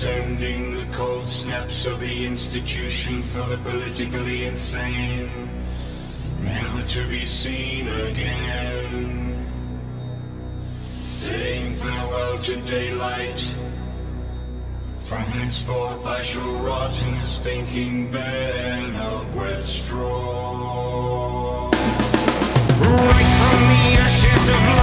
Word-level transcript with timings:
descending 0.00 0.72
the 0.72 0.96
cold 0.96 1.28
steps 1.28 1.84
of 1.84 2.00
the 2.00 2.24
institution 2.24 3.22
for 3.22 3.46
the 3.50 3.58
politically 3.58 4.46
insane, 4.46 5.50
never 6.40 6.82
to 6.86 7.06
be 7.06 7.26
seen 7.26 7.86
again. 7.86 9.46
Saying 10.80 11.74
farewell 11.74 12.38
to 12.38 12.56
daylight. 12.62 13.40
From 15.00 15.24
henceforth 15.36 16.06
I 16.06 16.22
shall 16.22 16.50
rot 16.50 16.98
in 17.02 17.12
a 17.12 17.24
stinking 17.24 18.10
bed 18.10 18.96
of 18.96 19.36
wet 19.36 19.66
straw. 19.66 21.68
Right 22.80 23.30
from 23.38 23.60
the 23.72 23.84
ashes 24.00 24.48
of 24.48 24.79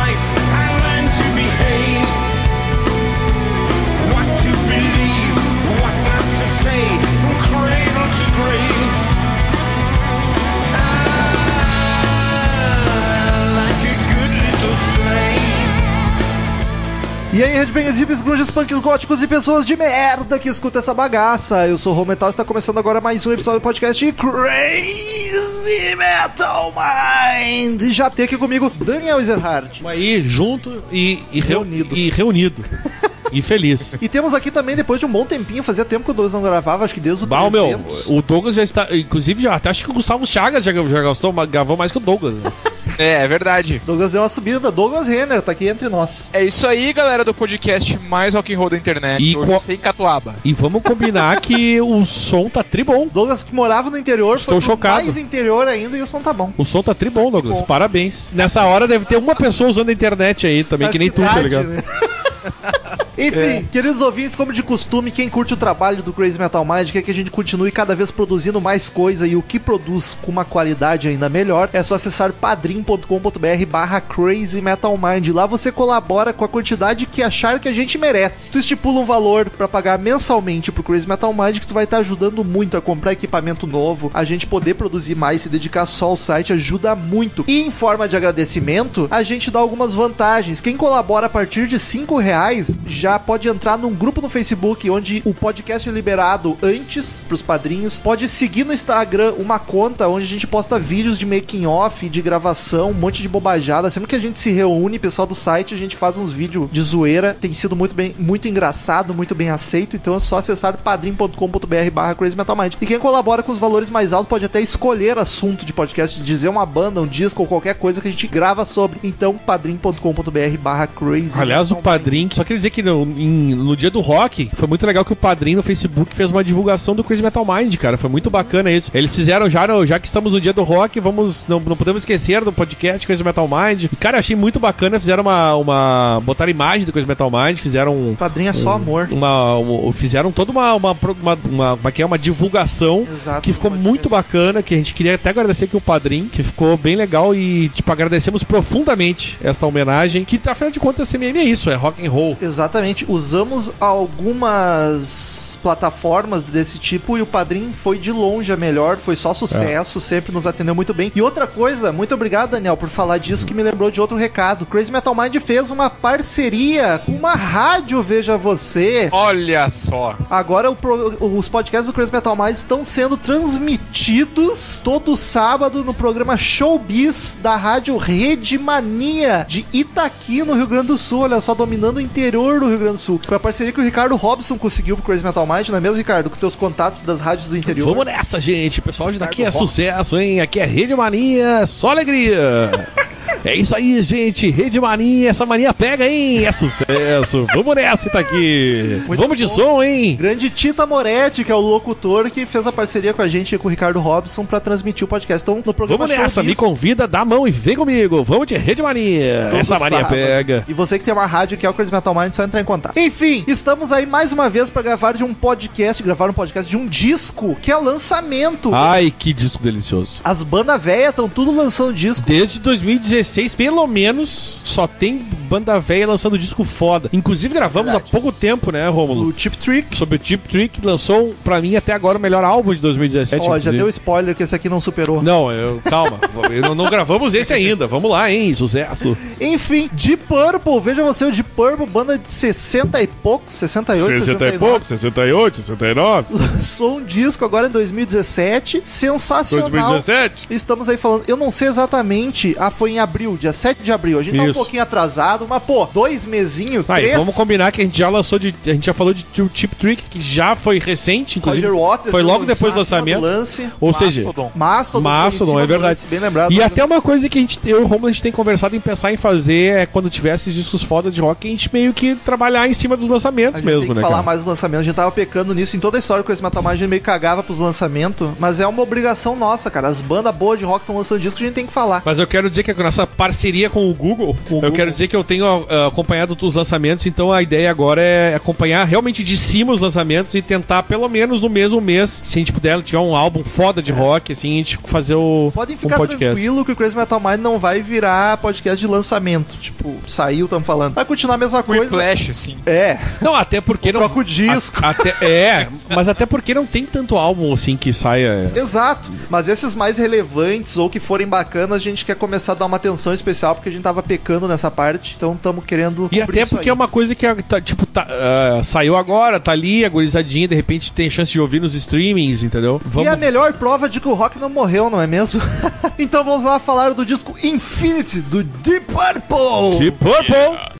E 17.33 17.43
aí, 17.43 17.51
headbangers, 17.53 17.99
hippies, 17.99 18.21
grunges, 18.21 18.49
punks, 18.49 18.79
góticos 18.79 19.21
e 19.21 19.27
pessoas 19.27 19.65
de 19.65 19.75
merda 19.75 20.39
que 20.39 20.49
escutam 20.49 20.79
essa 20.79 20.93
bagaça. 20.93 21.67
Eu 21.67 21.77
sou 21.77 21.93
o 21.95 22.05
Metal 22.05 22.29
e 22.29 22.31
está 22.31 22.43
começando 22.43 22.77
agora 22.79 22.99
mais 23.01 23.25
um 23.27 23.33
episódio 23.33 23.59
do 23.59 23.63
podcast 23.63 24.11
Crazy 24.13 25.95
Metal 25.95 26.73
Mind. 26.73 27.81
E 27.83 27.91
já 27.93 28.09
tem 28.09 28.25
aqui 28.25 28.37
comigo 28.37 28.71
Daniel 28.79 29.19
Ezerhard. 29.19 29.85
Aí 29.85 30.23
junto 30.23 30.81
e, 30.91 31.19
e 31.31 31.39
reu- 31.39 31.59
Reunido. 31.61 31.95
E 31.95 32.09
reunido. 32.09 32.63
e 33.31 33.41
feliz. 33.41 33.97
E 34.01 34.07
temos 34.07 34.33
aqui 34.33 34.49
também, 34.49 34.75
depois 34.75 34.99
de 34.99 35.05
um 35.05 35.11
bom 35.11 35.25
tempinho, 35.25 35.61
fazia 35.61 35.85
tempo 35.85 36.05
que 36.05 36.11
o 36.11 36.13
Douglas 36.15 36.33
não 36.33 36.41
gravava, 36.41 36.85
acho 36.85 36.93
que 36.93 36.99
desde 37.01 37.25
o 37.25 37.27
meu, 37.27 37.51
300. 37.67 38.07
o 38.09 38.21
Douglas 38.21 38.55
já 38.55 38.63
está. 38.63 38.87
Inclusive, 38.95 39.43
já, 39.43 39.53
até 39.53 39.69
acho 39.69 39.83
que 39.83 39.91
o 39.91 39.93
Gustavo 39.93 40.25
Chagas 40.25 40.63
já, 40.63 40.71
já 40.71 41.01
gastou, 41.03 41.31
gravou 41.45 41.77
mais 41.77 41.91
que 41.91 41.97
o 41.99 42.01
Douglas. 42.01 42.35
né? 42.35 42.51
É, 42.97 43.23
é 43.23 43.27
verdade. 43.27 43.81
Douglas 43.85 44.11
deu 44.13 44.21
uma 44.21 44.29
subida, 44.29 44.71
Douglas 44.71 45.07
Renner 45.07 45.41
tá 45.41 45.51
aqui 45.51 45.67
entre 45.67 45.87
nós. 45.89 46.29
É 46.33 46.43
isso 46.43 46.65
aí, 46.65 46.91
galera 46.93 47.23
do 47.23 47.33
podcast 47.33 47.97
mais 48.09 48.33
rock 48.33 48.53
and 48.53 48.57
roll 48.57 48.69
da 48.69 48.77
internet. 48.77 49.21
E 49.23 49.37
hoje 49.37 49.47
qual- 49.47 49.59
sem 49.59 49.77
catuaba. 49.77 50.35
E 50.43 50.51
vamos 50.53 50.81
combinar 50.81 51.39
que 51.39 51.79
o 51.81 52.05
som 52.05 52.49
tá 52.49 52.63
tribom. 52.63 53.07
Douglas 53.13 53.43
que 53.43 53.53
morava 53.53 53.89
no 53.89 53.97
interior, 53.97 54.37
Estou 54.37 54.59
foi 54.59 54.69
chocado. 54.71 55.03
mais 55.03 55.17
interior 55.17 55.67
ainda 55.67 55.97
e 55.97 56.01
o 56.01 56.07
som 56.07 56.21
tá 56.21 56.33
bom. 56.33 56.51
O 56.57 56.65
som 56.65 56.81
tá 56.81 56.93
tribom, 56.95 57.29
Douglas. 57.29 57.59
Bom. 57.59 57.65
Parabéns. 57.65 58.31
Nessa 58.33 58.63
hora 58.63 58.87
deve 58.87 59.05
ter 59.05 59.17
uma 59.17 59.35
pessoa 59.35 59.69
usando 59.69 59.89
a 59.89 59.93
internet 59.93 60.47
aí 60.47 60.63
também, 60.63 60.87
Na 60.87 60.91
que 60.91 60.99
nem 60.99 61.09
tu, 61.11 61.21
tá 61.21 61.27
cidade, 61.29 61.43
ligado? 61.49 61.67
né? 61.67 61.83
Enfim, 63.17 63.67
queridos 63.71 64.01
ouvintes, 64.01 64.35
como 64.35 64.53
de 64.53 64.61
costume, 64.61 65.09
quem 65.09 65.27
curte 65.27 65.53
o 65.53 65.57
trabalho 65.57 66.03
do 66.03 66.13
Crazy 66.13 66.37
Metal 66.37 66.63
Mind 66.63 66.91
quer 66.91 67.01
que 67.01 67.09
a 67.09 67.13
gente 67.13 67.31
continue 67.31 67.71
cada 67.71 67.95
vez 67.95 68.11
produzindo 68.11 68.61
mais 68.61 68.89
coisa 68.89 69.25
e 69.25 69.35
o 69.35 69.41
que 69.41 69.59
produz 69.59 70.15
com 70.21 70.31
uma 70.31 70.45
qualidade 70.45 71.07
ainda 71.07 71.27
melhor, 71.27 71.69
é 71.73 71.81
só 71.81 71.95
acessar 71.95 72.31
padrim.com.br 72.31 73.65
barra 73.67 73.99
Crazy 73.99 74.61
Metal 74.61 74.95
Mind. 74.97 75.29
Lá 75.29 75.47
você 75.47 75.71
colabora 75.71 76.31
com 76.31 76.45
a 76.45 76.47
quantidade 76.47 77.07
que 77.07 77.23
achar 77.23 77.59
que 77.59 77.67
a 77.67 77.73
gente 77.73 77.97
merece. 77.97 78.51
Tu 78.51 78.59
estipula 78.59 78.99
um 78.99 79.05
valor 79.05 79.49
pra 79.49 79.67
pagar 79.67 79.97
mensalmente 79.97 80.71
pro 80.71 80.83
Crazy 80.83 81.07
Metal 81.07 81.33
Mind 81.33 81.57
que 81.57 81.67
tu 81.67 81.73
vai 81.73 81.85
estar 81.85 81.97
ajudando 81.97 82.43
muito 82.43 82.77
a 82.77 82.81
comprar 82.81 83.13
equipamento 83.13 83.65
novo, 83.65 84.11
a 84.13 84.23
gente 84.23 84.45
poder 84.45 84.75
produzir 84.75 85.15
mais, 85.15 85.41
se 85.41 85.49
dedicar 85.49 85.87
só 85.87 86.05
ao 86.05 86.17
site, 86.17 86.53
ajuda 86.53 86.95
muito. 86.95 87.43
E 87.47 87.61
em 87.61 87.71
forma 87.71 88.07
de 88.07 88.15
agradecimento, 88.15 89.07
a 89.09 89.23
gente 89.23 89.49
dá 89.49 89.59
algumas 89.59 89.93
vantagens. 89.93 90.61
Quem 90.61 90.77
colabora 90.77 91.25
a 91.25 91.29
partir 91.29 91.65
de 91.65 91.79
5 91.79 92.17
reais 92.17 92.77
já 92.85 93.06
pode 93.19 93.47
entrar 93.47 93.77
num 93.77 93.93
grupo 93.93 94.21
no 94.21 94.27
Facebook 94.27 94.89
onde 94.89 95.21
o 95.23 95.33
podcast 95.33 95.87
é 95.87 95.91
liberado 95.91 96.57
antes 96.61 97.25
pros 97.27 97.41
padrinhos. 97.41 98.01
Pode 98.01 98.27
seguir 98.27 98.65
no 98.65 98.73
Instagram 98.73 99.33
uma 99.37 99.59
conta 99.59 100.07
onde 100.07 100.25
a 100.25 100.27
gente 100.27 100.47
posta 100.47 100.79
vídeos 100.79 101.17
de 101.17 101.25
making 101.25 101.65
off, 101.65 102.09
de 102.09 102.21
gravação, 102.21 102.89
um 102.89 102.93
monte 102.93 103.21
de 103.21 103.29
bobajada. 103.29 103.91
Sempre 103.91 104.09
que 104.09 104.15
a 104.15 104.19
gente 104.19 104.39
se 104.39 104.51
reúne, 104.51 104.99
pessoal 104.99 105.27
do 105.27 105.35
site, 105.35 105.73
a 105.73 105.77
gente 105.77 105.95
faz 105.95 106.17
uns 106.17 106.31
vídeos 106.31 106.67
de 106.71 106.81
zoeira. 106.81 107.37
Tem 107.39 107.53
sido 107.53 107.75
muito 107.75 107.95
bem, 107.95 108.15
muito 108.17 108.47
engraçado, 108.47 109.13
muito 109.13 109.33
bem 109.35 109.49
aceito. 109.49 109.95
Então 109.95 110.15
é 110.15 110.19
só 110.19 110.37
acessar 110.37 110.77
padrim.com.br 110.77 111.91
barra 111.93 112.15
Crazy 112.15 112.35
Metal 112.35 112.55
Mind. 112.55 112.73
E 112.81 112.85
quem 112.85 112.99
colabora 112.99 113.43
com 113.43 113.51
os 113.51 113.59
valores 113.59 113.89
mais 113.89 114.11
altos 114.11 114.29
pode 114.29 114.45
até 114.45 114.59
escolher 114.59 115.17
assunto 115.17 115.65
de 115.65 115.73
podcast, 115.73 116.21
dizer 116.21 116.49
uma 116.49 116.65
banda, 116.65 117.01
um 117.01 117.07
disco 117.07 117.41
ou 117.43 117.47
qualquer 117.47 117.75
coisa 117.75 118.01
que 118.01 118.07
a 118.07 118.11
gente 118.11 118.27
grava 118.27 118.65
sobre. 118.65 118.99
Então, 119.03 119.37
padrim.com.br 119.37 120.57
barra 120.59 120.87
Crazy 120.87 121.39
Aliás, 121.39 121.71
o 121.71 121.75
padrinho, 121.75 122.29
só 122.33 122.43
queria 122.43 122.57
dizer 122.57 122.69
que 122.69 122.81
no, 122.81 122.96
em- 123.03 123.55
no 123.55 123.75
dia 123.75 123.89
do 123.91 123.99
rock, 124.01 124.49
foi 124.53 124.67
muito 124.67 124.85
legal 124.85 125.03
que 125.05 125.13
o 125.13 125.15
padrinho 125.15 125.57
no 125.57 125.63
Facebook 125.63 126.15
fez 126.15 126.31
uma 126.31 126.43
divulgação 126.43 126.95
do 126.95 127.03
Crazy 127.03 127.21
Metal 127.23 127.45
Mind, 127.45 127.75
cara. 127.75 127.97
Foi 127.97 128.09
muito 128.09 128.29
bacana 128.29 128.71
isso. 128.71 128.91
Eles 128.93 129.15
fizeram 129.15 129.49
já, 129.49 129.67
já 129.85 129.99
que 129.99 130.07
estamos 130.07 130.31
no 130.31 130.39
dia 130.41 130.53
do 130.53 130.63
rock, 130.63 130.99
vamos. 130.99 131.47
Não, 131.47 131.59
não 131.59 131.75
podemos 131.75 132.01
esquecer 132.01 132.43
do 132.43 132.51
podcast 132.51 133.05
Crazy 133.05 133.23
Metal 133.23 133.47
Mind. 133.47 133.85
E, 133.85 133.95
cara, 133.95 134.17
eu 134.17 134.19
achei 134.19 134.35
muito 134.35 134.59
bacana. 134.59 134.99
Fizeram 134.99 135.23
uma. 135.23 135.55
uma 135.55 136.21
botaram 136.23 136.49
imagem 136.51 136.85
do 136.85 136.91
Crazy 136.91 137.07
Metal 137.07 137.29
Mind, 137.31 137.57
fizeram 137.57 137.95
um- 137.95 138.15
Padrinho 138.15 138.49
é 138.49 138.53
só 138.53 138.73
amor. 138.73 139.07
uma, 139.11 139.57
um- 139.57 139.91
fizeram 139.91 140.31
toda 140.31 140.51
uma 140.51 140.73
uma, 140.75 140.91
uma, 140.91 141.37
uma, 141.51 141.73
uma, 141.73 141.91
que 141.91 142.01
é 142.01 142.05
uma 142.05 142.17
divulgação 142.17 143.05
Exato, 143.11 143.41
que 143.41 143.53
ficou 143.53 143.71
muito 143.71 144.09
bacana, 144.09 144.61
que 144.61 144.73
a 144.73 144.77
gente 144.77 144.93
queria 144.93 145.15
até 145.15 145.29
agradecer 145.29 145.65
aqui 145.65 145.75
o 145.77 145.81
padrinho, 145.81 146.25
que 146.25 146.43
ficou 146.43 146.77
bem 146.77 146.95
legal 146.95 147.33
e 147.33 147.69
tipo 147.69 147.91
agradecemos 147.91 148.43
profundamente 148.43 149.37
essa 149.43 149.65
homenagem, 149.65 150.23
que 150.23 150.39
afinal 150.47 150.71
de 150.71 150.79
contas 150.79 151.09
CMM 151.09 151.37
é 151.39 151.43
isso, 151.43 151.69
é 151.69 151.75
rock 151.75 152.05
and 152.05 152.09
roll. 152.11 152.37
Exatamente. 152.41 152.76
Usamos 153.07 153.71
algumas 153.79 155.57
plataformas 155.61 156.43
desse 156.43 156.77
tipo 156.77 157.17
e 157.17 157.21
o 157.21 157.25
Padrim 157.25 157.71
foi 157.73 157.97
de 157.97 158.11
longe 158.11 158.51
a 158.53 158.57
melhor, 158.57 158.97
foi 158.97 159.15
só 159.15 159.33
sucesso, 159.33 159.99
sempre 159.99 160.31
nos 160.31 160.45
atendeu 160.47 160.75
muito 160.75 160.93
bem. 160.93 161.11
E 161.15 161.21
outra 161.21 161.47
coisa, 161.47 161.91
muito 161.91 162.13
obrigado, 162.13 162.51
Daniel, 162.51 162.77
por 162.77 162.89
falar 162.89 163.17
disso, 163.17 163.45
que 163.45 163.53
me 163.53 163.63
lembrou 163.63 163.89
de 163.91 163.99
outro 163.99 164.15
recado. 164.15 164.65
Crazy 164.65 164.91
Metal 164.91 165.13
Mind 165.15 165.35
fez 165.37 165.71
uma 165.71 165.89
parceria 165.89 167.01
com 167.05 167.11
uma 167.13 167.33
rádio, 167.33 168.01
veja 168.03 168.37
você. 168.37 169.09
Olha 169.11 169.69
só. 169.69 170.15
Agora 170.29 170.71
pro- 170.73 171.17
os 171.19 171.47
podcasts 171.49 171.87
do 171.87 171.93
Crazy 171.93 172.11
Metal 172.11 172.35
Mind 172.35 172.55
estão 172.55 172.83
sendo 172.85 173.17
transmitidos 173.17 174.81
todo 174.83 175.15
sábado 175.17 175.83
no 175.83 175.93
programa 175.93 176.37
Showbiz 176.37 177.37
da 177.41 177.55
rádio 177.55 177.97
Rede 177.97 178.57
Mania 178.57 179.45
de 179.47 179.65
Itaqui, 179.73 180.43
no 180.43 180.53
Rio 180.53 180.67
Grande 180.67 180.87
do 180.87 180.97
Sul. 180.97 181.21
Olha 181.21 181.41
só, 181.41 181.53
dominando 181.53 181.97
o 181.97 182.01
interior 182.01 182.59
do 182.59 182.66
Rio 182.69 182.79
Grande 182.79 182.93
do 182.95 182.99
Sul. 182.99 183.19
Foi 183.25 183.37
a 183.37 183.39
parceria 183.39 183.71
que 183.73 183.79
o 183.79 183.83
Ricardo 183.83 184.15
Robson 184.15 184.57
conseguiu 184.57 184.95
pro 184.95 185.05
Crazy 185.05 185.23
Metal 185.23 185.45
Mind, 185.45 185.69
não 185.69 185.77
é 185.77 185.81
mesmo, 185.81 185.97
Ricardo? 185.97 186.29
Com 186.29 186.35
teus 186.35 186.55
contatos 186.55 187.01
das 187.01 187.19
rádios 187.21 187.47
do 187.49 187.57
interior. 187.57 187.87
Vamos 187.89 188.05
nessa, 188.05 188.39
gente. 188.39 188.79
O 188.79 188.83
pessoal 188.83 189.11
de 189.11 189.19
daqui 189.19 189.43
é 189.43 189.51
sucesso, 189.51 190.19
hein? 190.19 190.41
Aqui 190.41 190.59
é 190.59 190.65
Rede 190.65 190.95
Mania, 190.95 191.65
só 191.65 191.91
alegria. 191.91 192.37
É 193.45 193.55
isso 193.55 193.75
aí, 193.75 194.01
gente. 194.01 194.49
Rede 194.49 194.79
Mania, 194.79 195.29
essa 195.29 195.45
mania 195.45 195.73
pega, 195.73 196.05
hein? 196.05 196.45
É 196.45 196.51
sucesso. 196.51 197.45
Vamos 197.53 197.75
nessa, 197.75 198.09
tá 198.09 198.19
aqui. 198.19 199.01
Muito 199.07 199.21
Vamos 199.21 199.37
de 199.37 199.45
bom. 199.45 199.49
som, 199.49 199.83
hein? 199.83 200.15
Grande 200.15 200.49
Tita 200.49 200.85
Moretti, 200.85 201.43
que 201.43 201.51
é 201.51 201.55
o 201.55 201.59
locutor 201.59 202.29
que 202.29 202.45
fez 202.45 202.67
a 202.67 202.71
parceria 202.71 203.13
com 203.13 203.21
a 203.21 203.27
gente 203.27 203.55
e 203.55 203.57
com 203.57 203.67
o 203.67 203.71
Ricardo 203.71 203.99
Robson 203.99 204.43
pra 204.45 204.59
transmitir 204.59 205.05
o 205.05 205.07
podcast. 205.07 205.43
Então, 205.43 205.63
no 205.65 205.73
programa 205.73 206.07
Vamos 206.07 206.21
nessa, 206.21 206.43
me 206.43 206.55
convida, 206.55 207.07
dá 207.07 207.21
a 207.21 207.25
mão 207.25 207.47
e 207.47 207.51
vem 207.51 207.75
comigo. 207.75 208.23
Vamos 208.23 208.47
de 208.47 208.57
Rede 208.57 208.81
Mania. 208.81 209.47
Todo 209.51 209.59
Essa 209.61 209.79
mania 209.79 209.99
sábado. 209.99 210.09
pega. 210.15 210.65
E 210.67 210.73
você 210.73 210.97
que 210.99 211.05
tem 211.05 211.13
uma 211.13 211.25
rádio 211.25 211.57
que 211.57 211.65
é 211.65 211.69
o 211.69 211.73
Crazy 211.73 211.91
Metal 211.91 212.13
Mind, 212.13 212.33
só 212.33 212.43
entrar 212.57 212.61
em 212.61 212.65
contato. 212.65 212.97
Enfim, 212.97 213.43
estamos 213.47 213.91
aí 213.91 214.05
mais 214.05 214.33
uma 214.33 214.49
vez 214.49 214.69
pra 214.69 214.81
gravar 214.81 215.13
de 215.13 215.23
um 215.23 215.33
podcast, 215.33 216.01
gravar 216.01 216.29
um 216.29 216.33
podcast 216.33 216.69
de 216.69 216.77
um 216.77 216.87
disco 216.87 217.55
que 217.61 217.71
é 217.71 217.75
lançamento. 217.75 218.73
Ai, 218.73 219.13
que 219.17 219.33
disco 219.33 219.61
delicioso. 219.61 220.21
As 220.23 220.43
bandas 220.43 220.81
velhas 220.81 221.09
estão 221.09 221.29
tudo 221.29 221.55
lançando 221.55 221.93
disco. 221.93 222.25
Desde 222.25 222.59
2016, 222.59 223.55
pelo 223.55 223.85
menos, 223.87 224.61
só 224.63 224.87
tem 224.87 225.25
banda 225.47 225.79
velha 225.79 226.07
lançando 226.07 226.37
disco 226.37 226.63
foda. 226.63 227.09
Inclusive, 227.13 227.53
gravamos 227.53 227.93
há 227.93 227.99
pouco 227.99 228.31
tempo, 228.31 228.71
né, 228.71 228.87
Rômulo? 228.87 229.29
O 229.29 229.33
Chip 229.37 229.57
Trick. 229.57 229.95
Sobre 229.95 230.17
o 230.17 230.19
Chip 230.21 230.47
Trick, 230.47 230.85
lançou, 230.85 231.33
pra 231.43 231.61
mim, 231.61 231.75
até 231.75 231.93
agora 231.93 232.17
o 232.17 232.21
melhor 232.21 232.43
álbum 232.43 232.73
de 232.73 232.81
2017. 232.81 233.41
Ó, 233.41 233.45
já 233.45 233.49
inclusive. 233.49 233.77
deu 233.77 233.89
spoiler 233.89 234.35
que 234.35 234.43
esse 234.43 234.55
aqui 234.55 234.69
não 234.69 234.81
superou. 234.81 235.21
Não, 235.21 235.51
eu, 235.51 235.81
calma. 235.85 236.19
não, 236.61 236.75
não 236.75 236.89
gravamos 236.89 237.33
esse 237.33 237.53
ainda. 237.53 237.87
Vamos 237.87 238.11
lá, 238.11 238.31
hein? 238.31 238.53
Sucesso. 238.53 239.17
Enfim, 239.39 239.89
Deep 239.93 240.23
Purple, 240.27 240.79
veja 240.81 241.03
você, 241.03 241.25
o 241.25 241.31
Deep 241.31 241.49
Purple, 241.55 241.85
banda 241.85 242.17
de 242.17 242.29
60 242.53 243.01
e 243.01 243.07
poucos, 243.07 243.53
68, 243.55 244.19
69. 244.25 244.85
68, 244.85 245.57
69. 245.57 246.27
Lançou 246.33 246.97
um 246.97 247.03
disco 247.03 247.43
agora 247.45 247.67
em 247.67 247.71
2017, 247.71 248.81
sensacional. 248.83 249.69
2017. 249.69 250.47
Estamos 250.49 250.89
aí 250.89 250.97
falando, 250.97 251.23
eu 251.27 251.37
não 251.37 251.51
sei 251.51 251.67
exatamente, 251.67 252.55
ah, 252.59 252.71
foi 252.71 252.91
em 252.91 252.99
abril, 252.99 253.37
dia 253.39 253.53
7 253.53 253.83
de 253.83 253.91
abril. 253.91 254.19
A 254.19 254.23
gente 254.23 254.37
tá 254.37 254.43
um 254.43 254.45
Isso. 254.47 254.53
pouquinho 254.53 254.83
atrasado, 254.83 255.45
mas 255.47 255.61
pô, 255.63 255.85
dois 255.93 256.25
mesinhos, 256.25 256.85
Aí, 256.89 257.03
três. 257.03 257.17
vamos 257.17 257.35
combinar 257.35 257.71
que 257.71 257.81
a 257.81 257.83
gente 257.83 257.97
já 257.97 258.09
lançou 258.09 258.39
de. 258.39 258.53
A 258.65 258.69
gente 258.69 258.85
já 258.85 258.93
falou 258.93 259.13
de 259.13 259.25
Chip 259.53 259.75
Trick, 259.75 260.03
que 260.03 260.21
já 260.21 260.55
foi 260.55 260.79
recente, 260.79 261.39
inclusive. 261.39 261.67
Roger 261.67 261.81
Waters 261.81 262.11
foi 262.11 262.23
logo 262.23 262.45
depois 262.45 262.73
do 262.73 262.79
lançamento. 262.79 263.21
lance. 263.21 263.69
Ou 263.79 263.93
seja, 263.93 264.23
Mastodon. 264.55 265.01
Mastodon, 265.03 265.59
é 265.59 265.61
do 265.63 265.67
verdade. 265.67 265.89
lance, 265.89 266.07
bem 266.07 266.19
lembrado. 266.19 266.51
E 266.51 266.61
até 266.61 266.83
uma 266.83 267.01
coisa 267.01 267.27
que 267.29 267.37
a 267.37 267.41
gente, 267.41 267.59
eu 267.65 267.81
e 267.81 267.83
o 267.83 267.87
Romulo, 267.87 268.07
a 268.07 268.11
gente 268.11 268.23
tem 268.23 268.31
conversado 268.31 268.75
em 268.75 268.79
pensar 268.79 269.11
em 269.11 269.17
fazer 269.17 269.77
é 269.77 269.85
quando 269.85 270.09
tiver 270.09 270.35
esses 270.35 270.53
discos 270.53 270.83
foda 270.83 271.09
de 271.09 271.21
rock, 271.21 271.47
a 271.47 271.51
gente 271.51 271.69
meio 271.71 271.93
que 271.93 272.15
trabalhar 272.37 272.67
em 272.69 272.73
cima 272.73 272.95
dos 272.95 273.09
lançamentos 273.09 273.55
A 273.55 273.57
gente 273.57 273.65
mesmo, 273.65 273.81
tem 273.81 273.89
que 273.89 273.95
né? 273.95 274.01
falar 274.01 274.15
cara? 274.15 274.23
mais 274.25 274.39
dos 274.39 274.47
lançamentos. 274.47 274.81
A 274.81 274.83
gente 274.83 274.95
tava 274.95 275.11
pecando 275.11 275.53
nisso 275.55 275.75
em 275.75 275.79
toda 275.79 275.97
a 275.97 275.99
história 275.99 276.23
que 276.23 276.27
o 276.27 276.27
Crazy 276.27 276.43
Metal 276.43 276.61
Mind 276.61 276.73
a 276.73 276.75
gente 276.75 276.89
meio 276.89 277.01
cagava 277.01 277.41
pros 277.41 277.57
lançamentos. 277.57 278.29
Mas 278.39 278.59
é 278.59 278.67
uma 278.67 278.81
obrigação 278.83 279.35
nossa, 279.35 279.71
cara. 279.71 279.87
As 279.87 280.01
bandas 280.01 280.33
boas 280.35 280.59
de 280.59 280.65
rock 280.65 280.81
estão 280.83 280.95
lançando 280.95 281.19
disco, 281.19 281.39
a 281.41 281.45
gente 281.45 281.55
tem 281.55 281.65
que 281.65 281.73
falar. 281.73 282.01
Mas 282.05 282.19
eu 282.19 282.27
quero 282.27 282.49
dizer 282.49 282.63
que 282.63 282.71
a 282.71 282.75
nossa 282.75 283.07
parceria 283.07 283.69
com 283.69 283.89
o 283.89 283.93
Google, 283.93 284.35
Com 284.47 284.55
o 284.55 284.57
eu 284.57 284.61
Google. 284.61 284.71
quero 284.71 284.91
dizer 284.91 285.07
que 285.07 285.15
eu 285.15 285.23
tenho 285.23 285.45
ah, 285.45 285.87
acompanhado 285.87 286.37
os 286.39 286.55
lançamentos, 286.55 287.05
então 287.07 287.31
a 287.31 287.41
ideia 287.41 287.69
agora 287.71 288.01
é 288.01 288.35
acompanhar 288.35 288.85
realmente 288.85 289.23
de 289.23 289.35
cima 289.35 289.73
os 289.73 289.81
lançamentos 289.81 290.35
e 290.35 290.41
tentar, 290.41 290.83
pelo 290.83 291.09
menos 291.09 291.41
no 291.41 291.49
mesmo 291.49 291.81
mês, 291.81 292.21
se 292.23 292.37
a 292.37 292.39
gente 292.39 292.53
puder 292.53 292.81
tiver 292.83 292.99
um 292.99 293.15
álbum 293.15 293.43
foda 293.43 293.81
de 293.81 293.91
rock, 293.91 294.31
assim, 294.33 294.53
a 294.53 294.57
gente 294.57 294.77
fazer 294.85 295.15
o 295.15 295.51
Podem 295.53 295.75
um 295.75 295.79
ficar 295.79 295.97
podcast. 295.97 296.25
tranquilo 296.25 296.63
que 296.63 296.71
o 296.71 296.75
Crazy 296.75 296.95
Metal 296.95 297.19
Mind 297.19 297.39
não 297.39 297.57
vai 297.57 297.81
virar 297.81 298.37
podcast 298.37 298.79
de 298.79 298.87
lançamento. 298.87 299.55
Tipo, 299.59 299.95
saiu, 300.07 300.45
estamos 300.45 300.65
falando. 300.67 300.93
Vai 300.93 301.05
continuar 301.05 301.35
a 301.35 301.37
mesma 301.37 301.63
coisa. 301.63 301.95
Assim. 302.31 302.57
É, 302.65 302.97
Não, 303.21 303.33
até 303.33 303.61
porque 303.61 303.91
não. 303.91 303.99
troca 304.01 304.19
o 304.19 304.23
disco. 304.23 304.79
a- 304.83 304.89
até, 304.89 305.09
é, 305.21 305.67
mas 305.89 306.07
até 306.07 306.25
porque 306.25 306.53
não 306.53 306.65
tem 306.65 306.85
tanto 306.85 307.15
álbum 307.17 307.53
assim 307.53 307.75
que 307.77 307.93
saia. 307.93 308.51
Exato. 308.55 309.09
Mas 309.29 309.47
esses 309.47 309.75
mais 309.75 309.97
relevantes 309.97 310.77
ou 310.77 310.89
que 310.89 310.99
forem 310.99 311.27
bacanas, 311.27 311.77
a 311.77 311.79
gente 311.79 312.05
quer 312.05 312.15
começar 312.15 312.53
a 312.53 312.55
dar 312.55 312.65
uma 312.65 312.77
atenção 312.77 313.13
especial 313.13 313.55
porque 313.55 313.69
a 313.69 313.71
gente 313.71 313.81
tava 313.81 314.01
pecando 314.03 314.47
nessa 314.47 314.69
parte. 314.71 315.15
Então 315.17 315.33
estamos 315.33 315.63
querendo. 315.65 316.07
E 316.11 316.21
até 316.21 316.45
porque 316.45 316.69
é 316.69 316.73
uma 316.73 316.87
coisa 316.87 317.13
que, 317.15 317.25
tá, 317.43 317.59
tipo, 317.61 317.85
tá, 317.85 318.07
ah, 318.09 318.61
saiu 318.63 318.95
agora, 318.95 319.39
tá 319.39 319.51
ali, 319.51 319.85
agorizadinha, 319.85 320.47
de 320.47 320.55
repente 320.55 320.91
tem 320.91 321.09
chance 321.09 321.31
de 321.31 321.39
ouvir 321.39 321.61
nos 321.61 321.73
streamings, 321.73 322.43
entendeu? 322.43 322.81
E 322.97 323.07
a 323.07 323.15
melhor 323.15 323.53
prova 323.53 323.87
de 323.89 323.99
que 323.99 324.07
o 324.07 324.13
rock 324.13 324.39
não 324.39 324.49
morreu, 324.49 324.89
não 324.89 325.01
é 325.01 325.07
mesmo? 325.07 325.41
então 325.97 326.23
vamos 326.23 326.45
lá 326.45 326.59
falar 326.59 326.93
do 326.93 327.05
disco 327.05 327.35
Infinity 327.43 328.21
do 328.21 328.43
Deep 328.43 328.85
Purple. 328.87 329.79
Deep 329.79 329.97
Purple! 329.97 330.77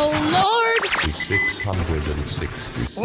Oh 0.00 0.12
Lord! 0.12 0.92
666. 1.12 2.96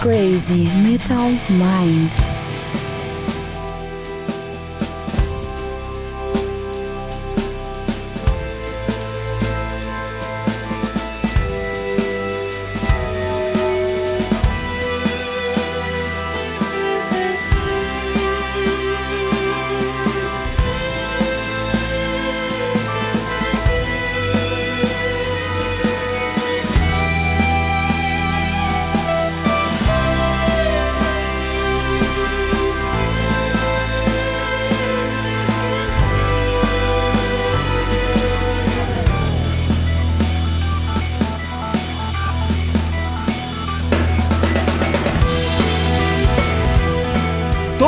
Crazy 0.00 0.64
Metal 0.64 1.32
Mind. 1.50 2.41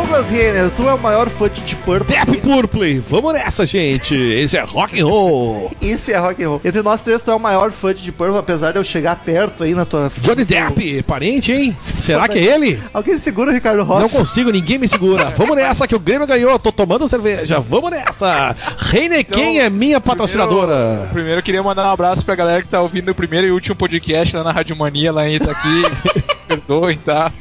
Douglas 0.05 0.29
Renner, 0.29 0.71
tu 0.71 0.87
é 0.87 0.93
o 0.93 0.99
maior 0.99 1.31
fã 1.31 1.49
de 1.49 1.63
Deep 1.63 1.83
Purple. 1.83 2.15
Deep 2.27 2.43
Purple! 2.43 2.99
Vamos 2.99 3.33
nessa, 3.33 3.65
gente! 3.65 4.15
Esse 4.15 4.59
é 4.59 4.61
rock 4.61 5.01
and 5.01 5.07
roll! 5.07 5.71
Esse 5.81 6.13
é 6.13 6.19
rock 6.19 6.45
and 6.45 6.49
roll. 6.51 6.61
Entre 6.63 6.83
nós 6.83 7.01
três, 7.01 7.23
tu 7.23 7.31
é 7.31 7.35
o 7.35 7.41
maior 7.41 7.73
fã 7.73 7.95
de 7.95 8.03
Deep 8.03 8.19
Purple, 8.19 8.37
apesar 8.37 8.73
de 8.73 8.79
eu 8.79 8.85
chegar 8.85 9.17
perto 9.17 9.65
aí 9.65 9.75
na 9.75 9.87
tua... 9.87 10.13
Johnny 10.19 10.45
Depp, 10.45 11.03
parente, 11.05 11.53
hein? 11.53 11.75
Será 12.01 12.29
que 12.29 12.39
é 12.39 12.55
ele? 12.55 12.79
Alguém 12.93 13.17
segura 13.17 13.51
o 13.51 13.55
Ricardo 13.55 13.79
Não 13.79 13.87
Rossi? 13.87 14.19
consigo, 14.19 14.51
ninguém 14.51 14.77
me 14.77 14.87
segura. 14.87 15.31
Vamos 15.39 15.57
nessa 15.57 15.89
que 15.89 15.97
o 15.97 16.01
Grêmio 16.01 16.27
ganhou. 16.27 16.59
Tô 16.59 16.71
tomando 16.71 17.09
cerveja. 17.09 17.59
Vamos 17.59 17.91
nessa. 17.91 18.55
Heineken 18.93 19.61
é 19.61 19.71
minha 19.71 20.03
patrocinadora. 20.03 20.75
Primeiro, 20.75 21.13
primeiro 21.15 21.39
eu 21.39 21.43
queria 21.43 21.63
mandar 21.63 21.87
um 21.89 21.93
abraço 21.93 22.23
pra 22.23 22.35
galera 22.35 22.63
que 22.63 22.69
tá 22.69 22.83
ouvindo 22.83 23.11
o 23.11 23.15
primeiro 23.15 23.47
e 23.47 23.51
último 23.51 23.75
podcast 23.75 24.37
lá 24.37 24.45
na 24.45 24.53
Rádio 24.53 24.77
Mania, 24.77 25.11
lá 25.11 25.27
em 25.27 25.37
Itaqui. 25.37 25.83
Perdoem, 26.57 26.99
tá? 26.99 27.33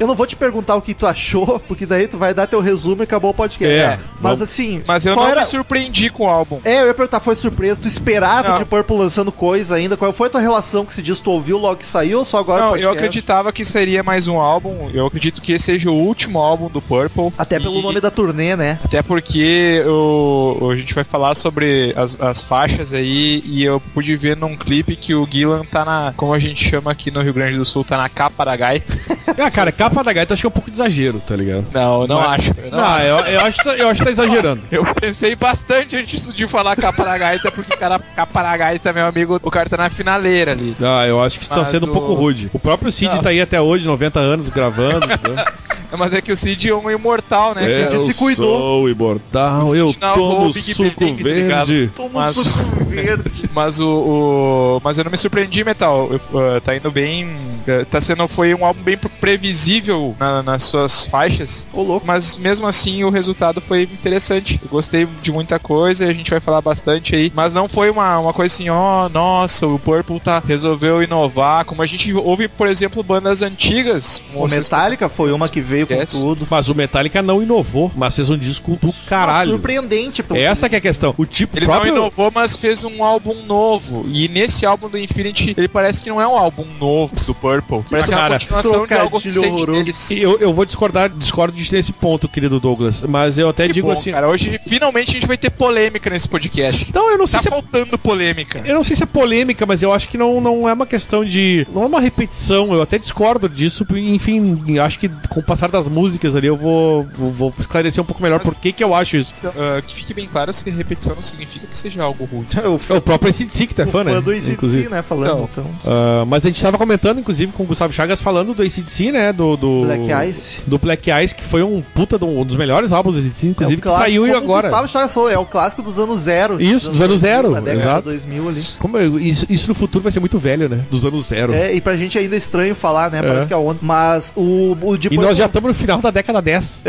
Eu 0.00 0.06
não 0.06 0.14
vou 0.14 0.26
te 0.26 0.34
perguntar 0.36 0.76
o 0.76 0.82
que 0.82 0.94
tu 0.94 1.06
achou, 1.06 1.60
porque 1.68 1.84
daí 1.84 2.08
tu 2.08 2.16
vai 2.16 2.32
dar 2.32 2.46
teu 2.46 2.60
resumo 2.60 3.02
e 3.02 3.04
acabou 3.04 3.32
o 3.32 3.34
podcast. 3.34 3.74
É. 3.74 3.98
Mas 4.20 4.40
assim... 4.40 4.82
Mas 4.86 5.04
eu 5.04 5.14
não 5.14 5.26
era... 5.26 5.40
me 5.40 5.46
surpreendi 5.46 6.08
com 6.08 6.24
o 6.24 6.28
álbum. 6.28 6.60
É, 6.64 6.80
eu 6.80 6.86
ia 6.86 6.94
perguntar, 6.94 7.20
foi 7.20 7.34
surpresa? 7.34 7.82
Tu 7.82 7.88
esperava 7.88 8.50
Não. 8.50 8.58
de 8.58 8.64
Purple 8.64 8.96
lançando 8.96 9.30
coisa 9.30 9.74
ainda? 9.74 9.96
Qual 9.96 10.12
foi 10.12 10.28
a 10.28 10.30
tua 10.30 10.40
relação 10.40 10.84
com 10.84 10.90
esse 10.90 11.02
disco? 11.02 11.24
Tu 11.24 11.30
ouviu 11.30 11.58
logo 11.58 11.76
que 11.76 11.84
saiu 11.86 12.20
ou 12.20 12.24
só 12.24 12.38
agora 12.38 12.60
Não, 12.60 12.68
eu 12.68 12.72
podcast? 12.72 12.98
acreditava 12.98 13.52
que 13.52 13.64
seria 13.64 14.02
mais 14.02 14.26
um 14.26 14.38
álbum. 14.38 14.90
Eu 14.94 15.06
acredito 15.06 15.42
que 15.42 15.52
esse 15.52 15.64
seja 15.74 15.90
o 15.90 15.94
último 15.94 16.38
álbum 16.38 16.68
do 16.68 16.80
Purple. 16.80 17.32
Até 17.38 17.58
pelo 17.58 17.80
E- 17.80 17.82
nome 17.82 18.00
da 18.00 18.10
turnê, 18.10 18.54
né? 18.54 18.78
Até 18.84 19.02
porque 19.02 19.82
o, 19.86 20.70
a 20.70 20.76
gente 20.76 20.94
vai 20.94 21.02
falar 21.04 21.34
sobre 21.34 21.92
as, 21.96 22.20
as 22.20 22.40
faixas 22.42 22.92
aí 22.92 23.42
e 23.44 23.64
eu 23.64 23.80
pude 23.92 24.14
ver 24.16 24.36
num 24.36 24.56
clipe 24.56 24.94
que 24.94 25.14
o 25.14 25.26
Gillan 25.28 25.64
tá 25.64 25.84
na, 25.84 26.12
como 26.16 26.32
a 26.32 26.38
gente 26.38 26.68
chama 26.68 26.90
aqui 26.92 27.10
no 27.10 27.22
Rio 27.22 27.32
Grande 27.32 27.56
do 27.56 27.64
Sul, 27.64 27.82
tá 27.82 27.96
na 27.96 28.08
capa 28.08 28.44
da 28.44 28.53
gaita. 28.56 28.92
Ah, 29.36 29.50
cara, 29.50 29.72
capa 29.72 30.04
da 30.04 30.12
gaita 30.12 30.32
acho 30.34 30.42
que 30.42 30.46
é 30.46 30.48
um 30.48 30.52
pouco 30.52 30.70
de 30.70 30.76
exagero, 30.76 31.18
tá 31.18 31.34
ligado? 31.34 31.66
Não, 31.72 32.06
não 32.06 32.22
é- 32.22 32.36
acho. 32.36 32.50
eu 32.56 32.70
não 32.70 32.78
Não, 32.78 32.84
acho. 32.84 33.02
eu, 33.04 33.16
eu, 33.18 33.40
acho, 33.40 33.58
que 33.58 33.64
tá- 33.64 33.74
eu 33.74 33.88
acho 33.88 33.98
que 34.00 34.04
tá 34.04 34.10
exagerando. 34.12 34.60
Eu 34.70 34.84
pensei 34.94 35.34
bastante 35.34 35.96
antes 35.96 36.32
de 36.32 36.46
falar 36.46 36.76
capa 36.76 37.02
da 37.04 37.18
gaita, 37.18 37.50
porque 37.50 37.76
cara, 37.76 37.98
capa 38.14 38.42
da 38.42 38.56
gaita, 38.56 38.92
meu 38.92 39.06
amigo, 39.06 39.40
o 39.42 39.50
cara 39.50 39.68
tá 39.68 39.76
na 39.76 39.90
finaleira 39.90 40.52
ali. 40.52 40.76
Ah, 40.80 41.04
eu 41.06 41.20
acho 41.20 41.38
que 41.38 41.44
está 41.46 41.56
Mas 41.56 41.68
sendo 41.70 41.86
um 41.86 41.90
o- 41.90 41.92
pouco 41.92 42.14
rude. 42.14 42.48
O 42.52 42.58
próprio 42.60 42.92
Cid 42.92 43.20
tá 43.20 43.30
aí 43.30 43.40
até 43.40 43.60
hoje, 43.60 43.86
90 43.86 44.20
anos, 44.20 44.48
gravando. 44.50 45.04
entendeu? 45.04 45.44
Mas 45.96 46.12
é 46.12 46.20
que 46.20 46.32
o 46.32 46.36
Cid 46.36 46.68
é 46.68 46.74
um 46.74 46.90
imortal, 46.90 47.54
né? 47.54 47.66
Cid 47.66 47.94
eu 47.94 48.00
se 48.00 48.14
cuidou. 48.14 48.58
sou 48.58 48.88
imortal, 48.88 49.74
eu 49.74 49.88
Cid 49.88 50.00
tomo 50.14 50.52
Big 50.52 50.74
suco 50.74 50.90
tá 51.16 51.22
verde. 51.22 51.90
Toma 51.94 52.10
Mas- 52.20 52.34
suco 52.34 52.84
verde. 52.84 53.44
Mas 53.54 53.80
o, 53.80 53.86
o- 53.88 54.80
Mas 54.82 54.98
eu 54.98 55.04
não 55.04 55.10
me 55.10 55.16
surpreendi, 55.16 55.64
Metal. 55.64 56.08
Eu, 56.10 56.16
uh, 56.56 56.60
tá 56.60 56.76
indo 56.76 56.90
bem. 56.90 57.26
uh, 57.26 57.84
Tá 57.90 58.00
sendo. 58.00 58.26
Foi 58.28 58.54
um 58.54 58.64
álbum 58.64 58.82
bem 58.82 58.96
previsível 58.98 60.14
na- 60.18 60.42
nas 60.42 60.62
suas 60.64 61.06
faixas. 61.06 61.66
Ô, 61.72 61.82
louco. 61.82 62.06
Mas 62.06 62.36
mesmo 62.36 62.66
assim 62.66 63.04
o 63.04 63.10
resultado 63.10 63.60
foi 63.60 63.82
interessante. 63.82 64.58
Eu 64.62 64.68
gostei 64.68 65.06
de 65.22 65.30
muita 65.32 65.58
coisa 65.58 66.04
e 66.04 66.08
a 66.08 66.12
gente 66.12 66.30
vai 66.30 66.40
falar 66.40 66.60
bastante 66.60 67.14
aí. 67.14 67.32
Mas 67.34 67.52
não 67.52 67.68
foi 67.68 67.90
uma, 67.90 68.18
uma 68.18 68.32
coisa 68.32 68.54
assim, 68.54 68.68
ó, 68.68 69.08
nossa, 69.08 69.66
o 69.66 69.78
Purple 69.78 70.20
tá, 70.20 70.42
resolveu 70.46 71.02
inovar. 71.02 71.64
Como 71.64 71.82
a 71.82 71.86
gente 71.86 72.12
ouve, 72.14 72.48
por 72.48 72.66
exemplo, 72.68 73.02
bandas 73.02 73.42
antigas. 73.42 74.20
O 74.34 74.46
Metallica 74.48 75.08
foi 75.08 75.32
uma 75.32 75.48
que 75.48 75.60
veio 75.60 75.83
com 75.86 75.94
Yes. 75.94 76.10
tudo. 76.10 76.46
Mas 76.50 76.68
o 76.68 76.74
Metallica 76.74 77.22
não 77.22 77.42
inovou, 77.42 77.90
mas 77.96 78.14
fez 78.16 78.30
um 78.30 78.36
disco 78.38 78.78
do 78.80 78.92
caralho. 79.08 79.50
Surpreendente. 79.52 80.22
pelo 80.22 80.38
Essa 80.38 80.68
que 80.68 80.74
é 80.74 80.78
a 80.78 80.80
questão. 80.80 81.14
O 81.16 81.24
tipo 81.26 81.56
Ele 81.58 81.66
próprio... 81.66 81.92
não 81.92 82.00
inovou, 82.02 82.30
mas 82.34 82.56
fez 82.56 82.84
um 82.84 83.02
álbum 83.04 83.34
novo. 83.46 84.04
E 84.08 84.28
nesse 84.28 84.64
álbum 84.66 84.88
do 84.88 84.98
Infinity, 84.98 85.54
ele 85.56 85.68
parece 85.68 86.02
que 86.02 86.08
não 86.08 86.20
é 86.20 86.26
um 86.26 86.36
álbum 86.36 86.64
novo 86.78 87.14
do 87.24 87.34
Purple. 87.34 87.82
Parece 87.90 88.08
que 88.08 88.14
é 88.14 88.16
uma 88.16 88.22
cara, 88.22 88.38
continuação 88.40 88.86
de 88.86 88.94
algo 88.94 89.18
recente 89.18 89.66
deles. 89.66 90.10
Eu, 90.10 90.38
eu 90.38 90.52
vou 90.54 90.64
discordar, 90.64 91.08
discordo 91.10 91.56
de 91.56 91.72
nesse 91.72 91.92
ponto, 91.92 92.28
querido 92.28 92.60
Douglas. 92.60 93.02
Mas 93.02 93.38
eu 93.38 93.48
até 93.48 93.66
Que 93.66 93.72
digo 93.74 93.86
bom, 93.88 93.92
assim. 93.92 94.12
cara, 94.12 94.28
hoje 94.28 94.60
finalmente 94.66 95.10
a 95.10 95.14
gente 95.14 95.26
vai 95.26 95.36
ter 95.36 95.50
polêmica 95.50 96.08
nesse 96.10 96.28
podcast. 96.28 96.86
Então, 96.88 97.10
eu 97.10 97.18
não 97.18 97.26
sei 97.26 97.38
Tá 97.38 97.42
se 97.42 97.48
é 97.48 97.50
faltando 97.50 97.98
polêmica. 97.98 98.62
Eu 98.64 98.74
não 98.74 98.84
sei 98.84 98.96
se 98.96 99.02
é 99.02 99.06
polêmica, 99.06 99.66
mas 99.66 99.82
eu 99.82 99.92
acho 99.92 100.08
que 100.08 100.16
não, 100.16 100.40
não 100.40 100.68
é 100.68 100.72
uma 100.72 100.86
questão 100.86 101.24
de. 101.24 101.66
Não 101.74 101.82
é 101.82 101.86
uma 101.86 102.00
repetição, 102.00 102.72
eu 102.72 102.80
até 102.82 102.98
discordo 102.98 103.48
disso. 103.48 103.84
Enfim, 103.96 104.78
acho 104.78 104.98
que 104.98 105.08
com 105.28 105.40
o 105.40 105.42
passar 105.42 105.63
das 105.70 105.88
músicas 105.88 106.34
ali 106.34 106.46
eu 106.46 106.56
vou, 106.56 107.06
vou, 107.16 107.30
vou 107.30 107.54
esclarecer 107.58 108.02
um 108.02 108.06
pouco 108.06 108.22
melhor 108.22 108.40
por 108.40 108.54
que, 108.54 108.72
que 108.72 108.82
eu 108.82 108.94
acho 108.94 109.16
isso. 109.16 109.32
Ah, 109.46 109.80
que 109.86 109.94
fique 109.94 110.14
bem 110.14 110.26
claro 110.26 110.52
que 110.54 110.70
repetição 110.70 111.14
não 111.14 111.22
significa 111.22 111.66
que 111.66 111.76
seja 111.78 112.02
algo 112.02 112.24
ruim. 112.24 112.46
O 112.64 112.76
É 112.76 112.78
fã, 112.78 112.96
o 112.96 113.00
próprio 113.00 113.30
ACDC 113.30 113.66
que 113.66 113.74
tu 113.74 113.82
é 113.82 113.84
o 113.84 113.88
fã, 113.88 114.04
né? 114.04 114.12
fã 114.14 114.22
do 114.22 114.30
ACDC, 114.30 114.52
Inclusive. 114.52 114.88
né? 114.88 115.02
Falando, 115.02 115.48
então. 115.50 115.66
Ah, 115.86 116.24
mas 116.26 116.44
a 116.44 116.48
gente 116.48 116.56
estava 116.56 116.78
comentando, 116.78 117.18
inclusive, 117.20 117.52
com 117.52 117.62
o 117.62 117.66
Gustavo 117.66 117.92
Chagas 117.92 118.20
falando 118.22 118.54
do 118.54 118.62
ACDC, 118.62 119.12
né? 119.12 119.32
Do, 119.32 119.56
do 119.56 119.82
Black 119.84 120.30
Ice. 120.30 120.62
Do 120.66 120.78
Black 120.78 121.10
Ice, 121.22 121.34
que 121.34 121.44
foi 121.44 121.62
um 121.62 121.82
puta 121.94 122.18
de 122.18 122.24
um, 122.24 122.40
um 122.40 122.44
dos 122.44 122.56
melhores 122.56 122.92
álbuns 122.92 123.14
do 123.14 123.20
ACDC, 123.20 123.48
inclusive, 123.48 123.74
É 123.74 123.78
o 123.78 123.80
que 123.80 123.82
clássico, 123.82 124.04
saiu 124.04 124.26
e 124.26 124.30
como 124.30 124.40
o 124.40 124.44
agora. 124.44 124.68
Gustavo 124.68 124.88
Chagas 124.88 125.14
falou, 125.14 125.30
é 125.30 125.38
o 125.38 125.46
clássico 125.46 125.82
dos 125.82 125.98
anos 125.98 126.18
zero. 126.20 126.60
Isso, 126.60 126.90
dos 126.90 127.00
anos 127.00 127.20
zero, 127.20 127.50
Na 127.50 127.60
década 127.60 127.80
exato. 127.82 127.98
de 128.02 128.04
2000 128.16 128.48
ali. 128.48 128.66
Como 128.78 128.98
isso, 129.18 129.46
isso 129.50 129.68
no 129.68 129.74
futuro 129.74 130.02
vai 130.02 130.12
ser 130.12 130.20
muito 130.20 130.38
velho, 130.38 130.68
né? 130.68 130.84
Dos 130.90 131.04
anos 131.04 131.26
zero. 131.26 131.52
É, 131.52 131.74
e 131.74 131.80
pra 131.80 131.96
gente 131.96 132.18
ainda 132.18 132.34
é 132.34 132.38
estranho 132.38 132.74
falar, 132.74 133.10
né? 133.10 133.22
Parece 133.22 133.48
que 133.48 133.54
é 133.54 133.56
ontem. 133.56 133.80
Mas 133.82 134.32
o, 134.36 134.76
o 134.80 134.96
de 134.96 135.08
E 135.12 135.16
nós 135.16 135.36
já 135.36 135.48
estamos 135.54 135.68
no 135.68 135.74
final 135.74 136.00
da 136.00 136.10
década 136.10 136.42
10. 136.42 136.84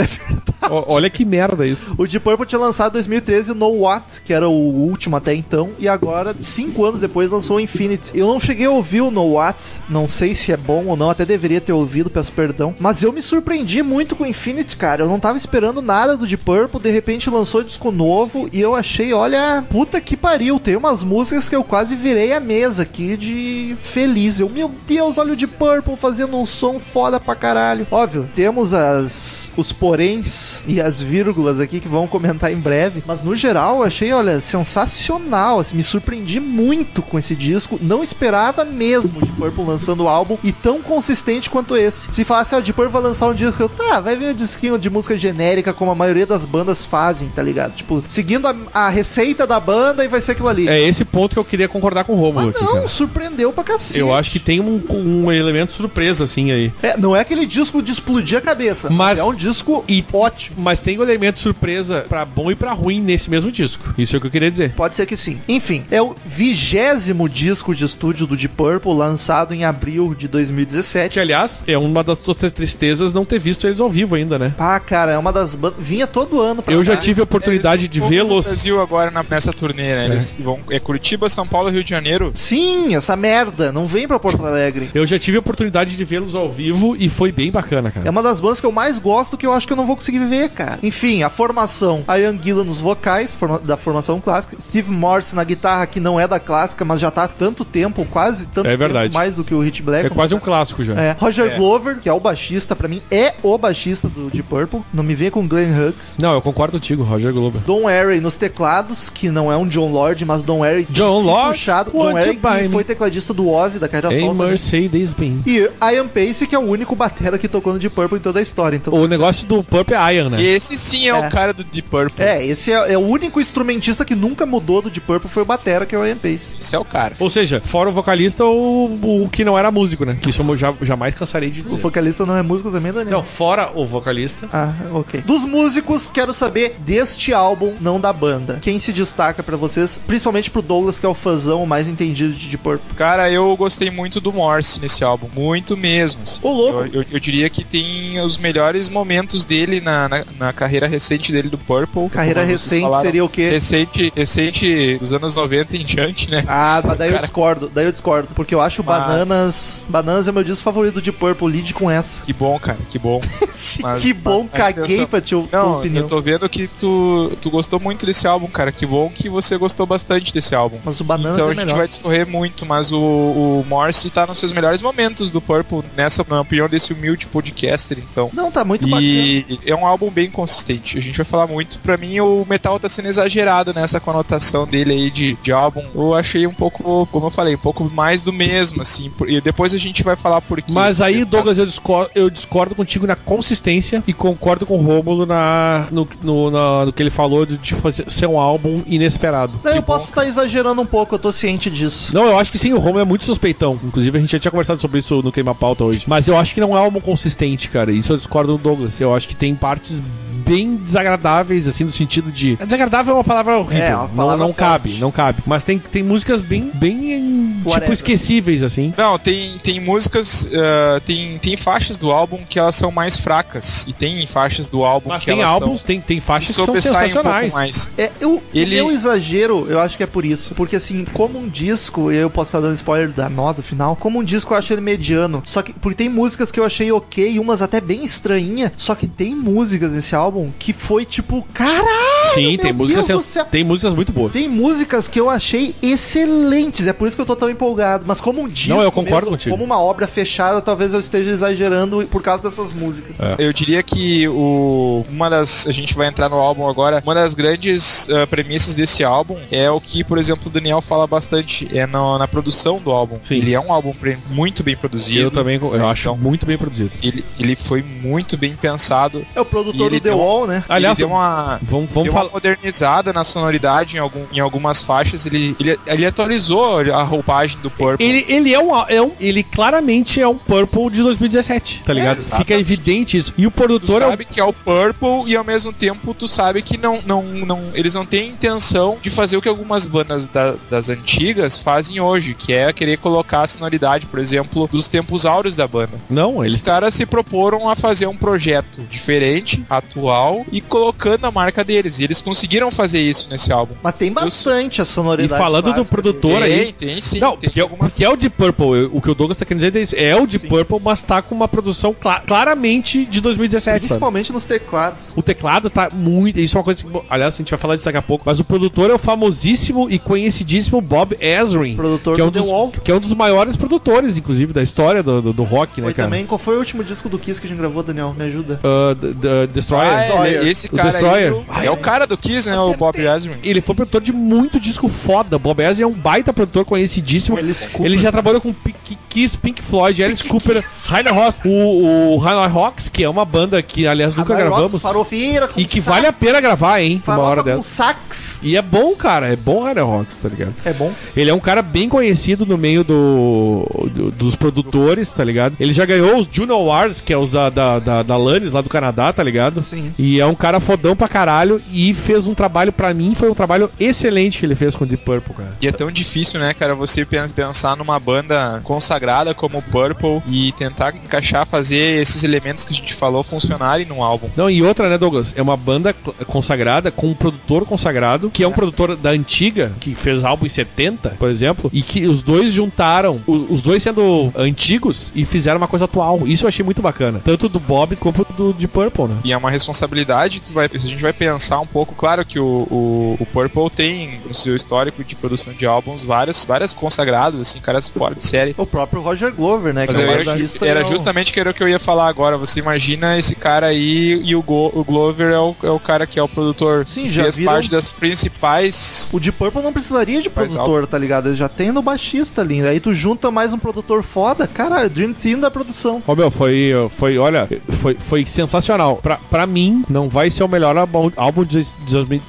Ó, 0.69 0.85
Olha 0.87 1.09
que 1.09 1.25
merda 1.25 1.65
isso. 1.65 1.93
O 1.97 2.07
Deep 2.07 2.23
Purple 2.23 2.45
tinha 2.45 2.59
lançado 2.59 2.91
em 2.91 2.93
2013 2.93 3.51
o 3.51 3.55
No 3.55 3.81
What, 3.81 4.21
que 4.21 4.33
era 4.33 4.47
o 4.47 4.51
último 4.51 5.15
até 5.15 5.33
então, 5.33 5.71
e 5.79 5.87
agora, 5.87 6.33
cinco 6.37 6.85
anos 6.85 6.99
depois, 6.99 7.29
lançou 7.29 7.57
o 7.57 7.59
Infinity. 7.59 8.11
Eu 8.13 8.27
não 8.27 8.39
cheguei 8.39 8.65
a 8.65 8.71
ouvir 8.71 9.01
o 9.01 9.11
No 9.11 9.33
What, 9.33 9.81
não 9.89 10.07
sei 10.07 10.33
se 10.33 10.51
é 10.51 10.57
bom 10.57 10.85
ou 10.85 10.95
não, 10.95 11.09
até 11.09 11.25
deveria 11.25 11.61
ter 11.61 11.73
ouvido, 11.73 12.09
peço 12.09 12.31
perdão, 12.31 12.75
mas 12.79 13.03
eu 13.03 13.11
me 13.11 13.21
surpreendi 13.21 13.83
muito 13.83 14.15
com 14.15 14.23
o 14.23 14.27
Infinity, 14.27 14.75
cara. 14.75 15.03
Eu 15.03 15.07
não 15.09 15.19
tava 15.19 15.37
esperando 15.37 15.81
nada 15.81 16.15
do 16.15 16.25
Deep 16.25 16.43
Purple, 16.43 16.81
de 16.81 16.91
repente 16.91 17.29
lançou 17.29 17.63
disco 17.63 17.91
novo 17.91 18.47
e 18.51 18.61
eu 18.61 18.75
achei, 18.75 19.13
olha, 19.13 19.63
puta 19.69 19.99
que 19.99 20.15
pariu. 20.15 20.59
Tem 20.59 20.75
umas 20.75 21.03
músicas 21.03 21.49
que 21.49 21.55
eu 21.55 21.63
quase 21.63 21.95
virei 21.95 22.33
a 22.33 22.39
mesa 22.39 22.83
aqui 22.83 23.17
de 23.17 23.75
feliz. 23.81 24.39
Eu, 24.39 24.49
meu 24.49 24.71
Deus, 24.87 25.17
olha 25.17 25.33
o 25.33 25.35
Deep 25.35 25.53
Purple 25.55 25.95
fazendo 25.95 26.37
um 26.37 26.45
som 26.45 26.79
foda 26.79 27.19
pra 27.19 27.35
caralho. 27.35 27.87
Óbvio, 27.91 28.27
temos 28.33 28.73
as 28.73 29.51
os 29.57 29.71
poréns 29.71 30.54
e 30.67 30.79
as 30.81 31.01
vírgulas 31.01 31.59
aqui 31.59 31.79
que 31.79 31.87
vão 31.87 32.07
comentar 32.07 32.51
em 32.51 32.57
breve, 32.57 33.03
mas 33.05 33.21
no 33.23 33.35
geral 33.35 33.77
eu 33.77 33.83
achei, 33.83 34.11
olha, 34.11 34.39
sensacional. 34.41 35.59
Assim, 35.59 35.75
me 35.75 35.83
surpreendi 35.83 36.39
muito 36.39 37.01
com 37.01 37.17
esse 37.17 37.35
disco. 37.35 37.79
Não 37.81 38.03
esperava 38.03 38.63
mesmo 38.65 39.09
Deep 39.19 39.31
Purple 39.37 39.65
lançando 39.65 40.03
o 40.03 40.07
álbum 40.07 40.37
e 40.43 40.51
tão 40.51 40.81
consistente 40.81 41.49
quanto 41.49 41.75
esse. 41.75 42.07
Se 42.11 42.23
falasse, 42.23 42.53
ó, 42.55 42.59
o 42.59 42.61
Deep 42.61 42.73
Purple 42.75 42.91
vai 42.93 43.01
lançar 43.01 43.27
um 43.27 43.33
disco, 43.33 43.61
eu, 43.61 43.69
tá, 43.69 43.99
vai 43.99 44.15
vir 44.15 44.29
um 44.29 44.33
disquinho 44.33 44.77
de 44.77 44.89
música 44.89 45.17
genérica 45.17 45.73
como 45.73 45.91
a 45.91 45.95
maioria 45.95 46.25
das 46.25 46.45
bandas 46.45 46.85
fazem, 46.85 47.29
tá 47.29 47.41
ligado? 47.41 47.73
Tipo, 47.73 48.03
seguindo 48.07 48.47
a, 48.47 48.55
a 48.73 48.89
receita 48.89 49.47
da 49.47 49.59
banda 49.59 50.03
e 50.03 50.07
vai 50.07 50.21
ser 50.21 50.33
aquilo 50.33 50.47
ali. 50.47 50.67
É 50.69 50.79
esse 50.81 51.03
ponto 51.05 51.33
que 51.33 51.39
eu 51.39 51.45
queria 51.45 51.67
concordar 51.67 52.03
com 52.03 52.13
o 52.13 52.15
Romulo 52.15 52.47
Mas 52.47 52.55
aqui, 52.55 52.63
não, 52.65 52.73
cara. 52.73 52.87
surpreendeu 52.87 53.51
pra 53.53 53.63
cacete. 53.63 53.99
Eu 53.99 54.13
acho 54.13 54.31
que 54.31 54.39
tem 54.39 54.59
um, 54.59 54.81
um 54.89 55.31
elemento 55.31 55.73
surpresa, 55.73 56.23
assim, 56.23 56.51
aí. 56.51 56.71
É, 56.81 56.97
não 56.97 57.15
é 57.15 57.19
aquele 57.21 57.45
disco 57.45 57.81
de 57.81 57.91
explodir 57.91 58.37
a 58.37 58.41
cabeça, 58.41 58.89
mas, 58.89 58.97
Mas- 58.97 59.19
é 59.19 59.23
um 59.23 59.33
disco 59.33 59.83
E- 59.87 60.03
ótimo. 60.13 60.44
Mas 60.57 60.79
tem 60.81 60.97
um 60.99 61.03
elemento 61.03 61.39
surpresa 61.39 62.05
pra 62.07 62.25
bom 62.25 62.49
e 62.51 62.55
pra 62.55 62.71
ruim 62.73 63.01
nesse 63.01 63.29
mesmo 63.29 63.51
disco. 63.51 63.93
Isso 63.97 64.15
é 64.15 64.17
o 64.17 64.21
que 64.21 64.27
eu 64.27 64.31
queria 64.31 64.51
dizer. 64.51 64.73
Pode 64.73 64.95
ser 64.95 65.05
que 65.05 65.15
sim. 65.17 65.39
Enfim, 65.47 65.83
é 65.91 66.01
o 66.01 66.15
vigésimo 66.25 67.27
disco 67.29 67.73
de 67.75 67.83
estúdio 67.85 68.25
do 68.27 68.35
Deep 68.35 68.55
Purple, 68.55 68.93
lançado 68.93 69.53
em 69.53 69.63
abril 69.65 70.15
de 70.15 70.27
2017. 70.27 71.13
Que, 71.13 71.19
aliás, 71.19 71.63
é 71.67 71.77
uma 71.77 72.03
das 72.03 72.25
outras 72.27 72.51
tristezas 72.51 73.13
não 73.13 73.23
ter 73.25 73.39
visto 73.39 73.67
eles 73.67 73.79
ao 73.79 73.89
vivo 73.89 74.15
ainda, 74.15 74.37
né? 74.39 74.53
Ah, 74.57 74.79
cara, 74.79 75.11
é 75.13 75.17
uma 75.17 75.31
das 75.31 75.55
bandas. 75.55 75.77
Vinha 75.79 76.07
todo 76.07 76.41
ano 76.41 76.61
pra 76.61 76.73
Eu 76.73 76.83
já 76.83 76.95
tive 76.97 77.19
a 77.21 77.23
oportunidade 77.23 77.87
de 77.87 77.99
vão 77.99 78.09
no 78.09 78.15
vê-los. 78.15 78.45
Brasil 78.45 78.81
agora 78.81 79.11
na- 79.11 79.25
nessa 79.29 79.51
turnê, 79.53 79.83
né? 79.95 80.05
Eles 80.05 80.35
vão. 80.39 80.59
É 80.69 80.79
Curitiba, 80.79 81.29
São 81.29 81.47
Paulo, 81.47 81.69
Rio 81.69 81.83
de 81.83 81.89
Janeiro. 81.89 82.31
Sim, 82.33 82.95
essa 82.95 83.15
merda. 83.15 83.71
Não 83.71 83.87
vem 83.87 84.07
pra 84.07 84.19
Porto 84.19 84.45
Alegre. 84.45 84.89
Eu 84.93 85.05
já 85.05 85.17
tive 85.19 85.37
a 85.37 85.39
oportunidade 85.39 85.95
de 85.97 86.03
vê-los 86.03 86.35
ao 86.35 86.49
vivo 86.51 86.95
e 86.97 87.09
foi 87.09 87.31
bem 87.31 87.51
bacana, 87.51 87.89
É 87.89 87.91
cara. 87.91 88.11
uma 88.11 88.23
das 88.23 88.39
bandas 88.39 88.59
que 88.59 88.65
eu 88.65 88.71
mais 88.71 88.97
gosto 88.99 89.37
que 89.37 89.45
eu 89.45 89.53
acho 89.53 89.67
que 89.67 89.73
eu 89.73 89.77
não 89.77 89.85
vou 89.85 89.95
conseguir 89.95 90.19
ver, 90.25 90.49
cara. 90.49 90.79
Enfim, 90.83 91.23
a 91.23 91.29
formação. 91.29 92.03
A 92.07 92.17
Ian 92.19 92.37
Gillan 92.41 92.63
nos 92.63 92.79
vocais, 92.79 93.33
forma- 93.35 93.59
da 93.59 93.77
formação 93.77 94.19
clássica. 94.19 94.57
Steve 94.59 94.91
Morse 94.91 95.35
na 95.35 95.43
guitarra, 95.43 95.85
que 95.87 95.99
não 95.99 96.19
é 96.19 96.27
da 96.27 96.39
clássica, 96.39 96.83
mas 96.85 96.99
já 96.99 97.09
tá 97.11 97.23
há 97.23 97.27
tanto 97.27 97.63
tempo, 97.65 98.05
quase 98.09 98.45
tanto 98.47 98.67
É 98.67 98.75
verdade. 98.77 99.05
tempo, 99.09 99.13
mais 99.15 99.35
do 99.35 99.43
que 99.43 99.53
o 99.53 99.59
Hit 99.61 99.81
Black. 99.81 100.07
É 100.07 100.09
quase 100.09 100.33
um 100.35 100.39
clássico 100.39 100.83
já. 100.83 100.93
É, 100.93 101.15
Roger 101.19 101.51
É. 101.51 101.57
Glover, 101.57 101.97
que 101.99 102.09
é 102.09 102.13
o 102.13 102.19
baixista, 102.19 102.75
pra 102.75 102.87
mim 102.87 103.01
é 103.11 103.33
o 103.43 103.57
baixista 103.57 104.07
do 104.07 104.29
Deep 104.29 104.47
Purple. 104.49 104.81
Não 104.93 105.03
me 105.03 105.15
venha 105.15 105.31
com 105.31 105.47
Glenn 105.47 105.71
Hughes. 105.73 106.17
Não, 106.19 106.33
eu 106.33 106.41
concordo 106.41 106.73
contigo, 106.73 107.03
Roger 107.03 107.31
Glover. 107.33 107.61
Don 107.65 107.87
Airey 107.87 108.19
nos 108.21 108.35
teclados, 108.37 109.09
que 109.09 109.29
não 109.29 109.51
é 109.51 109.57
um 109.57 109.67
John 109.67 109.91
Lord, 109.91 110.23
mas 110.25 110.41
Don 110.43 110.63
Airey 110.63 110.85
John 110.89 111.21
Lord? 111.21 111.49
puxado. 111.57 111.91
Don 111.91 112.13
buy 112.13 112.63
que 112.63 112.69
foi 112.69 112.83
tecladista 112.83 113.33
do 113.33 113.49
Ozzy, 113.49 113.79
da 113.79 113.87
carreira 113.87 114.15
Em 114.15 114.21
solo 114.21 114.33
também. 114.33 114.49
Mercedes 114.49 115.13
Benz. 115.13 115.41
E 115.45 115.69
Ian 115.93 116.07
Pace, 116.07 116.47
que 116.47 116.55
é 116.55 116.59
o 116.59 116.61
único 116.69 116.95
batera 116.95 117.37
que 117.37 117.47
tocou 117.47 117.73
no 117.73 117.79
Deep 117.79 117.93
Purple 117.95 118.17
em 118.17 118.21
toda 118.21 118.39
a 118.39 118.41
história. 118.41 118.75
Então, 118.75 118.93
O 118.93 119.07
negócio 119.07 119.45
do 119.47 119.63
Pump 119.63 119.91
é 119.93 119.95
Né? 120.23 120.41
Esse 120.41 120.75
sim 120.77 121.05
é, 121.05 121.09
É. 121.09 121.13
o 121.15 121.29
cara 121.29 121.53
do 121.53 121.63
Deep 121.63 121.89
Purple. 121.89 122.23
É, 122.23 122.45
esse 122.45 122.71
é, 122.71 122.93
é 122.93 122.97
o 122.97 123.01
único 123.01 123.39
instrumentista 123.39 124.03
que 124.05 124.15
nunca 124.15 124.45
mudou 124.45 124.81
do 124.81 124.89
Deep 124.89 125.05
Purple 125.05 125.29
foi 125.29 125.43
o 125.43 125.45
batera, 125.45 125.85
que 125.85 125.95
é 125.95 125.99
o 125.99 126.05
Ian 126.05 126.15
Pace. 126.17 126.55
Esse 126.59 126.75
é 126.75 126.79
o 126.79 126.85
cara. 126.85 127.13
Ou 127.19 127.29
seja, 127.29 127.61
fora 127.63 127.89
o 127.89 127.93
vocalista, 127.93 128.45
o, 128.45 129.23
o 129.23 129.29
que 129.31 129.43
não 129.43 129.57
era 129.57 129.69
músico, 129.71 130.05
né? 130.05 130.17
Que 130.21 130.29
isso 130.29 130.41
eu 130.41 130.57
já, 130.57 130.73
jamais 130.81 131.13
cansarei 131.15 131.49
de 131.49 131.61
O 131.61 131.63
dizer. 131.63 131.77
vocalista 131.79 132.25
não 132.25 132.35
é 132.37 132.41
músico 132.41 132.71
também, 132.71 132.91
Daniel? 132.91 133.17
Não, 133.17 133.23
fora 133.23 133.71
o 133.75 133.85
vocalista. 133.85 134.47
Ah, 134.53 134.73
ok. 134.93 135.21
Dos 135.21 135.45
músicos, 135.45 136.09
quero 136.09 136.33
saber 136.33 136.75
deste 136.79 137.33
álbum, 137.33 137.73
não 137.81 137.99
da 137.99 138.11
banda. 138.13 138.59
Quem 138.61 138.79
se 138.79 138.91
destaca 138.93 139.43
pra 139.43 139.57
vocês, 139.57 140.01
principalmente 140.05 140.49
pro 140.51 140.61
Douglas, 140.61 140.99
que 140.99 141.05
é 141.05 141.09
o 141.09 141.13
fãzão 141.13 141.63
o 141.63 141.67
mais 141.67 141.87
entendido 141.89 142.33
de 142.33 142.47
Deep 142.49 142.63
Purple. 142.63 142.95
Cara, 142.95 143.29
eu 143.29 143.55
gostei 143.57 143.89
muito 143.89 144.19
do 144.19 144.31
Morse 144.31 144.79
nesse 144.79 145.03
álbum. 145.03 145.27
Muito 145.35 145.75
mesmo. 145.77 146.21
Ô, 146.41 146.51
louco. 146.51 146.79
Eu, 146.93 147.01
eu- 147.01 147.05
eu 147.11 147.19
diria 147.19 147.49
que 147.49 147.63
tem 147.63 148.19
os 148.21 148.37
melhores 148.37 148.89
momentos 148.89 149.43
dele 149.43 149.79
na, 149.81 150.04
na, 150.09 150.23
na 150.37 150.53
carreira 150.53 150.87
recente 150.87 151.31
dele 151.31 151.49
do 151.49 151.57
Purple. 151.57 152.09
Carreira 152.09 152.43
recente 152.43 152.81
falaram. 152.83 153.01
seria 153.03 153.23
o 153.25 153.29
quê? 153.29 153.49
Recente, 153.49 154.11
recente 154.15 154.97
dos 154.99 155.11
anos 155.13 155.35
90 155.35 155.75
em 155.77 155.85
diante, 155.85 156.29
né? 156.29 156.43
Ah, 156.47 156.81
mas 156.83 156.97
daí 156.97 157.09
eu 157.09 157.13
Cara. 157.13 157.21
discordo, 157.23 157.71
daí 157.73 157.85
eu 157.85 157.91
discordo, 157.91 158.29
porque 158.35 158.53
eu 158.53 158.61
acho 158.61 158.83
Mas- 158.83 158.97
Bananas... 158.97 159.83
Bananas 159.89 160.27
é 160.27 160.31
meu 160.31 160.43
disco 160.43 160.63
favorito 160.63 161.01
Deep 161.01 161.17
Purple, 161.17 161.47
lide 161.47 161.73
com 161.73 161.89
essa. 161.89 162.23
Que 162.25 162.33
bom, 162.33 162.57
cara, 162.59 162.77
que 162.91 162.99
bom. 162.99 163.21
Mas- 163.81 164.01
que 164.01 164.13
bom, 164.13 164.47
caguei 164.47 164.83
atenção. 164.83 165.07
pra 165.07 165.21
tua 165.21 165.47
Não, 165.51 165.77
opinião. 165.79 166.03
eu 166.03 166.09
tô 166.09 166.21
vendo 166.21 166.47
que 166.49 166.67
tu, 166.67 167.31
tu 167.41 167.49
gostou 167.49 167.79
muito 167.79 168.05
desse 168.05 168.27
álbum, 168.27 168.47
cara. 168.47 168.71
Que 168.71 168.85
bom 168.85 169.09
que 169.09 169.29
você 169.29 169.57
gostou 169.57 169.85
bastante 169.85 170.33
desse 170.33 170.53
álbum. 170.53 170.77
Mas 170.83 170.99
o 170.99 171.03
Bananas 171.03 171.33
então 171.35 171.45
é 171.47 171.51
a 171.51 171.53
gente 171.53 171.65
melhor. 171.65 171.77
vai 171.77 171.87
discorrer 171.87 172.27
muito, 172.27 172.65
mas 172.65 172.91
o, 172.91 172.99
o 172.99 173.65
Morse 173.67 174.09
tá 174.09 174.25
nos 174.25 174.39
seus 174.39 174.51
melhores 174.51 174.81
momentos 174.81 175.29
do 175.31 175.39
Purple, 175.39 175.81
nessa 175.95 176.25
na 176.27 176.41
opinião 176.41 176.67
desse 176.67 176.91
humilde 176.93 177.25
podcaster, 177.27 177.97
então. 177.99 178.29
Não, 178.33 178.51
tá 178.51 178.65
muito 178.65 178.87
bacana. 178.87 179.01
E 179.07 179.59
é 179.65 179.75
um 179.75 179.85
álbum 179.85 179.94
bem 180.11 180.29
consistente. 180.29 180.97
A 180.97 181.01
gente 181.01 181.17
vai 181.17 181.25
falar 181.25 181.47
muito. 181.47 181.79
Pra 181.79 181.97
mim, 181.97 182.19
o 182.19 182.45
metal 182.49 182.79
tá 182.79 182.87
sendo 182.89 183.07
exagerado 183.07 183.73
nessa 183.73 183.99
conotação 183.99 184.65
dele 184.65 184.93
aí 184.93 185.11
de, 185.11 185.37
de 185.41 185.51
álbum. 185.51 185.81
Eu 185.93 186.13
achei 186.13 186.45
um 186.47 186.53
pouco, 186.53 187.07
como 187.11 187.27
eu 187.27 187.31
falei, 187.31 187.55
um 187.55 187.59
pouco 187.59 187.83
mais 187.85 188.21
do 188.21 188.31
mesmo, 188.33 188.81
assim. 188.81 189.09
por- 189.09 189.29
E 189.29 189.39
depois 189.41 189.73
a 189.73 189.77
gente 189.77 190.03
vai 190.03 190.15
falar 190.15 190.41
por 190.41 190.61
quê. 190.61 190.71
Mas 190.71 191.01
aí, 191.01 191.23
Douglas, 191.25 191.57
eu 191.57 191.65
discordo, 191.65 192.11
eu 192.15 192.29
discordo 192.29 192.75
contigo 192.75 193.07
na 193.07 193.15
consistência 193.15 194.03
e 194.07 194.13
concordo 194.13 194.65
com 194.65 194.77
o 194.77 194.81
Rômulo 194.81 195.25
na, 195.25 195.87
no, 195.91 196.07
no, 196.23 196.51
na- 196.51 196.85
no 196.85 196.93
que 196.93 197.01
ele 197.03 197.09
falou 197.09 197.45
de, 197.45 197.57
de 197.57 197.73
fazer, 197.75 198.09
ser 198.09 198.27
um 198.27 198.39
álbum 198.39 198.81
inesperado. 198.85 199.59
Daí 199.63 199.77
eu 199.77 199.83
posso 199.83 200.05
estar 200.05 200.25
exagerando 200.25 200.81
um 200.81 200.85
pouco, 200.85 201.15
eu 201.15 201.19
tô 201.19 201.31
ciente 201.31 201.69
disso. 201.69 202.13
Não, 202.13 202.25
eu 202.25 202.37
acho 202.39 202.51
que 202.51 202.57
sim, 202.57 202.73
o 202.73 202.79
Romulo 202.79 202.99
é 203.01 203.05
muito 203.05 203.23
suspeitão. 203.25 203.79
Inclusive, 203.83 204.17
a 204.17 204.21
gente 204.21 204.31
já 204.31 204.39
tinha 204.39 204.51
conversado 204.51 204.79
sobre 204.79 204.99
isso 204.99 205.21
no 205.21 205.31
Queima 205.31 205.53
Pauta 205.55 205.83
hoje. 205.83 206.05
Mas 206.07 206.27
eu 206.27 206.37
acho 206.37 206.53
que 206.53 206.61
não 206.61 206.75
é 206.75 206.79
um 206.79 206.83
álbum 206.83 206.99
consistente, 206.99 207.69
cara. 207.69 207.91
Isso 207.91 208.13
eu 208.13 208.17
discordo 208.17 208.57
do 208.57 208.63
Douglas. 208.63 208.99
Eu 208.99 209.13
acho 209.15 209.27
que 209.27 209.35
tem 209.35 209.53
partes 209.85 210.01
bem 210.45 210.75
desagradáveis, 210.75 211.67
assim, 211.67 211.83
no 211.83 211.89
sentido 211.91 212.31
de. 212.31 212.55
Desagradável 212.57 213.13
é 213.13 213.17
uma 213.17 213.23
palavra 213.23 213.57
horrível. 213.57 213.85
É, 213.85 213.95
uma 213.95 214.07
Não- 214.07 214.15
palavra 214.15 214.37
não, 214.37 214.47
forte. 214.53 214.57
cabe, 214.57 214.93
não 214.99 215.11
cabe. 215.11 215.43
Mas 215.45 215.63
tem, 215.63 215.79
tem 215.79 216.03
músicas 216.03 216.39
bem, 216.41 216.71
bem 216.73 217.55
tipo, 217.57 217.69
Whatever. 217.69 217.93
esquecíveis, 217.93 218.63
assim. 218.63 218.93
Não, 218.97 219.17
tem, 219.17 219.57
tem 219.59 219.79
músicas, 219.79 220.47
ah, 220.53 221.01
tem, 221.05 221.37
tem 221.39 221.57
faixas 221.57 221.97
do 221.97 222.11
álbum 222.11 222.39
que 222.47 222.59
elas 222.59 222.75
são 222.75 222.91
mais 222.91 223.17
fracas. 223.17 223.85
E 223.87 223.93
tem 223.93 224.25
faixas 224.27 224.67
do 224.67 224.83
álbum 224.85 225.09
Mas 225.09 225.21
que 225.23 225.31
tem 225.31 225.41
elas 225.41 225.51
álbuns, 225.53 225.79
são, 225.81 225.87
tem, 225.87 226.01
tem 226.01 226.19
faixas 226.19 226.47
se 226.55 226.59
que 226.59 226.65
são 226.65 226.75
sensacionais. 226.75 227.53
Um 227.53 227.57
mais. 227.57 227.89
É, 227.97 228.11
eu, 228.19 228.41
Ele- 228.53 228.81
o 228.81 228.85
meu 228.85 228.91
exagero, 228.93 229.65
eu 229.69 229.79
acho 229.79 229.97
que 229.97 230.03
é 230.03 230.07
por 230.07 230.25
isso. 230.25 230.53
Porque 230.55 230.75
assim, 230.75 231.05
como 231.13 231.39
um 231.39 231.47
disco, 231.47 232.11
eu 232.11 232.29
posso 232.29 232.49
estar 232.49 232.59
dando 232.61 232.75
spoiler 232.75 233.09
da 233.09 233.29
nota 233.29 233.61
final, 233.61 233.95
como 233.95 234.19
um 234.19 234.23
disco 234.23 234.53
eu 234.53 234.57
acho 234.57 234.71
ele 234.73 234.81
mediano. 234.81 235.41
Só 235.45 235.61
que, 235.61 235.73
porque 235.73 235.95
tem 235.97 236.09
músicas 236.09 236.51
que 236.51 236.59
eu 236.59 236.65
achei 236.65 236.91
ok, 236.91 237.39
umas 237.39 237.61
até 237.61 237.79
bem 237.81 238.03
estranhinha. 238.05 238.71
Só 238.77 238.93
que 238.95 239.07
tem 239.07 239.33
músicas 239.35 239.91
nesse 239.93 240.15
álbum 240.15 240.34
que 240.59 240.73
foi 240.73 241.05
tipo, 241.05 241.41
caralho! 241.53 242.14
Sim, 242.35 242.57
tem 242.57 242.73
músicas, 242.73 243.05
sens- 243.05 243.21
céu. 243.25 243.45
tem 243.45 243.63
músicas 243.63 243.93
muito 243.93 244.11
boas. 244.11 244.31
Tem 244.33 244.47
músicas 244.47 245.07
que 245.07 245.19
eu 245.19 245.29
achei 245.29 245.73
excelentes, 245.81 246.87
é 246.87 246.93
por 246.93 247.07
isso 247.07 247.15
que 247.15 247.21
eu 247.21 247.25
tô 247.25 247.35
tão 247.35 247.49
empolgado. 247.49 248.03
Mas 248.07 248.21
como 248.21 248.41
um 248.41 248.47
disco, 248.47 248.69
Não, 248.69 248.81
eu 248.81 248.91
concordo 248.91 249.25
mesmo, 249.25 249.31
contigo. 249.31 249.51
como 249.55 249.63
uma 249.63 249.79
obra 249.79 250.07
fechada, 250.07 250.61
talvez 250.61 250.93
eu 250.93 250.99
esteja 250.99 251.29
exagerando 251.29 252.05
por 252.07 252.21
causa 252.21 252.43
dessas 252.43 252.73
músicas. 252.73 253.19
É. 253.21 253.35
Eu 253.39 253.51
diria 253.53 253.81
que 253.83 254.27
o, 254.27 255.05
uma 255.09 255.29
das. 255.29 255.67
A 255.67 255.71
gente 255.71 255.93
vai 255.95 256.07
entrar 256.07 256.29
no 256.29 256.35
álbum 256.37 256.67
agora. 256.67 257.01
Uma 257.05 257.15
das 257.15 257.33
grandes 257.33 258.07
ah, 258.09 258.27
premissas 258.27 258.73
desse 258.73 259.03
álbum 259.03 259.37
é 259.51 259.69
o 259.69 259.79
que, 259.81 260.03
por 260.03 260.17
exemplo, 260.17 260.47
o 260.47 260.49
Daniel 260.49 260.81
fala 260.81 261.07
bastante. 261.07 261.67
É 261.73 261.85
na, 261.87 262.17
na 262.17 262.27
produção 262.27 262.77
do 262.79 262.91
álbum. 262.91 263.17
Sim. 263.21 263.35
Ele 263.35 263.53
é 263.53 263.59
um 263.59 263.71
álbum 263.71 263.93
pre- 263.93 264.17
muito 264.29 264.63
bem 264.63 264.75
produzido. 264.75 265.19
Eu 265.19 265.31
também 265.31 265.57
eu 265.61 265.87
acho 265.87 266.03
Então, 266.09 266.17
muito 266.17 266.45
bem 266.45 266.57
produzido. 266.57 266.91
Ele, 267.01 267.23
ele 267.39 267.55
foi 267.55 267.81
muito 267.83 268.37
bem 268.37 268.55
pensado. 268.55 269.25
É 269.35 269.41
o 269.41 269.45
produtor 269.45 269.87
ele 269.87 269.99
do 269.99 270.03
The 270.03 270.09
deu- 270.09 270.17
Wall, 270.19 270.47
né? 270.47 270.63
Aliás, 270.69 270.99
uma. 270.99 271.59
vamos, 271.61 271.89
vamos 271.91 272.11
deu 272.13 272.13
uma 272.25 272.33
modernizada 272.33 273.13
na 273.13 273.23
sonoridade 273.23 273.95
em, 273.95 273.99
algum, 273.99 274.23
em 274.31 274.39
algumas 274.39 274.81
faixas. 274.81 275.25
Ele, 275.25 275.55
ele, 275.59 275.79
ele 275.87 276.05
atualizou 276.05 276.79
a 276.93 277.03
roupagem 277.03 277.57
do 277.61 277.69
Purple. 277.69 278.05
Ele, 278.05 278.25
ele 278.27 278.53
é, 278.53 278.59
um, 278.59 278.75
é 278.87 279.01
um. 279.01 279.11
Ele 279.19 279.43
claramente 279.43 280.19
é 280.21 280.27
um 280.27 280.35
Purple 280.37 280.89
de 280.91 281.01
2017, 281.03 281.83
tá 281.83 281.93
ligado? 281.93 282.17
exatamente. 282.17 282.45
Fica 282.47 282.59
evidente 282.59 283.17
isso. 283.17 283.33
E 283.37 283.45
o 283.47 283.51
Tu 283.51 283.55
produtor 283.55 284.01
é 284.01 284.05
o 284.05 284.09
sabe 284.09 284.25
que 284.25 284.39
é 284.39 284.43
o 284.43 284.53
Purple 284.53 285.23
e 285.31 285.35
ao 285.35 285.43
mesmo 285.43 285.71
tempo 285.73 286.13
tu 286.13 286.27
sabe 286.27 286.61
que 286.61 286.77
não, 286.77 286.99
não, 287.05 287.23
não, 287.23 287.61
eles 287.73 287.93
não 287.93 288.05
têm 288.05 288.29
intenção 288.29 288.97
de 289.01 289.09
fazer 289.09 289.37
o 289.37 289.41
que 289.41 289.49
algumas 289.49 289.85
bandas 289.85 290.25
da- 290.25 290.55
das 290.69 290.89
antigas 290.89 291.57
fazem 291.57 291.99
hoje, 291.99 292.33
que 292.33 292.53
é 292.53 292.71
querer 292.73 292.97
colocar 292.97 293.43
a 293.43 293.47
sonoridade, 293.47 294.05
por 294.05 294.19
exemplo, 294.19 294.67
dos 294.67 294.87
tempos 294.87 295.25
áureos 295.25 295.55
da 295.55 295.67
banda. 295.67 295.93
Não, 296.09 296.37
Os 296.39 296.45
eles. 296.45 296.63
caras 296.63 296.93
se 296.93 297.05
proporam 297.05 297.69
a 297.69 297.75
fazer 297.75 298.07
um 298.07 298.17
projeto 298.17 298.81
diferente, 298.89 299.63
atual 299.69 300.45
e 300.51 300.61
colocando 300.61 301.25
a 301.25 301.31
marca 301.31 301.63
deles. 301.63 301.99
E 301.99 302.03
eles 302.03 302.14
conseguiram 302.21 302.71
fazer 302.71 302.99
isso 303.01 303.27
nesse 303.29 303.51
álbum. 303.51 303.73
Mas 303.83 303.95
tem 303.95 304.11
bastante 304.11 304.81
a 304.81 304.83
E 304.83 304.87
sonoridade. 304.87 305.41
falando 305.41 305.73
do 305.73 305.85
produtor 305.85 306.41
dele. 306.41 306.53
aí. 306.53 306.73
Tem, 306.73 306.87
tem 306.95 307.01
sim. 307.01 307.19
Não, 307.19 307.31
tem 307.37 307.49
porque, 307.49 307.59
é- 307.59 307.63
algumas- 307.63 307.91
porque 307.93 308.05
é 308.05 308.09
o 308.09 308.15
de 308.15 308.29
Purple. 308.29 308.89
O 308.91 309.01
que 309.01 309.09
o 309.09 309.15
Douglas 309.15 309.37
tá 309.37 309.45
querendo 309.45 309.61
dizer 309.61 309.77
é 309.77 309.81
isso. 309.81 309.95
É 309.97 310.15
o 310.15 310.25
de. 310.27 310.39
Purple, 310.39 310.79
mas 310.83 311.01
tá 311.03 311.21
com 311.21 311.33
uma 311.35 311.47
produção 311.47 311.93
cla- 311.93 312.19
claramente 312.19 313.05
de 313.05 313.21
2017. 313.21 313.65
sabe? 313.65 313.79
Principalmente 313.87 314.31
nos 314.33 314.45
teclados. 314.45 315.13
O 315.15 315.21
teclado 315.21 315.69
tá 315.69 315.89
muito. 315.91 316.39
Isso 316.39 316.55
é 316.55 316.59
uma 316.59 316.63
coisa 316.63 316.83
que. 316.83 316.89
Aliás, 317.09 317.33
a 317.33 317.37
gente 317.37 317.49
vai 317.49 317.59
falar 317.59 317.75
disso 317.75 317.85
daqui 317.85 317.97
a 317.97 318.01
pouco. 318.01 318.23
Mas 318.25 318.39
o 318.39 318.43
produtor 318.43 318.89
é 318.89 318.93
o 318.93 318.97
famosíssimo 318.99 319.89
e 319.89 319.97
conhecidíssimo 319.99 320.81
Bob 320.81 321.15
Ezrin. 321.19 321.75
Produtor 321.75 322.15
que 322.15 322.21
é 322.21 322.23
um 322.23 322.27
do 322.27 322.33
The 322.33 322.39
dos, 322.39 322.49
Wall. 322.49 322.71
Que 322.71 322.91
é 322.91 322.95
um 322.95 322.99
dos 322.99 323.13
maiores 323.13 323.55
produtores, 323.57 324.17
inclusive, 324.17 324.53
da 324.53 324.61
história 324.63 325.01
do, 325.03 325.21
do, 325.21 325.33
do 325.33 325.43
rock, 325.43 325.79
né, 325.81 325.85
Foi 325.87 325.93
cara? 325.93 326.07
também. 326.09 326.25
Qual 326.25 326.37
foi 326.37 326.55
o 326.55 326.59
último 326.59 326.83
disco 326.83 327.07
do 327.09 327.17
Kiss 327.17 327.39
que 327.39 327.47
a 327.47 327.49
gente 327.49 327.57
gravou, 327.59 327.81
Daniel? 327.83 328.13
Me 328.17 328.25
ajuda. 328.25 328.59
Uh, 328.63 328.95
the, 328.95 329.07
the 329.13 329.47
Destroyer. 329.47 329.91
Ah, 329.93 329.99
Destroyer. 330.01 330.41
ele- 330.41 330.49
esse 330.51 330.67
O 330.67 330.71
cara 330.71 330.89
Destroyer. 330.89 331.35
aí, 331.49 331.67
é 331.67 331.71
o 331.71 331.77
cara 331.77 331.94
do 332.05 332.17
Kiss, 332.17 332.49
né? 332.49 332.59
O 332.59 332.75
Bob 332.75 332.99
Ezrin. 332.99 333.31
Ele 333.41 333.61
foi 333.61 333.73
produtor 333.75 334.01
de 334.01 334.11
muito 334.11 334.59
disco 334.59 334.89
foda. 334.89 335.39
Bob 335.39 335.61
Ezrin 335.63 335.83
é 335.83 335.87
um 335.87 335.93
baita 335.93 336.33
produtor 336.33 336.65
conhecidíssimo. 336.65 337.37
Ele 337.79 337.97
já 337.97 338.11
trabalhou 338.11 338.41
com 338.41 338.51
Pink- 338.51 338.97
Kiss, 339.09 339.37
Pink 339.37 339.61
Floyd, 339.61 340.03
Alice 340.03 340.23
Cooper, 340.25 340.61
Rainer 340.89 341.13
Ross, 341.13 341.39
o, 341.45 342.13
o 342.15 342.17
Rainer 342.17 342.51
Rocks, 342.51 342.89
que 342.89 343.01
é 343.01 343.07
uma 343.09 343.23
banda 343.23 343.61
que, 343.63 343.87
aliás, 343.87 344.13
nunca 344.13 344.35
gravamos. 344.35 344.73
Rocks, 344.73 344.81
Farofeira 344.81 345.47
com 345.47 345.57
E 345.57 345.63
que 345.63 345.79
sax. 345.81 345.85
vale 345.85 346.07
a 346.07 346.11
pena 346.11 346.41
gravar, 346.41 346.81
hein? 346.81 346.95
Uma 346.97 347.15
Farofa 347.15 347.29
hora 347.29 347.43
com 347.43 347.49
dessa. 347.49 347.61
sax. 347.63 348.39
E 348.43 348.57
é 348.57 348.61
bom, 348.61 348.93
cara. 348.95 349.27
É 349.31 349.37
bom 349.37 349.63
Rainer 349.63 349.85
Rocks, 349.85 350.19
tá 350.19 350.27
ligado? 350.27 350.53
É 350.65 350.73
bom. 350.73 350.91
Ele 351.15 351.29
é 351.29 351.33
um 351.33 351.39
cara 351.39 351.61
bem 351.61 351.87
conhecido 351.87 352.45
no 352.45 352.57
meio 352.57 352.83
do, 352.83 353.65
do- 353.93 354.11
dos 354.11 354.35
produtores, 354.35 355.13
tá 355.13 355.23
ligado? 355.23 355.55
Ele 355.59 355.71
já 355.71 355.85
ganhou 355.85 356.17
os 356.17 356.27
Juno 356.29 356.53
Awards, 356.53 356.99
que 356.99 357.13
é 357.13 357.17
os 357.17 357.31
da, 357.31 357.49
da, 357.49 357.79
da, 357.79 358.03
da 358.03 358.17
Lannis, 358.17 358.51
lá 358.51 358.61
do 358.61 358.69
Canadá, 358.69 359.13
tá 359.13 359.23
ligado? 359.23 359.61
Sim. 359.61 359.93
E 359.97 360.19
é 360.19 360.25
um 360.25 360.35
cara 360.35 360.59
fodão 360.59 360.95
pra 360.95 361.07
caralho 361.07 361.61
e 361.71 361.84
fez 361.93 362.27
um 362.27 362.33
trabalho, 362.33 362.71
pra 362.71 362.93
mim, 362.93 363.13
foi 363.15 363.29
um 363.29 363.33
trabalho 363.35 363.69
excelente 363.79 364.39
que 364.39 364.45
ele 364.45 364.55
fez 364.55 364.75
com 364.75 364.83
o 364.83 364.87
Deep 364.87 365.03
Purple, 365.03 365.33
cara. 365.35 365.57
E 365.61 365.67
é 365.67 365.71
tão 365.71 365.91
difícil, 365.91 366.39
né, 366.39 366.53
cara, 366.53 366.75
você 366.75 367.05
pen- 367.05 367.29
pensar 367.29 367.75
numa 367.77 367.99
banda 367.99 368.61
consagrada 368.63 369.33
como 369.33 369.57
o 369.57 369.61
Purple 369.61 370.21
e 370.27 370.51
tentar 370.53 370.95
encaixar, 370.95 371.45
fazer 371.47 372.01
esses 372.01 372.23
elementos 372.23 372.63
que 372.63 372.73
a 372.73 372.75
gente 372.75 372.93
falou 372.93 373.23
funcionarem 373.23 373.85
num 373.85 374.03
álbum. 374.03 374.29
Não, 374.35 374.49
e 374.49 374.61
outra, 374.61 374.89
né, 374.89 374.97
Douglas? 374.97 375.33
É 375.37 375.41
uma 375.41 375.57
banda 375.57 375.93
consagrada, 376.27 376.91
com 376.91 377.07
um 377.07 377.13
produtor 377.13 377.65
consagrado, 377.65 378.29
que 378.29 378.43
é 378.43 378.47
um 378.47 378.51
produtor 378.51 378.95
da 378.95 379.09
antiga, 379.11 379.71
que 379.79 379.93
fez 379.95 380.23
álbum 380.23 380.45
em 380.45 380.49
70, 380.49 381.09
por 381.19 381.29
exemplo, 381.29 381.69
e 381.73 381.81
que 381.81 382.07
os 382.07 382.21
dois 382.21 382.51
juntaram, 382.53 383.21
os 383.27 383.61
dois 383.61 383.83
sendo 383.83 384.31
antigos 384.35 385.11
e 385.15 385.25
fizeram 385.25 385.57
uma 385.57 385.67
coisa 385.67 385.85
atual. 385.85 386.21
Isso 386.25 386.45
eu 386.45 386.47
achei 386.47 386.63
muito 386.63 386.81
bacana. 386.81 387.21
Tanto 387.23 387.49
do 387.49 387.59
Bob 387.59 387.95
quanto 387.95 388.25
do 388.33 388.53
Deep 388.53 388.73
Purple, 388.73 389.05
né? 389.05 389.17
E 389.23 389.31
é 389.31 389.37
uma 389.37 389.51
responsabilidade, 389.51 390.41
tu 390.41 390.53
vai, 390.53 390.67
se 390.69 390.77
a 390.77 390.79
gente 390.79 391.01
vai 391.01 391.13
pensar 391.13 391.59
um 391.59 391.67
pouco. 391.75 391.93
Claro 391.93 392.23
que 392.25 392.39
o, 392.39 392.45
o, 392.71 393.17
o, 393.19 393.25
Purple 393.25 393.69
tem 393.69 394.21
no 394.25 394.33
seu 394.33 394.55
histórico 394.55 395.03
de 395.03 395.13
produção 395.13 395.51
de 395.51 395.65
álbuns 395.65 396.05
vários, 396.05 396.45
várias 396.45 396.73
consagrados, 396.73 397.41
assim, 397.41 397.59
caras 397.59 397.89
fora 397.89 398.15
de 398.15 398.25
série. 398.25 398.55
O 398.57 398.65
próprio 398.65 399.01
Roger 399.01 399.33
Glover, 399.33 399.73
né? 399.73 399.83
Mas 399.85 399.97
que 399.97 400.01
é 400.01 400.05
era, 400.05 400.21
é 400.21 400.37
ju 400.37 400.65
era 400.65 400.85
justamente 400.85 401.37
o 401.37 401.53
que 401.53 401.61
eu 401.61 401.67
ia 401.67 401.77
falar 401.79 402.07
agora. 402.07 402.37
Você 402.37 402.59
imagina 402.59 403.19
esse 403.19 403.35
cara 403.35 403.67
aí 403.67 404.21
e 404.23 404.33
o, 404.33 404.41
Go 404.41 404.71
o 404.73 404.85
Glover 404.85 405.33
é 405.33 405.39
o, 405.39 405.53
é 405.63 405.69
o 405.69 405.79
cara 405.79 406.07
que 406.07 406.17
é 406.17 406.23
o 406.23 406.29
produtor. 406.29 406.85
Sim, 406.87 407.09
já 407.09 407.23
fez 407.23 407.35
viram... 407.35 407.51
parte 407.51 407.69
das 407.69 407.89
principais. 407.89 409.09
O 409.11 409.19
de 409.19 409.33
Purple 409.33 409.61
não 409.61 409.73
precisaria 409.73 410.21
de 410.21 410.29
produtor, 410.29 410.59
álbum. 410.59 410.87
tá 410.87 410.97
ligado? 410.97 411.27
Ele 411.27 411.35
já 411.35 411.49
tem 411.49 411.73
no 411.73 411.81
baixista 411.81 412.39
ali. 412.39 412.61
Né? 412.61 412.69
Aí 412.69 412.79
tu 412.79 412.93
junta 412.93 413.29
mais 413.29 413.51
um 413.51 413.57
produtor 413.57 414.01
foda, 414.01 414.47
cara, 414.47 414.87
Dream 414.87 415.11
Team 415.11 415.39
da 415.39 415.51
produção. 415.51 416.01
Ô, 416.07 416.15
meu, 416.15 416.31
foi, 416.31 416.71
foi, 416.89 417.17
olha, 417.17 417.49
foi, 417.81 417.95
foi 417.95 418.25
sensacional. 418.25 418.95
Pra, 418.95 419.17
pra 419.29 419.45
mim, 419.45 419.83
não 419.89 420.07
vai 420.07 420.29
ser 420.31 420.45
o 420.45 420.47
melhor 420.47 420.77
álbum 420.77 421.43
de 421.43 421.64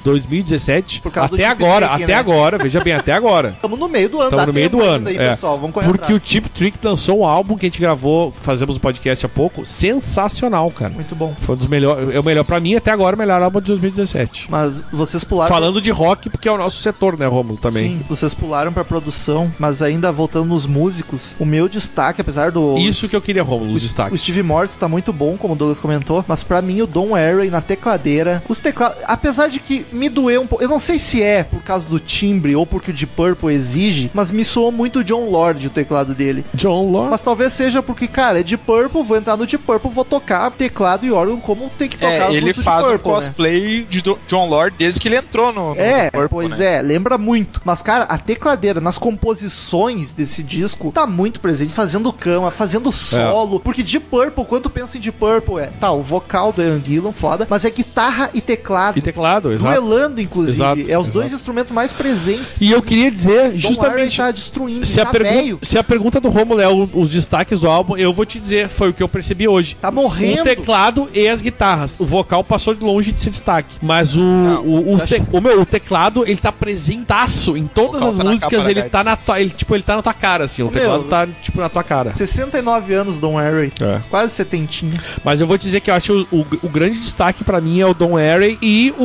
2017. 0.03 1.01
até 1.15 1.45
agora, 1.45 1.87
trick, 1.87 2.03
até 2.03 2.13
né? 2.13 2.19
agora, 2.19 2.57
veja 2.57 2.79
bem, 2.79 2.93
até 2.93 3.13
agora. 3.13 3.49
Estamos 3.57 3.79
no 3.79 3.89
meio 3.89 4.09
do 4.09 4.19
ano, 4.19 4.29
Estamos 4.29 4.47
no 4.47 4.53
meio 4.53 4.69
do 4.69 4.81
ano. 4.81 5.05
Daí, 5.05 5.17
é. 5.17 5.29
pessoal, 5.29 5.57
vamos 5.57 5.73
Porque 5.73 5.89
atrás. 5.89 6.13
o 6.15 6.19
Tip 6.19 6.47
Trick 6.49 6.77
lançou 6.83 7.19
um 7.19 7.25
álbum 7.25 7.55
que 7.55 7.65
a 7.65 7.69
gente 7.69 7.79
gravou, 7.79 8.31
fazemos 8.31 8.75
um 8.75 8.79
podcast 8.79 9.25
há 9.25 9.29
pouco, 9.29 9.65
sensacional, 9.65 10.71
cara. 10.71 10.93
Muito 10.93 11.15
bom. 11.15 11.35
Foi 11.39 11.55
um 11.55 11.57
dos 11.57 11.67
melhores, 11.67 12.15
é 12.15 12.19
o 12.19 12.23
melhor 12.23 12.43
para 12.43 12.59
mim 12.59 12.75
até 12.75 12.91
agora, 12.91 13.15
o 13.15 13.19
melhor 13.19 13.41
álbum 13.41 13.59
de 13.59 13.67
2017. 13.67 14.47
Mas 14.49 14.83
vocês 14.91 15.23
pularam 15.23 15.53
Falando 15.53 15.81
de 15.81 15.91
rock, 15.91 16.29
porque 16.29 16.47
é 16.47 16.51
o 16.51 16.57
nosso 16.57 16.81
setor, 16.81 17.17
né, 17.17 17.25
Romulo, 17.25 17.57
também. 17.57 17.89
Sim, 17.89 18.05
vocês 18.07 18.33
pularam 18.33 18.71
para 18.71 18.83
produção, 18.83 19.51
mas 19.59 19.81
ainda 19.81 20.11
voltando 20.11 20.45
nos 20.45 20.65
músicos, 20.65 21.35
o 21.39 21.45
meu 21.45 21.67
destaque, 21.67 22.21
apesar 22.21 22.51
do 22.51 22.77
Isso 22.77 23.07
que 23.07 23.15
eu 23.15 23.21
queria, 23.21 23.43
Romulo, 23.43 23.73
os 23.73 23.81
destaques. 23.81 24.13
O 24.13 24.23
Steve 24.23 24.43
Morse 24.43 24.77
tá 24.77 24.87
muito 24.87 25.11
bom, 25.11 25.37
como 25.37 25.53
o 25.53 25.57
Douglas 25.57 25.79
comentou, 25.79 26.23
mas 26.27 26.43
para 26.43 26.61
mim 26.61 26.81
o 26.81 26.87
Don 26.87 27.15
Airy 27.15 27.49
na 27.49 27.61
tecladeira, 27.61 28.43
os 28.47 28.59
teclados 28.59 28.97
apesar 29.27 29.49
de 29.49 29.59
que 29.59 29.85
me 29.91 30.07
doeu 30.07 30.41
um 30.41 30.47
pouco, 30.47 30.63
eu 30.63 30.69
não 30.69 30.79
sei 30.79 30.97
se 30.97 31.21
é 31.21 31.43
por 31.43 31.61
causa 31.61 31.85
do 31.87 31.99
timbre 31.99 32.55
ou 32.55 32.65
porque 32.65 32.91
o 32.91 32.93
Deep 32.93 33.11
Purple 33.13 33.53
exige, 33.53 34.09
mas 34.13 34.31
me 34.31 34.43
soou 34.43 34.71
muito 34.71 35.03
John 35.03 35.29
Lord 35.29 35.67
o 35.67 35.69
teclado 35.69 36.15
dele. 36.15 36.45
John 36.53 36.89
Lord. 36.89 37.11
Mas 37.11 37.21
talvez 37.21 37.51
seja 37.51 37.83
porque, 37.83 38.07
cara, 38.07 38.39
é 38.39 38.43
Deep 38.43 38.63
Purple, 38.65 39.03
vou 39.03 39.17
entrar 39.17 39.35
no 39.35 39.45
Deep 39.45 39.63
Purple, 39.65 39.91
vou 39.91 40.05
tocar 40.05 40.49
teclado 40.51 41.05
e 41.05 41.11
órgão 41.11 41.39
como 41.41 41.69
tem 41.77 41.89
que 41.89 41.97
tocar 41.97 42.11
É, 42.13 42.27
as 42.27 42.33
ele 42.35 42.53
faz 42.53 42.85
o 42.85 42.89
Deep 42.91 43.03
Purple, 43.03 43.11
né? 43.11 43.15
cosplay 43.27 43.83
de 43.89 44.01
Do- 44.01 44.19
John 44.29 44.47
Lord 44.47 44.75
desde 44.77 44.99
que 44.99 45.07
ele 45.09 45.17
entrou 45.17 45.51
no, 45.51 45.75
no 45.75 45.81
É, 45.81 46.09
Purple, 46.09 46.29
pois 46.29 46.57
né? 46.59 46.75
é, 46.77 46.81
lembra 46.81 47.17
muito. 47.17 47.61
Mas, 47.65 47.81
cara, 47.81 48.05
a 48.05 48.17
tecladeira 48.17 48.79
nas 48.79 48.97
composições 48.97 50.13
desse 50.13 50.41
disco 50.43 50.91
tá 50.91 51.05
muito 51.05 51.39
presente, 51.39 51.73
fazendo 51.73 52.11
cama, 52.13 52.49
fazendo 52.51 52.91
solo. 52.91 53.59
Porque 53.59 53.83
Deep 53.83 54.05
Purple, 54.09 54.45
quando 54.45 54.69
pensa 54.69 54.97
em 54.97 55.01
Deep 55.01 55.17
Purple, 55.17 55.59
é, 55.59 55.69
tá, 55.79 55.91
o 55.91 56.01
vocal 56.01 56.51
do 56.51 56.61
Ian 56.61 56.81
Gillan, 56.83 57.11
foda, 57.11 57.45
mas 57.49 57.65
é 57.65 57.69
guitarra 57.69 58.29
e 58.33 58.41
teclado. 58.41 58.97
E 58.97 59.01
teclado, 59.01 59.16
exato. 59.51 59.81
Duelando, 59.81 60.21
inclusive. 60.21 60.57
Exato, 60.57 60.79
é 60.81 60.83
os 60.97 61.05
exato. 61.05 61.11
dois 61.11 61.33
instrumentos 61.33 61.71
mais 61.71 61.91
presentes. 61.93 62.61
E 62.61 62.71
eu 62.71 62.81
queria 62.81 63.09
dizer, 63.11 63.31
Don 63.35 63.39
Airey 63.43 63.59
justamente. 63.59 64.17
tá 64.17 64.31
destruindo, 64.31 64.85
Se 64.85 64.99
a, 65.01 65.05
tá 65.05 65.11
pergun- 65.11 65.29
velho, 65.29 65.59
se 65.61 65.77
a 65.77 65.83
pergunta 65.83 66.19
do 66.19 66.29
Romulo 66.29 66.59
é 66.61 66.67
o- 66.67 66.89
os 66.93 67.11
destaques 67.11 67.59
do 67.59 67.67
álbum, 67.67 67.95
eu 67.97 68.13
vou 68.13 68.25
te 68.25 68.39
dizer, 68.39 68.69
foi 68.69 68.89
o 68.89 68.93
que 68.93 69.01
eu 69.03 69.07
percebi 69.09 69.47
hoje. 69.47 69.75
tá 69.81 69.91
morrendo. 69.91 70.41
O 70.41 70.43
teclado 70.43 71.09
e 71.13 71.27
as 71.27 71.41
guitarras. 71.41 71.95
O 71.99 72.05
vocal 72.05 72.43
passou 72.43 72.73
de 72.73 72.83
longe 72.83 73.11
de 73.11 73.19
ser 73.19 73.29
destaque. 73.29 73.75
Mas 73.81 74.15
o, 74.15 74.19
o, 74.21 74.93
os 74.93 75.03
te- 75.03 75.21
o 75.31 75.41
meu, 75.41 75.61
o 75.61 75.65
teclado, 75.65 76.23
ele 76.25 76.37
tá 76.37 76.51
presentaço 76.51 77.57
em 77.57 77.67
todas 77.67 78.01
vocal 78.01 78.09
as 78.09 78.17
tá 78.17 78.23
músicas, 78.23 78.59
capa 78.59 78.71
ele 78.71 78.83
tá 78.83 79.03
na 79.03 79.15
tua, 79.15 79.39
ele, 79.39 79.49
tipo, 79.49 79.75
ele 79.75 79.83
tá 79.83 79.95
na 79.95 80.01
tua 80.01 80.13
cara, 80.13 80.45
assim. 80.45 80.61
O 80.61 80.65
Meu, 80.65 80.73
teclado 80.73 81.03
tá, 81.05 81.27
tipo, 81.41 81.59
na 81.59 81.69
tua 81.69 81.83
cara. 81.83 82.13
69 82.13 82.93
anos, 82.93 83.19
Don 83.19 83.37
Airey. 83.37 83.71
É. 83.81 83.99
Quase 84.09 84.33
setentinha. 84.33 84.93
Mas 85.23 85.41
eu 85.41 85.47
vou 85.47 85.57
te 85.57 85.63
dizer 85.63 85.81
que 85.81 85.89
eu 85.89 85.95
acho 85.95 86.27
o, 86.31 86.37
o, 86.39 86.45
o 86.63 86.69
grande 86.69 86.97
destaque 86.99 87.43
pra 87.43 87.59
mim 87.61 87.79
é 87.79 87.85
o 87.85 87.93
Don 87.93 88.17
Airey 88.17 88.57
e 88.61 88.93
o, 88.97 89.03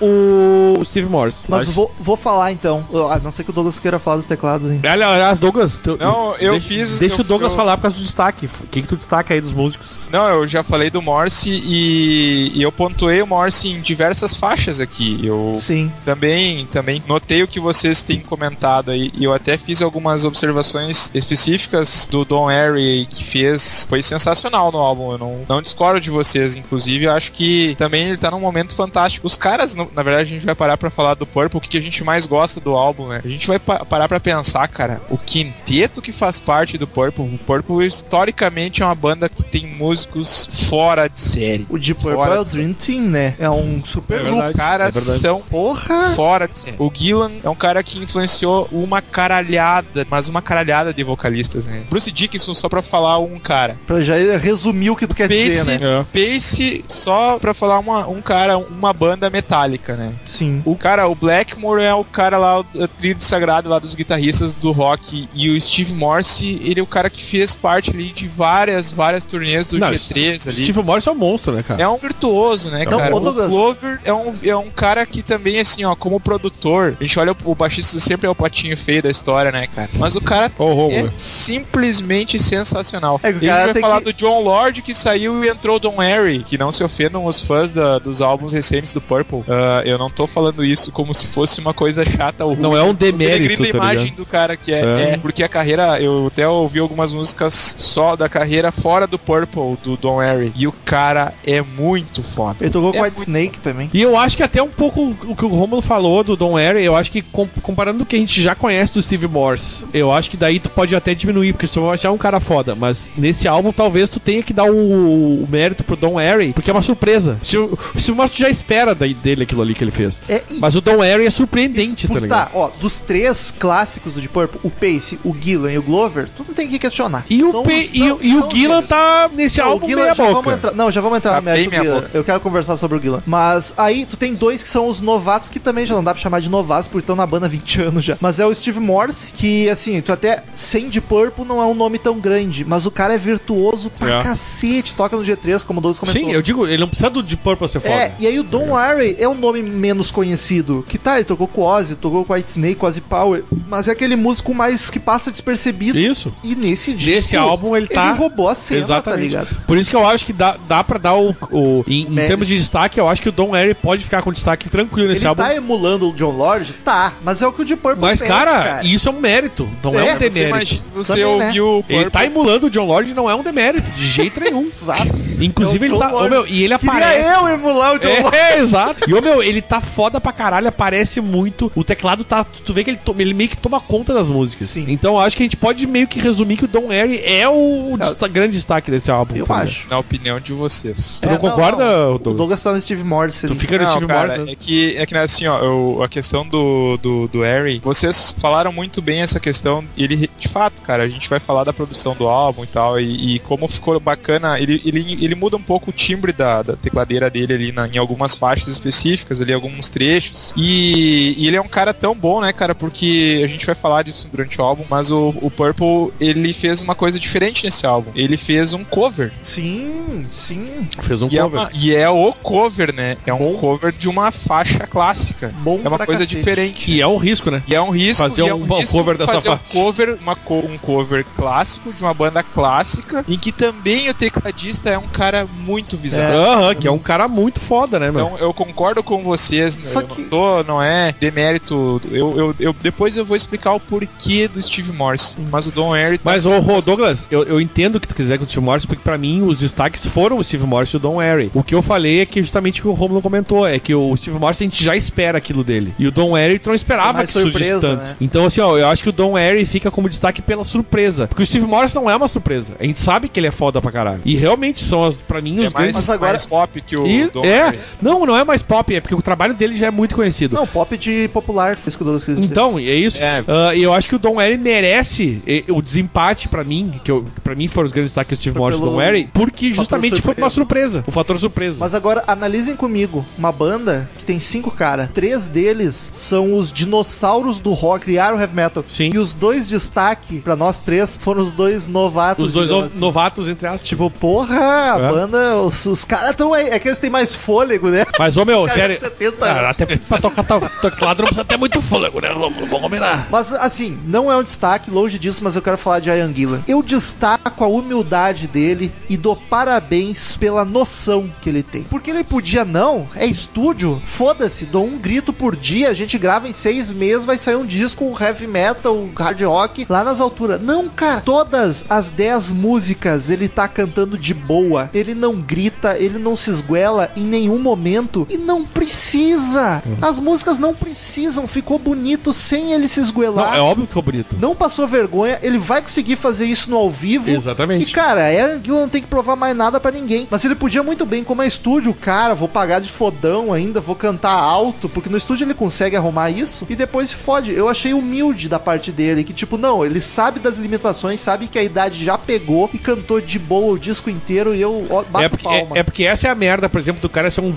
o 0.00 0.84
Steve 0.84 1.08
Morse. 1.08 1.46
Mas 1.48 1.68
vou, 1.68 1.94
vou 2.00 2.16
falar 2.16 2.52
então. 2.52 2.84
A 3.10 3.18
não 3.18 3.30
ser 3.32 3.44
que 3.44 3.50
o 3.50 3.52
Douglas 3.52 3.78
queira 3.78 3.98
falar 3.98 4.16
dos 4.16 4.26
teclados, 4.26 4.70
hein? 4.70 4.80
Aliás, 4.84 5.38
Douglas, 5.38 5.78
tu- 5.78 5.96
Não, 5.98 6.34
eu 6.36 6.52
deixa, 6.52 6.68
fiz- 6.68 6.98
Deixa 6.98 7.16
eu- 7.16 7.20
o 7.20 7.24
Douglas 7.24 7.52
eu- 7.52 7.56
falar 7.56 7.76
por 7.76 7.82
causa 7.84 7.96
do 7.98 8.02
destaque. 8.02 8.46
O 8.46 8.66
que, 8.66 8.82
que 8.82 8.88
tu 8.88 8.96
destaca 8.96 9.34
aí 9.34 9.40
dos 9.40 9.52
músicos? 9.52 10.08
Não, 10.12 10.28
eu 10.28 10.46
já 10.48 10.62
falei 10.62 10.90
do 10.90 11.00
Morse 11.02 11.48
e, 11.50 12.52
e 12.54 12.62
eu 12.62 12.70
pontuei 12.72 13.20
o 13.22 13.26
Morse 13.26 13.68
em 13.68 13.80
diversas 13.80 14.34
faixas 14.34 14.80
aqui. 14.80 15.20
Eu 15.22 15.54
Sim. 15.56 15.90
também, 16.04 16.66
também 16.66 17.02
notei 17.06 17.42
o 17.42 17.48
que 17.48 17.60
vocês 17.60 18.00
têm 18.00 18.20
comentado 18.20 18.90
aí 18.90 19.10
e 19.14 19.24
eu 19.24 19.32
até 19.32 19.56
fiz 19.58 19.80
algumas 19.82 20.24
observações 20.24 21.10
específicas 21.14 22.08
do 22.10 22.24
Don 22.24 22.48
Airey 22.48 23.06
que 23.06 23.24
fez. 23.24 23.86
Foi 23.88 24.02
sensacional 24.02 24.70
no 24.72 24.78
álbum. 24.78 25.12
Eu 25.12 25.18
não, 25.18 25.40
não 25.48 25.62
discordo 25.62 26.00
de 26.00 26.10
vocês. 26.10 26.54
Inclusive, 26.54 27.04
eu 27.04 27.12
acho 27.12 27.32
que 27.32 27.74
também 27.78 28.08
ele 28.08 28.16
tá 28.18 28.30
num 28.30 28.40
momento 28.40 28.74
fantástico. 28.74 29.26
Os 29.34 29.38
caras, 29.38 29.74
na 29.74 29.84
verdade, 30.02 30.30
a 30.30 30.32
gente 30.34 30.46
vai 30.46 30.54
parar 30.54 30.76
pra 30.76 30.90
falar 30.90 31.14
do 31.14 31.26
Purple, 31.26 31.58
o 31.58 31.60
que, 31.60 31.68
que 31.70 31.76
a 31.78 31.82
gente 31.82 32.04
mais 32.04 32.24
gosta 32.24 32.60
do 32.60 32.70
álbum, 32.74 33.08
né? 33.08 33.20
A 33.24 33.28
gente 33.28 33.48
vai 33.48 33.58
pa- 33.58 33.84
parar 33.84 34.08
pra 34.08 34.20
pensar, 34.20 34.68
cara, 34.68 35.02
o 35.10 35.18
quinteto 35.18 36.00
que 36.00 36.12
faz 36.12 36.38
parte 36.38 36.78
do 36.78 36.86
Purple. 36.86 37.24
O 37.24 37.38
Purple, 37.38 37.84
historicamente, 37.84 38.80
é 38.80 38.86
uma 38.86 38.94
banda 38.94 39.28
que 39.28 39.42
tem 39.42 39.66
músicos 39.66 40.48
fora 40.70 41.08
de 41.08 41.18
série. 41.18 41.66
O 41.68 41.76
Deep 41.78 42.00
Purple 42.00 42.14
Fora 42.16 42.36
é 42.36 42.40
o 42.40 42.44
de 42.44 42.52
Dream 42.52 42.72
Team, 42.74 43.02
né? 43.02 43.34
É 43.40 43.50
um 43.50 43.82
super 43.84 44.20
É 44.20 44.24
grupo. 44.24 44.44
Os 44.46 44.52
caras 44.54 44.96
é 44.96 45.18
são 45.18 45.40
Porra! 45.40 46.14
fora 46.14 46.46
de 46.46 46.56
série. 46.58 46.76
O 46.78 46.90
Gillan 46.94 47.32
é 47.42 47.48
um 47.48 47.56
cara 47.56 47.82
que 47.82 47.98
influenciou 47.98 48.68
uma 48.70 49.02
caralhada, 49.02 50.06
mas 50.08 50.28
uma 50.28 50.40
caralhada 50.40 50.94
de 50.94 51.02
vocalistas, 51.02 51.64
né? 51.64 51.82
Bruce 51.90 52.10
Dickinson, 52.12 52.54
só 52.54 52.68
pra 52.68 52.82
falar 52.82 53.18
um 53.18 53.38
cara. 53.40 53.76
Pra 53.84 54.00
já 54.00 54.14
resumir 54.38 54.90
o 54.90 54.96
que 54.96 55.08
tu 55.08 55.16
quer 55.16 55.28
dizer, 55.28 55.64
Pace, 55.64 55.66
né? 55.66 56.06
Pace, 56.12 56.84
só 56.86 57.38
pra 57.40 57.52
falar 57.52 57.80
uma, 57.80 58.06
um 58.06 58.22
cara, 58.22 58.56
uma 58.58 58.92
banda 58.92 59.13
metálica, 59.30 59.94
né? 59.96 60.12
Sim. 60.24 60.62
O 60.64 60.76
cara, 60.76 61.06
o 61.08 61.14
Blackmore 61.14 61.82
é 61.82 61.94
o 61.94 62.04
cara 62.04 62.38
lá, 62.38 62.60
o 62.60 62.64
trio 62.98 63.16
sagrado 63.20 63.68
lá 63.68 63.78
dos 63.78 63.94
guitarristas 63.94 64.54
do 64.54 64.72
rock. 64.72 65.28
E 65.34 65.50
o 65.50 65.60
Steve 65.60 65.92
Morse, 65.92 66.60
ele 66.62 66.80
é 66.80 66.82
o 66.82 66.86
cara 66.86 67.08
que 67.10 67.24
fez 67.24 67.54
parte 67.54 67.90
ali 67.90 68.10
de 68.12 68.26
várias, 68.28 68.90
várias 68.92 69.24
turnês 69.24 69.66
do 69.66 69.78
Não, 69.78 69.88
G3 69.90 70.46
ali. 70.48 70.52
Steve 70.62 70.82
Morris 70.82 71.06
é 71.06 71.10
um 71.10 71.14
monstro, 71.14 71.52
né, 71.52 71.62
cara? 71.62 71.82
É 71.82 71.88
um 71.88 71.96
virtuoso, 71.96 72.70
né, 72.70 72.82
Então, 72.86 72.98
cara? 72.98 73.14
ô, 73.14 73.18
O 73.18 73.48
Glover 73.48 74.00
é 74.04 74.12
um, 74.12 74.34
é 74.42 74.56
um 74.56 74.70
cara 74.70 75.04
que 75.06 75.22
também, 75.22 75.58
assim, 75.60 75.84
ó, 75.84 75.94
como 75.94 76.18
produtor, 76.20 76.96
a 77.00 77.02
gente 77.02 77.18
olha 77.18 77.34
o 77.44 77.54
baixista 77.54 77.98
sempre 78.00 78.26
é 78.26 78.30
o 78.30 78.34
patinho 78.34 78.76
feio 78.76 79.02
da 79.02 79.10
história, 79.10 79.50
né, 79.52 79.66
cara? 79.66 79.88
Mas 79.94 80.14
o 80.14 80.20
cara 80.20 80.50
Romulo. 80.58 80.92
é 80.92 81.10
simplesmente 81.16 82.38
sensacional. 82.38 83.20
É 83.22 83.30
e 83.30 83.32
cara 83.46 83.66
gente 83.66 83.72
vai 83.72 83.80
falar 83.82 83.98
que- 83.98 84.04
do 84.04 84.12
John 84.12 84.40
Lord 84.42 84.82
que 84.82 84.94
saiu 84.94 85.44
e 85.44 85.48
entrou 85.48 85.76
o 85.76 85.78
Don 85.78 85.96
Harry, 85.96 86.40
que 86.44 86.58
não 86.58 86.70
se 86.72 86.82
ofendam 86.82 87.24
os 87.26 87.40
fãs 87.40 87.70
da- 87.70 87.98
dos 87.98 88.20
álbuns 88.20 88.52
recentes 88.52 88.92
do 88.92 89.00
Purple. 89.04 89.42
Ah, 89.48 89.82
eu 89.84 89.98
não 89.98 90.10
tô 90.10 90.26
falando 90.26 90.64
isso 90.64 90.90
como 90.92 91.14
se 91.14 91.26
fosse 91.28 91.60
uma 91.60 91.72
coisa 91.74 92.04
chata 92.04 92.44
ou 92.44 92.56
Não 92.56 92.76
é 92.76 92.82
um 92.82 92.94
demérito, 92.94 93.62
a 93.62 93.66
tá 93.66 93.76
imagem 93.76 94.04
ligado? 94.04 94.16
do 94.16 94.26
cara 94.26 94.56
que 94.56 94.72
é, 94.72 94.80
É. 94.80 95.10
é, 95.12 95.16
porque 95.18 95.42
a 95.42 95.48
carreira, 95.48 96.00
eu 96.00 96.28
até 96.32 96.46
ouvi 96.48 96.78
algumas 96.78 97.12
músicas 97.12 97.74
só 97.78 98.16
da 98.16 98.28
carreira 98.28 98.72
fora 98.72 99.06
do 99.06 99.18
Purple, 99.18 99.76
do 99.82 99.96
Don 99.96 100.18
Harry, 100.18 100.52
e 100.56 100.66
o 100.66 100.72
cara 100.72 101.32
é 101.46 101.60
muito 101.62 102.22
foda. 102.22 102.56
Ele 102.60 102.70
tocou 102.70 102.90
É 102.90 102.92
com 102.98 103.02
White 103.02 103.18
Snake 103.18 103.60
também. 103.60 103.90
E 103.92 104.00
eu 104.02 104.16
acho 104.16 104.36
que 104.36 104.42
até 104.42 104.62
um 104.62 104.68
pouco 104.70 105.14
o 105.24 105.36
que 105.36 105.44
o 105.44 105.48
Romulo 105.48 105.82
falou 105.82 106.22
do 106.24 106.36
Don 106.36 106.54
Harry, 106.54 106.82
eu 106.84 106.96
acho 106.96 107.10
que 107.10 107.22
com- 107.22 107.48
comparando 107.62 108.02
o 108.02 108.06
que 108.06 108.16
a 108.16 108.18
gente 108.18 108.40
já 108.40 108.54
conhece 108.54 108.94
do 108.94 109.02
Steve 109.02 109.26
Morse, 109.28 109.84
eu 109.92 110.12
acho 110.12 110.30
que 110.30 110.36
daí 110.36 110.58
tu 110.58 110.70
pode 110.70 110.94
até 110.94 111.14
diminuir, 111.14 111.52
porque 111.52 111.66
se 111.66 111.74
tu 111.74 111.82
vai 111.82 111.94
achar 111.94 112.10
um 112.12 112.18
cara 112.18 112.40
foda, 112.40 112.74
mas 112.74 113.12
nesse 113.16 113.46
álbum 113.48 113.72
talvez 113.72 114.08
tu 114.10 114.18
tenha 114.20 114.42
que 114.42 114.52
dar 114.52 114.64
o, 114.70 115.42
o 115.44 115.48
mérito 115.50 115.84
pro 115.84 115.96
Don 115.96 116.14
Harry, 116.16 116.52
porque 116.52 116.70
é 116.70 116.72
uma 116.72 116.82
surpresa. 116.82 117.38
Se 117.42 117.58
o, 117.58 117.76
o 117.94 118.00
Steve 118.00 118.16
Morse 118.16 118.34
tu 118.34 118.38
já 118.40 118.48
espera 118.48 118.93
daí, 118.94 119.14
dele 119.14 119.42
aquilo 119.44 119.62
ali 119.62 119.74
que 119.74 119.82
ele 119.84 119.90
fez. 119.90 120.20
É, 120.28 120.42
e- 120.50 120.58
Mas 120.58 120.74
o 120.76 120.80
Don 120.80 120.98
Harry 121.00 121.24
é 121.24 121.28
Isso, 121.28 121.38
surpreendente, 121.38 122.06
tá 122.06 122.12
porque 122.12 122.24
ligado? 122.26 122.50
ó, 122.54 122.70
dos 122.80 123.00
três 123.00 123.52
clássicos 123.58 124.14
do 124.14 124.20
Deep 124.20 124.32
Purple, 124.32 124.60
o 124.62 124.70
Pace, 124.70 125.18
o 125.24 125.34
Gillan 125.38 125.72
e 125.72 125.78
o 125.78 125.82
Glover, 125.82 126.28
tu 126.36 126.44
não 126.46 126.54
tem 126.54 126.68
que 126.68 126.78
questionar. 126.78 127.24
E 127.28 127.42
o, 127.42 127.50
São 127.50 127.62
P- 127.62 127.74
os- 127.78 127.90
e, 127.92 127.98
não, 128.00 128.16
o- 128.16 128.18
e 128.22 128.36
o 128.36 128.50
Gillan 128.50 128.82
tá 128.82 129.30
nesse 129.34 129.60
Não, 129.60 129.68
álbum 129.68 129.86
o 129.86 129.88
Gillan 129.88 130.02
meia 130.02 130.14
já 130.14 130.22
boca. 130.24 130.34
vamos 130.34 130.54
entrar. 130.54 130.72
Não, 130.72 130.90
já 130.90 131.00
vamos 131.00 131.18
entrar 131.18 131.30
Tá 131.32 131.40
no 131.40 131.44
mérito 131.44 131.70
do 131.70 131.82
Gillan. 131.82 132.04
Eu 132.14 132.24
quero 132.24 132.40
conversar 132.40 132.76
sobre 132.76 132.98
o 132.98 133.00
Gillan. 133.00 133.22
Mas 133.26 133.74
aí 133.76 134.06
tu 134.06 134.16
tem 134.16 134.34
dois 134.34 134.62
que 134.62 134.68
são 134.68 134.86
os 134.88 135.00
novatos, 135.00 135.48
que 135.48 135.58
também 135.58 135.84
já 135.86 135.94
não 135.94 136.04
dá 136.04 136.12
pra 136.12 136.22
chamar 136.22 136.40
de 136.40 136.48
novatos, 136.50 136.88
porque 136.88 137.02
estão 137.02 137.16
na 137.16 137.26
banda 137.26 137.46
há 137.46 137.48
20 137.48 137.80
anos 137.82 138.04
já. 138.04 138.16
Mas 138.20 138.38
é 138.40 138.46
o 138.46 138.54
Steve 138.54 138.80
Morse, 138.80 139.32
que 139.32 139.68
assim, 139.68 140.00
tu 140.00 140.12
até 140.12 140.42
sem 140.52 140.88
de 140.88 141.00
Purple 141.00 141.44
não 141.44 141.60
é 141.60 141.66
um 141.66 141.74
nome 141.74 141.98
tão 141.98 142.18
grande, 142.18 142.64
mas 142.64 142.86
o 142.86 142.90
cara 142.90 143.14
é 143.14 143.18
virtuoso 143.18 143.90
pra 143.90 144.20
É. 144.20 144.22
cacete. 144.22 144.94
Toca 144.94 145.16
no 145.16 145.22
G3, 145.22 145.64
como 145.64 145.78
o 145.80 145.82
Douglas 145.82 145.98
comentou. 145.98 146.22
Sim, 146.22 146.32
eu 146.32 146.42
digo, 146.42 146.66
ele 146.66 146.78
não 146.78 146.88
precisa 146.88 147.10
do 147.10 147.22
Deep 147.22 147.42
Purple 147.42 147.68
ser 147.68 147.80
foda. 147.80 147.94
É, 147.94 148.14
e 148.18 148.26
aí 148.26 148.38
o 148.38 148.42
Don 148.42 148.76
Harry 148.86 149.16
é 149.18 149.28
um 149.28 149.34
nome 149.34 149.62
menos 149.62 150.10
conhecido. 150.10 150.84
Que 150.88 150.98
tá, 150.98 151.16
ele 151.16 151.24
tocou 151.24 151.46
com 151.48 151.62
Ozzy, 151.62 151.94
tocou 151.96 152.24
com 152.24 152.32
White 152.32 152.50
Snake, 152.50 152.74
com 152.76 152.86
Ozzy 152.86 153.00
Power, 153.00 153.42
mas 153.68 153.88
é 153.88 153.92
aquele 153.92 154.16
músico 154.16 154.54
mais 154.54 154.90
que 154.90 154.98
passa 155.00 155.30
despercebido. 155.30 155.98
Isso. 155.98 156.32
E 156.42 156.54
nesse 156.54 156.92
disco, 156.92 157.14
Nesse 157.14 157.36
álbum 157.36 157.76
ele 157.76 157.86
tá- 157.86 158.10
Ele 158.10 158.18
roubou 158.18 158.48
a 158.48 158.54
cena, 158.54 158.80
tá 158.80 158.84
Exatamente. 158.86 159.28
ligado? 159.28 159.48
Por 159.66 159.76
isso 159.78 159.88
que 159.90 159.96
eu 159.96 160.06
acho 160.06 160.24
que 160.26 160.32
dá, 160.32 160.56
dá 160.68 160.82
pra 160.84 160.98
dar 160.98 161.14
o. 161.14 161.34
o- 161.50 161.84
em, 161.86 162.02
em 162.02 162.14
termos 162.14 162.46
de 162.48 162.56
destaque, 162.56 162.98
eu 162.98 163.08
acho 163.08 163.22
que 163.22 163.28
o 163.28 163.32
Don 163.32 163.50
Harry 163.52 163.74
pode 163.74 164.04
ficar 164.04 164.22
com 164.22 164.32
destaque 164.32 164.68
tranquilo 164.68 165.08
nesse 165.08 165.22
Ele 165.22 165.28
álbum. 165.28 165.42
tá 165.42 165.54
emulando 165.54 166.10
o 166.10 166.12
John 166.14 166.30
Lord? 166.36 166.72
Tá, 166.84 167.12
mas 167.22 167.40
é 167.42 167.46
o 167.46 167.52
que 167.52 167.62
o 167.62 167.64
Deep 167.64 167.80
Purple 167.80 168.00
Mas, 168.00 168.20
pede, 168.20 168.30
cara, 168.30 168.82
isso 168.84 169.08
é 169.08 169.12
um 169.12 169.20
mérito. 169.20 169.68
Não 169.82 169.98
é, 169.98 170.08
É, 170.08 170.14
um 170.14 170.18
demérito. 170.18 170.82
você 170.94 171.16
né? 171.16 171.26
ouviu 171.26 171.66
o 171.66 171.84
Ele 171.88 172.10
tá 172.10 172.24
emulando 172.24 172.66
o 172.66 172.70
John 172.70 172.86
Lord 172.86 173.12
não 173.14 173.28
é 173.30 173.34
um 173.34 173.42
demérito, 173.42 173.88
de 173.92 174.06
jeito 174.06 174.40
nenhum. 174.40 174.62
Exato. 174.84 175.14
Inclusive, 175.40 175.86
É 175.86 175.90
o 175.90 175.92
ele 175.92 175.98
tá. 175.98 176.10
Lord. 176.10 176.30
meu, 176.30 176.46
e 176.46 176.62
ele 176.64 176.78
Queria 176.78 176.92
aparece. 176.92 177.28
eu 177.28 177.48
emular 177.48 177.94
o 177.94 177.98
John 177.98 178.08
Lord. 178.22 178.36
É, 178.76 178.80
exato. 178.82 179.10
E, 179.10 179.14
ô, 179.14 179.20
meu, 179.20 179.42
ele 179.42 179.60
tá 179.62 179.80
foda 179.80 180.20
pra 180.20 180.32
caralho, 180.32 180.68
aparece 180.68 181.20
muito. 181.20 181.70
O 181.74 181.84
teclado 181.84 182.24
tá. 182.24 182.44
Tu 182.44 182.72
vê 182.72 182.84
que 182.84 182.90
ele, 182.90 182.98
to- 182.98 183.14
ele 183.18 183.34
meio 183.34 183.48
que 183.50 183.56
toma 183.56 183.80
conta 183.80 184.12
das 184.14 184.28
músicas. 184.28 184.70
Sim. 184.70 184.86
Então 184.88 185.14
eu 185.14 185.20
acho 185.20 185.36
que 185.36 185.42
a 185.42 185.46
gente 185.46 185.56
pode 185.56 185.86
meio 185.86 186.06
que 186.06 186.18
resumir 186.20 186.56
que 186.56 186.64
o 186.64 186.68
Don 186.68 186.88
Harry 186.88 187.20
é 187.24 187.48
o, 187.48 187.96
desta- 187.98 188.28
grande 188.28 188.52
destaque 188.56 188.90
desse 188.90 189.10
álbum. 189.10 189.34
Eu 189.36 189.44
ligado? 189.44 189.62
acho. 189.62 189.88
na 189.88 189.98
opinião 189.98 190.40
de 190.40 190.52
vocês. 190.52 191.18
Tu 191.20 191.28
não 191.28 191.38
concorda, 191.38 191.84
O 192.10 192.18
Douglas? 192.18 192.36
Douglas 192.36 192.62
tá 192.62 192.72
no 192.72 192.80
Steve 192.80 193.04
Morse. 193.04 193.46
Tu 193.46 193.54
fica 193.54 193.78
no 193.78 193.84
Não, 193.84 193.90
Steve 193.90 194.06
cara, 194.06 194.20
Morse 194.20 194.38
mesmo. 194.38 194.52
é 194.52 194.56
que, 194.56 194.96
é 194.96 195.06
que 195.06 195.16
assim, 195.16 195.46
ó, 195.46 195.58
eu- 195.60 196.02
a 196.02 196.08
questão 196.08 196.46
do, 196.46 196.96
do, 196.98 197.28
do 197.28 197.40
Harry, 197.42 197.80
vocês 197.82 198.34
falaram 198.40 198.72
muito 198.72 199.00
bem 199.00 199.20
essa 199.22 199.38
questão, 199.40 199.84
ele, 199.96 200.28
de 200.38 200.48
fato, 200.48 200.80
cara, 200.82 201.02
a 201.04 201.08
gente 201.08 201.28
vai 201.28 201.38
falar 201.40 201.64
da 201.64 201.72
produção 201.72 202.14
do 202.14 202.26
álbum 202.28 202.64
e 202.64 202.66
tal, 202.66 203.00
e, 203.00 203.36
e 203.36 203.38
como 203.40 203.66
ficou 203.68 203.98
bacana, 204.00 204.58
ele, 204.58 204.80
ele, 204.84 205.18
ele 205.24 205.34
muda 205.34 205.56
um 205.56 205.62
pouco 205.62 205.90
o 205.90 205.92
timbre 205.92 206.32
da, 206.32 206.62
da 206.62 206.74
tecladeira 206.76 207.28
dele 207.30 207.52
ali 207.54 207.72
na- 207.72 207.88
em 207.88 207.98
algumas 207.98 208.34
faixas 208.34 208.63
específicas, 208.68 209.40
ali, 209.40 209.52
alguns 209.52 209.88
trechos, 209.88 210.52
e, 210.56 211.34
e 211.38 211.46
ele 211.46 211.56
é 211.56 211.60
um 211.60 211.68
cara 211.68 211.92
tão 211.94 212.14
bom, 212.14 212.40
né, 212.40 212.52
cara, 212.52 212.74
porque 212.74 213.42
a 213.44 213.48
gente 213.48 213.66
vai 213.66 213.74
falar 213.74 214.02
disso 214.02 214.28
durante 214.30 214.60
o 214.60 214.64
álbum, 214.64 214.84
mas 214.88 215.10
o, 215.10 215.34
o 215.40 215.50
Purple, 215.50 216.12
ele 216.20 216.52
fez 216.54 216.82
uma 216.82 216.94
coisa 216.94 217.18
diferente 217.18 217.64
nesse 217.64 217.86
álbum, 217.86 218.10
ele 218.14 218.36
fez 218.36 218.72
um 218.72 218.84
cover, 218.84 219.32
Sim, 219.42 220.24
sim. 220.28 220.86
Fez 221.02 221.22
um 221.22 221.28
e 221.30 221.38
é, 221.38 221.42
cover. 221.42 221.60
uma- 221.60 221.70
e 221.74 221.94
é 221.94 222.08
o 222.08 222.32
cover, 222.32 222.94
né? 222.94 223.16
É 223.26 223.32
um 223.32 223.38
Bom. 223.38 223.54
cover 223.58 223.92
de 223.92 224.08
uma 224.08 224.30
faixa 224.30 224.86
clássica. 224.86 225.52
Bom 225.58 225.80
é 225.84 225.88
uma 225.88 225.98
coisa 225.98 226.22
cacete. 226.22 226.36
diferente. 226.36 226.90
E 226.90 227.00
é 227.00 227.06
um 227.06 227.16
risco, 227.16 227.50
né? 227.50 227.62
E 227.66 227.74
é 227.74 227.80
um 227.80 227.90
risco 227.90 228.22
Fazer 228.22 228.42
e 228.42 228.48
é 228.48 228.54
um- 228.54 228.62
um 228.62 228.78
risco 228.78 228.96
cover 228.96 229.16
dessa 229.16 229.32
fazer 229.32 229.48
um 229.50 229.56
faixa. 229.56 229.72
cover, 229.72 230.18
uma 230.22 230.36
co- 230.36 230.64
um 230.66 230.78
cover 230.78 231.24
clássico 231.36 231.92
de 231.92 232.02
uma 232.02 232.12
banda 232.14 232.42
clássica, 232.42 233.24
em 233.28 233.38
que 233.38 233.52
também 233.52 234.08
o 234.08 234.14
tecladista 234.14 234.90
é 234.90 234.98
um 234.98 235.06
cara 235.08 235.46
muito 235.60 235.96
visado. 235.96 236.34
Aham, 236.36 236.74
que 236.74 236.86
é 236.88 236.90
um 236.90 236.98
cara 236.98 237.28
muito 237.28 237.60
foda, 237.60 237.98
né, 237.98 238.10
meu? 238.10 238.24
Então 238.26 238.38
eu 238.38 238.52
concordo 238.54 239.02
com 239.02 239.22
vocês, 239.22 239.78
Só 239.82 240.00
eu 240.00 240.06
que- 240.06 240.22
não, 240.22 240.28
tô, 240.28 240.62
não 240.64 240.82
é 240.82 241.14
demérito. 241.20 242.00
Eu, 242.10 242.36
eu, 242.38 242.54
eu- 242.58 242.76
depois 242.82 243.16
eu 243.16 243.24
vou 243.24 243.36
explicar 243.36 243.72
o 243.72 243.80
porquê 243.80 244.48
do 244.48 244.62
Steve 244.62 244.92
Morse. 244.92 245.34
Mas 245.50 245.66
o 245.66 245.70
Don 245.70 245.92
Harry. 245.92 246.18
tá 246.18 246.22
Mas, 246.24 246.46
ô, 246.46 246.60
Douglas, 246.80 247.26
eu, 247.30 247.42
eu 247.44 247.60
entendo 247.60 247.96
o 247.96 248.00
que 248.00 248.08
tu 248.08 248.14
quiser 248.14 248.38
com 248.38 248.44
o 248.44 248.48
Steve 248.48 248.64
Morse, 248.64 248.86
porque 248.86 249.02
pra 249.02 249.18
mim 249.18 249.42
os 249.42 249.58
destaques 249.60 250.06
foram 250.06 250.38
o 250.38 250.44
Steve 250.44 250.64
Morse 250.66 250.94
e 250.94 250.98
o 250.98 251.00
Don 251.00 251.18
Harry. 251.18 251.50
O 251.54 251.62
que 251.62 251.74
eu 251.74 251.82
falei 251.82 252.20
é 252.20 252.26
que 252.26 252.40
justamente 252.42 252.80
o 252.80 252.82
que 252.84 252.88
o 252.88 252.92
Romulo 252.92 253.20
comentou, 253.20 253.66
é 253.66 253.78
que 253.78 253.94
o 253.94 254.16
Steve 254.16 254.38
Morse 254.38 254.62
a 254.62 254.66
gente 254.66 254.82
já 254.82 254.96
espera 254.96 255.38
aquilo 255.38 255.62
dele. 255.64 255.94
E 255.98 256.06
o 256.06 256.10
Don 256.12 256.32
Harry 256.34 256.58
tu 256.58 256.66
não 256.66 256.72
É 256.72 256.76
esperava 256.76 257.12
mais 257.14 257.26
que 257.28 257.32
surgisse 257.32 257.70
surpresa, 257.70 257.96
tanto. 257.96 258.08
né? 258.08 258.16
Então, 258.20 258.46
assim, 258.46 258.60
ó, 258.60 258.76
eu 258.78 258.86
acho 258.88 259.02
que 259.02 259.08
o 259.08 259.12
Don 259.12 259.34
Harry 259.34 259.64
fica 259.66 259.90
como 259.90 260.08
destaque 260.08 260.40
pela 260.42 260.64
surpresa. 260.64 261.26
Porque 261.26 261.42
o 261.42 261.46
Steve 261.46 261.66
Morse 261.66 261.94
não 261.94 262.08
é 262.10 262.16
uma 262.16 262.28
surpresa. 262.28 262.72
A 262.78 262.84
gente 262.84 263.00
sabe 263.00 263.28
que 263.28 263.38
ele 263.40 263.46
é 263.46 263.50
foda 263.50 263.80
pra 263.80 263.90
caralho. 263.90 264.20
E 264.24 264.36
realmente 264.36 264.82
são, 264.82 265.04
as, 265.04 265.16
pra 265.16 265.40
mim, 265.40 265.52
os 265.60 265.66
é 265.66 265.70
mais, 265.70 265.72
grandes... 265.74 265.94
Mas 265.96 266.10
agora- 266.10 266.32
mais 266.32 266.46
pop 266.46 266.80
que 266.82 266.96
o 266.96 267.06
E- 267.06 267.26
Don 267.28 267.44
é, 267.44 267.64
Harry. 267.64 267.78
não, 268.00 268.24
não 268.26 268.36
é 268.36 268.43
mais 268.44 268.62
pop, 268.62 268.94
é 268.94 269.00
porque 269.00 269.14
o 269.14 269.22
trabalho 269.22 269.54
dele 269.54 269.76
já 269.76 269.86
é 269.86 269.90
muito 269.90 270.14
conhecido. 270.14 270.54
Não, 270.54 270.66
pop 270.66 270.96
de 270.96 271.28
popular, 271.28 271.76
foi 271.76 271.88
isso 271.88 271.96
que 271.98 272.02
o 272.02 272.04
Douglas 272.04 272.24
quis 272.24 272.36
dizer. 272.36 272.50
Então, 272.52 272.78
é 272.78 272.82
isso. 272.82 273.18
É. 273.22 273.42
E 273.76 273.82
eu 273.82 273.92
acho 273.92 274.08
que 274.08 274.14
o 274.14 274.18
Don 274.18 274.36
Harry 274.36 274.58
merece 274.58 275.42
o 275.68 275.80
desempate 275.82 276.48
pra 276.48 276.62
mim, 276.64 277.00
que 277.04 277.10
eu, 277.10 277.24
pra 277.42 277.54
mim 277.54 277.68
foram 277.68 277.86
os 277.86 277.92
grandes 277.92 278.10
destaques 278.12 278.38
do 278.38 278.40
Steve 278.40 278.58
Morse 278.58 278.78
e 278.78 278.82
Don 278.84 278.96
Harry, 278.96 279.28
porque 279.32 279.72
justamente 279.72 280.20
foi 280.20 280.34
uma 280.36 280.50
surpresa. 280.50 281.04
O 281.06 281.10
fator 281.12 281.38
surpresa. 281.38 281.76
Mas 281.80 281.94
agora, 281.94 282.22
analisem 282.26 282.76
comigo. 282.76 283.24
Uma 283.38 283.52
banda 283.52 284.08
que 284.18 284.24
tem 284.24 284.38
cinco 284.40 284.70
caras. 284.70 285.08
Três 285.12 285.48
deles 285.48 286.10
são 286.12 286.56
os 286.56 286.72
dinossauros 286.72 287.58
do 287.58 287.72
rock, 287.72 288.04
criaram 288.04 288.36
o 288.36 288.40
heavy 288.40 288.54
metal. 288.54 288.84
Sim. 288.86 289.10
E 289.14 289.18
os 289.18 289.34
dois 289.34 289.68
destaque, 289.68 290.38
pra 290.40 290.56
nós 290.56 290.80
três, 290.80 291.16
foram 291.16 291.42
os 291.42 291.52
dois 291.52 291.86
novatos. 291.86 292.46
os 292.48 292.52
dois 292.52 292.68
no- 292.70 292.80
assim. 292.82 292.98
novatos, 293.00 293.48
entre 293.48 293.66
aspas. 293.66 293.82
Tipo, 293.88 294.10
porra, 294.10 294.58
a 294.94 294.98
É. 294.98 295.08
banda, 295.10 295.56
os, 295.60 295.84
os 295.86 296.04
caras 296.04 296.30
estão 296.30 296.52
aí. 296.52 296.68
É 296.68 296.78
que 296.78 296.88
eles 296.88 296.98
têm 296.98 297.10
mais 297.10 297.34
fôlego, 297.34 297.88
né? 297.88 298.04
Mas, 298.18 298.33
ô 298.36 298.44
meu, 298.44 298.68
sério. 298.68 298.98
70 298.98 299.44
Ah, 299.44 299.70
até 299.70 299.84
pra 299.86 300.18
tocar 300.18 300.44
teclado 300.80 301.18
não 301.18 301.26
precisa 301.26 301.44
ter 301.44 301.56
muito 301.56 301.80
fôlego, 301.80 302.20
né? 302.20 302.28
Vamos, 302.32 302.68
vamos 302.68 302.80
combinar. 302.80 303.28
Mas 303.30 303.52
assim, 303.52 303.98
não 304.06 304.30
é 304.30 304.36
um 304.36 304.42
destaque, 304.42 304.90
longe 304.90 305.18
disso, 305.18 305.40
mas 305.42 305.56
eu 305.56 305.62
quero 305.62 305.78
falar 305.78 306.00
de 306.00 306.10
Ian 306.10 306.32
Gillan. 306.32 306.62
Eu 306.66 306.82
destaco 306.82 307.64
a 307.64 307.66
humildade 307.66 308.46
dele 308.46 308.92
e 309.08 309.16
dou 309.16 309.36
parabéns 309.36 310.36
pela 310.36 310.64
noção 310.64 311.30
que 311.40 311.48
ele 311.48 311.62
tem. 311.62 311.82
Porque 311.84 312.10
ele 312.10 312.24
podia 312.24 312.64
não, 312.64 313.06
é 313.14 313.26
estúdio, 313.26 314.00
foda-se, 314.04 314.66
dou 314.66 314.84
um 314.84 314.98
grito 314.98 315.32
por 315.32 315.56
dia, 315.56 315.90
a 315.90 315.94
gente 315.94 316.18
grava 316.18 316.48
em 316.48 316.52
seis 316.52 316.90
meses, 316.90 317.24
vai 317.24 317.36
sair 317.36 317.56
um 317.56 317.66
disco 317.66 318.16
heavy 318.20 318.46
metal, 318.46 319.08
hard 319.16 319.40
rock, 319.42 319.86
lá 319.88 320.04
nas 320.04 320.20
alturas. 320.20 320.60
Não, 320.60 320.88
cara, 320.88 321.20
todas 321.20 321.84
as 321.88 322.10
dez 322.10 322.50
músicas 322.52 323.30
ele 323.30 323.48
tá 323.48 323.68
cantando 323.68 324.16
de 324.16 324.34
boa, 324.34 324.90
ele 324.94 325.14
não 325.14 325.34
grita, 325.36 325.96
ele 325.98 326.18
não 326.18 326.36
se 326.36 326.50
esguela 326.50 327.10
em 327.16 327.24
nenhum 327.24 327.58
momento 327.58 328.13
e 328.30 328.36
não 328.38 328.64
precisa. 328.64 329.82
As 330.00 330.18
músicas 330.18 330.58
não 330.58 330.74
precisam, 330.74 331.46
ficou 331.46 331.78
bonito 331.78 332.32
sem 332.32 332.72
ele 332.72 332.88
se 332.88 333.00
esguelar. 333.00 333.50
Não, 333.50 333.54
é 333.54 333.60
óbvio 333.60 333.86
que 333.86 333.98
é 333.98 334.02
bonito. 334.02 334.36
Não 334.40 334.54
passou 334.54 334.86
vergonha, 334.86 335.38
ele 335.42 335.58
vai 335.58 335.82
conseguir 335.82 336.16
fazer 336.16 336.44
isso 336.46 336.70
no 336.70 336.76
ao 336.76 336.90
vivo. 336.90 337.30
Exatamente. 337.30 337.90
E 337.90 337.92
cara, 337.92 338.24
Aaron 338.24 338.60
Gillan 338.62 338.80
não 338.82 338.88
tem 338.88 339.02
que 339.02 339.08
provar 339.08 339.36
mais 339.36 339.56
nada 339.56 339.78
pra 339.80 339.90
ninguém. 339.90 340.26
Mas 340.30 340.44
ele 340.44 340.54
podia 340.54 340.82
muito 340.82 341.04
bem, 341.04 341.24
como 341.24 341.42
é 341.42 341.46
estúdio, 341.46 341.92
cara, 341.94 342.34
vou 342.34 342.48
pagar 342.48 342.80
de 342.80 342.90
fodão 342.90 343.52
ainda, 343.52 343.80
vou 343.80 343.94
cantar 343.96 344.32
alto, 344.32 344.88
porque 344.88 345.08
no 345.08 345.16
estúdio 345.16 345.44
ele 345.44 345.54
consegue 345.54 345.96
arrumar 345.96 346.30
isso 346.30 346.66
e 346.68 346.76
depois 346.76 347.10
se 347.10 347.16
fode. 347.16 347.52
Eu 347.52 347.68
achei 347.68 347.92
humilde 347.92 348.48
da 348.48 348.58
parte 348.58 348.90
dele, 348.92 349.24
que 349.24 349.32
tipo, 349.32 349.56
não, 349.58 349.84
ele 349.84 350.00
sabe 350.00 350.40
das 350.40 350.56
limitações, 350.56 351.20
sabe 351.20 351.46
que 351.48 351.58
a 351.58 351.62
idade 351.62 352.04
já 352.04 352.16
pegou 352.18 352.70
e 352.72 352.78
cantou 352.78 353.20
de 353.20 353.38
boa 353.38 353.74
o 353.74 353.78
disco 353.78 354.10
inteiro 354.10 354.54
e 354.54 354.60
eu 354.60 354.86
ó, 354.90 355.02
bato 355.02 355.24
É 355.24 355.28
porque, 355.28 355.44
palma. 355.44 355.76
é, 355.76 355.80
é 355.80 355.82
porque 355.82 356.04
essa 356.04 356.28
é 356.28 356.30
a 356.30 356.34
merda, 356.34 356.68
por 356.68 356.78
exemplo, 356.78 357.00
do 357.00 357.08
cara 357.08 357.30
ser 357.30 357.40
um 357.40 357.52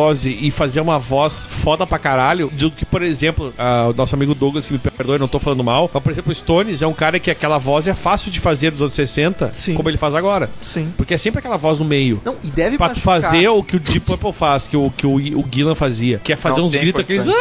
virtuose 0.00 0.36
e 0.40 0.50
fazer 0.50 0.80
uma 0.80 0.98
voz 0.98 1.46
foda 1.50 1.86
pra 1.86 1.98
caralho. 1.98 2.48
Do 2.52 2.70
que, 2.70 2.84
por 2.84 3.02
exemplo, 3.02 3.52
o 3.88 3.92
nosso 3.92 4.14
amigo 4.14 4.34
Douglas, 4.34 4.66
que 4.66 4.72
me 4.72 4.78
perdoe, 4.78 5.18
não 5.18 5.28
tô 5.28 5.38
falando 5.38 5.62
mal. 5.62 5.90
Mas, 5.92 6.02
por 6.02 6.10
exemplo, 6.12 6.32
o 6.32 6.34
Stones 6.34 6.82
é 6.82 6.86
um 6.86 6.92
cara 6.92 7.18
que 7.18 7.30
aquela 7.30 7.58
voz 7.58 7.86
é 7.86 7.94
fácil 7.94 8.30
de 8.30 8.40
fazer 8.40 8.70
dos 8.70 8.82
anos 8.82 8.94
60, 8.94 9.50
Sim. 9.52 9.74
como 9.74 9.88
ele 9.88 9.98
faz 9.98 10.14
agora. 10.14 10.48
Sim. 10.62 10.92
Porque 10.96 11.14
é 11.14 11.18
sempre 11.18 11.38
aquela 11.40 11.56
voz 11.56 11.78
no 11.78 11.84
meio. 11.84 12.20
Não, 12.24 12.36
e 12.42 12.48
deve 12.50 12.76
Pra 12.76 12.88
machucar. 12.88 13.20
fazer 13.22 13.48
o 13.48 13.62
que 13.62 13.76
o 13.76 13.80
Deep 13.80 14.00
Purple 14.00 14.32
faz, 14.32 14.66
que 14.66 14.76
o, 14.76 14.90
que 14.96 15.06
o, 15.06 15.14
o 15.16 15.44
Gillan 15.52 15.74
fazia. 15.74 16.18
Que 16.18 16.32
é 16.32 16.36
fazer 16.36 16.60
Não 16.60 16.66
uns 16.66 16.74
gritos 16.74 17.00
aqueles. 17.00 17.26
"Ah!" 17.28 17.32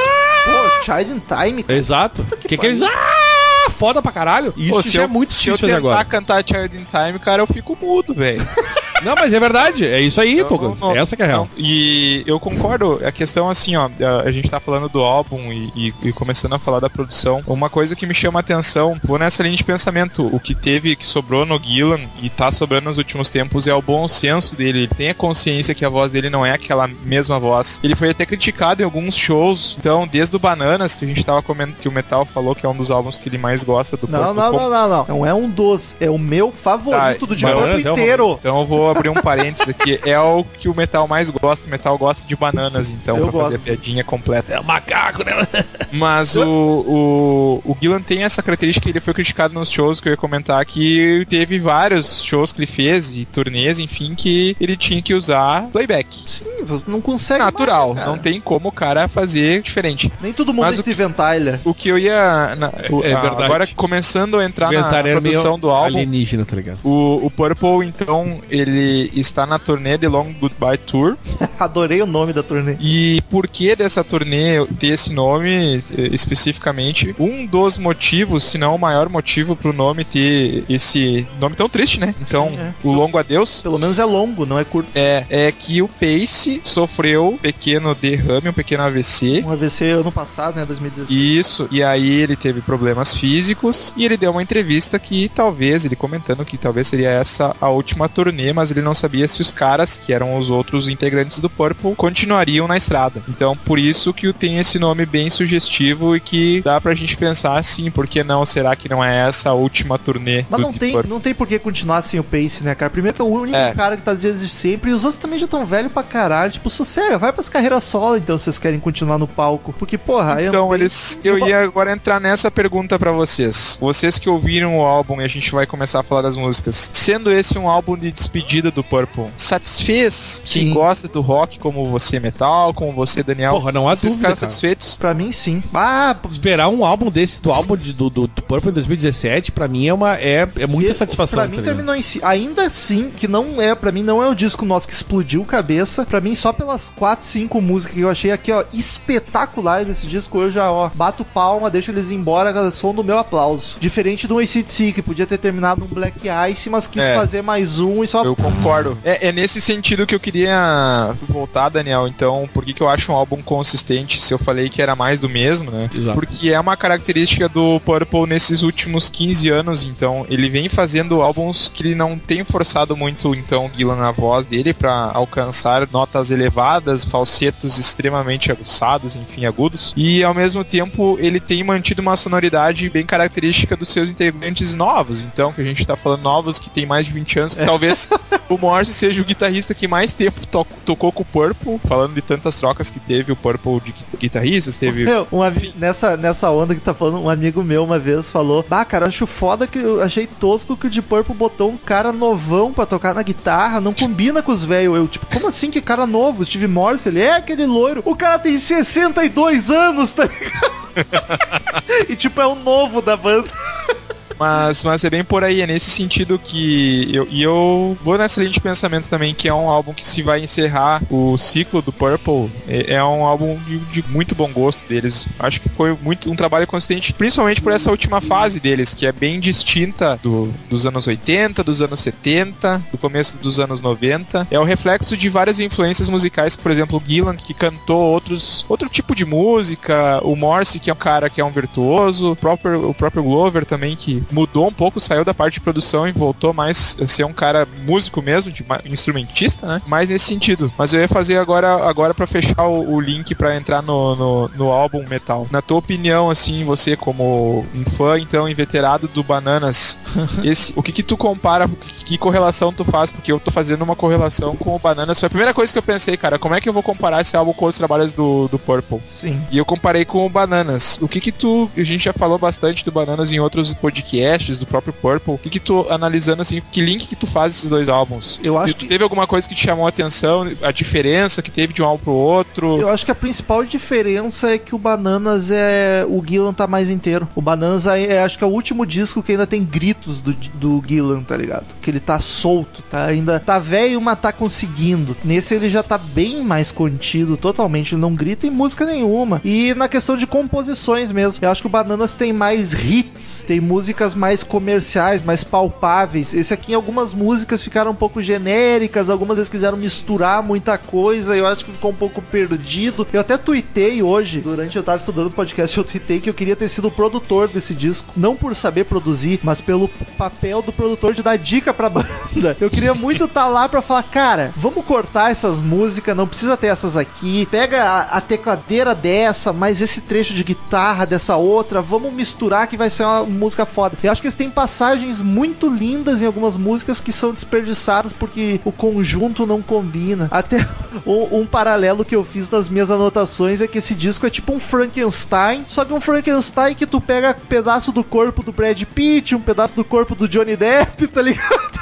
Pô, 0.45 0.83
Child 0.83 1.11
in 1.13 1.19
Time, 1.19 1.63
cara. 1.63 1.77
Exato. 1.79 2.23
que 2.41 2.47
Que, 2.49 2.55
aqueles. 2.55 2.81
Ah! 2.81 3.69
Foda 3.71 4.01
pra 4.01 4.11
caralho. 4.11 4.53
E 4.57 4.69
Pô, 4.69 4.79
isso 4.79 4.89
já 4.89 5.03
é 5.03 5.07
muito 5.07 5.31
se 5.31 5.47
eu 5.47 5.53
difícil 5.53 5.67
fazer 5.75 5.81
tentar 5.81 5.99
agora. 5.99 6.05
cantar 6.05 6.43
Child 6.43 6.77
in 6.77 6.85
Time, 6.85 7.19
cara, 7.19 7.41
eu 7.43 7.47
fico 7.47 7.77
mudo, 7.79 8.13
velho. 8.15 8.41
Não, 9.03 9.15
mas 9.19 9.33
é 9.33 9.39
verdade. 9.39 9.85
É 9.85 9.99
isso 10.01 10.19
aí, 10.21 10.43
Douglas. 10.43 10.81
Essa 10.95 11.15
que 11.15 11.21
é 11.21 11.25
a 11.25 11.27
real. 11.27 11.39
não, 11.43 11.49
E 11.57 12.23
eu 12.25 12.39
concordo, 12.39 12.99
a 13.05 13.11
questão 13.11 13.49
assim, 13.49 13.75
ó, 13.75 13.89
a- 14.01 14.21
a 14.27 14.31
gente 14.31 14.49
tá 14.49 14.59
falando 14.59 14.89
do 14.89 14.99
álbum 15.01 15.51
e, 15.51 15.71
e- 15.75 15.93
e 16.09 16.13
começando 16.13 16.53
a 16.53 16.59
falar 16.59 16.79
da 16.79 16.89
produção. 16.89 17.41
Uma 17.47 17.69
coisa 17.69 17.95
que 17.95 18.05
me 18.05 18.13
chama 18.13 18.39
a 18.39 18.41
atenção, 18.41 18.99
vou 19.03 19.17
nessa 19.19 19.43
linha 19.43 19.55
de 19.55 19.63
pensamento, 19.63 20.25
o 20.25 20.39
que 20.39 20.53
teve, 20.55 20.95
que 20.95 21.07
sobrou 21.07 21.45
no 21.45 21.59
Gillan 21.61 21.99
e 22.21 22.29
tá 22.29 22.51
sobrando 22.51 22.85
nos 22.89 22.97
últimos 22.97 23.29
tempos 23.29 23.67
é 23.67 23.73
o 23.73 23.81
bom 23.81 24.07
senso 24.07 24.55
dele. 24.55 24.79
Ele 24.79 24.87
tem 24.87 25.09
a 25.09 25.13
consciência 25.13 25.73
que 25.75 25.83
a 25.85 25.89
voz 25.89 26.11
dele 26.11 26.29
não 26.29 26.45
é 26.45 26.51
aquela 26.51 26.87
mesma 26.87 27.39
voz. 27.39 27.79
Ele 27.83 27.95
foi 27.95 28.09
até 28.11 28.25
criticado 28.25 28.81
em 28.81 28.85
alguns 28.85 29.15
shows, 29.15 29.75
então, 29.79 30.07
desde 30.07 30.35
o 30.35 30.39
Bananas, 30.39 30.95
que 30.95 31.05
a 31.05 31.07
gente 31.07 31.23
tava 31.23 31.41
comentando, 31.41 31.77
que 31.77 31.87
o 31.87 31.91
Metal 31.91 32.25
falou 32.25 32.55
que 32.55 32.65
é 32.65 32.69
um 32.69 32.75
dos 32.75 32.91
álbuns 32.91 33.17
que 33.17 33.27
ele 33.29 33.37
mais 33.37 33.63
gosta 33.63 33.97
do 33.97 34.07
Não, 34.09 34.19
Purple, 34.19 34.35
não, 34.35 34.51
como- 34.51 34.69
não, 34.69 34.69
não, 34.69 34.89
não. 34.89 35.05
Não 35.19 35.25
é 35.25 35.33
um 35.33 35.49
dos. 35.49 35.95
É 35.99 36.09
o 36.09 36.17
meu 36.17 36.51
favorito 36.51 37.19
Tá, 37.21 37.25
do 37.25 37.35
de 37.35 37.43
Bananas 37.43 37.83
corpo 37.83 37.87
é 37.87 37.91
inteiro. 37.91 38.37
Então 38.39 38.59
eu 38.59 38.65
vou 38.65 38.88
abrir 38.89 39.09
um 39.09 39.13
parênteses 39.15 39.67
aqui. 39.69 39.99
É 40.05 40.19
o 40.19 40.43
que 40.43 40.67
o 40.69 40.75
metal 40.75 41.07
mais 41.07 41.29
gosta. 41.29 41.67
O 41.67 41.69
metal 41.69 41.97
gosta 41.97 42.27
de 42.27 42.35
bananas, 42.35 42.89
então, 42.89 43.17
Eu 43.17 43.23
pra 43.29 43.31
fazer 43.43 43.45
a 43.55 43.57
gosto. 43.57 43.63
piadinha 43.63 44.03
completa. 44.03 44.53
É 44.53 44.59
o 44.59 44.63
macaco, 44.63 45.23
né? 45.23 45.47
Mas 45.91 46.35
o, 46.35 46.43
o, 46.43 47.71
o 47.71 47.77
Gillan 47.81 48.01
tem 48.01 48.23
essa 48.23 48.41
característica, 48.41 48.89
ele 48.89 48.99
foi 48.99 49.13
criticado 49.13 49.53
nos 49.53 49.69
shows 49.71 49.99
que 49.99 50.07
eu 50.07 50.11
ia 50.11 50.17
comentar, 50.17 50.63
que 50.65 51.25
teve 51.29 51.59
vários 51.59 52.23
shows 52.23 52.51
que 52.51 52.59
ele 52.59 52.67
fez, 52.71 53.09
e 53.15 53.25
turnês, 53.25 53.79
enfim, 53.79 54.13
que 54.15 54.55
ele 54.59 54.75
tinha 54.77 55.01
que 55.01 55.13
usar 55.13 55.63
playback. 55.71 56.23
Sim, 56.25 56.45
não 56.87 57.01
consegue. 57.01 57.39
Natural, 57.39 57.89
mais, 57.89 57.99
cara. 57.99 58.11
não 58.11 58.17
tem 58.17 58.39
como 58.41 58.69
o 58.69 58.71
cara 58.71 59.07
fazer 59.07 59.61
diferente. 59.61 60.11
Nem 60.21 60.33
todo 60.33 60.53
mundo 60.53 60.65
Mas 60.65 60.77
é 60.77 60.81
o 60.81 60.83
que- 60.83 60.93
Steven 60.93 61.11
Tyler. 61.11 61.59
O 61.63 61.73
que 61.73 61.89
eu 61.89 61.97
ia. 61.97 62.55
na- 62.55 62.71
o- 62.89 63.03
É 63.03 63.13
a- 63.13 63.21
verdade. 63.21 63.43
Agora 63.43 63.67
começando 63.75 64.37
a 64.37 64.45
entrar 64.45 64.71
na, 64.71 64.79
Inventário 64.79 65.15
na 65.15 65.21
meio 65.21 65.33
produção 65.33 65.59
do 65.59 65.69
álbum. 65.69 65.85
alienígena, 65.97 66.45
tá 66.45 66.55
ligado? 66.55 66.79
O, 66.83 67.25
o 67.25 67.31
Purple, 67.31 67.87
então, 67.87 68.39
ele 68.49 68.78
está 69.13 69.45
na 69.45 69.59
turnê 69.59 69.97
The 69.97 70.07
Long 70.07 70.33
Goodbye 70.39 70.77
Tour. 70.77 71.17
Adorei 71.59 72.01
o 72.01 72.05
nome 72.05 72.33
da 72.33 72.43
turnê. 72.43 72.75
E 72.79 73.21
por 73.29 73.47
que 73.47 73.75
dessa 73.75 74.03
turnê 74.03 74.65
ter 74.79 74.87
esse 74.87 75.13
nome 75.13 75.83
eh, 75.97 76.09
especificamente? 76.11 77.15
Um 77.19 77.45
dos 77.45 77.77
motivos, 77.77 78.43
se 78.43 78.57
não 78.57 78.75
o 78.75 78.79
maior 78.79 79.09
motivo 79.09 79.55
pro 79.55 79.73
nome 79.73 80.05
ter 80.05 80.63
esse 80.69 81.27
nome 81.39 81.55
tão 81.55 81.69
triste, 81.69 81.99
né? 81.99 82.15
Então, 82.21 82.49
Sim, 82.49 82.57
é. 82.57 82.73
o 82.83 82.91
Longo 82.91 83.17
Adeus. 83.17 83.61
Pelo 83.61 83.79
menos 83.79 83.99
é 83.99 84.05
longo, 84.05 84.45
não 84.45 84.59
é 84.59 84.63
curto. 84.63 84.89
É, 84.95 85.25
é 85.29 85.51
que 85.51 85.81
o 85.81 85.87
Pace 85.87 86.61
sofreu 86.63 87.29
um 87.29 87.37
pequeno 87.37 87.93
derrame, 87.95 88.49
um 88.49 88.53
pequeno 88.53 88.83
AVC. 88.83 89.43
Um 89.45 89.51
AVC 89.51 89.89
ano 89.91 90.11
passado, 90.11 90.55
né? 90.55 90.65
2016. 90.65 91.09
Isso, 91.09 91.67
e 91.71 91.83
aí 91.83 92.21
ele 92.21 92.35
teve 92.35 92.61
problemas 92.61 93.15
físicos 93.15 93.93
e 93.95 94.05
ele 94.05 94.17
deu 94.17 94.31
uma 94.31 94.43
entrevista 94.43 94.97
que 94.99 95.29
talvez, 95.29 95.85
ele 95.85 95.95
comentando 95.95 96.45
que 96.45 96.57
talvez 96.57 96.87
seria 96.87 97.09
essa 97.09 97.55
a 97.59 97.69
última 97.69 98.07
turnê, 98.07 98.53
mas 98.53 98.68
ele 98.71 98.81
não 98.81 98.93
sabia 98.93 99.27
se 99.27 99.41
os 99.41 99.51
caras, 99.51 99.95
que 100.01 100.13
eram 100.13 100.37
os 100.37 100.49
outros 100.49 100.89
integrantes 100.89 101.39
do 101.39 101.49
Purple, 101.49 101.95
continuariam 101.95 102.67
na 102.67 102.77
estrada. 102.77 103.21
Então, 103.27 103.55
por 103.55 103.77
isso 103.79 104.13
que 104.13 104.31
tem 104.33 104.59
esse 104.59 104.77
nome 104.79 105.05
bem 105.05 105.29
sugestivo 105.29 106.15
e 106.15 106.19
que 106.19 106.61
dá 106.63 106.79
pra 106.79 106.93
gente 106.95 107.15
pensar 107.17 107.57
assim, 107.57 107.89
por 107.91 108.07
que 108.07 108.23
não? 108.23 108.45
Será 108.45 108.75
que 108.75 108.89
não 108.89 109.03
é 109.03 109.27
essa 109.27 109.49
a 109.49 109.53
última 109.53 109.97
turnê 109.97 110.45
Mas 110.49 110.59
não 110.61 110.69
Deep 110.69 110.79
tem, 110.79 110.91
Purple? 110.93 111.09
não 111.11 111.19
tem 111.19 111.33
por 111.33 111.47
que 111.47 111.59
continuar 111.59 112.01
sem 112.01 112.19
o 112.19 112.23
Pace, 112.23 112.63
né, 112.63 112.75
cara? 112.75 112.89
Primeiro 112.89 113.15
que 113.15 113.21
é 113.21 113.25
o 113.25 113.27
único 113.27 113.55
É. 113.57 113.73
cara 113.73 113.95
que 113.97 114.03
tá 114.03 114.13
desde 114.13 114.47
sempre, 114.49 114.91
e 114.91 114.93
os 114.93 115.03
outros 115.03 115.19
também 115.19 115.39
já 115.39 115.45
estão 115.45 115.65
velhos 115.65 115.91
pra 115.91 116.03
caralho. 116.03 116.51
Tipo, 116.51 116.69
sossega, 116.69 117.17
vai 117.17 117.31
pras 117.31 117.49
carreiras 117.49 117.83
solo, 117.83 118.17
então, 118.17 118.37
se 118.37 118.45
vocês 118.45 118.59
querem 118.59 118.79
continuar 118.79 119.17
no 119.17 119.27
palco. 119.27 119.73
Porque, 119.77 119.97
porra, 119.97 120.41
Iron 120.41 120.49
Então, 120.49 120.73
eles, 120.75 121.19
eu 121.23 121.39
ia 121.47 121.61
agora 121.63 121.91
entrar 121.91 122.19
nessa 122.19 122.49
pergunta 122.51 122.97
pra 122.99 123.11
vocês. 123.11 123.77
Vocês 123.79 124.17
que 124.17 124.29
ouviram 124.29 124.77
o 124.77 124.81
álbum 124.81 125.21
e 125.21 125.23
a 125.23 125.27
gente 125.27 125.51
vai 125.51 125.65
começar 125.65 125.99
a 125.99 126.03
falar 126.03 126.23
das 126.23 126.35
músicas. 126.35 126.89
Sendo 126.93 127.31
esse 127.31 127.57
um 127.57 127.69
álbum 127.69 127.97
de 127.97 128.11
despedida 128.11 128.58
do 128.61 128.83
Purple, 128.83 129.25
satisfez 129.37 130.41
quem 130.45 130.67
Sim. 130.67 130.73
gosta 130.73 131.07
do 131.07 131.21
rock 131.21 131.57
como 131.59 131.89
você, 131.89 132.19
Metal, 132.19 132.73
como 132.73 132.91
você, 132.93 133.23
Daniel? 133.23 133.53
Porra, 133.53 133.71
não 133.71 133.87
há 133.87 133.95
dúvida, 133.95 134.11
ficaram 134.11 134.35
cara. 134.35 134.49
satisfeitos? 134.49 134.97
Pra 134.97 135.13
mim, 135.13 135.31
sim. 135.31 135.63
Ah, 135.73 136.15
Esperar 136.29 136.67
um 136.69 136.83
álbum 136.85 137.09
desse, 137.09 137.41
do 137.41 137.51
álbum 137.51 137.75
de- 137.77 137.93
do, 137.93 138.09
do, 138.09 138.27
do 138.27 138.41
Purple 138.43 138.69
em 138.71 138.73
2017, 138.73 139.51
pra 139.51 139.67
mim 139.67 139.87
é 139.87 139.93
uma 139.93 140.15
é, 140.17 140.47
é 140.57 140.67
muita 140.67 140.91
e- 140.91 140.93
satisfação. 140.93 141.37
Pra 141.39 141.43
tá 141.45 141.49
mim 141.49 141.57
ligado? 141.57 141.75
terminou 141.75 141.95
em 141.95 142.01
si. 142.01 142.19
Ainda 142.23 142.65
assim, 142.65 143.09
que 143.15 143.27
não 143.27 143.61
é, 143.61 143.73
pra 143.75 143.91
mim 143.91 144.03
não 144.03 144.21
é 144.21 144.27
o 144.27 144.35
disco 144.35 144.65
nosso 144.65 144.87
que 144.87 144.93
explodiu 144.93 145.43
cabeça. 145.45 146.05
Pra 146.05 146.19
mim, 146.21 146.35
só 146.35 146.51
pelas 146.53 146.89
4, 146.89 147.25
5 147.25 147.61
músicas 147.61 147.95
que 147.95 148.01
eu 148.01 148.09
achei 148.09 148.31
aqui, 148.31 148.51
ó, 148.51 148.63
espetaculares 148.73 149.87
desse 149.87 150.07
disco, 150.07 150.39
eu 150.39 150.51
já, 150.51 150.71
ó, 150.71 150.89
bato 150.93 151.23
palma, 151.25 151.69
deixo 151.69 151.91
eles 151.91 152.11
embora, 152.11 152.69
som 152.71 152.93
do 152.93 153.03
meu 153.03 153.17
aplauso. 153.17 153.77
Diferente 153.79 154.27
do 154.27 154.37
ACDC, 154.39 154.91
que 154.91 155.01
podia 155.01 155.25
ter 155.25 155.37
terminado 155.37 155.83
um 155.83 155.87
Black 155.87 156.27
Ice, 156.51 156.69
mas 156.69 156.87
quis 156.87 157.03
É. 157.03 157.15
fazer 157.15 157.41
mais 157.41 157.79
um 157.79 158.03
e 158.03 158.07
só. 158.07 158.23
Eu 158.23 158.35
concordo. 158.49 158.97
É, 159.03 159.27
é 159.27 159.31
nesse 159.31 159.61
sentido 159.61 160.05
que 160.05 160.13
eu 160.13 160.19
queria 160.19 161.13
voltar, 161.27 161.69
Daniel. 161.69 162.07
Então, 162.07 162.49
por 162.53 162.65
que, 162.65 162.73
que 162.73 162.81
eu 162.81 162.89
acho 162.89 163.11
um 163.11 163.15
álbum 163.15 163.41
consistente? 163.41 164.23
Se 164.23 164.33
eu 164.33 164.39
falei 164.39 164.69
que 164.69 164.81
era 164.81 164.95
mais 164.95 165.19
do 165.19 165.29
mesmo, 165.29 165.71
né? 165.71 165.89
Exato. 165.93 166.19
Porque 166.19 166.49
é 166.49 166.59
uma 166.59 166.75
característica 166.75 167.47
do 167.47 167.79
Purple 167.81 168.27
nesses 168.27 168.61
últimos 168.61 169.09
15 169.09 169.49
anos. 169.49 169.83
Então, 169.83 170.25
ele 170.29 170.49
vem 170.49 170.69
fazendo 170.69 171.21
álbuns 171.21 171.69
que 171.73 171.83
ele 171.83 171.95
não 171.95 172.17
tem 172.17 172.43
forçado 172.43 172.95
muito, 172.95 173.33
então, 173.35 173.67
o 173.67 173.71
Gillan 173.75 173.95
na 173.95 174.11
voz 174.11 174.45
dele 174.45 174.73
para 174.73 175.11
alcançar 175.13 175.87
notas 175.91 176.31
elevadas, 176.31 177.03
falsetos 177.03 177.77
extremamente 177.77 178.51
aguçados, 178.51 179.15
enfim, 179.15 179.45
agudos. 179.45 179.93
E 179.95 180.23
ao 180.23 180.33
mesmo 180.33 180.63
tempo, 180.63 181.17
ele 181.19 181.39
tem 181.39 181.63
mantido 181.63 182.01
uma 182.01 182.15
sonoridade 182.15 182.89
bem 182.89 183.05
característica 183.05 183.75
dos 183.75 183.89
seus 183.89 184.09
integrantes 184.09 184.73
novos. 184.73 185.23
Então, 185.23 185.53
que 185.53 185.61
a 185.61 185.65
gente 185.65 185.85
tá 185.85 185.95
falando 185.95 186.21
novos 186.21 186.59
que 186.59 186.69
tem 186.69 186.85
mais 186.85 187.05
de 187.05 187.13
20 187.13 187.39
anos, 187.39 187.55
que 187.55 187.65
talvez 187.65 188.09
o 188.47 188.57
Morse 188.57 188.93
seja 188.93 189.21
o 189.21 189.25
guitarrista 189.25 189.73
que 189.73 189.87
mais 189.87 190.11
tempo 190.11 190.45
to- 190.47 190.65
tocou 190.85 191.11
com 191.11 191.21
o 191.23 191.25
Purple, 191.25 191.79
falando 191.87 192.13
de 192.13 192.21
tantas 192.21 192.55
trocas 192.55 192.89
que 192.91 192.99
teve 192.99 193.31
o 193.31 193.35
Purple 193.35 193.79
de 193.81 193.91
gui- 193.91 194.05
guitarristas, 194.19 194.75
teve 194.75 195.03
Meu, 195.05 195.27
nessa, 195.75 196.15
nessa 196.15 196.49
onda 196.51 196.73
que 196.75 196.81
tá 196.81 196.93
falando, 196.93 197.21
um 197.23 197.29
amigo 197.29 197.63
meu 197.63 197.83
uma 197.83 197.99
vez 197.99 198.31
falou: 198.31 198.65
Bah, 198.67 198.85
cara, 198.85 199.07
acho 199.07 199.25
foda 199.27 199.67
que 199.67 199.77
eu 199.79 200.01
achei 200.01 200.25
tosco 200.27 200.77
que 200.77 200.87
o 200.87 200.89
Deep 200.89 201.07
Purple 201.07 201.35
botou 201.35 201.69
um 201.71 201.77
cara 201.77 202.11
novão 202.11 202.71
pra 202.71 202.85
tocar 202.85 203.13
na 203.13 203.23
guitarra, 203.23 203.79
não 203.81 203.93
combina 203.93 204.41
com 204.41 204.51
os 204.51 204.63
velhos. 204.63 204.95
Eu, 204.95 205.07
tipo, 205.07 205.25
como 205.27 205.47
assim 205.47 205.69
que 205.71 205.81
cara 205.81 206.05
novo? 206.07 206.45
Steve 206.45 206.67
Morse, 206.67 207.09
ele 207.09 207.21
é 207.21 207.35
aquele 207.35 207.65
loiro. 207.65 208.01
O 208.05 208.15
cara 208.15 208.37
tem 208.39 208.57
62 208.57 209.69
anos, 209.71 210.11
tá 210.11 210.23
ligado? 210.25 210.79
e 212.09 212.15
tipo, 212.15 212.39
é 212.41 212.47
o 212.47 212.55
novo 212.55 213.01
da 213.01 213.15
banda. 213.15 213.47
Mas, 214.39 214.83
mas 214.83 215.03
é 215.03 215.09
bem 215.09 215.23
por 215.23 215.43
aí, 215.43 215.61
é 215.61 215.67
nesse 215.67 215.89
sentido 215.89 216.39
que 216.39 217.09
eu, 217.13 217.27
e 217.29 217.43
eu 217.43 217.97
vou 218.01 218.17
nessa 218.17 218.39
linha 218.39 218.53
de 218.53 218.59
pensamento 218.59 219.09
também, 219.09 219.33
que 219.33 219.49
é 219.49 219.53
um 219.53 219.69
álbum 219.69 219.93
que 219.93 220.07
se 220.07 220.21
vai 220.21 220.41
encerrar 220.41 221.01
o 221.09 221.37
ciclo 221.37 221.81
do 221.81 221.91
Purple, 221.91 222.49
é, 222.67 222.93
é 222.93 223.03
um 223.03 223.25
álbum 223.25 223.57
de, 223.67 223.79
de 223.79 224.09
muito 224.09 224.33
bom 224.33 224.49
gosto 224.49 224.87
deles. 224.87 225.25
Acho 225.37 225.59
que 225.59 225.67
foi 225.67 225.97
muito 226.01 226.31
um 226.31 226.35
trabalho 226.35 226.65
consistente, 226.65 227.11
principalmente 227.11 227.61
por 227.61 227.73
essa 227.73 227.91
última 227.91 228.21
fase 228.21 228.59
deles, 228.59 228.93
que 228.93 229.05
é 229.05 229.11
bem 229.11 229.39
distinta 229.39 230.17
do, 230.23 230.53
dos 230.69 230.85
anos 230.85 231.05
80, 231.05 231.61
dos 231.63 231.81
anos 231.81 231.99
70, 231.99 232.81
do 232.91 232.97
começo 232.97 233.37
dos 233.37 233.59
anos 233.59 233.81
90. 233.81 234.47
É 234.49 234.59
o 234.59 234.63
reflexo 234.63 235.17
de 235.17 235.27
várias 235.27 235.59
influências 235.59 236.07
musicais, 236.07 236.55
por 236.55 236.71
exemplo, 236.71 236.97
o 236.97 237.03
Gillan, 237.05 237.35
que 237.35 237.53
cantou 237.53 238.01
outros, 238.01 238.65
outro 238.69 238.87
tipo 238.87 239.13
de 239.13 239.25
música, 239.25 240.21
o 240.23 240.35
Morse, 240.35 240.79
que 240.79 240.89
é 240.89 240.93
um 240.93 240.95
cara 240.95 241.29
que 241.29 241.41
é 241.41 241.45
um 241.45 241.51
virtuoso, 241.51 242.31
o 242.31 242.35
próprio, 242.35 242.89
o 242.89 242.93
próprio 242.93 243.23
Glover 243.23 243.65
também, 243.65 243.95
que 243.95 244.23
mudou 244.31 244.67
um 244.67 244.71
pouco, 244.71 244.99
saiu 244.99 245.25
da 245.25 245.33
parte 245.33 245.55
de 245.55 245.61
produção 245.61 246.07
e 246.07 246.11
voltou 246.11 246.53
mais 246.53 246.95
a 247.01 247.07
ser 247.07 247.23
um 247.23 247.33
cara 247.33 247.67
músico 247.85 248.21
mesmo, 248.21 248.51
de 248.51 248.63
instrumentista, 248.85 249.65
né? 249.65 249.81
Mais 249.87 250.09
nesse 250.09 250.25
sentido. 250.25 250.71
Mas 250.77 250.93
eu 250.93 251.01
ia 251.01 251.07
fazer 251.07 251.37
agora, 251.37 251.87
agora 251.87 252.13
para 252.13 252.27
fechar 252.27 252.65
o, 252.65 252.95
o 252.95 252.99
link 252.99 253.33
para 253.35 253.55
entrar 253.55 253.81
no, 253.81 254.15
no, 254.15 254.51
no 254.55 254.71
álbum 254.71 255.05
Metal. 255.07 255.47
Na 255.51 255.61
tua 255.61 255.77
opinião, 255.77 256.29
assim, 256.29 256.63
você 256.63 256.95
como 256.95 257.65
um 257.73 257.83
fã, 257.97 258.19
então, 258.19 258.47
inveterado 258.47 259.07
do 259.07 259.23
Bananas, 259.23 259.97
esse, 260.43 260.73
o 260.75 260.83
que 260.83 260.91
que 260.91 261.03
tu 261.03 261.17
compara, 261.17 261.67
que, 261.67 262.05
que 262.05 262.17
correlação 262.17 262.71
tu 262.71 262.83
faz? 262.85 263.11
Porque 263.11 263.31
eu 263.31 263.39
tô 263.39 263.51
fazendo 263.51 263.81
uma 263.81 263.95
correlação 263.95 264.55
com 264.55 264.75
o 264.75 264.79
Bananas. 264.79 265.19
Foi 265.19 265.27
a 265.27 265.29
primeira 265.29 265.53
coisa 265.53 265.71
que 265.71 265.79
eu 265.79 265.83
pensei, 265.83 266.17
cara, 266.17 266.37
como 266.37 266.55
é 266.55 266.61
que 266.61 266.69
eu 266.69 266.73
vou 266.73 266.83
comparar 266.83 267.21
esse 267.21 267.35
álbum 267.35 267.53
com 267.53 267.65
os 267.65 267.77
trabalhos 267.77 268.11
do, 268.11 268.47
do 268.47 268.59
Purple? 268.59 268.99
Sim. 269.01 269.41
E 269.51 269.57
eu 269.57 269.65
comparei 269.65 270.05
com 270.05 270.25
o 270.25 270.29
Bananas. 270.29 270.97
O 271.01 271.07
que 271.07 271.19
que 271.19 271.31
tu. 271.31 271.69
A 271.75 271.83
gente 271.83 272.05
já 272.05 272.13
falou 272.13 272.37
bastante 272.37 272.85
do 272.85 272.91
Bananas 272.91 273.31
em 273.31 273.39
outros 273.39 273.73
podcasts, 273.73 274.18
do 274.59 274.65
próprio 274.65 274.93
Purple. 274.93 275.33
O 275.33 275.37
que 275.37 275.49
que 275.49 275.59
tu, 275.59 275.85
analisando 275.89 276.41
assim, 276.41 276.61
que 276.71 276.81
link 276.81 277.07
que 277.07 277.15
tu 277.15 277.27
faz 277.27 277.55
esses 277.57 277.69
dois 277.69 277.89
álbuns? 277.89 278.39
Eu 278.43 278.57
acho 278.57 278.73
tu 278.73 278.79
que- 278.79 278.87
teve 278.87 279.03
alguma 279.03 279.25
coisa 279.27 279.47
que 279.47 279.55
te 279.55 279.63
chamou 279.65 279.85
a 279.85 279.89
atenção, 279.89 280.49
a 280.61 280.71
diferença 280.71 281.41
que 281.41 281.51
teve 281.51 281.73
de 281.73 281.81
um 281.81 281.85
álbum 281.85 282.03
pro 282.03 282.13
outro? 282.13 282.79
Eu 282.79 282.89
acho 282.89 283.05
que 283.05 283.11
a 283.11 283.15
principal 283.15 283.63
diferença 283.63 284.51
é 284.53 284.57
que 284.57 284.75
o 284.75 284.77
Bananas 284.77 285.51
é. 285.51 286.05
O 286.07 286.23
Gillan 286.25 286.53
tá 286.53 286.67
mais 286.67 286.89
inteiro. 286.89 287.27
O 287.35 287.41
Bananas 287.41 287.87
é, 287.87 288.03
é, 288.15 288.23
acho 288.23 288.37
que 288.37 288.43
é 288.43 288.47
o 288.47 288.51
último 288.51 288.85
disco 288.85 289.21
que 289.23 289.31
ainda 289.33 289.47
tem 289.47 289.63
gritos 289.63 290.21
do, 290.21 290.33
do 290.53 290.83
Gillan, 290.85 291.21
tá 291.23 291.35
ligado? 291.37 291.65
Que 291.81 291.89
ele 291.89 291.99
tá 291.99 292.19
solto, 292.19 292.81
tá? 292.83 293.05
Ainda 293.05 293.39
tá 293.39 293.59
velho, 293.59 293.99
mas 294.01 294.19
tá 294.19 294.31
conseguindo. 294.31 295.15
Nesse 295.23 295.53
ele 295.55 295.69
já 295.69 295.81
tá 295.83 295.97
bem 295.97 296.43
mais 296.43 296.71
contido, 296.71 297.37
totalmente. 297.37 297.93
Ele 297.93 298.01
não 298.01 298.13
grita 298.13 298.47
em 298.47 298.51
música 298.51 298.85
nenhuma. 298.85 299.41
E 299.43 299.73
na 299.75 299.87
questão 299.87 300.15
de 300.17 300.27
composições 300.27 301.11
mesmo. 301.11 301.43
Eu 301.43 301.49
acho 301.51 301.61
que 301.61 301.67
o 301.67 301.69
Bananas 301.69 302.15
tem 302.15 302.33
mais 302.33 302.73
hits, 302.73 303.43
tem 303.47 303.59
músicas 303.59 304.08
mais 304.15 304.43
comerciais, 304.43 305.21
mais 305.21 305.43
palpáveis. 305.43 306.33
Esse 306.33 306.53
aqui, 306.53 306.73
algumas 306.73 307.13
músicas 307.13 307.63
ficaram 307.63 307.91
um 307.91 307.95
pouco 307.95 308.21
genéricas, 308.21 309.09
algumas 309.09 309.37
vezes 309.37 309.49
quiseram 309.49 309.77
misturar 309.77 310.43
muita 310.43 310.77
coisa. 310.77 311.35
Eu 311.35 311.45
acho 311.45 311.65
que 311.65 311.71
ficou 311.71 311.91
um 311.91 311.95
pouco 311.95 312.21
perdido. 312.21 313.07
Eu 313.11 313.21
até 313.21 313.37
tuitei 313.37 314.01
hoje, 314.03 314.41
durante 314.41 314.77
eu 314.77 314.83
tava 314.83 314.97
estudando 314.97 315.27
o 315.27 315.31
podcast, 315.31 315.77
eu 315.77 315.83
tuitei 315.83 316.19
que 316.19 316.29
eu 316.29 316.33
queria 316.33 316.55
ter 316.55 316.69
sido 316.69 316.87
o 316.87 316.91
produtor 316.91 317.47
desse 317.47 317.73
disco. 317.73 318.13
Não 318.15 318.35
por 318.35 318.55
saber 318.55 318.85
produzir, 318.85 319.39
mas 319.43 319.61
pelo 319.61 319.87
papel 320.17 320.61
do 320.61 320.71
produtor 320.71 321.13
de 321.13 321.23
dar 321.23 321.37
dica 321.37 321.73
pra 321.73 321.89
banda. 321.89 322.57
Eu 322.59 322.69
queria 322.69 322.93
muito 322.93 323.25
estar 323.25 323.47
lá 323.47 323.67
pra 323.67 323.81
falar, 323.81 324.03
cara, 324.03 324.53
vamos 324.55 324.85
cortar 324.85 325.31
essas 325.31 325.59
músicas, 325.59 326.15
não 326.15 326.27
precisa 326.27 326.57
ter 326.57 326.67
essas 326.67 326.97
aqui. 326.97 327.47
Pega 327.51 327.83
a, 327.83 328.01
a 328.17 328.21
tecladeira 328.21 328.93
dessa, 328.93 329.51
mas 329.53 329.81
esse 329.81 330.01
trecho 330.01 330.33
de 330.33 330.43
guitarra 330.43 331.05
dessa 331.05 331.35
outra, 331.35 331.81
vamos 331.81 332.13
misturar 332.13 332.67
que 332.67 332.77
vai 332.77 332.89
ser 332.89 333.03
uma 333.03 333.23
música 333.23 333.65
foda. 333.65 333.95
Eu 334.03 334.11
acho 334.11 334.21
que 334.21 334.27
eles 334.27 334.35
têm 334.35 334.49
passagens 334.49 335.21
muito 335.21 335.67
lindas 335.67 336.21
em 336.21 336.25
algumas 336.25 336.57
músicas 336.57 337.01
que 337.01 337.11
são 337.11 337.33
desperdiçadas 337.33 338.13
porque 338.13 338.59
o 338.63 338.71
conjunto 338.71 339.45
não 339.45 339.61
combina. 339.61 340.27
Até 340.31 340.67
um, 341.05 341.41
um 341.41 341.45
paralelo 341.45 342.05
que 342.05 342.15
eu 342.15 342.23
fiz 342.23 342.49
nas 342.49 342.69
minhas 342.69 342.89
anotações 342.89 343.61
é 343.61 343.67
que 343.67 343.77
esse 343.77 343.95
disco 343.95 344.25
é 344.25 344.29
tipo 344.29 344.53
um 344.53 344.59
Frankenstein, 344.59 345.65
só 345.67 345.83
que 345.83 345.93
um 345.93 346.01
Frankenstein 346.01 346.75
que 346.75 346.85
tu 346.85 347.01
pega 347.01 347.33
pedaço 347.33 347.91
do 347.91 348.03
corpo 348.03 348.43
do 348.43 348.51
Brad 348.51 348.81
Pitt, 348.83 349.35
um 349.35 349.41
pedaço 349.41 349.75
do 349.75 349.83
corpo 349.83 350.15
do 350.15 350.27
Johnny 350.27 350.55
Depp, 350.55 351.07
tá 351.07 351.21
ligado? 351.21 351.79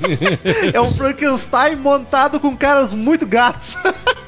é 0.72 0.80
um 0.80 0.92
Frankenstein 0.94 1.76
montado 1.76 2.40
com 2.40 2.56
caras 2.56 2.94
muito 2.94 3.26
gatos. 3.26 3.76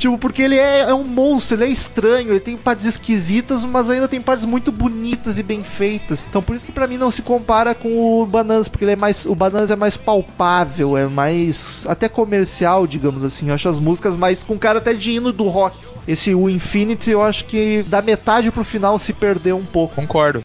Tipo, 0.00 0.16
porque 0.16 0.40
ele 0.40 0.56
é, 0.56 0.80
é 0.80 0.94
um 0.94 1.04
monstro, 1.04 1.58
ele 1.58 1.64
é 1.64 1.68
estranho, 1.68 2.30
ele 2.30 2.40
tem 2.40 2.56
partes 2.56 2.86
esquisitas, 2.86 3.62
mas 3.66 3.90
ainda 3.90 4.08
tem 4.08 4.18
partes 4.18 4.46
muito 4.46 4.72
bonitas 4.72 5.38
e 5.38 5.42
bem 5.42 5.62
feitas. 5.62 6.26
Então 6.26 6.42
por 6.42 6.56
isso 6.56 6.64
que 6.64 6.72
pra 6.72 6.86
mim 6.86 6.96
não 6.96 7.10
se 7.10 7.20
compara 7.20 7.74
com 7.74 8.22
o 8.22 8.24
Bananas, 8.24 8.66
porque 8.66 8.82
ele 8.82 8.92
é 8.92 8.96
mais. 8.96 9.26
O 9.26 9.34
Bananas 9.34 9.70
é 9.70 9.76
mais 9.76 9.98
palpável, 9.98 10.96
é 10.96 11.06
mais. 11.06 11.84
até 11.86 12.08
comercial, 12.08 12.86
digamos 12.86 13.22
assim. 13.22 13.48
Eu 13.48 13.54
acho 13.54 13.68
as 13.68 13.78
músicas 13.78 14.16
mais 14.16 14.42
com 14.42 14.58
cara 14.58 14.78
até 14.78 14.94
de 14.94 15.10
hino 15.10 15.32
do 15.32 15.44
rock. 15.48 15.76
Esse 16.08 16.34
o 16.34 16.48
Infinity, 16.48 17.10
eu 17.10 17.22
acho 17.22 17.44
que 17.44 17.82
da 17.82 18.00
metade 18.00 18.50
pro 18.50 18.64
final 18.64 18.98
se 18.98 19.12
perdeu 19.12 19.58
um 19.58 19.66
pouco. 19.66 19.96
Concordo. 19.96 20.40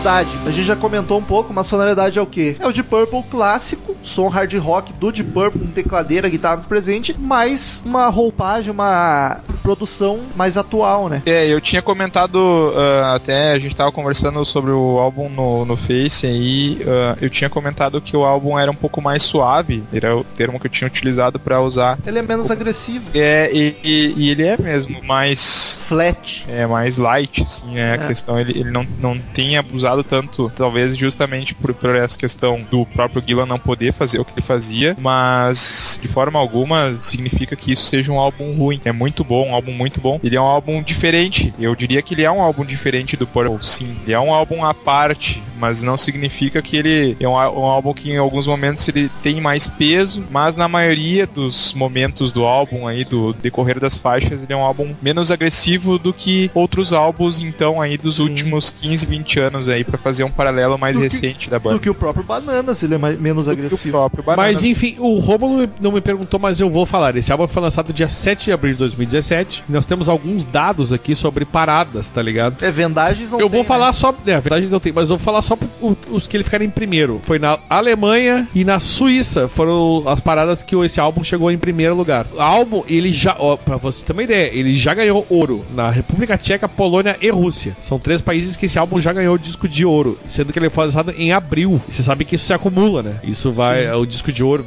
Sonoridade, 0.00 0.30
a 0.46 0.50
gente 0.50 0.64
já 0.64 0.74
comentou 0.74 1.18
um 1.18 1.22
pouco, 1.22 1.52
mas 1.52 1.66
sonoridade 1.66 2.18
é 2.18 2.22
o 2.22 2.26
quê? 2.26 2.56
É 2.58 2.66
o 2.66 2.72
de 2.72 2.82
Purple 2.82 3.22
clássico, 3.24 3.94
som 4.02 4.28
hard 4.28 4.52
rock 4.54 4.92
do 4.94 5.12
de 5.12 5.22
Purple, 5.24 5.60
com 5.60 5.66
tecladeira, 5.68 6.28
guitarra 6.28 6.58
presente, 6.68 7.14
mais 7.18 7.82
uma 7.86 8.08
roupagem, 8.08 8.70
uma 8.72 9.40
produção 9.62 10.20
mais 10.36 10.56
atual, 10.56 11.08
né? 11.08 11.22
É, 11.26 11.46
eu 11.46 11.60
tinha 11.60 11.82
comentado 11.82 12.72
ah, 12.76 13.14
até, 13.14 13.52
a 13.52 13.58
gente 13.58 13.76
tava 13.76 13.92
conversando 13.92 14.44
sobre 14.44 14.70
o 14.70 14.98
álbum 14.98 15.28
no, 15.28 15.64
no 15.64 15.76
Face 15.76 16.26
aí, 16.26 16.80
ah, 16.86 17.16
eu 17.20 17.28
tinha 17.30 17.50
comentado 17.50 18.00
que 18.00 18.16
o 18.16 18.24
álbum 18.24 18.58
era 18.58 18.70
um 18.70 18.74
pouco 18.74 19.00
mais 19.02 19.22
suave, 19.22 19.82
era 19.92 20.16
o 20.16 20.24
termo 20.24 20.58
que 20.58 20.66
eu 20.66 20.70
tinha 20.70 20.88
utilizado 20.88 21.38
pra 21.38 21.60
usar. 21.60 21.98
Ele 22.06 22.18
é 22.18 22.22
menos 22.22 22.50
agressivo. 22.50 23.10
É, 23.14 23.50
e, 23.52 23.76
e- 23.84 24.14
e 24.16 24.30
ele 24.30 24.44
é 24.44 24.56
mesmo 24.60 25.02
mais 25.04 25.78
Flat. 25.86 26.44
é 26.48 26.66
mais 26.66 26.96
light, 26.96 27.42
assim? 27.42 27.78
A 27.78 27.94
É. 27.94 27.98
questão, 28.06 28.38
ele, 28.40 28.58
ele 28.58 28.70
não, 28.70 28.86
não 29.00 29.18
tem 29.18 29.56
abusado 29.56 30.02
tanto, 30.02 30.50
talvez 30.56 30.96
justamente 30.96 31.54
por, 31.54 31.74
por 31.74 31.94
essa 31.94 32.16
questão 32.16 32.60
do 32.70 32.86
próprio 32.86 33.22
Gillan 33.26 33.46
não 33.46 33.58
poder 33.58 33.89
fazer 33.92 34.18
o 34.18 34.24
que 34.24 34.32
ele 34.32 34.46
fazia, 34.46 34.96
mas 35.00 35.98
de 36.00 36.08
forma 36.08 36.38
alguma 36.38 36.96
significa 36.96 37.56
que 37.56 37.72
isso 37.72 37.86
seja 37.86 38.12
um 38.12 38.18
álbum 38.18 38.54
ruim. 38.56 38.80
É 38.84 38.92
muito 38.92 39.24
bom, 39.24 39.48
um 39.48 39.54
álbum 39.54 39.72
muito 39.72 40.00
bom. 40.00 40.20
Ele 40.22 40.36
é 40.36 40.40
um 40.40 40.44
álbum 40.44 40.82
diferente. 40.82 41.52
Eu 41.58 41.74
diria 41.74 42.02
que 42.02 42.14
ele 42.14 42.22
é 42.22 42.30
um 42.30 42.42
álbum 42.42 42.64
diferente 42.64 43.16
do 43.16 43.26
Purple, 43.26 43.58
sim. 43.62 43.96
Ele 44.04 44.12
é 44.12 44.20
um 44.20 44.32
álbum 44.32 44.64
à 44.64 44.72
parte, 44.72 45.42
mas 45.60 45.82
não 45.82 45.96
significa 45.96 46.62
que 46.62 46.76
ele 46.76 47.16
é 47.20 47.28
um, 47.28 47.32
um 47.32 47.64
álbum 47.64 47.92
que 47.92 48.10
em 48.10 48.16
alguns 48.16 48.46
momentos 48.46 48.86
ele 48.88 49.10
tem 49.22 49.40
mais 49.40 49.66
peso, 49.68 50.24
mas 50.30 50.56
na 50.56 50.66
maioria 50.68 51.26
dos 51.26 51.74
momentos 51.74 52.30
do 52.30 52.44
álbum 52.44 52.86
aí, 52.86 53.04
do 53.04 53.32
decorrer 53.34 53.78
das 53.78 53.96
faixas, 53.96 54.42
ele 54.42 54.52
é 54.52 54.56
um 54.56 54.60
álbum 54.64 54.94
menos 55.02 55.30
agressivo 55.30 55.98
do 55.98 56.12
que 56.12 56.50
outros 56.54 56.92
álbuns, 56.92 57.40
então, 57.40 57.80
aí 57.80 57.96
dos 57.98 58.16
Sim. 58.16 58.22
últimos 58.24 58.70
15, 58.70 59.06
20 59.06 59.38
anos 59.40 59.68
aí, 59.68 59.84
pra 59.84 59.98
fazer 59.98 60.24
um 60.24 60.30
paralelo 60.30 60.78
mais 60.78 60.96
Do 60.96 61.02
que- 61.02 61.08
recente 61.08 61.50
da 61.50 61.58
banda. 61.58 61.76
Do 61.76 61.80
que 61.80 61.90
o 61.90 61.94
próprio 61.94 62.24
Bananas, 62.24 62.82
ele 62.82 62.94
é 62.94 62.98
mais, 62.98 63.18
menos 63.20 63.46
Do 63.46 63.54
que 63.54 63.60
o 63.60 63.64
agressivo. 63.66 63.90
próprio 63.98 64.24
Bananas. 64.24 64.54
Mas 64.56 64.64
enfim, 64.64 64.96
o 64.98 65.18
Romulo 65.18 65.68
não 65.80 65.92
me 65.92 66.00
perguntou, 66.00 66.40
mas 66.40 66.60
eu 66.60 66.70
vou 66.70 66.86
falar. 66.86 67.16
Esse 67.16 67.30
álbum 67.32 67.46
foi 67.46 67.62
lançado 67.62 67.92
dia 67.92 68.08
7 68.08 68.46
de 68.46 68.52
abril 68.52 68.72
de 68.72 68.78
2017. 68.78 69.64
E 69.68 69.72
nós 69.72 69.86
temos 69.86 70.08
alguns 70.08 70.46
dados 70.46 70.92
aqui 70.92 71.14
sobre 71.14 71.44
paradas, 71.44 72.10
tá 72.10 72.22
ligado? 72.22 72.62
É, 72.64 72.70
vendagens 72.70 73.30
não 73.30 73.40
eu 73.40 73.48
vou 73.48 73.60
tem, 73.60 73.64
falar 73.68 73.88
né? 73.88 73.92
só. 73.92 74.14
É, 74.26 74.40
verdade 74.40 74.66
não 74.68 74.80
tem, 74.80 74.92
mas 74.92 75.10
eu 75.10 75.16
vou 75.16 75.24
falar 75.24 75.42
só 75.42 75.49
o- 75.80 75.96
os 76.10 76.26
que 76.26 76.36
ele 76.36 76.44
ficaram 76.44 76.64
em 76.64 76.70
primeiro. 76.70 77.20
Foi 77.22 77.38
na 77.38 77.58
Alemanha 77.68 78.48
e 78.54 78.64
na 78.64 78.78
Suíça. 78.78 79.48
Foram 79.48 80.04
as 80.08 80.20
paradas 80.20 80.62
que 80.62 80.76
esse 80.76 81.00
álbum 81.00 81.22
chegou 81.24 81.50
em 81.50 81.58
primeiro 81.58 81.94
lugar. 81.94 82.26
O 82.34 82.40
álbum, 82.40 82.82
ele 82.88 83.12
já. 83.12 83.34
Ó, 83.38 83.56
pra 83.56 83.76
você 83.76 84.04
ter 84.04 84.12
uma 84.12 84.22
ideia, 84.22 84.50
ele 84.52 84.76
já 84.76 84.94
ganhou 84.94 85.26
ouro 85.28 85.64
na 85.74 85.90
República 85.90 86.36
Tcheca, 86.36 86.68
Polônia 86.68 87.16
e 87.20 87.30
Rússia. 87.30 87.76
São 87.80 87.98
três 87.98 88.20
países 88.20 88.56
que 88.56 88.66
esse 88.66 88.78
álbum 88.78 89.00
já 89.00 89.12
ganhou 89.12 89.36
disco 89.38 89.68
de 89.68 89.84
ouro. 89.84 90.18
Sendo 90.28 90.52
que 90.52 90.58
ele 90.58 90.70
foi 90.70 90.84
lançado 90.86 91.12
em 91.16 91.32
abril. 91.32 91.80
Você 91.88 92.02
sabe 92.02 92.24
que 92.24 92.36
isso 92.36 92.46
se 92.46 92.52
acumula, 92.54 93.02
né? 93.02 93.14
Isso 93.24 93.50
vai. 93.52 93.90
O 93.94 94.06
disco 94.06 94.32
de 94.32 94.42
ouro, 94.44 94.64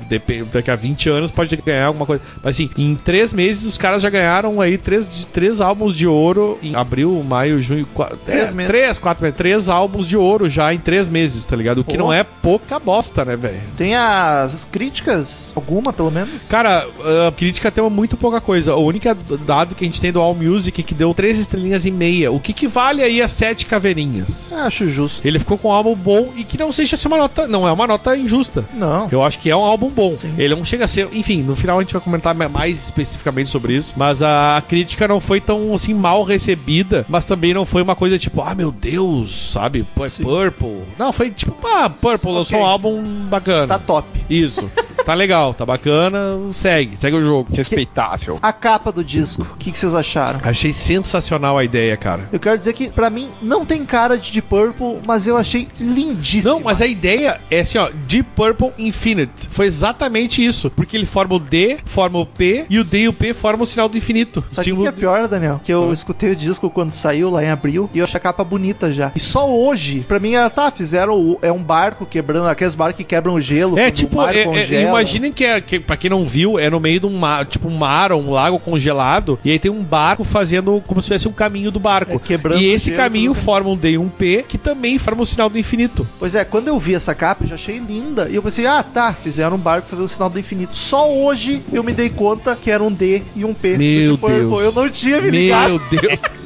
daqui 0.51 0.71
a 0.71 0.75
20 0.75 1.09
anos, 1.09 1.31
pode 1.31 1.55
ganhar 1.57 1.87
alguma 1.87 2.05
coisa. 2.05 2.21
Mas 2.43 2.55
assim, 2.55 2.69
em 2.77 2.95
três 2.95 3.33
meses 3.33 3.65
os 3.65 3.77
caras 3.77 4.01
já 4.01 4.09
ganharam 4.09 4.59
aí 4.61 4.77
três, 4.77 5.27
três 5.31 5.61
álbuns 5.61 5.95
de 5.95 6.07
ouro 6.07 6.57
em 6.61 6.75
abril, 6.75 7.23
maio, 7.27 7.61
junho. 7.61 7.85
Qua, 7.93 8.11
Três 8.25 8.51
é, 8.51 8.53
meses. 8.53 8.67
Três, 8.71 8.97
quatro 8.97 9.23
meses. 9.23 9.37
Três 9.37 9.69
álbuns 9.69 10.07
de 10.07 10.17
ouro 10.17 10.49
já 10.49 10.72
em 10.73 10.77
três 10.79 11.07
meses, 11.09 11.45
tá 11.45 11.55
ligado? 11.55 11.79
O 11.79 11.83
que 11.83 11.97
Pô. 11.97 12.03
não 12.03 12.13
é 12.13 12.23
pouca 12.23 12.79
bosta, 12.79 13.23
né, 13.23 13.35
velho? 13.35 13.61
Tem 13.77 13.95
as 13.95 14.65
críticas, 14.71 15.51
alguma 15.55 15.91
pelo 15.93 16.11
menos? 16.11 16.47
Cara, 16.47 16.87
a 17.27 17.31
crítica 17.31 17.71
tem 17.71 17.83
muito 17.89 18.17
pouca 18.17 18.39
coisa. 18.41 18.75
O 18.75 18.85
único 18.85 19.07
dado 19.45 19.75
que 19.75 19.83
a 19.83 19.87
gente 19.87 19.99
tem 20.01 20.11
do 20.11 20.19
All 20.19 20.33
Music 20.35 20.79
é 20.81 20.83
que 20.83 20.93
deu 20.93 21.13
três 21.13 21.37
estrelinhas 21.37 21.85
e 21.85 21.91
meia. 21.91 22.31
O 22.31 22.39
que, 22.39 22.53
que 22.53 22.67
vale 22.67 23.01
aí 23.01 23.21
as 23.21 23.31
sete 23.31 23.65
caveirinhas? 23.65 24.53
Acho 24.53 24.87
justo. 24.87 25.25
Ele 25.27 25.39
ficou 25.39 25.57
com 25.57 25.69
um 25.69 25.71
álbum 25.71 25.95
bom 25.95 26.31
e 26.35 26.43
que 26.43 26.57
não 26.57 26.71
seja 26.71 26.97
ser 26.97 27.07
uma 27.07 27.17
nota. 27.17 27.47
Não 27.47 27.67
é 27.67 27.71
uma 27.71 27.87
nota 27.87 28.15
injusta. 28.17 28.65
Não. 28.73 29.07
Eu 29.11 29.23
acho 29.23 29.39
que 29.39 29.49
é 29.49 29.55
um 29.55 29.63
álbum 29.63 29.89
bom. 29.89 30.15
Ele 30.37 30.55
não 30.55 30.65
chega 30.65 30.85
a 30.85 30.87
ser. 30.87 31.07
Enfim, 31.13 31.41
no 31.43 31.55
final 31.55 31.77
a 31.77 31.81
gente 31.81 31.93
vai 31.93 32.01
comentar 32.01 32.33
ma- 32.35 32.49
mais 32.49 32.83
especificamente 32.83 33.49
sobre 33.49 33.73
isso. 33.75 33.93
Mas 33.97 34.21
a 34.23 34.61
crítica 34.67 35.07
não 35.07 35.19
foi 35.19 35.39
tão 35.41 35.73
assim 35.73 35.93
mal 35.93 36.23
recebida. 36.23 37.05
Mas 37.09 37.25
também 37.25 37.53
não 37.53 37.65
foi 37.65 37.81
uma 37.81 37.95
coisa 37.95 38.17
tipo, 38.17 38.41
ah, 38.41 38.55
meu 38.55 38.71
Deus, 38.71 39.51
sabe? 39.51 39.85
Pô, 39.95 40.05
é 40.05 40.09
Sim. 40.09 40.23
Purple. 40.63 40.83
Não, 40.97 41.11
foi 41.11 41.29
tipo, 41.29 41.55
ah, 41.67 41.89
Purple 41.89 42.31
lançou 42.31 42.59
um 42.59 42.65
álbum 42.65 43.03
bacana. 43.27 43.67
Tá 43.67 43.79
top. 43.79 44.07
Isso. 44.29 44.69
tá 45.05 45.13
legal, 45.13 45.53
tá 45.53 45.65
bacana. 45.65 46.19
Segue, 46.53 46.95
segue 46.97 47.17
o 47.17 47.25
jogo. 47.25 47.53
Respeitável. 47.53 48.39
A 48.41 48.53
capa 48.53 48.91
do 48.91 49.03
disco, 49.03 49.43
o 49.43 49.57
que, 49.57 49.71
que 49.71 49.77
vocês 49.77 49.93
acharam? 49.93 50.39
Achei 50.43 50.71
sensacional 50.71 51.57
a 51.57 51.63
ideia, 51.63 51.97
cara. 51.97 52.29
Eu 52.31 52.39
quero 52.39 52.57
dizer 52.57 52.73
que, 52.73 52.89
pra 52.89 53.09
mim, 53.09 53.29
não 53.41 53.65
tem 53.65 53.85
cara 53.85 54.17
de 54.17 54.31
Deep 54.31 54.47
Purple, 54.47 54.99
mas 55.05 55.27
eu 55.27 55.35
achei 55.37 55.67
lindíssimo. 55.79 56.53
Não, 56.53 56.61
mas 56.61 56.81
a 56.81 56.87
ideia 56.87 57.41
é 57.51 57.59
assim, 57.59 57.77
ó, 57.77 57.89
Deep 58.07 58.29
Purple 58.35 58.71
Infinite. 58.77 59.49
Foi 59.49 59.65
exatamente 59.65 60.43
isso. 60.43 60.69
Porque 60.71 60.95
ele 60.95 61.05
forma 61.05 61.35
o 61.35 61.39
D, 61.39 61.77
forma 61.85 62.19
o 62.19 62.25
P, 62.25 62.65
e 62.69 62.79
o 62.79 62.83
D 62.83 63.03
e 63.03 63.07
o 63.07 63.13
P 63.13 63.33
formam 63.33 63.63
o 63.63 63.67
sinal 63.67 63.89
do 63.89 63.97
infinito. 63.97 64.41
Sabe 64.49 64.53
o 64.53 64.55
que 64.55 64.63
Símbolo 64.63 64.83
que 64.83 64.89
é 64.89 64.91
pior, 64.91 65.27
Daniel? 65.27 65.59
Que 65.63 65.73
eu 65.73 65.91
escutei 65.91 66.31
o 66.31 66.35
disco 66.35 66.69
quando 66.69 66.91
saiu 66.91 67.29
lá 67.29 67.43
em 67.43 67.49
abril 67.49 67.89
e 67.93 67.99
eu 67.99 68.05
achei 68.05 68.17
a 68.17 68.21
capa 68.21 68.43
bonita 68.43 68.91
já. 68.91 69.11
E 69.15 69.19
só 69.19 69.49
hoje, 69.49 70.01
pra 70.07 70.19
mim, 70.19 70.33
era, 70.33 70.49
tá, 70.53 70.71
fizeram 70.71 71.13
o- 71.15 71.39
é 71.41 71.51
um 71.51 71.61
barco 71.61 72.05
quebrando, 72.05 72.47
aqueles 72.47 72.75
barcos 72.75 72.97
que 72.97 73.03
quebram 73.03 73.33
o 73.35 73.41
gelo. 73.41 73.77
É, 73.77 73.89
tipo, 73.91 74.15
o 74.15 74.21
mar 74.21 74.35
é, 74.35 74.41
é, 74.41 74.43
congela. 74.45 74.89
imaginem 74.89 75.31
que, 75.31 75.43
é, 75.45 75.59
que, 75.59 75.79
pra 75.79 75.97
quem 75.97 76.09
não 76.09 76.25
viu, 76.27 76.57
é 76.59 76.69
no 76.69 76.79
meio 76.79 76.99
de 76.99 77.05
um 77.05 77.17
mar, 77.17 77.45
tipo 77.45 77.67
um 77.67 77.75
mar 77.77 78.11
ou 78.11 78.21
um 78.21 78.31
lago 78.31 78.59
congelado, 78.59 79.39
e 79.43 79.51
aí 79.51 79.59
tem 79.59 79.71
um 79.71 79.83
barco 79.83 80.23
fazendo 80.23 80.81
como 80.87 81.01
se 81.01 81.09
fosse 81.09 81.27
um 81.27 81.31
caminho 81.33 81.71
do 81.71 81.79
barco. 81.79 82.13
É, 82.15 82.19
quebrando 82.19 82.61
e 82.61 82.65
esse 82.67 82.91
caminho 82.91 83.33
forma 83.33 83.69
um 83.69 83.75
D 83.77 83.91
e 83.91 83.97
um 83.97 84.09
P, 84.09 84.45
que 84.47 84.57
também 84.57 84.97
forma 84.99 85.23
o 85.23 85.25
sinal 85.25 85.49
do 85.49 85.57
infinito. 85.57 86.07
Pois 86.19 86.35
é, 86.35 86.45
quando 86.45 86.67
eu 86.67 86.79
vi 86.79 86.95
essa 86.95 87.13
capa, 87.15 87.43
eu 87.43 87.47
já 87.49 87.55
achei 87.55 87.79
linda. 87.79 88.27
E 88.29 88.35
eu 88.35 88.43
pensei, 88.43 88.65
ah, 88.67 88.83
tá, 88.83 89.13
fizeram 89.13 89.55
um 89.55 89.59
barco 89.59 89.87
fazendo 89.89 90.05
o 90.05 90.09
sinal 90.09 90.29
do 90.29 90.39
infinito. 90.39 90.75
Só 90.75 91.11
hoje 91.11 91.61
eu 91.71 91.83
me 91.83 91.91
dei 91.93 92.09
conta 92.09 92.55
que 92.55 92.69
era 92.69 92.83
um 92.83 92.91
D 92.91 93.21
e 93.35 93.43
um 93.43 93.53
P. 93.53 93.77
Meu 93.77 94.17
Purple. 94.17 94.37
Deus. 94.39 94.63
Eu 94.63 94.71
não 94.83 94.89
tinha 94.89 95.19
me 95.21 95.29
ligado. 95.29 95.69
Meu 95.69 95.79
Deus. 96.01 96.19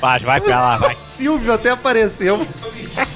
Vai, 0.00 0.20
vai 0.20 0.40
pra 0.40 0.60
lá, 0.60 0.76
vai. 0.78 0.96
Silvio 0.96 1.52
até 1.52 1.70
apareceu. 1.70 2.46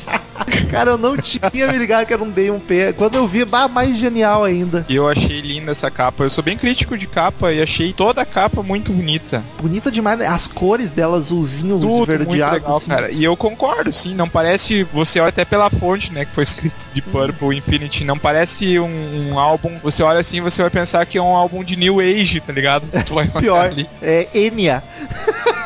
Cara, 0.71 0.93
eu 0.93 0.99
não 0.99 1.17
tinha 1.17 1.51
me 1.51 1.79
ligado 1.79 2.07
que 2.07 2.13
era 2.13 2.23
um 2.23 2.31
D 2.31 2.47
e 2.47 2.51
um 2.51 2.59
P. 2.61 2.93
Quando 2.95 3.17
eu 3.17 3.27
vi, 3.27 3.45
bah, 3.45 3.69
mais 3.69 3.97
genial 3.97 4.45
ainda. 4.45 4.85
E 4.89 4.97
eu 4.97 5.09
achei 5.09 5.41
linda 5.41 5.73
essa 5.73 5.91
capa. 5.91 6.25
Eu 6.25 6.31
sou 6.31 6.43
bem 6.43 6.57
crítico 6.57 6.97
de 6.97 7.07
capa 7.07 7.53
e 7.53 7.61
achei 7.63 7.93
toda 7.93 8.23
a 8.23 8.27
capa 8.27 8.63
muito 8.63 8.93
bonita. 8.93 9.43
Bonita 9.61 9.91
demais, 9.91 10.19
né? 10.19 10.27
As 10.27 10.47
cores 10.47 10.91
dela, 10.91 11.17
azulzinho, 11.17 11.75
Tudo 11.79 11.87
muito 11.89 12.03
esverdeado. 12.13 12.55
legal, 12.55 12.77
assim. 12.77 12.89
cara. 12.89 13.11
E 13.11 13.23
eu 13.23 13.37
concordo, 13.37 13.93
sim. 13.93 14.15
Não 14.15 14.29
parece. 14.29 14.85
Você 14.93 15.21
olha 15.21 15.29
até 15.29 15.45
pela 15.45 15.69
fonte, 15.71 16.13
né? 16.13 16.25
Que 16.25 16.33
foi 16.33 16.43
escrito 16.45 16.75
de 16.95 17.03
Purple 17.03 17.57
Infinity. 17.57 18.05
Não 18.05 18.19
parece 18.19 18.79
um, 18.79 19.31
um 19.31 19.39
álbum. 19.39 19.79
Você 19.83 20.03
olha 20.03 20.21
assim, 20.21 20.41
você 20.41 20.63
vai 20.63 20.71
pensar 20.71 21.05
que 21.07 21.19
é 21.19 21.23
um 21.23 21.35
álbum 21.37 21.63
de 21.65 21.77
New 21.77 22.01
Age, 22.01 22.41
tá 22.41 22.53
ligado? 22.53 22.87
Tu 23.07 23.15
vai 23.15 23.27
Pior, 23.29 23.67
ali. 23.67 23.89
é 24.01 24.29
Enya. 24.35 24.83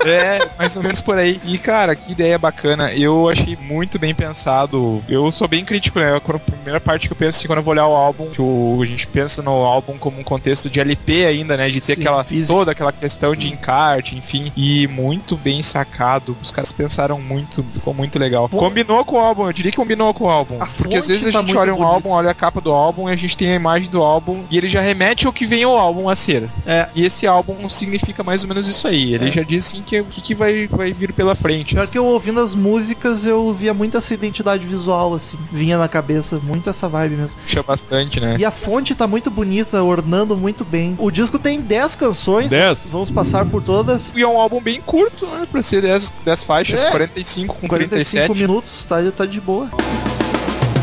É, 0.05 0.39
mais 0.59 0.75
ou 0.77 0.83
menos 0.83 1.01
por 1.01 1.19
aí. 1.19 1.41
E, 1.45 1.59
cara, 1.59 1.95
que 1.95 2.13
ideia 2.13 2.39
bacana. 2.39 2.93
Eu 2.95 3.29
achei 3.29 3.57
muito 3.61 3.99
bem 3.99 4.15
pensado. 4.15 4.66
Eu 5.09 5.31
sou 5.33 5.47
bem 5.49 5.65
crítico, 5.65 5.99
né? 5.99 6.21
Quando, 6.23 6.37
a 6.37 6.41
primeira 6.41 6.81
parte 6.81 7.07
que 7.07 7.13
eu 7.13 7.17
penso 7.17 7.39
assim, 7.39 7.47
quando 7.47 7.59
eu 7.59 7.63
vou 7.65 7.73
olhar 7.73 7.87
o 7.87 7.95
álbum, 7.95 8.27
que 8.31 8.41
o, 8.41 8.79
a 8.83 8.87
gente 8.87 9.07
pensa 9.07 9.43
no 9.43 9.51
álbum 9.51 9.97
como 9.99 10.19
um 10.21 10.25
contexto 10.25 10.69
de 10.71 10.81
LP 10.81 11.25
ainda, 11.27 11.57
né? 11.57 11.69
De 11.69 11.81
ter 11.81 11.95
Sim, 11.97 12.01
aquela, 12.03 12.25
físico. 12.25 12.53
toda 12.59 12.73
aquela 12.73 12.93
questão 12.93 13.35
de 13.35 13.49
encarte, 13.53 14.17
enfim. 14.17 14.53
E 14.57 14.87
muito 14.89 15.37
bem 15.37 15.63
sacado. 15.63 16.37
Os 16.43 16.51
caras 16.51 16.73
pensaram 16.73 17.21
muito, 17.21 17.65
ficou 17.75 17.93
muito 17.95 18.19
legal. 18.19 18.49
Combinou 18.49 19.05
com 19.05 19.17
o 19.17 19.21
álbum, 19.21 19.47
eu 19.47 19.53
diria 19.53 19.71
que 19.71 19.77
combinou 19.77 20.13
com 20.15 20.25
o 20.25 20.29
álbum. 20.29 20.57
A 20.61 20.67
Porque 20.67 20.97
às 20.97 21.07
vezes 21.07 21.27
a 21.27 21.33
tá 21.33 21.41
gente 21.43 21.57
olha 21.57 21.73
um 21.73 21.77
bonita. 21.77 21.95
álbum, 21.95 22.11
olha 22.11 22.31
a 22.31 22.35
capa 22.35 22.61
do 22.61 22.73
álbum 22.73 23.09
e 23.09 23.13
a 23.13 23.17
gente 23.17 23.37
tem 23.37 23.53
a 23.53 23.55
imagem 23.57 23.89
do 23.91 24.03
álbum 24.03 24.43
e 24.51 24.57
ele 24.57 24.69
já 24.69 24.81
remete 24.81 25.27
ao 25.27 25.33
que 25.33 25.47
vem 25.47 25.65
o 25.67 25.71
álbum 25.77 26.09
a 26.09 26.17
ser. 26.17 26.49
É. 26.67 26.87
E 26.95 27.05
esse 27.05 27.27
álbum 27.27 27.69
significa 27.69 28.23
mais 28.23 28.43
ou 28.43 28.49
menos 28.49 28.67
isso 28.69 28.87
aí. 28.89 29.15
Ele 29.15 29.29
É. 29.29 29.33
já 29.33 29.43
diz 29.43 29.67
assim 29.67 29.83
que 29.83 30.01
o 30.01 30.05
que, 30.05 30.21
que 30.21 30.35
vai, 30.35 30.67
vai 30.67 30.93
vir 30.93 31.13
pela 31.13 31.35
frente. 31.35 31.75
Pior 31.75 31.87
que 31.89 31.99
eu 31.99 32.05
ouvindo 32.07 32.41
as 32.41 32.55
músicas, 32.55 33.25
eu 33.27 33.53
via 33.53 33.75
muito 33.75 33.97
essa 33.97 34.15
identidade 34.15 34.56
visual, 34.65 35.13
assim. 35.15 35.37
Vinha 35.53 35.77
na 35.77 35.89
cabeça, 35.89 36.41
muito 36.43 36.71
essa 36.71 36.89
vibe 36.89 37.17
mesmo. 37.17 37.41
Puxa 37.43 37.63
bastante, 37.63 38.21
né? 38.21 38.37
E 38.39 38.45
a 38.45 38.51
fonte 38.51 38.95
tá 38.95 39.07
muito 39.07 39.31
bonita, 39.31 39.83
ornando 39.83 40.37
muito 40.37 40.65
bem. 40.65 40.95
O 40.99 41.11
disco 41.11 41.39
tem 41.39 41.61
10 41.61 41.97
canções. 41.97 42.49
10? 42.49 42.91
Vamos 42.91 43.11
passar 43.11 43.45
por 43.45 43.63
todas. 43.63 44.13
E 44.15 44.23
é 44.23 44.29
um 44.29 44.39
álbum 44.39 44.61
bem 44.61 44.81
curto, 44.81 45.27
né? 45.27 45.47
Pra 45.51 45.63
ser 45.63 45.83
10, 45.83 46.13
10 46.25 46.45
faixas, 46.45 46.83
É. 46.85 46.91
45 46.91 47.55
com 47.55 47.69
45 47.69 47.89
37. 47.89 48.35
minutos, 48.39 48.87
tá, 48.87 48.97
tá 49.17 49.27
de 49.27 49.41
boa. 49.41 49.69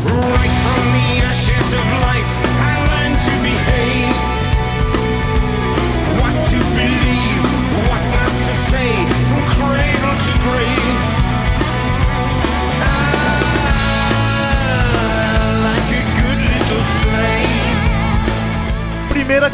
Right 0.04 0.53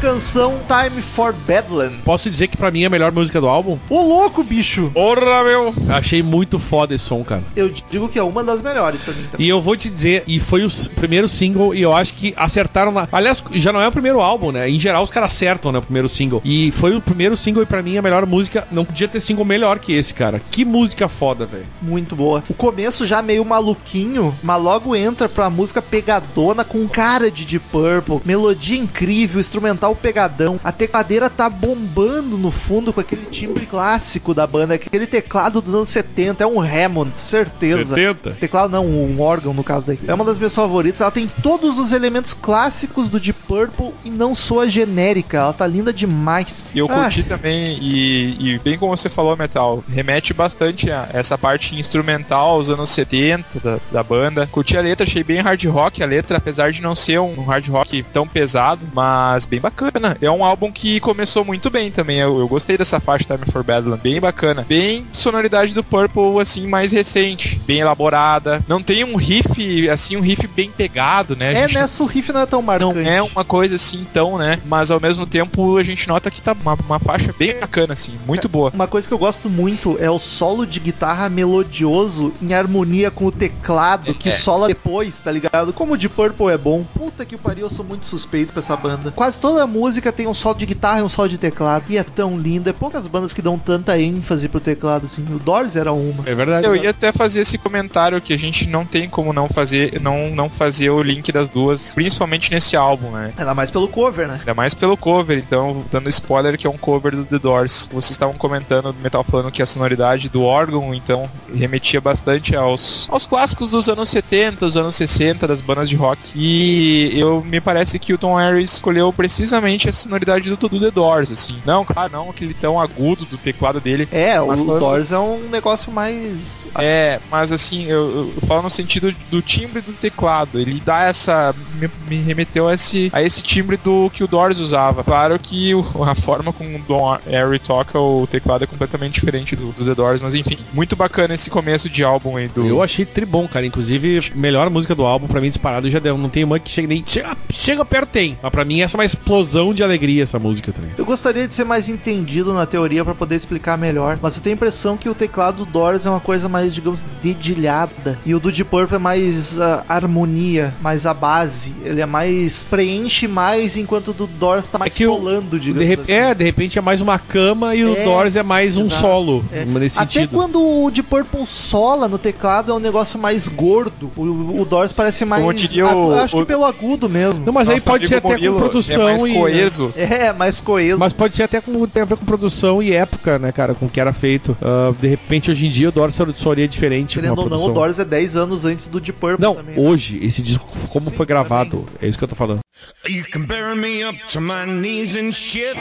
canção, 0.01 0.59
Time 0.67 1.03
for 1.03 1.35
Bedlam. 1.47 1.93
Posso 2.05 2.31
dizer 2.31 2.49
que 2.49 2.57
pra 2.57 2.71
mim 2.71 2.85
é 2.85 2.87
a 2.87 2.91
melhor 2.91 3.13
música 3.13 3.39
do 3.39 3.47
álbum? 3.47 3.79
Ô 3.91 4.01
louco, 4.01 4.43
bicho! 4.43 4.91
Porra, 4.95 5.45
meu! 5.45 5.75
Achei 5.91 6.23
muito 6.23 6.59
foda 6.59 6.95
esse 6.95 7.05
som, 7.05 7.23
cara. 7.23 7.43
Eu 7.55 7.69
digo 7.69 8.09
que 8.09 8.19
é 8.19 8.23
uma 8.23 8.43
das 8.43 8.63
melhores 8.63 9.03
pra 9.03 9.13
mim 9.13 9.25
também. 9.31 9.47
E 9.47 9.51
eu 9.51 9.61
vou 9.61 9.77
te 9.77 9.91
dizer, 9.91 10.25
e 10.27 10.41
foi 10.41 10.65
o 10.65 10.71
primeiro 10.97 11.29
single, 11.29 11.75
e 11.75 11.83
eu 11.83 11.95
acho 11.95 12.15
que 12.15 12.33
acertaram 12.37 12.91
na. 12.91 13.07
Aliás, 13.13 13.45
já 13.53 13.73
não 13.73 13.81
é 13.81 13.89
o 13.89 13.93
primeiro 13.93 14.21
álbum, 14.21 14.51
né? 14.51 14.71
Em 14.71 14.81
geral, 14.81 15.03
os 15.05 15.11
caras 15.11 15.33
acertam, 15.33 15.71
né? 15.71 15.79
O 15.79 15.83
primeiro 15.83 16.09
single. 16.09 16.41
E 16.45 16.71
foi 16.73 16.97
o 16.97 17.01
primeiro 17.01 17.37
single, 17.37 17.63
e 17.63 17.67
pra 17.67 17.83
mim, 17.83 17.99
a 17.99 18.03
melhor 18.03 18.25
música. 18.25 18.67
Não 18.73 18.87
podia 18.87 19.07
ter 19.07 19.21
single 19.21 19.45
melhor 19.45 19.79
que 19.79 19.93
esse, 19.93 20.15
cara. 20.15 20.41
Que 20.51 20.65
música 20.65 21.09
foda, 21.09 21.45
velho. 21.45 21.67
Muito 21.83 22.17
boa. 22.17 22.43
O 22.49 22.55
começo 22.55 23.07
já 23.07 23.21
meio 23.21 23.45
maluquinho, 23.45 24.35
mas 24.43 24.63
logo 24.63 24.97
entra 24.97 25.29
pra 25.29 25.51
música 25.51 25.83
pegadona 25.83 26.65
com 26.65 26.89
cara 26.89 27.31
de 27.31 27.45
Deep 27.45 27.67
Purple. 27.71 28.21
Melodia 28.25 28.79
incrível, 28.79 29.41
instrumental 29.41 29.90
pegadão. 29.95 30.59
A 30.63 30.73
tecladeira 30.73 31.29
tá 31.31 31.49
bombando 31.49 32.37
no 32.39 32.51
fundo 32.51 32.93
com 32.93 33.01
aquele 33.01 33.27
timbre 33.27 33.67
clássico 33.67 34.35
da 34.35 34.47
banda, 34.47 34.75
aquele 34.75 35.07
teclado 35.07 35.61
dos 35.61 35.75
anos 35.75 35.89
70. 35.89 36.43
É 36.45 36.47
um 36.47 36.61
Hammond, 36.61 37.13
certeza. 37.19 37.95
70? 37.95 38.33
Teclado 38.33 38.73
não, 38.73 38.87
um 38.87 39.21
órgão 39.21 39.53
no 39.55 39.65
caso 39.65 39.87
daí. 39.87 39.99
É 40.07 40.15
uma 40.15 40.25
das 40.25 40.39
minhas 40.39 40.55
favoritas. 40.55 41.01
Ela 41.01 41.11
tem 41.11 41.29
todos 41.43 41.79
os 41.79 41.93
elementos 41.93 42.35
clássicos 42.35 43.11
do 43.11 43.19
Deep 43.21 43.39
Purple 43.47 43.93
e 44.05 44.11
não 44.11 44.35
soa 44.35 44.69
genérica. 44.69 45.39
Ela 45.39 45.53
tá 45.53 45.67
linda 45.67 45.93
demais. 45.93 46.73
E 46.75 46.79
eu 46.79 46.87
Ah, 46.91 47.05
curti 47.05 47.23
também, 47.23 47.79
e, 47.81 48.37
e 48.55 48.59
bem 48.59 48.79
como 48.79 48.97
você 48.97 49.09
falou, 49.09 49.37
Metal, 49.37 49.83
remete 49.93 50.33
bastante 50.35 50.91
a 50.91 51.09
essa 51.13 51.37
parte 51.39 51.75
instrumental 51.79 52.51
aos 52.51 52.69
anos 52.69 52.91
70 52.91 53.61
da, 53.63 53.79
da 53.91 54.03
banda. 54.03 54.47
Curti 54.47 54.77
a 54.77 54.81
letra, 54.81 55.07
achei 55.07 55.23
bem 55.25 55.41
hard 55.41 55.65
rock 55.67 56.03
a 56.03 56.07
letra, 56.07 56.37
apesar 56.39 56.73
de 56.73 56.81
não 56.81 56.95
ser 56.95 57.19
um 57.21 57.45
hard 57.45 57.69
rock 57.69 58.03
tão 58.13 58.27
pesado, 58.27 58.81
mas 58.93 59.47
bem 59.47 59.61
bacana. 59.61 59.80
É 60.21 60.31
um 60.31 60.45
álbum 60.45 60.71
que 60.71 61.01
começou 61.01 61.45
muito 61.45 61.71
bem 61.71 61.91
também. 61.91 62.19
Eu, 62.19 62.39
eu 62.39 62.49
gostei 62.49 62.77
dessa 62.77 63.01
faixa 63.01 63.25
Time 63.25 63.51
for 63.51 63.65
Bedlam, 63.65 63.97
bem 63.97 64.21
bacana. 64.21 64.65
Bem 64.69 65.07
sonoridade 65.13 65.73
do 65.73 65.83
Purple, 65.83 66.41
assim, 66.41 66.67
mais 66.67 66.93
recente, 66.93 67.61
bem 67.67 67.79
elaborada. 67.79 68.63
Não 68.69 68.83
tem 68.83 69.05
um 69.05 69.17
riff, 69.17 69.89
assim, 69.89 70.17
um 70.17 70.21
riff 70.21 70.47
bem 70.49 70.71
pegado, 70.71 71.35
né? 71.35 71.55
É, 71.55 71.69
nessa 71.69 72.03
o 72.03 72.07
riff 72.07 72.33
não 72.33 72.41
é 72.41 72.47
tão 72.47 72.61
não 72.61 72.67
marcante. 72.67 73.09
é 73.09 73.23
uma 73.23 73.45
coisa 73.45 73.77
assim 73.77 74.07
tão, 74.13 74.37
né? 74.37 74.61
Mas 74.67 74.91
ao 74.91 75.01
mesmo 75.01 75.27
tempo 75.27 75.77
a 75.79 75.83
gente 75.83 76.07
nota 76.07 76.31
que 76.31 76.43
tá 76.43 76.53
uma, 76.53 76.75
uma 76.75 76.99
faixa 76.99 77.35
bem 77.39 77.59
bacana, 77.59 77.95
assim, 77.95 78.13
muito 78.27 78.49
boa. 78.49 78.71
Uma 78.75 78.87
coisa 78.87 79.09
que 79.09 79.15
eu 79.15 79.19
gosto 79.19 79.49
muito 79.49 79.97
é 80.01 80.11
o 80.11 80.19
solo 80.19 80.67
de 80.67 80.79
guitarra 80.81 81.29
melodioso 81.29 82.33
em 82.43 82.53
harmonia 82.53 83.11
com 83.11 83.27
o 83.27 83.33
teclado 83.33 84.13
que 84.15 84.29
É. 84.29 84.33
sola 84.33 84.69
depois, 84.69 85.21
tá 85.21 85.31
ligado? 85.31 85.73
Como 85.73 85.95
o 85.95 85.99
de 85.99 86.09
Purple 86.09 86.49
é 86.49 86.59
bom. 86.59 86.85
Puta 86.95 87.25
que 87.25 87.37
pariu, 87.37 87.67
eu 87.67 87.71
sou 87.71 87.85
muito 87.85 88.07
suspeito 88.07 88.53
pra 88.53 88.61
essa 88.61 88.77
banda. 88.77 89.11
Quase 89.11 89.31
quase 89.31 89.39
toda 89.39 89.63
a 89.63 89.67
música 89.71 90.13
tem 90.13 90.27
um 90.27 90.35
solo 90.35 90.59
de 90.59 90.67
guitarra 90.67 91.01
e 91.01 91.03
um 91.03 91.09
solo 91.09 91.29
de 91.29 91.39
teclado. 91.39 91.85
E 91.89 91.97
é 91.97 92.03
tão 92.03 92.39
lindo. 92.39 92.69
É 92.69 92.73
poucas 92.73 93.07
bandas 93.07 93.33
que 93.33 93.41
dão 93.41 93.59
tanta 93.59 93.99
ênfase 93.99 94.49
pro 94.49 94.61
teclado, 94.61 95.07
assim. 95.07 95.23
O 95.31 95.39
Doors 95.39 95.77
era 95.77 95.93
uma. 95.93 96.29
É 96.29 96.35
verdade. 96.35 96.67
Eu 96.67 96.77
ia 96.77 96.91
até 96.91 97.13
fazer 97.13 97.41
esse 97.41 97.57
comentário 97.57 98.21
que 98.21 98.33
a 98.33 98.39
gente 98.39 98.67
não 98.67 98.85
tem 98.85 99.09
como 99.09 99.33
não 99.33 99.49
fazer, 99.49 100.01
não, 100.01 100.31
não 100.31 100.51
fazer 100.51 100.91
o 100.91 101.03
link 101.03 101.31
das 101.33 101.49
duas, 101.49 101.95
principalmente 101.95 102.51
nesse 102.51 102.77
álbum, 102.77 103.11
né? 103.11 103.33
Ainda 103.37 103.55
mais 103.55 103.71
pelo 103.71 103.89
cover, 103.89 104.27
né? 104.27 104.37
Ainda 104.41 104.55
mais 104.55 104.75
pelo 104.75 104.97
cover, 104.97 105.39
então, 105.39 105.85
dando 105.91 106.09
spoiler 106.09 106.59
que 106.59 106.67
é 106.67 106.71
um 106.71 106.77
cover 106.77 107.15
do 107.15 107.25
The 107.25 107.39
Doors. 107.39 107.89
Vocês 107.93 108.13
estavam 108.13 108.35
comentando 108.35 108.93
do 108.93 109.01
Metal 109.01 109.25
falando 109.25 109.51
que 109.51 109.63
a 109.63 109.67
sonoridade 109.67 110.29
do 110.29 110.43
órgão, 110.43 110.95
então, 110.95 111.29
remetia 111.55 112.01
bastante 112.01 112.57
aos, 112.57 113.09
aos 113.11 113.27
clássicos 113.27 113.71
dos 113.71 113.89
anos 113.89 114.09
70, 114.09 114.61
dos 114.61 114.77
anos 114.77 114.97
60, 114.97 115.47
das 115.47 115.61
bandas 115.61 115.89
de 115.89 115.97
rock. 115.97 116.21
E 116.35 117.13
eu 117.15 117.45
me 117.45 117.61
parece 117.61 117.99
que 117.99 118.13
o 118.13 118.19
Tom 118.19 118.35
Harris 118.37 118.73
escolheu 118.75 119.13
precisamente 119.13 119.60
a 119.89 119.93
sonoridade 119.93 120.49
do, 120.51 120.57
do 120.69 120.81
The 120.81 120.91
Doors, 120.91 121.31
assim. 121.31 121.57
Não, 121.65 121.85
claro, 121.85 122.13
não 122.13 122.31
aquele 122.31 122.55
tão 122.55 122.81
agudo 122.81 123.25
do 123.25 123.37
teclado 123.39 123.81
dele. 123.81 124.09
É, 124.13 124.39
Mas 124.41 124.61
o 124.61 124.67
falando- 124.67 124.81
Doors 124.81 125.13
é 125.13 125.19
um 125.19 125.49
negócio 125.51 125.93
mais. 125.93 126.67
É, 126.77 127.21
mas 127.31 127.53
assim, 127.53 127.85
eu, 127.87 128.33
eu 128.41 128.47
falo 128.47 128.63
no 128.63 128.71
sentido 128.71 129.15
do 129.31 129.43
timbre 129.43 129.81
do 129.81 129.93
teclado. 129.93 130.59
Ele 130.59 130.81
dá 130.85 131.05
essa. 131.05 131.55
Me, 131.81 131.89
me 132.09 132.23
remeteu 132.23 132.69
a 132.69 132.75
esse, 132.75 133.11
a 133.13 133.23
esse 133.23 133.43
timbre 133.43 133.77
do 133.77 134.11
que 134.13 134.23
o 134.25 134.29
Doors 134.29 134.59
usava. 134.59 135.03
Claro 135.05 135.39
que 135.39 135.75
o- 135.75 136.05
a 136.05 136.15
forma 136.15 136.53
como 136.53 136.77
o 136.77 136.83
Don 136.83 137.19
Harry 137.27 137.59
toca 137.59 137.99
o 137.99 138.27
teclado 138.31 138.65
é 138.65 138.67
completamente 138.67 139.15
diferente 139.15 139.57
do, 139.57 139.73
do 139.73 139.85
The 139.85 139.95
Doors, 139.95 140.21
mas 140.23 140.35
enfim, 140.35 140.59
muito 140.73 140.95
bacana 140.97 141.35
esse 141.35 141.51
começo 141.51 141.89
de 141.89 142.03
álbum 142.05 142.37
aí 142.37 142.49
do. 142.49 142.67
Eu 142.67 142.83
achei 142.83 143.05
tribom, 143.05 143.47
cara. 143.49 143.67
Inclusive, 143.67 144.33
melhor 144.35 144.69
música 144.71 144.95
do 144.95 145.05
álbum, 145.05 145.27
pra 145.27 145.41
mim, 145.41 145.49
disparado 145.49 145.89
já 145.91 145.99
deu. 145.99 146.17
Não 146.17 146.29
tem 146.29 146.45
uma 146.45 146.59
que 146.59 146.71
chega 146.71 146.89
nem. 146.89 147.03
Chega, 147.07 147.37
chega 147.53 147.85
perto, 147.85 148.09
tem. 148.11 148.37
Mas 148.43 148.53
pra 148.53 148.65
mim, 148.65 148.81
essa 148.81 148.97
é 148.97 148.99
uma 148.99 149.05
explosão 149.05 149.50
de 149.75 149.83
alegria, 149.83 150.23
essa 150.23 150.39
música 150.39 150.73
também. 150.73 150.91
Eu 150.97 151.05
gostaria 151.05 151.47
de 151.47 151.55
ser 151.55 151.65
mais 151.65 151.89
entendido 151.89 152.53
na 152.55 152.67
teoria 152.67 153.05
pra 153.05 153.15
poder 153.15 153.35
explicar 153.37 153.77
melhor, 153.77 154.19
mas 154.23 154.37
eu 154.37 154.43
tenho 154.43 154.55
a 154.55 154.57
impressão 154.57 154.97
que 154.97 155.09
o 155.09 155.15
teclado 155.15 155.65
do 155.65 155.65
Doors 155.67 156.07
é 156.07 156.11
uma 156.11 156.21
coisa 156.21 156.49
mais, 156.49 156.75
digamos, 156.75 157.07
dedilhada 157.23 158.19
e 158.25 158.35
o 158.35 158.41
do 158.41 158.51
Deep 158.53 158.71
Purple 158.71 158.97
é 158.97 158.99
mais 158.99 159.61
ah, 159.61 159.85
harmonia, 159.89 160.75
mais 160.83 161.07
a 161.07 161.15
base. 161.15 161.73
Ele 161.85 162.01
é 162.01 162.07
mais 162.07 162.65
preenche 162.65 163.27
mais 163.27 163.77
enquanto 163.77 164.09
o 164.09 164.13
do 164.13 164.27
Doors 164.27 164.69
tá 164.69 164.79
mais 164.79 164.95
o- 164.95 165.05
solando, 165.05 165.59
De 165.59 165.73
digamos 165.73 165.89
rep- 165.89 166.01
assim. 166.03 166.13
É, 166.13 166.35
de 166.35 166.45
repente 166.45 166.79
é 166.79 166.83
mais 166.83 167.01
uma 167.01 167.19
cama 167.19 167.75
e 167.75 167.85
o 167.85 167.97
É, 167.97 168.05
Doors 168.05 168.37
é 168.37 168.43
mais 168.43 168.77
um 168.77 168.83
exato, 168.87 169.01
solo. 169.01 169.45
é. 169.53 169.65
Nesse 169.65 169.99
Até 169.99 170.13
sentido. 170.21 170.31
quando 170.37 170.61
o 170.61 170.91
Deep 170.91 171.09
Purple 171.09 171.47
sola 171.47 172.07
no 172.09 172.19
teclado 172.19 172.71
é 172.73 172.75
um 172.75 172.79
negócio 172.79 173.19
mais 173.19 173.49
gordo. 173.49 174.11
O, 174.17 174.61
o 174.61 174.65
Doors 174.65 174.93
parece 174.93 175.25
mais. 175.25 175.43
Como 175.43 175.55
diria 175.55 175.87
o- 175.87 176.15
acho 176.15 176.37
o- 176.37 176.41
que 176.41 176.47
pelo 176.47 176.65
agudo 176.65 177.09
mesmo. 177.09 177.45
Não, 177.47 177.53
mas 177.53 177.69
aí 177.69 177.77
Nosso 177.77 177.87
pode 177.87 178.07
ser 178.07 178.15
até 178.17 178.21
com 178.23 178.29
Murilo 178.29 178.59
produção 178.59 179.03
é 179.09 179.13
mais 179.13 179.25
e. 179.25 179.33
coeso. 179.41 179.93
É, 179.97 180.33
mais 180.33 180.61
coeso. 180.61 180.99
Mas 180.99 181.13
pode 181.13 181.37
ser 181.37 181.45
até 181.45 181.61
com 181.61 181.87
tem 181.87 182.03
a 182.03 182.07
ver 182.07 182.17
com 182.17 182.25
produção 182.25 182.83
e 182.83 182.93
época, 182.93 183.39
né, 183.39 183.53
cara, 183.53 183.75
com 183.75 183.87
o 183.87 183.89
que 183.89 184.01
era 184.01 184.13
feito. 184.13 184.57
Ah, 184.61 184.93
de 184.99 185.09
repente, 185.09 185.51
hoje 185.51 185.67
em 185.67 185.71
dia, 185.71 185.89
o 185.89 185.93
Doors 185.93 186.17
soaria 186.37 186.67
diferente 186.69 187.19
Querendo 187.19 187.39
ou 187.39 187.49
não, 187.49 187.65
o 187.65 187.73
Doors 187.73 187.99
é 187.99 188.05
10 188.05 188.37
anos 188.37 188.65
antes 188.65 188.87
do 188.87 189.01
Deep 189.01 189.19
Purple 189.19 189.41
Não, 189.41 189.55
também. 189.55 189.77
né? 189.77 189.81
hoje, 189.81 190.19
esse 190.23 190.43
disco, 190.43 190.69
como 190.89 191.11
Sim, 191.11 191.17
foi 191.17 191.27
gravado, 191.27 191.87
é 192.01 192.07
isso 192.09 192.19
que 192.19 192.25
eu 192.25 192.29
tô 192.29 192.35
falando. 192.35 192.61
You 193.09 193.25
can 193.31 193.43
bury 193.43 193.77
me 193.77 194.05
up 194.05 194.19
to 194.33 194.41
my 194.41 194.67
knees 194.67 195.15
in 195.17 195.33
shit. 195.33 195.77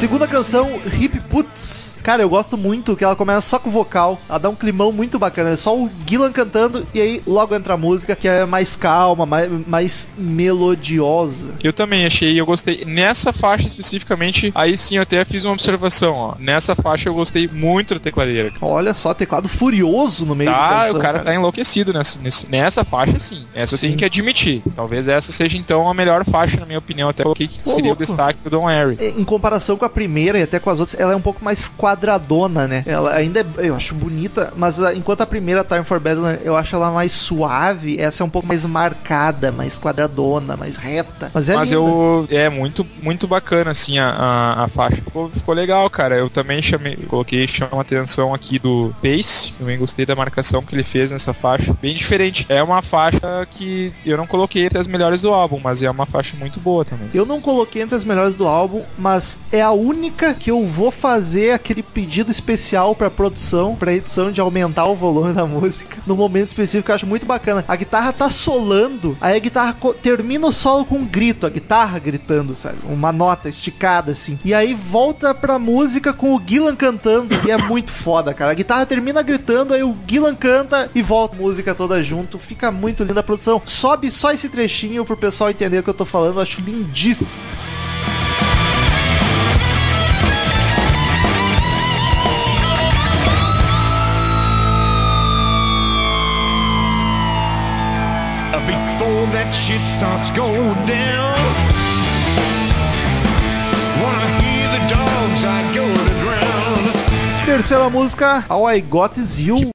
Segunda 0.00 0.26
canção, 0.26 0.80
Hip 0.98 1.19
Putz. 1.30 2.00
Cara, 2.02 2.22
eu 2.22 2.28
gosto 2.28 2.58
muito 2.58 2.96
que 2.96 3.04
ela 3.04 3.14
começa 3.16 3.40
só 3.42 3.58
com 3.58 3.70
vocal. 3.70 4.18
Ela 4.28 4.38
dá 4.38 4.48
um 4.48 4.54
climão 4.54 4.90
muito 4.92 5.18
bacana. 5.18 5.50
É 5.50 5.56
só 5.56 5.76
o 5.76 5.88
Gillan 6.06 6.32
cantando 6.32 6.86
e 6.92 7.00
aí 7.00 7.22
logo 7.26 7.54
entra 7.54 7.74
a 7.74 7.76
música 7.76 8.16
que 8.16 8.26
é 8.28 8.44
mais 8.44 8.74
calma, 8.76 9.24
mais, 9.24 9.48
mais 9.66 10.08
melodiosa. 10.18 11.54
Eu 11.62 11.72
também 11.72 12.06
achei, 12.06 12.38
eu 12.38 12.46
gostei. 12.46 12.84
Nessa 12.84 13.32
faixa 13.32 13.66
especificamente, 13.66 14.50
aí 14.54 14.76
sim 14.76 14.96
eu 14.96 15.02
até 15.02 15.24
fiz 15.24 15.44
uma 15.44 15.52
observação, 15.54 16.14
ó. 16.14 16.34
Nessa 16.38 16.74
faixa 16.74 17.08
eu 17.08 17.14
gostei 17.14 17.48
muito 17.48 17.94
da 17.94 18.00
tecladeira. 18.00 18.52
Olha 18.60 18.94
só, 18.94 19.12
teclado 19.14 19.48
furioso 19.48 20.24
no 20.26 20.34
meio 20.34 20.50
da 20.50 20.56
Tá, 20.56 20.80
canção. 20.86 20.96
o 20.98 21.02
cara 21.02 21.20
tá 21.20 21.34
enlouquecido 21.34 21.92
nessa, 21.92 22.18
nessa 22.48 22.84
faixa, 22.84 23.18
sim. 23.18 23.44
Essa 23.54 23.76
Sim. 23.76 23.86
tenho 23.88 23.98
que 23.98 24.04
admitir. 24.04 24.62
Talvez 24.74 25.06
essa 25.08 25.32
seja 25.32 25.56
então 25.56 25.88
a 25.88 25.94
melhor 25.94 26.24
faixa, 26.24 26.58
na 26.58 26.66
minha 26.66 26.78
opinião, 26.78 27.08
até 27.08 27.26
o 27.26 27.34
que 27.34 27.50
seria 27.64 27.86
louco. 27.88 28.02
o 28.02 28.06
destaque 28.06 28.38
do 28.44 28.50
Don 28.50 28.66
Harry. 28.66 28.96
Em 29.00 29.24
comparação 29.24 29.76
com 29.76 29.84
a 29.84 29.88
primeira 29.88 30.38
e 30.38 30.42
até 30.42 30.58
com 30.58 30.70
as 30.70 30.80
outras, 30.80 30.98
ela 31.00 31.12
é 31.12 31.19
um 31.20 31.22
pouco 31.22 31.44
mais 31.44 31.68
quadradona, 31.68 32.66
né? 32.66 32.82
Ela 32.86 33.14
ainda 33.14 33.40
é, 33.40 33.68
eu 33.68 33.76
acho 33.76 33.94
bonita, 33.94 34.52
mas 34.56 34.82
ah, 34.82 34.94
enquanto 34.94 35.20
a 35.20 35.26
primeira 35.26 35.62
Time 35.62 35.84
for 35.84 36.00
Battle 36.00 36.26
eu 36.42 36.56
acho 36.56 36.74
ela 36.74 36.90
mais 36.90 37.12
suave, 37.12 38.00
essa 38.00 38.22
é 38.22 38.26
um 38.26 38.30
pouco 38.30 38.48
mais 38.48 38.64
marcada, 38.66 39.52
mais 39.52 39.78
quadradona, 39.78 40.56
mais 40.56 40.76
reta. 40.76 41.30
Mas 41.32 41.48
é 41.48 41.54
Mas 41.54 41.70
linda. 41.70 41.82
eu. 41.82 42.28
É 42.30 42.48
muito, 42.48 42.86
muito 43.02 43.28
bacana, 43.28 43.70
assim, 43.70 43.98
a, 43.98 44.08
a, 44.08 44.64
a 44.64 44.68
faixa. 44.68 44.96
Ficou, 44.96 45.28
ficou 45.30 45.54
legal, 45.54 45.88
cara. 45.90 46.16
Eu 46.16 46.30
também 46.30 46.62
chamei, 46.62 46.96
coloquei, 46.96 47.46
chama 47.46 47.80
atenção 47.80 48.34
aqui 48.34 48.58
do 48.58 48.94
Pace. 49.02 49.52
Também 49.58 49.78
gostei 49.78 50.06
da 50.06 50.16
marcação 50.16 50.62
que 50.62 50.74
ele 50.74 50.84
fez 50.84 51.10
nessa 51.10 51.32
faixa. 51.32 51.76
Bem 51.80 51.94
diferente. 51.94 52.46
É 52.48 52.62
uma 52.62 52.82
faixa 52.82 53.46
que 53.50 53.92
eu 54.04 54.16
não 54.16 54.26
coloquei 54.26 54.64
entre 54.64 54.78
as 54.78 54.86
melhores 54.86 55.20
do 55.20 55.30
álbum, 55.30 55.60
mas 55.62 55.82
é 55.82 55.90
uma 55.90 56.06
faixa 56.06 56.36
muito 56.36 56.58
boa 56.58 56.84
também. 56.84 57.08
Eu 57.12 57.26
não 57.26 57.40
coloquei 57.40 57.82
entre 57.82 57.94
as 57.94 58.04
melhores 58.04 58.34
do 58.34 58.46
álbum, 58.46 58.82
mas 58.98 59.38
é 59.52 59.60
a 59.60 59.72
única 59.72 60.32
que 60.34 60.50
eu 60.50 60.64
vou 60.64 60.90
fazer 60.90 61.09
aquele 61.54 61.82
pedido 61.82 62.30
especial 62.30 62.94
pra 62.94 63.10
produção, 63.10 63.74
pra 63.74 63.92
edição 63.92 64.30
de 64.30 64.40
aumentar 64.40 64.86
o 64.86 64.94
volume 64.94 65.32
da 65.34 65.46
música. 65.46 65.98
No 66.06 66.16
momento 66.16 66.48
específico, 66.48 66.90
eu 66.90 66.94
acho 66.94 67.06
muito 67.06 67.26
bacana. 67.26 67.64
A 67.66 67.76
guitarra 67.76 68.12
tá 68.12 68.30
solando, 68.30 69.16
aí 69.20 69.36
a 69.36 69.38
guitarra 69.38 69.76
termina 70.02 70.46
o 70.46 70.52
solo 70.52 70.84
com 70.84 70.96
um 70.96 71.04
grito, 71.04 71.46
a 71.46 71.50
guitarra 71.50 71.98
gritando, 71.98 72.54
sabe? 72.54 72.78
Uma 72.84 73.12
nota 73.12 73.48
esticada 73.48 74.12
assim. 74.12 74.38
E 74.44 74.54
aí 74.54 74.74
volta 74.74 75.34
pra 75.34 75.58
música 75.58 76.12
com 76.12 76.34
o 76.34 76.42
Gillan 76.44 76.76
cantando, 76.76 77.34
e 77.46 77.50
é 77.50 77.56
muito 77.56 77.90
foda, 77.90 78.34
cara. 78.34 78.52
A 78.52 78.54
guitarra 78.54 78.86
termina 78.86 79.22
gritando, 79.22 79.74
aí 79.74 79.82
o 79.82 79.96
Gillan 80.06 80.34
canta 80.34 80.90
e 80.94 81.02
volta 81.02 81.34
a 81.34 81.38
música 81.38 81.74
toda 81.74 82.02
junto. 82.02 82.38
Fica 82.38 82.70
muito 82.70 83.04
linda 83.04 83.20
a 83.20 83.24
produção. 83.24 83.60
Sobe 83.64 84.10
só 84.10 84.32
esse 84.32 84.48
trechinho 84.48 85.04
pro 85.04 85.16
pessoal 85.16 85.50
entender 85.50 85.78
o 85.78 85.82
que 85.82 85.90
eu 85.90 85.94
tô 85.94 86.04
falando, 86.04 86.36
eu 86.36 86.42
acho 86.42 86.60
lindíssimo. 86.60 87.40
That 99.50 99.56
shit 99.56 99.84
starts 99.86 100.30
go 100.30 100.46
down. 100.86 101.30
Dogs. 104.88 105.44
Terceira 107.46 107.90
música, 107.90 108.44
All 108.48 108.66
I 108.66 108.80
Got 108.80 109.18
Is 109.18 109.40
You. 109.40 109.70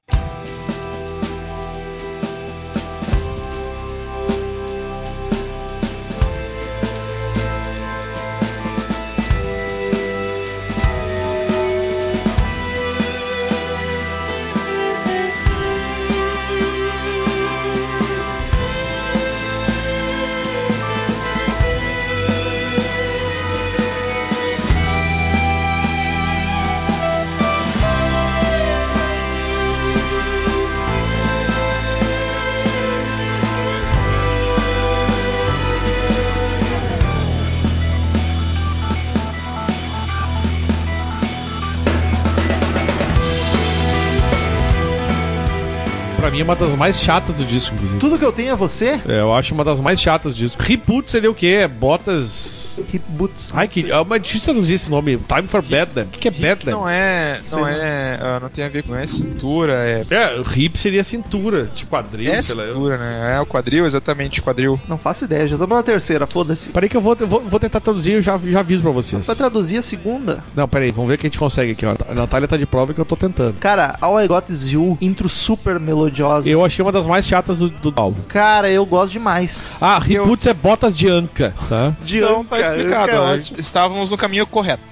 Mim 46.36 46.42
é 46.42 46.44
uma 46.44 46.54
das 46.54 46.74
mais 46.74 47.00
chatas 47.00 47.34
do 47.34 47.44
disco, 47.44 47.74
inclusive. 47.74 47.98
Tudo 47.98 48.18
que 48.18 48.24
eu 48.24 48.32
tenho 48.32 48.50
é 48.50 48.54
você? 48.54 49.00
É, 49.08 49.20
eu 49.20 49.32
acho 49.34 49.54
uma 49.54 49.64
das 49.64 49.80
mais 49.80 49.98
chatas 50.00 50.34
do 50.34 50.36
disco. 50.36 50.62
Reboot 50.62 51.10
seria 51.10 51.30
o 51.30 51.34
quê? 51.34 51.66
Botas 51.66 52.65
Reboots. 52.82 53.16
Reboots. 53.16 53.52
Ai, 53.54 53.68
que. 53.68 53.90
É 53.90 53.98
uma 53.98 54.18
difícil 54.18 54.52
traduzir 54.52 54.74
esse 54.74 54.90
nome. 54.90 55.16
Time 55.16 55.48
for 55.48 55.62
Bedlam. 55.62 56.04
O 56.04 56.08
que, 56.08 56.18
que 56.18 56.28
é 56.28 56.30
Bedlam? 56.30 56.80
Não 56.80 56.88
é. 56.88 57.38
Sei 57.40 57.58
Não 57.58 57.66
é. 57.68 58.18
ah, 58.20 58.38
não 58.40 58.48
tem 58.48 58.64
a 58.64 58.68
ver 58.68 58.82
com 58.82 58.94
é 58.94 59.06
cintura, 59.06 59.72
é. 59.72 60.04
É, 60.10 60.42
hip 60.56 60.78
seria 60.78 61.02
cintura, 61.04 61.66
tipo 61.74 61.90
quadril, 61.90 62.32
É 62.32 62.42
sei 62.42 62.54
lá. 62.54 62.62
Eu... 62.64 62.74
cintura, 62.74 62.96
né? 62.98 63.36
É 63.36 63.40
o 63.40 63.46
quadril, 63.46 63.86
exatamente, 63.86 64.42
quadril. 64.42 64.80
Não 64.88 64.98
faço 64.98 65.24
ideia, 65.24 65.46
já 65.46 65.54
estamos 65.56 65.76
na 65.76 65.82
terceira, 65.82 66.26
foda-se. 66.26 66.68
Peraí 66.70 66.88
que 66.88 66.96
eu 66.96 67.00
vou, 67.00 67.16
eu 67.18 67.26
vou, 67.26 67.40
vou 67.40 67.60
tentar 67.60 67.80
traduzir 67.80 68.12
e 68.12 68.14
eu 68.14 68.22
já, 68.22 68.38
já 68.38 68.60
aviso 68.60 68.82
pra 68.82 68.90
vocês. 68.92 69.26
Vai 69.26 69.36
traduzir 69.36 69.78
a 69.78 69.82
segunda? 69.82 70.42
Não, 70.54 70.68
peraí, 70.68 70.90
vamos 70.90 71.08
ver 71.08 71.14
o 71.14 71.18
que 71.18 71.26
a 71.26 71.28
gente 71.30 71.38
consegue 71.38 71.72
aqui, 71.72 71.86
ó. 71.86 71.94
A 72.10 72.14
Natália 72.14 72.48
tá 72.48 72.56
de 72.56 72.66
prova 72.66 72.92
que 72.92 73.00
eu 73.00 73.04
tô 73.04 73.16
tentando. 73.16 73.54
Cara, 73.58 73.96
All 74.00 74.20
I 74.20 74.26
Got 74.28 74.50
Is 74.50 74.70
You, 74.72 74.96
intro 75.00 75.28
super 75.28 75.78
melodiosa. 75.78 76.48
Eu 76.48 76.64
achei 76.64 76.82
uma 76.84 76.92
das 76.92 77.06
mais 77.06 77.26
chatas 77.26 77.58
do, 77.58 77.68
do 77.68 77.92
álbum. 77.96 78.20
Cara, 78.28 78.70
eu 78.70 78.84
gosto 78.86 79.12
demais. 79.12 79.76
Ah, 79.80 79.98
Reboots 79.98 80.46
é 80.46 80.54
botas 80.54 80.96
de 80.96 81.08
anca, 81.08 81.54
tá? 81.68 81.96
De 82.02 82.18
Então 82.18 82.40
Anca, 82.40 82.56
tá 82.62 82.65
explicado. 82.74 83.10
É 83.12 83.36
né? 83.36 83.42
Estávamos 83.58 84.10
no 84.10 84.16
caminho 84.16 84.46
correto. 84.46 84.82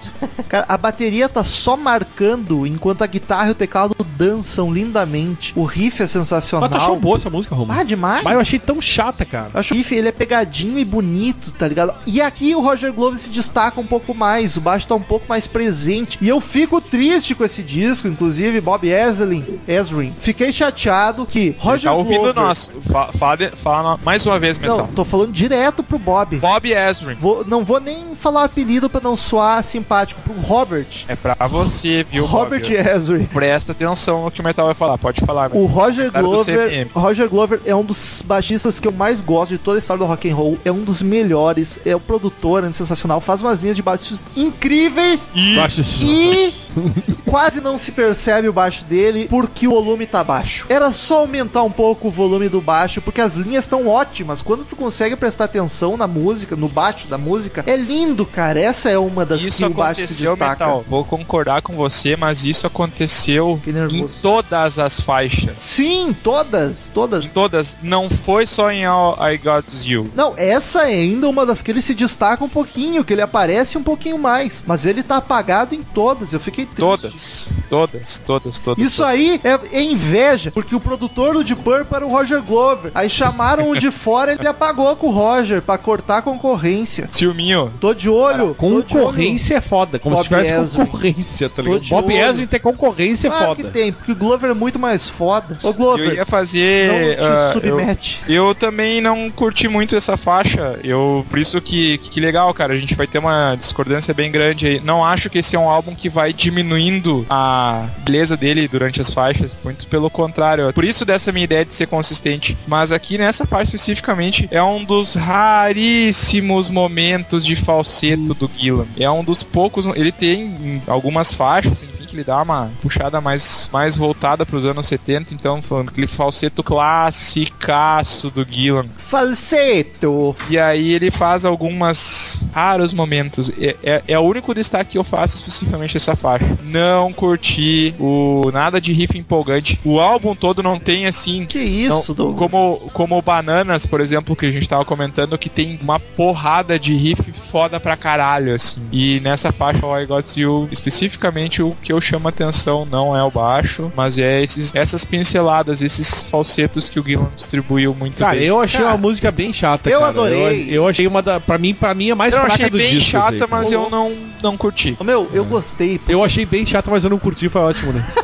Cara, 0.48 0.64
a 0.68 0.76
bateria 0.76 1.28
tá 1.28 1.42
só 1.44 1.76
marcando 1.76 2.66
enquanto 2.66 3.02
a 3.02 3.06
guitarra 3.06 3.48
e 3.48 3.50
o 3.52 3.54
teclado 3.54 3.94
dançam 4.16 4.72
lindamente. 4.72 5.52
O 5.56 5.64
riff 5.64 6.02
é 6.02 6.06
sensacional. 6.06 6.68
Mas 6.68 6.78
tu 6.78 6.82
achou 6.82 6.96
boa 6.98 7.16
essa 7.16 7.28
música, 7.30 7.54
Romulo? 7.54 7.78
Ah, 7.78 7.82
demais. 7.82 8.22
Mas 8.22 8.34
eu 8.34 8.40
achei 8.40 8.58
tão 8.58 8.80
chata, 8.80 9.24
cara. 9.24 9.50
Eu 9.54 9.60
acho 9.60 9.68
que 9.68 9.74
o 9.74 9.78
riff 9.78 9.94
ele 9.94 10.08
é 10.08 10.12
pegadinho 10.12 10.78
e 10.78 10.84
bonito, 10.84 11.50
tá 11.52 11.66
ligado? 11.66 11.94
E 12.06 12.20
aqui 12.20 12.54
o 12.54 12.60
Roger 12.60 12.92
Glover 12.92 13.18
se 13.18 13.30
destaca 13.30 13.80
um 13.80 13.86
pouco 13.86 14.14
mais, 14.14 14.56
o 14.56 14.60
baixo 14.60 14.86
tá 14.86 14.94
um 14.94 15.00
pouco 15.02 15.26
mais 15.28 15.46
presente. 15.46 16.18
E 16.20 16.28
eu 16.28 16.40
fico 16.40 16.80
triste 16.80 17.34
com 17.34 17.44
esse 17.44 17.62
disco, 17.62 18.06
inclusive 18.06 18.60
Bob 18.60 18.86
Ezrin, 18.88 19.44
Ezrin. 19.66 20.12
Fiquei 20.20 20.52
chateado 20.52 21.26
que 21.26 21.56
Roger 21.58 21.90
tá 21.90 21.96
ouvindo 21.96 22.20
Glover... 22.20 22.34
nós. 22.34 22.70
Fa- 22.90 23.10
Fala, 23.18 23.36
de- 23.36 23.52
fala 23.62 23.98
mais 24.04 24.24
uma 24.26 24.38
vez, 24.38 24.58
Não, 24.58 24.76
Metal. 24.76 24.90
tô 24.94 25.04
falando 25.04 25.32
direto 25.32 25.82
pro 25.82 25.98
Bob. 25.98 26.36
Bob 26.38 26.70
Ezrin. 26.72 27.14
Vou- 27.14 27.44
não 27.44 27.63
vou 27.64 27.80
nem 27.80 28.14
falar 28.14 28.42
o 28.42 28.44
apelido 28.44 28.88
pra 28.88 29.00
não 29.00 29.16
soar 29.16 29.62
simpático. 29.64 30.20
Pro 30.22 30.34
Robert. 30.40 30.86
É 31.08 31.16
pra 31.16 31.34
você, 31.48 32.04
viu, 32.10 32.24
Robert 32.26 32.60
Bob? 32.62 32.74
Ezrin. 32.74 33.24
Presta 33.26 33.72
atenção 33.72 34.24
no 34.24 34.30
que 34.30 34.40
o 34.40 34.44
Metal 34.44 34.66
vai 34.66 34.74
falar. 34.74 34.98
Pode 34.98 35.20
falar, 35.24 35.50
O 35.54 35.66
Roger 35.66 36.10
do 36.10 36.20
Glover. 36.20 36.88
Roger 36.94 37.28
Glover 37.28 37.60
é 37.64 37.74
um 37.74 37.84
dos 37.84 38.22
baixistas 38.24 38.78
que 38.80 38.88
eu 38.88 38.92
mais 38.92 39.20
gosto 39.20 39.50
de 39.52 39.58
toda 39.58 39.76
a 39.76 39.80
história 39.80 39.98
do 40.04 40.08
rock 40.08 40.30
and 40.30 40.34
roll. 40.34 40.58
É 40.64 40.70
um 40.72 40.82
dos 40.82 41.02
melhores. 41.02 41.78
É 41.84 41.94
o 41.94 42.00
produtor, 42.00 42.64
é 42.64 42.72
sensacional. 42.72 43.20
Faz 43.20 43.40
umas 43.42 43.62
linhas 43.62 43.76
de 43.76 43.82
baixos 43.82 44.26
incríveis 44.36 45.30
isso- 45.68 46.04
e 46.04 46.52
quase 47.30 47.60
não 47.60 47.76
se 47.78 47.92
percebe 47.92 48.48
o 48.48 48.52
baixo 48.52 48.84
dele 48.84 49.26
porque 49.28 49.66
o 49.68 49.70
volume 49.70 50.06
tá 50.06 50.22
baixo. 50.24 50.66
Era 50.68 50.90
só 50.92 51.18
aumentar 51.18 51.62
um 51.62 51.70
pouco 51.70 52.08
o 52.08 52.10
volume 52.10 52.48
do 52.48 52.60
baixo 52.60 53.00
porque 53.00 53.20
as 53.20 53.34
linhas 53.34 53.64
estão 53.64 53.86
ótimas. 53.88 54.42
Quando 54.42 54.64
tu 54.64 54.74
consegue 54.76 55.16
prestar 55.16 55.44
atenção 55.44 55.96
na 55.96 56.06
música, 56.06 56.56
no 56.56 56.68
baixo 56.68 57.06
da 57.08 57.18
música, 57.18 57.53
é 57.66 57.76
lindo, 57.76 58.24
cara. 58.26 58.60
Essa 58.60 58.90
é 58.90 58.98
uma 58.98 59.24
das 59.24 59.42
Isso 59.42 59.58
que 59.58 59.64
o 59.64 59.70
baixo 59.70 60.06
se 60.06 60.14
destaca. 60.14 60.64
Metal. 60.66 60.84
Vou 60.88 61.04
concordar 61.04 61.62
com 61.62 61.74
você, 61.74 62.16
mas 62.16 62.44
isso 62.44 62.66
aconteceu 62.66 63.60
em 63.66 64.06
todas 64.22 64.78
as 64.78 65.00
faixas. 65.00 65.56
Sim, 65.58 66.14
todas, 66.22 66.90
todas. 66.92 67.26
Em 67.26 67.28
todas. 67.28 67.76
Não 67.82 68.08
foi 68.08 68.46
só 68.46 68.70
em 68.70 68.84
All 68.84 69.16
I 69.20 69.38
Got 69.38 69.64
You. 69.84 70.10
Não, 70.14 70.34
essa 70.36 70.82
é 70.90 70.94
ainda 70.94 71.28
uma 71.28 71.44
das 71.44 71.62
que 71.62 71.70
ele 71.70 71.82
se 71.82 71.94
destaca 71.94 72.44
um 72.44 72.48
pouquinho, 72.48 73.04
que 73.04 73.12
ele 73.12 73.22
aparece 73.22 73.76
um 73.78 73.82
pouquinho 73.82 74.18
mais. 74.18 74.64
Mas 74.66 74.86
ele 74.86 75.02
tá 75.02 75.16
apagado 75.16 75.74
em 75.74 75.82
todas. 75.82 76.32
Eu 76.32 76.40
fiquei 76.40 76.64
triste. 76.64 76.80
Todas. 76.80 77.50
Todas, 77.68 78.18
todas, 78.24 78.58
todas. 78.58 78.84
Isso 78.84 79.02
aí 79.04 79.40
é, 79.42 79.78
é 79.78 79.82
inveja, 79.82 80.50
porque 80.50 80.74
o 80.74 80.80
produtor 80.80 81.34
do 81.34 81.42
Deep 81.42 81.62
Purple 81.62 81.96
era 81.96 82.06
o 82.06 82.10
Roger 82.10 82.42
Glover. 82.42 82.92
Aí 82.94 83.08
chamaram 83.08 83.70
o 83.70 83.76
de 83.76 83.90
fora 83.90 84.32
e 84.32 84.38
ele 84.38 84.46
apagou 84.46 84.94
com 84.96 85.08
o 85.08 85.10
Roger 85.10 85.62
pra 85.62 85.78
cortar 85.78 86.18
a 86.18 86.22
concorrência. 86.22 87.08
Ciúminho. 87.10 87.33
Tô 87.33 87.33
de 87.34 87.54
olho. 87.54 87.72
tô 87.80 87.94
de 87.94 88.08
olho. 88.08 88.54
Concorrência 88.54 89.56
é 89.56 89.60
foda, 89.60 89.98
como 89.98 90.16
Bob 90.16 90.22
se 90.24 90.28
tivesse 90.28 90.52
Ezrin. 90.52 90.84
concorrência, 90.86 91.48
tá 91.48 91.62
ligado? 91.62 91.88
Bob. 91.88 92.12
Ezrin 92.14 92.46
ter 92.46 92.58
concorrência 92.58 93.28
é 93.28 93.30
Claro 93.30 93.56
que 93.56 93.62
foda. 93.62 93.72
tem, 93.74 93.92
porque 93.92 94.12
o 94.12 94.16
Glover 94.16 94.50
é 94.50 94.54
muito 94.54 94.78
mais 94.78 95.08
foda. 95.08 95.58
Ô 95.62 95.72
Glover, 95.72 96.08
Eu 96.10 96.14
ia 96.14 96.26
fazer. 96.26 96.88
não 96.88 97.26
te 97.26 97.32
eu- 97.32 97.52
submete. 97.52 98.20
Eu 98.28 98.54
também 98.54 99.00
não 99.00 99.30
curti 99.30 99.68
muito 99.68 99.96
essa 99.96 100.16
faixa. 100.16 100.78
Eu, 100.82 101.24
por 101.28 101.38
isso 101.38 101.60
que, 101.60 101.98
que 101.98 102.20
legal, 102.20 102.52
cara. 102.54 102.72
A 102.74 102.78
gente 102.78 102.94
vai 102.94 103.06
ter 103.06 103.18
uma 103.18 103.56
discordância 103.56 104.12
bem 104.14 104.30
grande 104.30 104.66
aí. 104.66 104.80
Não 104.82 105.04
acho 105.04 105.28
que 105.30 105.38
esse 105.38 105.54
é 105.56 105.58
um 105.58 105.68
álbum 105.68 105.94
que 105.94 106.08
vai 106.08 106.32
diminuindo 106.32 107.26
a 107.30 107.86
beleza 108.04 108.36
dele 108.36 108.68
durante 108.68 109.00
as 109.00 109.10
faixas. 109.12 109.54
Muito 109.64 109.86
pelo 109.86 110.08
contrário. 110.10 110.72
Por 110.72 110.84
isso 110.84 111.04
dessa 111.04 111.32
minha 111.32 111.44
ideia 111.44 111.64
de 111.64 111.74
ser 111.74 111.86
consistente. 111.86 112.56
Mas 112.66 112.92
aqui 112.92 113.16
nessa 113.18 113.46
faixa 113.46 113.64
especificamente 113.74 114.48
é 114.50 114.62
um 114.62 114.84
dos 114.84 115.14
raríssimos 115.14 116.70
momentos 116.70 117.23
de 117.44 117.56
falseto 117.56 118.34
do 118.34 118.50
Gillan. 118.56 118.86
É 118.98 119.10
um 119.10 119.24
dos 119.24 119.42
poucos. 119.42 119.86
Ele 119.86 120.12
tem 120.12 120.42
em 120.42 120.82
algumas 120.86 121.32
faixas, 121.32 121.82
enfim, 121.82 122.03
que 122.14 122.18
ele 122.18 122.24
dá 122.24 122.40
uma 122.40 122.70
puxada 122.80 123.20
mais, 123.20 123.68
mais 123.72 123.96
voltada 123.96 124.46
pros 124.46 124.64
anos 124.64 124.86
70. 124.86 125.34
Então, 125.34 125.60
falando 125.60 125.88
aquele 125.88 126.06
falseto 126.06 126.62
classicaço 126.62 128.30
do 128.30 128.46
Gillan. 128.48 128.86
Falseto. 128.96 130.36
E 130.48 130.56
aí 130.56 130.92
ele 130.92 131.10
faz 131.10 131.44
algumas 131.44 132.44
raros 132.52 132.92
momentos. 132.92 133.50
É, 133.58 133.76
é, 133.82 134.02
é 134.08 134.18
o 134.18 134.22
único 134.22 134.54
destaque 134.54 134.92
que 134.92 134.98
eu 134.98 135.04
faço 135.04 135.38
especificamente 135.38 135.96
essa 135.96 136.14
faixa. 136.14 136.46
Não 136.64 137.12
curti 137.12 137.94
o 137.98 138.50
nada 138.52 138.80
de 138.80 138.92
riff 138.92 139.18
empolgante. 139.18 139.78
O 139.84 139.98
álbum 139.98 140.34
todo 140.34 140.62
não 140.62 140.78
tem 140.78 141.06
assim. 141.06 141.46
Que 141.46 141.58
isso, 141.58 142.14
não, 142.16 142.34
como, 142.34 142.82
como 142.92 143.18
o 143.18 143.22
Bananas, 143.22 143.86
por 143.86 144.00
exemplo, 144.00 144.36
que 144.36 144.46
a 144.46 144.52
gente 144.52 144.68
tava 144.68 144.84
comentando, 144.84 145.36
que 145.36 145.48
tem 145.48 145.78
uma 145.82 145.98
porrada 145.98 146.78
de 146.78 146.94
riff 146.94 147.22
foda 147.50 147.80
pra 147.80 147.96
caralho, 147.96 148.54
assim. 148.54 148.80
E 148.92 149.20
nessa 149.20 149.50
faixa, 149.50 149.84
All 149.84 150.00
I 150.00 150.06
Got 150.06 150.38
You, 150.38 150.68
especificamente 150.70 151.62
o 151.62 151.74
que 151.82 151.92
eu 151.92 152.00
chamo 152.04 152.28
a 152.28 152.30
atenção 152.30 152.86
não 152.90 153.16
é 153.16 153.22
o 153.22 153.30
baixo, 153.30 153.90
mas 153.96 154.16
é 154.18 154.42
esses, 154.42 154.74
essas 154.74 155.04
pinceladas, 155.04 155.82
esses 155.82 156.22
falsetos 156.24 156.88
que 156.88 157.00
o 157.00 157.02
Gillan 157.04 157.28
distribuiu 157.36 157.94
muito 157.94 158.18
Cara, 158.18 158.34
bem. 158.36 158.44
eu 158.44 158.60
achei 158.60 158.80
Cara, 158.80 158.92
uma 158.92 158.98
música 158.98 159.30
bem 159.32 159.52
chata, 159.52 159.88
eu 159.90 160.00
cara. 160.00 160.10
adorei. 160.10 160.68
Eu, 160.68 160.74
eu 160.74 160.88
achei 160.88 161.06
uma 161.06 161.22
da. 161.22 161.40
Pra 161.40 161.58
mim, 161.58 161.74
pra 161.74 161.94
mim 161.94 162.10
é 162.10 162.14
mais 162.14 162.34
eu 162.34 162.40
fraca 162.40 162.54
achei 162.54 162.70
do 162.70 162.76
bem 162.76 162.88
disco. 162.88 163.10
chata, 163.10 163.26
essa 163.26 163.32
aí, 163.34 163.38
cara. 163.40 163.62
mas 163.62 163.72
eu 163.72 163.88
não, 163.90 164.12
não 164.42 164.56
curti. 164.56 164.96
Ô, 165.00 165.04
Meu, 165.04 165.28
eu 165.32 165.44
gostei. 165.44 165.98
porque 165.98 166.12
Eu 166.14 166.22
achei 166.24 166.44
bem 166.46 166.64
chata, 166.66 166.90
mas 166.90 167.04
eu 167.04 167.10
não 167.10 167.18
curti, 167.18 167.48
foi 167.48 167.60
ótimo, 167.62 167.92
né? 167.92 168.04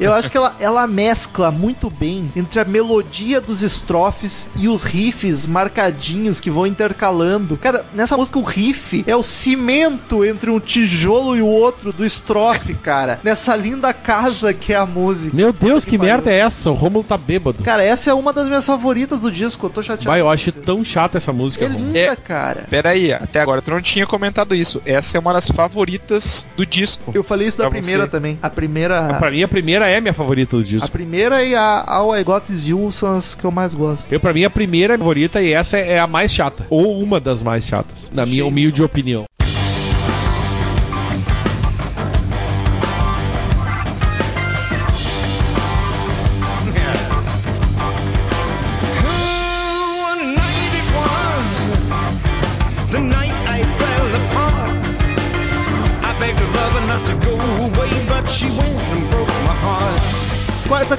Eu 0.00 0.12
acho 0.12 0.28
que 0.30 0.36
ela, 0.36 0.54
ela 0.58 0.86
mescla 0.88 1.52
muito 1.52 1.88
bem 1.88 2.28
entre 2.34 2.58
a 2.60 2.64
melodia 2.64 3.40
dos 3.40 3.62
estrofes 3.62 4.48
e 4.56 4.68
os 4.68 4.82
riffs 4.82 5.46
marcadinhos 5.46 6.40
que 6.40 6.50
vão 6.50 6.66
intercalando. 6.66 7.56
Cara, 7.56 7.86
nessa 7.94 8.16
música 8.16 8.38
o 8.38 8.42
riff 8.42 9.04
é 9.06 9.14
o 9.14 9.22
cimento 9.22 10.24
entre 10.24 10.50
um 10.50 10.58
tijolo 10.58 11.36
e 11.36 11.40
o 11.42 11.46
outro 11.46 11.92
do 11.92 12.04
estrofe, 12.04 12.74
cara. 12.74 13.20
Nessa 13.28 13.54
linda 13.54 13.92
casa 13.92 14.54
que 14.54 14.72
é 14.72 14.76
a 14.76 14.86
música. 14.86 15.36
Meu 15.36 15.52
Deus, 15.52 15.84
que, 15.84 15.90
Que 15.92 15.98
merda 15.98 16.30
é 16.30 16.38
essa? 16.38 16.70
O 16.70 16.74
Romulo 16.74 17.04
tá 17.04 17.18
bêbado. 17.18 17.62
Cara, 17.62 17.84
essa 17.84 18.08
é 18.08 18.14
uma 18.14 18.32
das 18.32 18.48
minhas 18.48 18.64
favoritas 18.64 19.20
do 19.20 19.30
disco. 19.30 19.66
Eu 19.66 19.70
tô 19.70 19.82
chateado. 19.82 20.08
Vai, 20.08 20.22
eu 20.22 20.30
acho 20.30 20.50
tão 20.50 20.82
chata 20.82 21.18
essa 21.18 21.30
música, 21.30 21.66
É 21.66 21.68
linda, 21.68 21.98
É. 21.98 22.16
cara. 22.16 22.64
Pera 22.70 22.88
aí, 22.88 23.12
até 23.12 23.40
agora 23.42 23.60
tu 23.60 23.70
não 23.70 23.82
tinha 23.82 24.06
comentado 24.06 24.54
isso. 24.54 24.80
Essa 24.86 25.18
é 25.18 25.20
uma 25.20 25.34
das 25.34 25.46
favoritas 25.48 26.46
do 26.56 26.64
disco. 26.64 27.12
Eu 27.14 27.22
falei 27.22 27.48
isso 27.48 27.58
da 27.58 27.68
primeira 27.68 28.04
você. 28.04 28.10
também. 28.10 28.38
A 28.42 28.48
primeira. 28.48 29.14
Pra 29.18 29.30
mim, 29.30 29.42
a 29.42 29.48
primeira 29.48 29.86
é 29.86 30.00
minha 30.00 30.14
favorita 30.14 30.56
do 30.56 30.62
A 30.62 30.64
disco. 30.64 30.90
primeira 30.90 31.44
e 31.44 31.54
a 31.54 31.84
All 31.86 32.16
I 32.16 32.24
Got 32.24 32.44
Is 32.50 32.66
You 32.68 32.90
são 32.90 33.14
as 33.14 33.34
que 33.34 33.44
eu 33.44 33.50
mais 33.50 33.74
gosto. 33.74 34.10
Eu, 34.10 34.18
pra 34.20 34.32
mim, 34.32 34.44
a 34.44 34.50
primeira 34.50 34.94
é 34.94 34.96
a 34.96 34.98
favorita 34.98 35.42
e 35.42 35.52
essa 35.52 35.76
é 35.76 35.98
a 36.00 36.06
mais 36.06 36.32
chata. 36.32 36.66
Ou 36.70 36.98
uma 37.02 37.20
das 37.20 37.42
mais 37.42 37.66
chatas, 37.66 38.10
na 38.14 38.24
minha 38.24 38.46
humilde 38.46 38.82
opinião. 38.82 39.24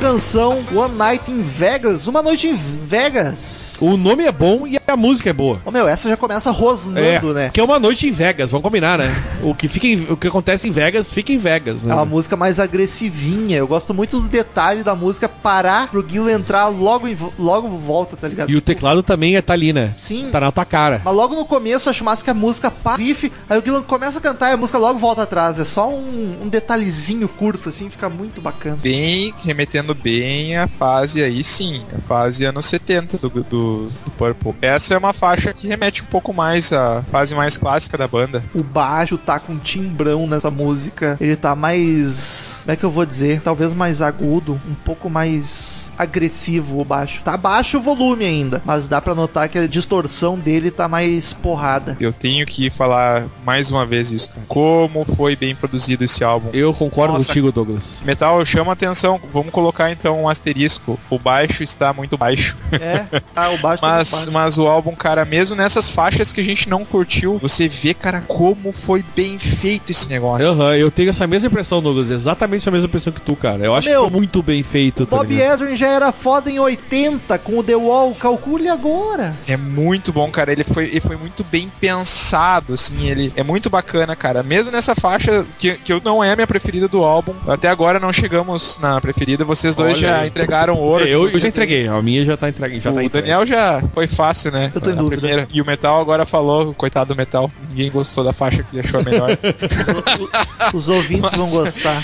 Canção, 0.09 0.65
One 0.73 0.95
Night 0.95 1.31
in 1.31 1.43
Vegas. 1.43 2.07
Uma 2.07 2.23
noite 2.23 2.47
em 2.47 2.55
Vegas. 2.55 3.77
O 3.79 3.95
nome 3.95 4.25
é 4.25 4.31
bom 4.31 4.65
e 4.65 4.78
a 4.91 4.97
música 4.97 5.29
é 5.29 5.33
boa. 5.33 5.61
Ô 5.65 5.71
meu, 5.71 5.87
essa 5.87 6.09
já 6.09 6.17
começa 6.17 6.51
rosnando, 6.51 7.33
né? 7.33 7.49
Que 7.53 7.59
é 7.59 7.63
uma 7.63 7.79
noite 7.79 8.07
em 8.07 8.11
Vegas, 8.11 8.51
vamos 8.51 8.63
combinar, 8.63 8.97
né? 8.97 9.09
O 9.43 9.53
que, 9.55 9.67
fica 9.67 9.87
em- 9.87 10.05
o 10.09 10.17
que 10.17 10.27
acontece 10.27 10.67
em 10.67 10.71
Vegas, 10.71 11.11
fica 11.13 11.31
em 11.31 11.37
Vegas, 11.37 11.83
né? 11.83 11.91
É 11.91 11.95
uma 11.95 12.05
música 12.05 12.35
mais 12.35 12.59
agressivinha. 12.59 13.57
Eu 13.57 13.67
gosto 13.67 13.93
muito 13.93 14.19
do 14.19 14.27
detalhe 14.27 14.83
da 14.83 14.95
música 14.95 15.27
parar 15.29 15.87
pro 15.89 16.05
Gil 16.07 16.29
entrar 16.29 16.67
logo 16.67 17.07
em, 17.07 17.17
logo 17.37 17.67
volta, 17.69 18.15
tá 18.17 18.27
ligado? 18.27 18.49
E 18.49 18.55
o 18.55 18.61
teclado 18.61 19.01
também 19.03 19.35
é 19.35 19.41
tá 19.41 19.53
ali, 19.53 19.71
né? 19.73 19.93
Sim. 19.97 20.29
Tá 20.31 20.39
na 20.39 20.51
tua 20.51 20.65
cara. 20.65 21.01
Mas 21.03 21.13
logo 21.15 21.35
no 21.35 21.45
começo 21.45 21.87
eu 21.87 21.91
acho 21.91 22.03
massa 22.03 22.23
que 22.23 22.29
a 22.29 22.33
música 22.33 22.69
para 22.71 22.97
riff, 23.01 23.31
aí 23.49 23.57
o 23.59 23.63
Gillan 23.63 23.81
começa 23.83 24.19
a 24.19 24.21
cantar 24.21 24.49
e 24.49 24.53
a 24.53 24.57
música 24.57 24.77
logo 24.77 24.99
volta 24.99 25.23
atrás. 25.23 25.59
É 25.59 25.63
só 25.65 25.89
um, 25.89 26.37
um 26.43 26.47
detalhezinho 26.49 27.27
curto, 27.27 27.69
assim, 27.69 27.89
fica 27.89 28.09
muito 28.09 28.41
bacana. 28.41 28.77
Bem, 28.81 29.33
remetendo 29.43 29.93
bem 29.95 30.57
a 30.57 30.67
fase 30.67 31.21
aí 31.23 31.43
sim, 31.43 31.83
a 31.97 32.01
fase 32.07 32.43
anos 32.45 32.65
70 32.65 33.17
do, 33.17 33.29
do, 33.29 33.43
do 33.89 34.11
Purple. 34.17 34.53
Essa 34.79 34.93
é 34.93 34.97
uma 34.97 35.11
faixa 35.13 35.53
que 35.53 35.67
remete 35.67 36.01
um 36.01 36.05
pouco 36.05 36.33
mais 36.33 36.71
à 36.71 37.03
fase 37.03 37.35
mais 37.35 37.57
clássica 37.57 37.97
da 37.97 38.07
banda. 38.07 38.41
O 38.55 38.63
baixo 38.63 39.17
tá 39.17 39.37
com 39.37 39.57
timbrão 39.57 40.25
nessa 40.25 40.49
música. 40.49 41.17
Ele 41.19 41.35
tá 41.35 41.53
mais. 41.53 42.61
Como 42.61 42.71
é 42.73 42.75
que 42.77 42.83
eu 42.85 42.91
vou 42.91 43.05
dizer? 43.05 43.41
Talvez 43.41 43.73
mais 43.73 44.01
agudo, 44.01 44.53
um 44.69 44.73
pouco 44.85 45.09
mais 45.09 45.91
agressivo 45.97 46.79
o 46.79 46.85
baixo. 46.85 47.21
Tá 47.23 47.35
baixo 47.35 47.77
o 47.77 47.81
volume 47.81 48.23
ainda, 48.23 48.61
mas 48.63 48.87
dá 48.87 49.01
pra 49.01 49.13
notar 49.13 49.49
que 49.49 49.57
a 49.57 49.67
distorção 49.67 50.39
dele 50.39 50.71
tá 50.71 50.87
mais 50.87 51.33
porrada. 51.33 51.97
Eu 51.99 52.13
tenho 52.13 52.45
que 52.45 52.69
falar 52.69 53.25
mais 53.45 53.69
uma 53.69 53.85
vez 53.85 54.11
isso. 54.11 54.29
Como 54.47 55.03
foi 55.17 55.35
bem 55.35 55.53
produzido 55.53 56.05
esse 56.05 56.23
álbum. 56.23 56.49
Eu 56.53 56.73
concordo 56.73 57.13
Nossa. 57.13 57.25
contigo, 57.25 57.51
Douglas. 57.51 58.01
Metal 58.05 58.45
chama 58.45 58.71
atenção. 58.71 59.19
Vamos 59.33 59.51
colocar 59.51 59.91
então 59.91 60.23
um 60.23 60.29
asterisco. 60.29 60.97
O 61.09 61.19
baixo 61.19 61.63
está 61.63 61.91
muito 61.91 62.17
baixo. 62.17 62.55
É, 62.71 63.19
tá, 63.33 63.49
o 63.49 63.57
baixo 63.57 63.81
tá 63.81 63.87
muito 63.95 63.99
Mas, 63.99 64.11
baixo. 64.11 64.31
mas 64.31 64.57
o 64.57 64.68
álbum, 64.69 64.93
cara, 64.95 65.25
mesmo 65.25 65.55
nessas 65.55 65.89
faixas 65.89 66.31
que 66.31 66.39
a 66.41 66.43
gente 66.43 66.69
não 66.69 66.85
curtiu, 66.85 67.37
você 67.39 67.67
vê, 67.67 67.93
cara, 67.93 68.21
como 68.27 68.71
foi 68.85 69.03
bem 69.15 69.37
feito 69.39 69.91
esse 69.91 70.07
negócio. 70.07 70.47
Aham, 70.47 70.75
eu 70.75 70.89
tenho 70.91 71.09
essa 71.09 71.25
mesma 71.27 71.47
impressão, 71.47 71.81
Douglas. 71.81 72.09
Exatamente 72.11 72.61
essa 72.61 72.71
mesma 72.71 72.87
impressão 72.87 73.11
que 73.13 73.21
tu, 73.21 73.35
cara. 73.35 73.63
Eu 73.65 73.75
acho 73.75 73.89
Meu, 73.89 74.03
que 74.03 74.09
foi 74.09 74.17
muito 74.19 74.41
bem 74.43 74.63
feito. 74.63 75.05
tá 75.05 75.17
Bob? 75.17 75.33
Ezrin 75.39 75.75
já 75.75 75.87
era 75.87 76.11
foda 76.11 76.49
em 76.51 76.59
80 76.59 77.37
com 77.39 77.57
o 77.59 77.63
The 77.63 77.75
Wall, 77.75 78.13
calcule 78.15 78.67
agora. 78.69 79.35
É 79.47 79.57
muito 79.57 80.11
bom, 80.13 80.29
cara. 80.29 80.51
Ele 80.51 80.63
foi, 80.63 80.85
ele 80.85 81.01
foi 81.01 81.15
muito 81.17 81.43
bem 81.43 81.69
pensado, 81.79 82.73
assim. 82.73 83.07
Ele 83.09 83.31
é 83.35 83.43
muito 83.43 83.69
bacana, 83.69 84.15
cara. 84.15 84.41
Mesmo 84.43 84.71
nessa 84.71 84.95
faixa, 84.95 85.45
que, 85.57 85.73
que 85.75 85.91
eu 85.93 86.01
não 86.03 86.23
é 86.23 86.31
a 86.31 86.35
minha 86.35 86.47
preferida 86.47 86.87
do 86.87 87.03
álbum. 87.03 87.33
Até 87.47 87.67
agora 87.69 87.99
não 87.99 88.11
chegamos 88.13 88.77
na 88.81 88.99
preferida. 89.01 89.43
Vocês 89.45 89.75
dois 89.75 89.93
Olha 89.97 90.01
já 90.07 90.19
aí. 90.21 90.27
entregaram 90.29 90.75
ouro. 90.75 91.03
Eu, 91.05 91.23
eu 91.25 91.31
Vocês- 91.31 91.43
já 91.43 91.49
entreguei, 91.49 91.87
a 91.87 92.01
minha 92.01 92.23
já 92.25 92.35
tá 92.37 92.49
entregue. 92.49 92.79
Já 92.79 92.91
o 92.91 92.93
tá 92.93 93.03
entregue. 93.03 93.27
Daniel 93.27 93.45
já 93.45 93.81
foi 93.93 94.07
fácil, 94.07 94.51
né? 94.51 94.58
Eu 94.73 94.81
tô 94.81 94.89
em 94.89 94.95
Na 94.95 95.01
dúvida. 95.01 95.21
primeira. 95.21 95.47
E 95.51 95.61
o 95.61 95.65
Metal 95.65 95.99
agora 95.99 96.25
falou, 96.25 96.73
coitado 96.73 97.13
do 97.13 97.17
Metal. 97.17 97.49
Ninguém 97.69 97.89
gostou 97.91 98.23
da 98.23 98.33
faixa 98.33 98.63
que 98.63 98.77
ele 98.77 98.87
achou 98.87 98.99
a 98.99 99.03
melhor. 99.03 99.37
Os 100.73 100.89
ouvintes 100.89 101.31
vão 101.31 101.49
gostar. 101.49 102.03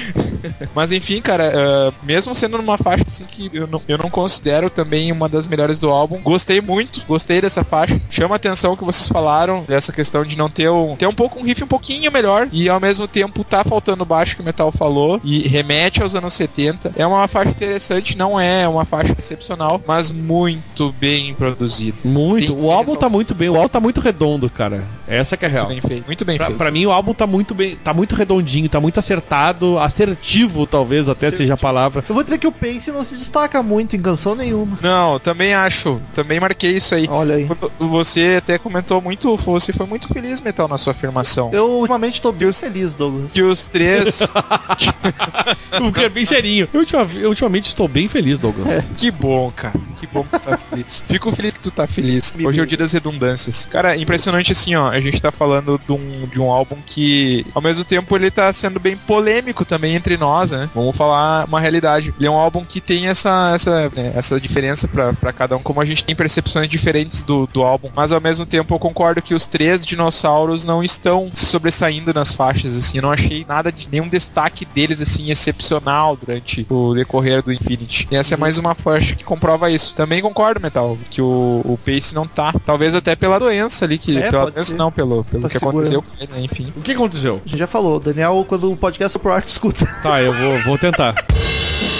Mas 0.73 0.91
enfim, 0.91 1.21
cara, 1.21 1.51
ah, 1.55 1.93
mesmo 2.03 2.35
sendo 2.35 2.57
numa 2.57 2.77
faixa 2.77 3.03
assim 3.07 3.25
que 3.25 3.49
eu 3.53 3.67
não, 3.67 3.81
eu 3.87 3.97
não 3.97 4.09
considero 4.09 4.69
também 4.69 5.11
uma 5.11 5.27
das 5.27 5.47
melhores 5.47 5.79
do 5.79 5.89
álbum, 5.89 6.19
gostei 6.21 6.61
muito, 6.61 7.01
gostei 7.07 7.41
dessa 7.41 7.63
faixa. 7.63 7.99
Chama 8.09 8.35
a 8.35 8.37
atenção 8.37 8.73
o 8.73 8.77
que 8.77 8.83
vocês 8.83 9.07
falaram, 9.07 9.63
dessa 9.67 9.91
questão 9.91 10.23
de 10.23 10.37
não 10.37 10.49
ter 10.49 10.69
um, 10.69 10.95
ter 10.95 11.07
um 11.07 11.13
pouco 11.13 11.39
um 11.39 11.43
riff 11.43 11.63
um 11.63 11.67
pouquinho 11.67 12.11
melhor 12.11 12.47
e 12.51 12.69
ao 12.69 12.79
mesmo 12.79 13.07
tempo 13.07 13.43
tá 13.43 13.63
faltando 13.63 14.05
baixo 14.05 14.35
que 14.35 14.41
o 14.41 14.45
Metal 14.45 14.71
falou 14.71 15.19
e 15.23 15.47
remete 15.47 16.01
aos 16.01 16.15
anos 16.15 16.33
70. 16.33 16.93
É 16.95 17.05
uma 17.05 17.27
faixa 17.27 17.49
interessante, 17.49 18.17
não 18.17 18.39
é 18.39 18.67
uma 18.67 18.85
faixa 18.85 19.15
excepcional, 19.17 19.81
mas 19.87 20.11
muito 20.11 20.93
bem 20.99 21.33
produzida. 21.33 21.97
Muito. 22.03 22.44
Que 22.45 22.51
O 22.51 22.71
álbum 22.71 22.95
tá 22.95 23.09
muito 23.09 23.33
bem. 23.35 23.49
O 23.49 23.55
álbum 23.55 23.69
tá 23.69 23.79
muito 23.79 23.99
redondo, 24.01 24.49
cara. 24.49 24.83
Essa 25.07 25.37
que 25.37 25.45
é 25.45 25.47
a 25.47 25.51
real. 25.51 25.65
Muito 25.67 25.81
bem 25.81 25.89
feito. 25.89 26.05
Muito 26.07 26.25
bem 26.25 26.37
Pra, 26.37 26.45
feito. 26.47 26.57
pra 26.57 26.71
mim, 26.71 26.85
o 26.85 26.91
álbum 26.91 27.13
tá 27.13 27.27
muito 27.27 27.53
bem. 27.53 27.75
Tá 27.75 27.93
muito 27.93 28.15
redondinho, 28.15 28.67
tá 28.69 28.79
muito 28.79 28.99
acertado, 28.99 29.77
assertivo, 29.79 30.65
talvez 30.65 31.07
até 31.09 31.29
seja 31.31 31.53
a 31.53 31.57
palavra. 31.57 32.03
Eu 32.07 32.15
vou 32.15 32.23
dizer 32.23 32.37
que 32.37 32.47
o 32.47 32.51
Pace 32.51 32.91
não 32.91 33.03
se 33.03 33.15
destaca 33.17 33.61
muito 33.61 33.95
em 33.95 34.01
canção 34.01 34.35
nenhuma. 34.35 34.77
Não, 34.81 35.19
também 35.19 35.53
acho. 35.53 36.01
Também 36.15 36.39
marquei 36.39 36.77
isso 36.77 36.95
aí. 36.95 37.07
Olha 37.09 37.35
aí. 37.35 37.47
Você 37.79 38.35
até 38.37 38.57
comentou 38.57 39.01
muito, 39.01 39.35
você 39.37 39.71
foi 39.73 39.85
muito 39.85 40.07
feliz, 40.07 40.41
Metal, 40.41 40.67
na 40.67 40.77
sua 40.77 40.91
afirmação. 40.91 41.49
Eu 41.53 41.69
ultimamente 41.69 42.21
tô 42.21 42.31
bem 42.31 42.51
feliz, 42.51 42.95
Douglas. 42.95 43.33
Que 43.33 43.41
os 43.41 43.65
três. 43.65 44.19
Eu 45.71 45.91
quero 45.91 46.09
bem 46.09 46.25
serinho. 46.25 46.67
Eu, 46.73 46.79
ultima- 46.79 47.07
eu 47.15 47.29
ultimamente 47.29 47.65
estou 47.67 47.87
bem 47.87 48.07
feliz, 48.07 48.39
Douglas. 48.39 48.85
que 48.97 49.11
bom, 49.11 49.51
cara. 49.55 49.73
Que 49.99 50.07
bom 50.07 50.23
que 50.23 50.29
tu 50.29 50.39
tá 50.39 50.57
feliz. 50.69 51.03
Fico 51.07 51.31
feliz 51.35 51.53
que 51.53 51.59
tu 51.59 51.71
tá 51.71 51.87
feliz. 51.87 52.33
Hoje 52.43 52.59
é 52.59 52.63
o 52.63 52.65
dia 52.65 52.77
das 52.77 52.91
redundâncias. 52.91 53.65
Cara, 53.65 53.95
impressionante 53.97 54.51
assim, 54.51 54.75
ó. 54.75 54.91
A 54.95 55.01
gente 55.01 55.21
tá 55.21 55.31
falando 55.31 55.79
de 55.85 55.91
um, 55.91 56.27
de 56.27 56.39
um 56.39 56.49
álbum 56.49 56.77
que, 56.85 57.45
ao 57.53 57.61
mesmo 57.61 57.83
tempo, 57.83 58.15
ele 58.15 58.31
tá 58.31 58.51
sendo 58.53 58.79
bem 58.79 58.95
polêmico 58.95 59.65
também 59.65 59.95
entre 59.95 60.17
nós, 60.17 60.51
né? 60.51 60.69
Vamos 60.73 60.95
falar 60.95 61.45
uma 61.45 61.59
realidade. 61.59 62.13
Ele 62.17 62.27
é 62.27 62.31
um 62.31 62.35
álbum 62.35 62.63
que 62.63 62.79
tem 62.79 63.07
essa, 63.07 63.51
essa, 63.53 63.89
né, 63.89 64.13
essa 64.15 64.39
diferença 64.39 64.87
pra, 64.87 65.13
pra 65.13 65.33
cada 65.33 65.57
um, 65.57 65.63
como 65.63 65.81
a 65.81 65.85
gente 65.85 66.05
tem 66.05 66.15
percepções 66.15 66.69
diferentes 66.69 67.23
do, 67.23 67.47
do 67.47 67.63
álbum. 67.63 67.89
Mas 67.95 68.11
ao 68.11 68.21
mesmo 68.21 68.45
tempo, 68.45 68.73
eu 68.73 68.79
concordo 68.79 69.21
que 69.21 69.33
os 69.33 69.45
três 69.45 69.85
dinossauros 69.85 70.65
não 70.65 70.83
estão 70.83 71.29
se 71.33 71.45
sobressaindo 71.45 72.13
nas 72.13 72.33
faixas, 72.33 72.75
assim. 72.77 72.97
Eu 72.97 73.03
não 73.03 73.11
achei 73.11 73.45
nada 73.47 73.71
de 73.71 73.87
nenhum 73.91 74.07
destaque 74.07 74.65
deles, 74.65 75.01
assim, 75.01 75.29
excepcional 75.31 76.15
durante 76.15 76.65
o 76.69 76.93
decorrer 76.93 77.41
do 77.41 77.51
Infinity. 77.51 78.07
E 78.11 78.15
essa 78.15 78.33
é 78.33 78.37
mais 78.37 78.57
uma 78.57 78.73
faixa 78.75 79.15
que 79.15 79.23
comprova 79.23 79.69
isso. 79.69 79.93
Também 79.95 80.21
concordo, 80.21 80.61
Metal, 80.61 80.97
que 81.09 81.21
o, 81.21 81.61
o 81.65 81.79
Pace 81.83 82.13
não 82.13 82.27
tá. 82.27 82.53
Talvez 82.65 82.95
até 82.95 83.15
pela 83.15 83.39
doença 83.39 83.85
ali, 83.85 83.97
que. 83.97 84.17
É, 84.17 84.31
pela 84.31 84.51
doença 84.51 84.71
ser. 84.71 84.75
não, 84.75 84.84
pelo, 84.91 85.23
pelo 85.25 85.41
Tá 85.43 85.47
que 85.49 85.53
segurando. 85.59 85.77
aconteceu 85.79 86.01
com 86.01 86.23
ele, 86.23 86.31
né? 86.33 86.41
Enfim. 86.51 86.73
O 86.75 86.81
que 86.81 86.91
aconteceu? 86.91 87.41
A 87.45 87.47
gente 87.47 87.59
já 87.59 87.67
falou, 87.67 87.97
o 87.97 87.99
Daniel, 87.99 88.45
quando 88.47 88.71
o 88.71 88.75
podcast 88.77 89.13
for 89.13 89.19
pro 89.19 89.31
arte, 89.33 89.47
escuta. 89.47 89.85
Tá, 90.03 90.21
eu 90.21 90.33
vou, 90.33 90.59
vou 90.63 90.77
tentar. 90.77 91.13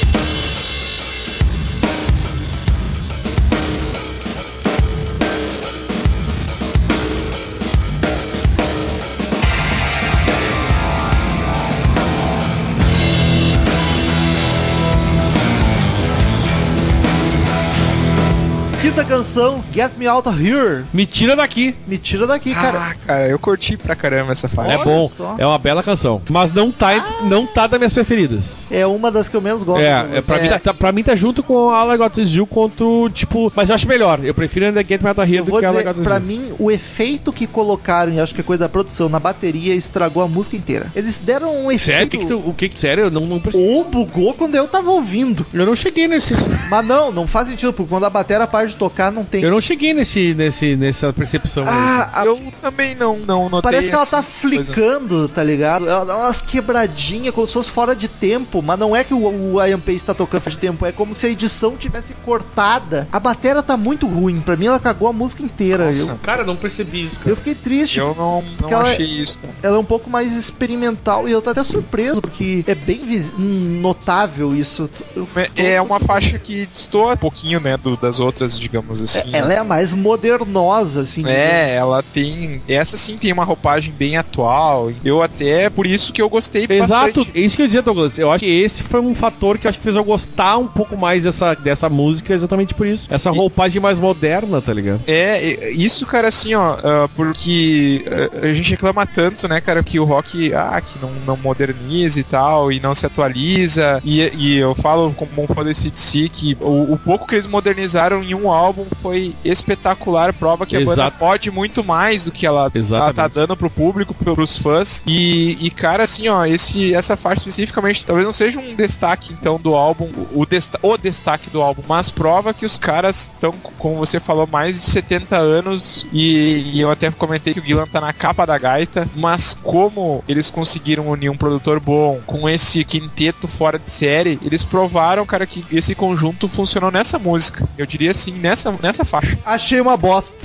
canção, 19.16 19.64
Get 19.72 19.92
Me 19.98 20.08
Out 20.08 20.28
of 20.28 20.46
Here. 20.46 20.84
Me 20.94 21.06
tira 21.06 21.36
daqui. 21.36 21.74
Me 21.88 21.98
tira 21.98 22.28
daqui, 22.28 22.54
cara. 22.54 22.80
Ah, 22.80 22.96
cara, 23.06 23.28
eu 23.30 23.40
curti 23.40 23.78
pra 23.78 23.96
caramba 23.96 24.34
essa 24.34 24.50
faixa. 24.50 24.74
é 24.74 24.84
bom. 24.84 25.08
só. 25.08 25.36
É 25.38 25.46
uma 25.46 25.58
bela 25.58 25.82
canção. 25.82 26.22
Mas 26.30 26.52
não 26.52 26.70
tá, 26.70 27.22
não 27.24 27.46
tá 27.48 27.66
das 27.66 27.80
minhas 27.80 27.94
preferidas. 27.94 28.68
É 28.70 28.86
uma 28.86 29.10
das 29.10 29.30
que 29.30 29.36
eu 29.38 29.42
menos 29.42 29.64
gosto. 29.64 29.82
É, 29.82 30.00
Douglas. 30.02 30.18
é, 30.18 30.22
pra, 30.22 30.42
Mim, 30.42 30.60
tá, 30.60 30.74
pra 30.74 30.92
mim 30.92 31.04
tá 31.04 31.16
junto 31.16 31.42
com 31.42 31.70
a 31.70 31.94
I 31.94 31.98
Got 31.98 32.18
You 32.18 32.46
quanto, 32.46 33.10
tipo... 33.12 33.52
Mas 33.56 33.70
eu 33.70 33.76
acho 33.76 33.88
melhor. 33.88 34.20
Eu 34.24 34.34
prefiro 34.34 34.66
ainda 34.66 34.84
Get 34.84 35.02
Me 35.02 35.08
Out 35.08 35.22
of 35.22 35.30
Here 35.30 35.38
Eu 35.40 35.46
do 35.46 35.52
vou 35.52 35.60
que 35.60 35.66
a 35.66 35.70
All 35.70 35.76
I 35.76 35.78
dizer, 35.78 35.94
Got 35.94 36.04
pra 36.04 36.20
mim, 36.20 36.54
o 36.60 36.70
efeito 36.70 37.32
que 37.32 37.48
colocaram, 37.48 38.12
e 38.12 38.20
acho 38.20 38.36
que 38.36 38.42
é 38.42 38.44
coisa 38.44 38.66
da 38.66 38.70
produção, 38.70 39.08
na 39.08 39.20
bateria, 39.20 39.74
estragou 39.74 40.22
a 40.22 40.28
música 40.28 40.58
inteira. 40.58 40.88
Eles 40.94 41.20
deram 41.20 41.56
um 41.56 41.72
efeito... 41.72 41.86
Sério? 41.86 42.08
O 42.08 42.10
que 42.10 42.18
que 42.18 42.26
tu, 42.28 42.50
o 42.50 42.54
que 42.54 42.70
que- 42.70 42.82
sério? 42.82 43.06
Eu 43.06 43.12
não, 43.12 43.22
não 43.26 43.40
percebi. 43.40 43.66
Ou 43.66 43.86
bugou 43.86 44.34
quando 44.34 44.56
eu 44.56 44.68
tava 44.68 44.92
ouvindo. 44.92 45.46
Eu 45.54 45.66
não 45.66 45.76
cheguei 45.76 46.06
nesse... 46.08 46.34
Mas 46.70 46.86
não, 46.86 47.12
não 47.12 47.28
faz 47.28 47.48
sentido, 47.48 47.72
porque 47.72 47.90
quando 47.90 48.06
a 48.06 48.10
bateria 48.10 48.46
para 48.46 48.68
de 48.68 48.76
tocar, 48.76 49.12
não 49.16 49.24
tem. 49.26 49.42
Eu 49.42 49.50
não 49.52 49.60
cheguei 49.62 49.94
nesse, 49.94 50.34
nesse, 50.34 50.76
nessa 50.76 51.12
percepção 51.12 51.64
aí. 51.64 51.70
Ah, 51.72 52.10
a- 52.22 52.26
Eu 52.26 52.40
também 52.62 52.94
não, 52.96 53.18
não 53.20 53.50
notei. 53.50 53.62
Parece 53.72 53.90
que 53.90 53.96
ela 53.96 54.06
tá 54.06 54.22
coisa. 54.22 54.30
flicando, 54.40 55.28
tá 55.30 55.44
ligado? 55.44 55.88
Ela 55.90 56.06
dá 56.06 56.18
umas 56.18 56.40
quebradinhas 56.42 57.34
como 57.34 57.48
se 57.48 57.54
fosse 57.54 57.72
fora 57.72 57.96
de 57.96 58.08
tempo, 58.08 58.62
mas 58.62 58.78
não 58.78 58.96
é 58.96 59.04
que 59.04 59.14
o, 59.14 59.54
o 59.54 59.66
Ian 59.66 59.80
Pace 59.80 60.06
tá 60.06 60.14
tocando 60.14 60.42
fora 60.42 60.56
de 60.56 60.62
tempo, 60.62 60.86
é 60.86 60.92
como 60.92 61.16
se 61.16 61.26
a 61.26 61.30
edição 61.30 61.76
tivesse 61.78 62.14
cortada. 62.24 63.08
A 63.12 63.20
bateria 63.20 63.64
tá 63.64 63.78
muito 63.78 64.06
ruim, 64.08 64.40
pra 64.42 64.56
mim 64.58 64.66
ela 64.68 64.80
cagou 64.80 65.08
a 65.08 65.14
música 65.14 65.44
inteira. 65.44 65.88
Nossa. 65.88 66.12
Eu, 66.12 66.18
Cara, 66.18 66.42
eu 66.42 66.46
não 66.46 66.56
percebi 66.56 67.06
isso, 67.06 67.16
cara. 67.18 67.30
eu 67.30 67.36
fiquei 67.36 67.56
triste. 67.56 68.00
Eu 68.00 68.14
não, 68.16 68.44
não 68.62 68.70
ela 68.72 68.90
é- 68.90 68.94
achei 68.94 69.06
isso, 69.08 69.38
cara. 69.40 69.54
Ela 69.64 69.78
é 69.78 69.80
um 69.80 69.86
pouco 69.86 70.10
mais 70.10 70.36
experimental 70.36 71.28
e 71.28 71.32
eu 71.32 71.42
tô 71.42 71.50
até 71.50 71.64
surpreso, 71.64 72.22
porque 72.22 72.64
é 72.68 72.76
bem 72.76 73.04
vis- 73.06 73.34
notável 73.38 74.56
isso. 74.56 74.90
Eu 75.16 75.28
É, 75.56 75.74
é 75.74 75.82
uma 75.82 76.00
faixa 76.00 76.38
que 76.40 76.66
destoa 76.66 77.14
um 77.14 77.18
pouquinho, 77.18 77.60
né, 77.60 77.78
do- 77.78 77.98
das 77.98 78.20
outras, 78.20 78.60
digamos 78.60 78.95
assim. 79.02 79.22
Ela 79.34 79.54
é 79.54 79.58
a 79.58 79.64
mais 79.64 79.94
modernosa, 79.94 81.02
assim. 81.02 81.26
É, 81.28 81.76
ela 81.76 82.04
tem. 82.04 82.62
Essa 82.68 82.98
sim 82.98 83.18
tem 83.18 83.32
uma 83.32 83.44
roupagem 83.44 83.94
bem 83.94 84.18
atual. 84.18 84.92
Eu 85.04 85.22
até, 85.22 85.70
por 85.70 85.86
isso 85.86 86.14
que 86.14 86.22
eu 86.22 86.30
gostei 86.30 86.66
Exato, 86.70 87.22
bastante. 87.22 87.38
é 87.38 87.42
isso 87.42 87.56
que 87.56 87.62
eu 87.62 87.66
ia 87.66 87.68
dizer, 87.68 87.82
Douglas. 87.82 88.18
Eu 88.18 88.32
acho 88.32 88.44
que 88.44 88.52
esse 88.52 88.84
foi 88.84 89.00
um 89.00 89.16
fator 89.16 89.58
que 89.58 89.68
acho 89.68 89.78
que 89.78 89.84
fez 89.84 89.96
eu 89.96 90.04
gostar 90.04 90.58
um 90.58 90.68
pouco 90.68 90.98
mais 90.98 91.24
dessa, 91.24 91.54
dessa 91.54 91.90
música, 91.90 92.34
exatamente 92.34 92.74
por 92.74 92.88
isso. 92.88 93.14
Essa 93.14 93.32
roupagem 93.32 93.82
mais 93.82 94.00
moderna, 94.00 94.62
tá 94.62 94.74
ligado? 94.74 95.02
É, 95.08 95.54
é, 95.54 95.72
isso, 95.72 96.06
cara, 96.06 96.28
assim, 96.28 96.54
ó, 96.54 96.78
ah, 96.84 97.10
porque 97.16 98.06
ah, 98.08 98.46
a 98.48 98.54
gente 98.54 98.72
reclama 98.72 99.06
tanto, 99.06 99.48
né, 99.48 99.62
cara, 99.62 99.84
que 99.84 100.00
o 100.00 100.04
rock, 100.04 100.54
ah, 100.54 100.82
que 100.82 101.00
não, 101.00 101.12
não 101.26 101.38
moderniza 101.38 102.20
e 102.20 102.24
tal, 102.24 102.72
e 102.72 102.80
não 102.80 102.96
se 102.96 103.06
atualiza, 103.06 104.02
e, 104.04 104.22
e 104.36 104.58
eu 104.58 104.76
falo 104.76 105.14
como 105.14 105.44
um 105.44 105.48
fã 105.48 105.64
desse 105.64 105.90
DC 105.90 106.30
que 106.30 106.58
o, 106.60 106.94
o 106.94 106.98
pouco 106.98 107.28
que 107.28 107.36
eles 107.36 107.48
modernizaram 107.48 108.24
em 108.24 108.34
um 108.34 108.52
álbum 108.52 108.85
foi 109.02 109.34
espetacular, 109.44 110.34
prova 110.34 110.66
que 110.66 110.76
a 110.76 110.80
banda 110.80 110.92
Exato. 110.92 111.18
pode 111.18 111.52
muito 111.52 111.84
mais 111.84 112.24
do 112.26 112.32
que 112.32 112.46
ela, 112.46 112.62
ela 112.62 112.72
Exatamente. 112.74 113.16
tá 113.16 113.28
dando 113.28 113.56
pro 113.58 113.70
público, 113.70 114.14
pro- 114.14 114.36
pros 114.36 114.56
fãs, 114.58 115.04
e, 115.06 115.58
e 115.60 115.70
cara, 115.70 116.04
assim, 116.04 116.28
ó, 116.28 116.46
esse, 116.46 116.94
essa 116.94 117.16
faixa 117.18 117.40
especificamente, 117.40 118.04
talvez 118.06 118.26
não 118.26 118.34
seja 118.34 118.60
um 118.60 118.76
destaque, 118.76 119.34
então, 119.34 119.60
do 119.60 119.74
álbum, 119.76 120.10
o, 120.34 120.42
o, 120.42 120.46
desta- 120.46 120.80
o 120.82 120.98
destaque 120.98 121.50
do 121.50 121.62
álbum, 121.62 121.82
mas 121.88 122.10
prova 122.10 122.54
que 122.54 122.66
os 122.66 122.78
caras 122.78 123.30
estão, 123.34 123.54
como 123.78 123.96
você 123.96 124.20
falou, 124.20 124.48
mais 124.48 124.82
de 124.82 124.90
70 124.90 125.36
anos 125.38 126.06
e, 126.12 126.72
e 126.76 126.82
eu 126.82 126.92
até 126.92 127.10
comentei 127.12 127.54
que 127.54 127.60
o 127.60 127.64
Gillan 127.64 127.88
tá 127.88 128.02
na 128.02 128.14
capa 128.14 128.46
da 128.46 128.58
gaita, 128.58 129.08
mas 129.16 129.54
como 129.64 130.24
eles 130.28 130.50
conseguiram 130.50 131.08
unir 131.10 131.30
um 131.30 131.38
produtor 131.38 131.80
bom 131.80 132.20
com 132.26 132.48
esse 132.50 132.84
quinteto 132.84 133.48
fora 133.48 133.78
de 133.80 133.90
série, 133.90 134.40
eles 134.44 134.64
provaram, 134.64 135.26
cara, 135.26 135.46
que 135.46 135.64
esse 135.72 135.96
conjunto 135.96 136.48
funcionou 136.48 136.92
nessa 136.92 137.18
música. 137.20 137.68
Eu 137.78 137.86
diria 137.86 138.12
assim, 138.12 138.32
nessa 138.32 138.72
nessa, 138.82 139.06
faixa. 139.06 139.38
Achei 139.46 139.80
uma 139.82 139.98
bosta. 139.98 140.36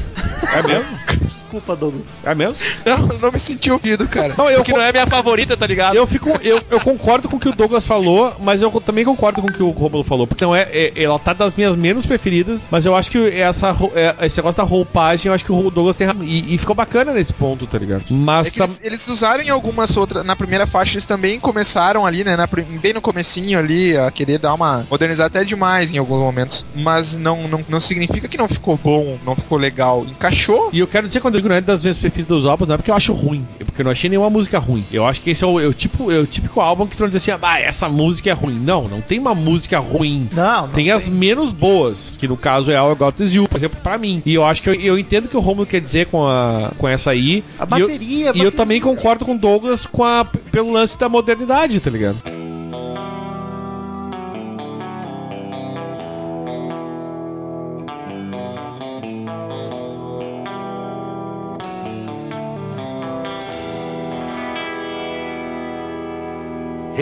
É 0.54 0.62
mesmo? 0.66 0.84
Desculpa, 1.22 1.76
Douglas. 1.76 2.22
É 2.24 2.34
mesmo? 2.34 2.56
Não, 2.84 2.98
não 3.18 3.32
me 3.32 3.38
senti 3.38 3.70
ouvido, 3.70 4.06
cara. 4.08 4.34
Não, 4.36 4.48
eu 4.50 4.58
Porque 4.58 4.72
não 4.72 4.80
é 4.80 4.90
minha 4.90 5.06
favorita, 5.06 5.56
tá 5.56 5.66
ligado? 5.66 5.94
Eu 5.94 6.06
fico. 6.06 6.30
Eu, 6.42 6.60
eu 6.70 6.80
concordo 6.80 7.28
com 7.28 7.36
o 7.36 7.40
que 7.40 7.48
o 7.48 7.52
Douglas 7.54 7.86
falou, 7.86 8.34
mas 8.40 8.62
eu 8.62 8.70
também 8.80 9.04
concordo 9.04 9.40
com 9.42 9.48
o 9.48 9.52
que 9.52 9.62
o 9.62 9.68
Romulo 9.70 10.02
falou. 10.02 10.26
Porque 10.26 10.44
não 10.44 10.54
é, 10.54 10.62
é- 10.72 10.92
ela 10.96 11.18
tá 11.18 11.32
das 11.32 11.54
minhas 11.54 11.76
menos 11.76 12.06
preferidas, 12.06 12.68
mas 12.70 12.84
eu 12.86 12.94
acho 12.96 13.10
que 13.10 13.28
essa, 13.30 13.74
é, 13.94 14.26
esse 14.26 14.38
negócio 14.38 14.56
da 14.58 14.64
roupagem, 14.64 15.28
eu 15.28 15.34
acho 15.34 15.44
que 15.44 15.52
o 15.52 15.70
Douglas 15.70 15.96
tem. 15.96 16.08
E, 16.22 16.54
e 16.54 16.58
ficou 16.58 16.74
bacana 16.74 17.12
nesse 17.12 17.32
ponto, 17.32 17.66
tá 17.66 17.78
ligado? 17.78 18.04
Mas 18.10 18.48
É 18.48 18.58
tá. 18.58 18.64
eles, 18.64 18.80
eles 18.82 19.08
usaram 19.08 19.42
em 19.42 19.50
algumas 19.50 19.96
outras. 19.96 20.24
Na 20.24 20.34
primeira 20.34 20.66
faixa, 20.66 20.94
eles 20.94 21.04
também 21.04 21.38
começaram 21.38 22.06
ali, 22.06 22.24
né? 22.24 22.36
na 22.36 22.48
bem 22.80 22.92
no 22.92 23.00
comecinho 23.00 23.58
ali, 23.58 23.96
a 23.96 24.10
querer 24.10 24.38
dar 24.38 24.54
uma. 24.54 24.86
modernizar 24.90 25.26
até 25.26 25.44
demais 25.44 25.92
em 25.92 25.98
alguns 25.98 26.20
momentos. 26.20 26.64
Mas 26.74 27.16
não, 27.16 27.46
não, 27.46 27.64
não 27.68 27.80
significa 27.80 28.19
que 28.28 28.36
não 28.38 28.48
ficou 28.48 28.78
bom, 28.82 29.16
não 29.24 29.34
ficou 29.34 29.58
legal. 29.58 30.04
Encaixou. 30.08 30.70
E 30.72 30.78
eu 30.80 30.86
quero 30.86 31.06
dizer 31.06 31.20
quando 31.20 31.34
eu 31.34 31.40
digo 31.40 31.48
não 31.48 31.56
é 31.56 31.60
das 31.60 31.80
minhas 31.82 31.98
preferidas 31.98 32.38
dos 32.38 32.46
álbuns, 32.46 32.68
não 32.68 32.74
é 32.74 32.78
porque 32.78 32.90
eu 32.90 32.94
acho 32.94 33.12
ruim. 33.12 33.46
É 33.58 33.64
porque 33.64 33.80
eu 33.82 33.84
não 33.84 33.92
achei 33.92 34.08
nenhuma 34.10 34.30
música 34.30 34.58
ruim. 34.58 34.84
Eu 34.92 35.06
acho 35.06 35.20
que 35.20 35.30
esse 35.30 35.42
é 35.44 35.46
o, 35.46 35.58
é 35.60 35.66
o 35.66 35.72
tipo, 35.74 36.10
é 36.10 36.18
o 36.18 36.26
típico 36.26 36.60
álbum 36.60 36.86
que 36.86 36.96
tu 36.96 37.02
não 37.02 37.08
diz 37.10 37.16
assim, 37.28 37.38
ah, 37.42 37.60
essa 37.60 37.88
música 37.88 38.30
é 38.30 38.32
ruim. 38.32 38.54
Não, 38.60 38.88
não 38.88 39.00
tem 39.00 39.18
uma 39.18 39.34
música 39.34 39.78
ruim. 39.78 40.28
Não, 40.32 40.62
não 40.62 40.68
tem, 40.68 40.90
as 40.90 41.08
menos 41.08 41.52
boas, 41.52 42.16
que 42.16 42.26
no 42.28 42.36
caso 42.36 42.70
é 42.70 42.76
All 42.76 42.92
I 42.92 42.94
Got 42.94 43.20
Is 43.22 43.34
You, 43.34 43.48
por 43.48 43.56
exemplo, 43.56 43.78
pra 43.82 43.96
mim. 43.98 44.22
E 44.26 44.34
eu 44.34 44.44
acho 44.44 44.62
que 44.62 44.68
eu, 44.70 44.74
eu 44.74 44.98
entendo 44.98 45.26
o 45.26 45.28
que 45.28 45.36
o 45.36 45.40
Romulo 45.40 45.66
quer 45.66 45.80
dizer 45.80 46.06
com, 46.06 46.26
a, 46.26 46.70
com 46.76 46.86
essa 46.88 47.10
aí. 47.10 47.42
A 47.58 47.64
E 47.76 47.80
eu- 47.80 47.86
bateria, 47.88 47.98
a 47.98 48.18
E 48.18 48.26
eu, 48.26 48.26
bateria. 48.32 48.50
também 48.52 48.80
concordo 48.80 49.24
com 49.24 49.34
o 49.34 49.38
Douglas 49.38 49.86
com 49.86 50.04
a, 50.04 50.24
pelo 50.50 50.72
lance 50.72 50.98
da 50.98 51.08
modernidade, 51.08 51.80
tá 51.80 51.90
ligado? 51.90 52.18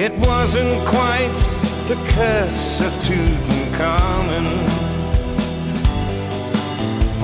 It 0.01 0.13
wasn't 0.29 0.87
quite 0.87 1.35
the 1.89 1.97
curse 2.15 2.79
of 2.79 2.93
Tutankhamun 3.03 4.47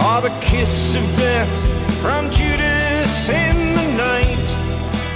or 0.04 0.20
the 0.20 0.36
kiss 0.40 0.96
of 0.96 1.04
death 1.16 1.54
from 2.02 2.28
Judas 2.32 3.28
in 3.28 3.76
the 3.76 3.96
night. 3.96 4.23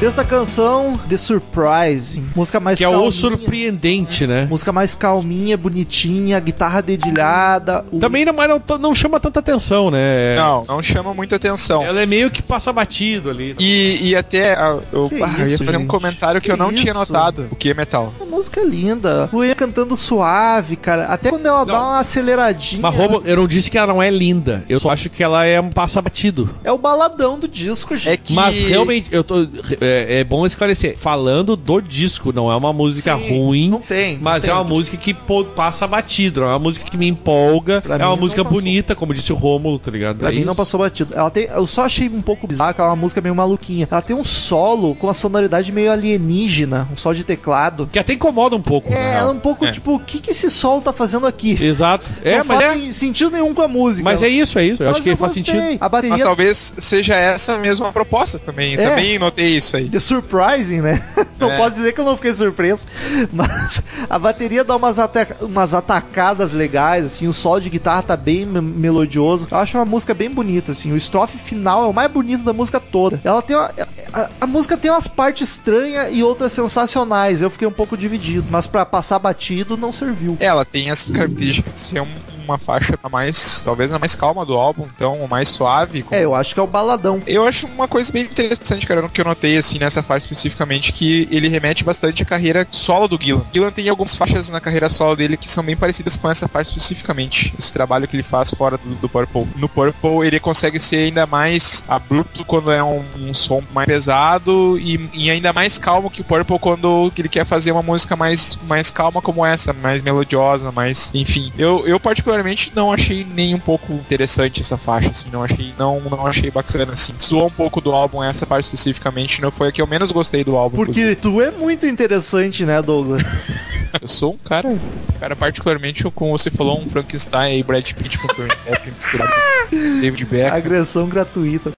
Texto 0.01 0.16
da 0.18 0.24
canção 0.24 0.96
The 1.09 1.16
Surprise, 1.16 2.22
música 2.36 2.61
mais 2.61 2.78
Que 2.78 2.84
é 2.84 2.88
o 2.88 2.92
calminha, 2.92 3.11
surpreendente, 3.11 4.28
né? 4.28 4.46
música 4.49 4.72
mais 4.72 4.94
calminha, 4.94 5.57
bonitinha, 5.57 6.38
guitarra 6.38 6.80
dedilhada. 6.80 7.84
o- 7.90 7.99
Também 7.99 8.24
não, 8.24 8.32
mas 8.32 8.49
não, 8.49 8.78
não 8.78 8.94
chama 8.94 9.18
tanta 9.18 9.40
atenção, 9.40 9.90
né? 9.90 10.36
Não, 10.36 10.64
não 10.68 10.80
chama 10.84 11.12
muita 11.12 11.34
atenção. 11.34 11.82
Ela 11.82 12.01
é 12.01 12.07
meio 12.07 12.30
que 12.30 12.40
passa 12.40 12.72
batido 12.72 13.28
ali. 13.28 13.57
E, 13.59 14.11
e 14.11 14.14
até 14.16 14.53
ah, 14.55 14.78
eu, 14.92 15.09
Que 15.09 15.16
ah, 15.20 15.34
eu 15.36 15.38
ia 15.38 15.44
isso, 15.55 15.64
fazer 15.64 15.76
um 15.76 15.80
gente? 15.80 15.88
comentário 15.88 16.40
que, 16.40 16.46
Que 16.46 16.53
eu 16.53 16.57
não 16.57 16.70
tinha 16.70 16.92
isso? 16.92 16.94
notado. 16.94 17.49
O 17.51 17.57
que 17.57 17.70
é 17.70 17.74
metal? 17.74 18.14
A 18.20 18.24
música 18.24 18.61
é 18.61 18.64
linda. 18.64 19.28
O 19.32 19.42
Ian 19.42 19.57
cantando 19.57 19.96
suave, 19.96 20.76
cara. 20.76 21.07
Até 21.07 21.28
quando 21.30 21.44
ela 21.46 21.64
dá 21.64 21.72
Não. 21.72 21.80
uma 21.88 21.99
aceleradinha. 21.99 22.82
Mas 22.82 22.94
Romulo, 22.94 23.22
eu 23.26 23.36
não 23.36 23.49
disse 23.49 23.68
que 23.68 23.76
ela 23.76 23.92
não 23.92 24.01
é 24.01 24.11
linda. 24.11 24.62
Eu 24.68 24.78
só 24.78 24.90
acho 24.90 25.11
que 25.11 25.24
ela 25.24 25.44
é 25.44 25.61
um 25.61 25.70
passa 25.70 26.01
batido. 26.01 26.49
É 26.62 26.70
o 26.70 26.78
baladão 26.78 27.36
do 27.36 27.49
disco, 27.49 27.96
gente. 27.96 28.12
É 28.14 28.16
que... 28.16 28.32
Mas 28.32 28.61
realmente, 28.62 29.09
eu 29.11 29.24
tô. 29.24 29.49
É, 29.89 30.20
é 30.20 30.24
bom 30.24 30.47
esclarecer. 30.47 30.97
Falando 30.99 31.57
do 31.57 31.80
disco, 31.80 32.32
não 32.32 32.51
é 32.51 32.57
uma 32.57 32.72
música 32.72 33.16
Sim, 33.18 33.28
ruim. 33.39 33.68
Não 33.70 33.80
tem. 33.80 34.14
não 34.14 34.22
Mas 34.22 34.45
tem. 34.45 34.53
é 34.53 34.55
uma 34.55 34.64
música 34.64 34.97
que 34.97 35.14
pô, 35.14 35.45
passa 35.45 35.86
batido, 35.86 36.41
não 36.41 36.49
é 36.49 36.51
uma 36.53 36.59
música 36.59 36.89
que 36.91 36.97
me 36.97 37.09
empolga. 37.09 37.80
Pra 37.80 37.95
é 37.95 37.99
uma 37.99 38.09
não 38.11 38.16
música 38.16 38.43
bonita, 38.45 38.95
como 38.95 39.14
disse 39.14 39.32
o 39.32 39.36
Rômulo, 39.36 39.78
tá 39.78 39.91
ligado? 39.91 40.18
Pra 40.18 40.28
É 40.28 40.32
mim 40.32 40.41
não 40.45 40.53
isso. 40.53 40.57
passou 40.57 40.80
batido. 40.80 41.14
Ela 41.16 41.30
tem, 41.30 41.45
eu 41.45 41.66
só 41.66 41.84
achei 41.84 42.09
um 42.09 42.22
pouco 42.22 42.47
bizarro, 42.47 42.74
que 42.74 42.80
ela 42.80 42.91
é 42.91 42.93
uma 42.93 42.97
música 43.01 43.20
meio 43.20 43.34
maluquinha. 43.34 43.89
Ela 43.91 44.03
tem 44.03 44.14
um 44.16 44.24
solo 44.24 44.95
com 44.95 45.07
uma 45.07 45.14
sonoridade 45.14 45.70
meio 45.72 45.91
alienígena, 45.93 46.89
um 46.93 46.97
solo 46.97 47.14
de 47.14 47.24
teclado. 47.24 47.89
Que 47.93 47.99
até 47.99 48.12
incomoda 48.12 48.57
um 48.57 48.62
pouco. 48.62 48.93
É, 48.93 49.14
ela 49.18 49.30
é 49.30 49.32
um 49.32 49.39
pouco 49.39 49.64
É. 49.64 49.70
tipo, 49.72 49.95
o 49.95 49.99
que, 50.01 50.20
que 50.20 50.30
esse 50.30 50.51
solo 50.51 50.80
tá 50.82 50.93
fazendo 50.93 51.26
aqui? 51.26 51.57
Exato. 51.62 52.07
É, 52.22 52.39
não 52.39 52.45
mas 52.45 52.61
faz 52.62 52.72
é. 52.72 52.78
nem 52.78 52.93
sentido 52.93 53.30
nenhum 53.30 53.55
com 53.55 53.62
a 53.62 53.68
música. 53.68 54.05
Mas 54.05 54.22
é 54.22 54.28
isso, 54.28 54.59
é 54.59 54.64
isso. 54.66 54.82
Eu 54.82 54.89
Mas 54.89 54.97
acho 54.97 55.05
que 55.05 55.16
faz 55.16 55.34
gostei. 55.34 55.45
sentido. 55.62 55.78
A 55.80 55.89
bateria 55.89 56.11
Mas 56.16 56.22
talvez 56.22 56.74
seja 56.78 57.14
essa 57.14 57.57
mesma 57.59 57.93
proposta 57.93 58.39
também. 58.39 58.74
É. 58.74 58.89
Também 58.89 59.18
notei 59.18 59.57
isso 59.57 59.76
aí. 59.78 59.88
The 59.88 60.00
Surprising, 60.00 60.80
né? 60.80 61.02
Não 61.38 61.50
É. 61.50 61.56
posso 61.56 61.76
dizer 61.76 61.92
que 61.92 62.00
eu 62.00 62.04
não 62.04 62.16
fiquei 62.16 62.32
surpreso, 62.34 62.84
mas 63.32 63.80
a 64.10 64.18
bateria 64.18 64.64
dá 64.64 64.74
umas, 64.76 64.98
ata- 64.98 65.36
umas 65.40 65.72
atacadas 65.72 66.52
legais, 66.52 67.04
assim, 67.04 67.28
o 67.28 67.32
solo 67.32 67.60
de 67.60 67.70
guitarra 67.70 68.02
tá 68.02 68.16
bem 68.16 68.44
me- 68.44 68.60
melodioso. 68.60 69.46
Eu 69.50 69.56
acho 69.58 69.78
uma 69.78 69.84
música 69.84 70.12
bem 70.14 70.28
bonita, 70.30 70.72
assim. 70.72 70.92
O 70.92 70.96
estrofe 70.96 71.38
final 71.38 71.84
é 71.84 71.86
o 71.86 71.92
mais 71.92 72.10
bonito 72.10 72.42
da 72.42 72.52
música 72.52 72.80
toda. 72.80 73.20
Ela 73.22 73.40
tem 73.40 73.56
uma, 73.56 73.70
a, 74.12 74.30
a 74.40 74.46
música 74.46 74.76
tem 74.76 74.90
umas 74.90 75.06
partes 75.06 75.48
estranhas 75.50 76.08
e 76.12 76.22
outras 76.22 76.52
sensacionais. 76.52 77.40
Eu 77.40 77.50
fiquei 77.50 77.68
um 77.68 77.72
pouco 77.72 77.96
dividido, 77.96 78.46
mas 78.50 78.66
pra 78.66 78.84
passar 78.84 79.18
batido 79.18 79.76
não 79.76 79.92
serviu. 79.92 80.36
Ela 80.40 80.64
tem 80.64 80.90
essa 80.90 81.12
característica 81.12 81.70
de 81.70 81.78
ser 81.78 82.00
um- 82.02 82.38
uma 82.49 82.59
faixa 82.59 82.99
a 83.03 83.09
mais, 83.09 83.62
talvez 83.64 83.92
a 83.92 83.99
mais 83.99 84.14
calma 84.14 84.44
do 84.44 84.55
álbum, 84.55 84.86
então 84.94 85.26
mais 85.28 85.49
suave. 85.49 86.03
com- 86.03 86.14
É, 86.14 86.24
eu 86.24 86.34
acho 86.34 86.55
que 86.55 86.61
é 86.61 86.62
o 86.62 86.66
baladão. 86.66 87.20
Eu 87.26 87.46
acho 87.46 87.66
uma 87.66 87.86
coisa 87.88 88.12
bem 88.12 88.22
interessante, 88.24 88.86
cara, 88.86 89.07
que 89.09 89.20
eu 89.20 89.24
notei 89.24 89.57
assim 89.59 89.78
nessa 89.78 90.03
faixa 90.03 90.24
especificamente, 90.26 90.92
que 90.92 91.28
ele 91.30 91.49
remete 91.49 91.84
bastante 91.84 92.22
à 92.22 92.26
carreira 92.26 92.66
solo 92.70 93.09
do 93.09 93.18
Gillan. 93.20 93.42
Gillan 93.53 93.70
tem 93.70 93.88
algumas 93.88 94.14
faixas 94.14 94.49
na 94.49 94.61
carreira 94.61 94.88
solo 94.88 95.16
dele 95.16 95.36
que 95.36 95.51
são 95.51 95.62
bem 95.62 95.76
parecidas 95.76 96.16
com 96.16 96.30
essa 96.30 96.49
faixa 96.49 96.70
especificamente. 96.70 97.53
Esse 97.59 97.72
trabalho 97.72 98.07
que 98.09 98.16
ele 98.16 98.22
faz 98.22 98.51
fora 98.51 98.78
do, 98.78 98.94
do 98.96 99.09
Purple. 99.09 99.46
No 99.57 99.68
Purple 99.68 100.26
ele 100.26 100.40
consegue 100.40 100.80
ser 100.80 100.96
ainda 100.96 101.26
mais 101.26 101.84
abrupto 101.88 102.44
quando 102.44 102.70
é 102.72 102.82
um, 102.82 103.05
um 103.16 103.34
som 103.34 103.62
mais 103.74 103.86
pesado 103.86 104.78
e, 104.78 105.09
e 105.12 105.30
ainda 105.30 105.53
mais 105.53 105.78
calmo 105.78 106.11
que 106.11 106.20
o 106.20 106.24
Purple 106.24 106.59
quando 106.59 107.12
ele 107.16 107.28
quer 107.28 107.44
fazer 107.44 107.72
uma 107.72 107.82
música 107.82 108.16
mais, 108.16 108.57
mais 108.66 108.90
calma 108.90 109.20
como 109.20 109.44
essa, 109.44 109.72
mais 109.72 110.01
melodiosa, 110.03 110.70
mais. 110.72 111.11
Enfim. 111.12 111.53
Eu, 111.59 111.86
eu 111.86 111.99
particularmente 112.01 112.38
não 112.74 112.93
achei 112.93 113.24
nem 113.24 113.55
um 113.55 113.59
pouco 113.59 113.93
interessante 113.93 114.61
essa 114.61 114.76
faixa, 114.76 115.11
assim, 115.11 115.28
não 115.32 115.43
achei, 115.43 115.74
não, 115.78 116.01
não 116.01 116.26
achei 116.26 116.51
bacana, 116.51 116.93
assim. 116.93 117.14
Suou 117.18 117.47
um 117.47 117.51
pouco 117.51 117.80
do 117.80 117.93
álbum 117.93 118.22
essa 118.22 118.47
parte 118.47 118.64
especificamente, 118.64 119.41
não 119.41 119.51
foi 119.51 119.68
a 119.68 119.72
que 119.72 119.80
eu 119.80 119.86
menos 119.86 120.11
gostei 120.11 120.45
do 120.45 120.57
álbum. 120.57 120.76
Porque 120.76 121.14
tu 121.14 121.41
é 121.41 121.51
muito 121.51 121.86
interessante, 121.86 122.64
né, 122.64 122.80
Douglas? 122.82 123.22
eu 124.01 124.09
sou 124.09 124.34
um 124.34 124.39
cara, 124.39 124.76
cara 125.18 125.36
particularmente 125.36 126.05
como 126.14 126.36
você 126.36 126.51
falou, 126.51 126.80
um 126.80 126.89
Frankenstein 126.89 127.59
e 127.59 127.62
Brad 127.62 127.93
Pitt 127.93 128.18
com 128.18 128.28
com 128.28 130.01
David 130.01 130.24
Beckham. 130.24 130.57
Agressão 130.57 131.09
gratuita. 131.09 131.72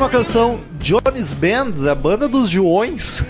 Sétima 0.00 0.18
canção, 0.18 0.60
Johnny's 0.78 1.34
Band, 1.34 1.74
a 1.90 1.94
banda 1.94 2.26
dos 2.26 2.48
Joões. 2.48 3.22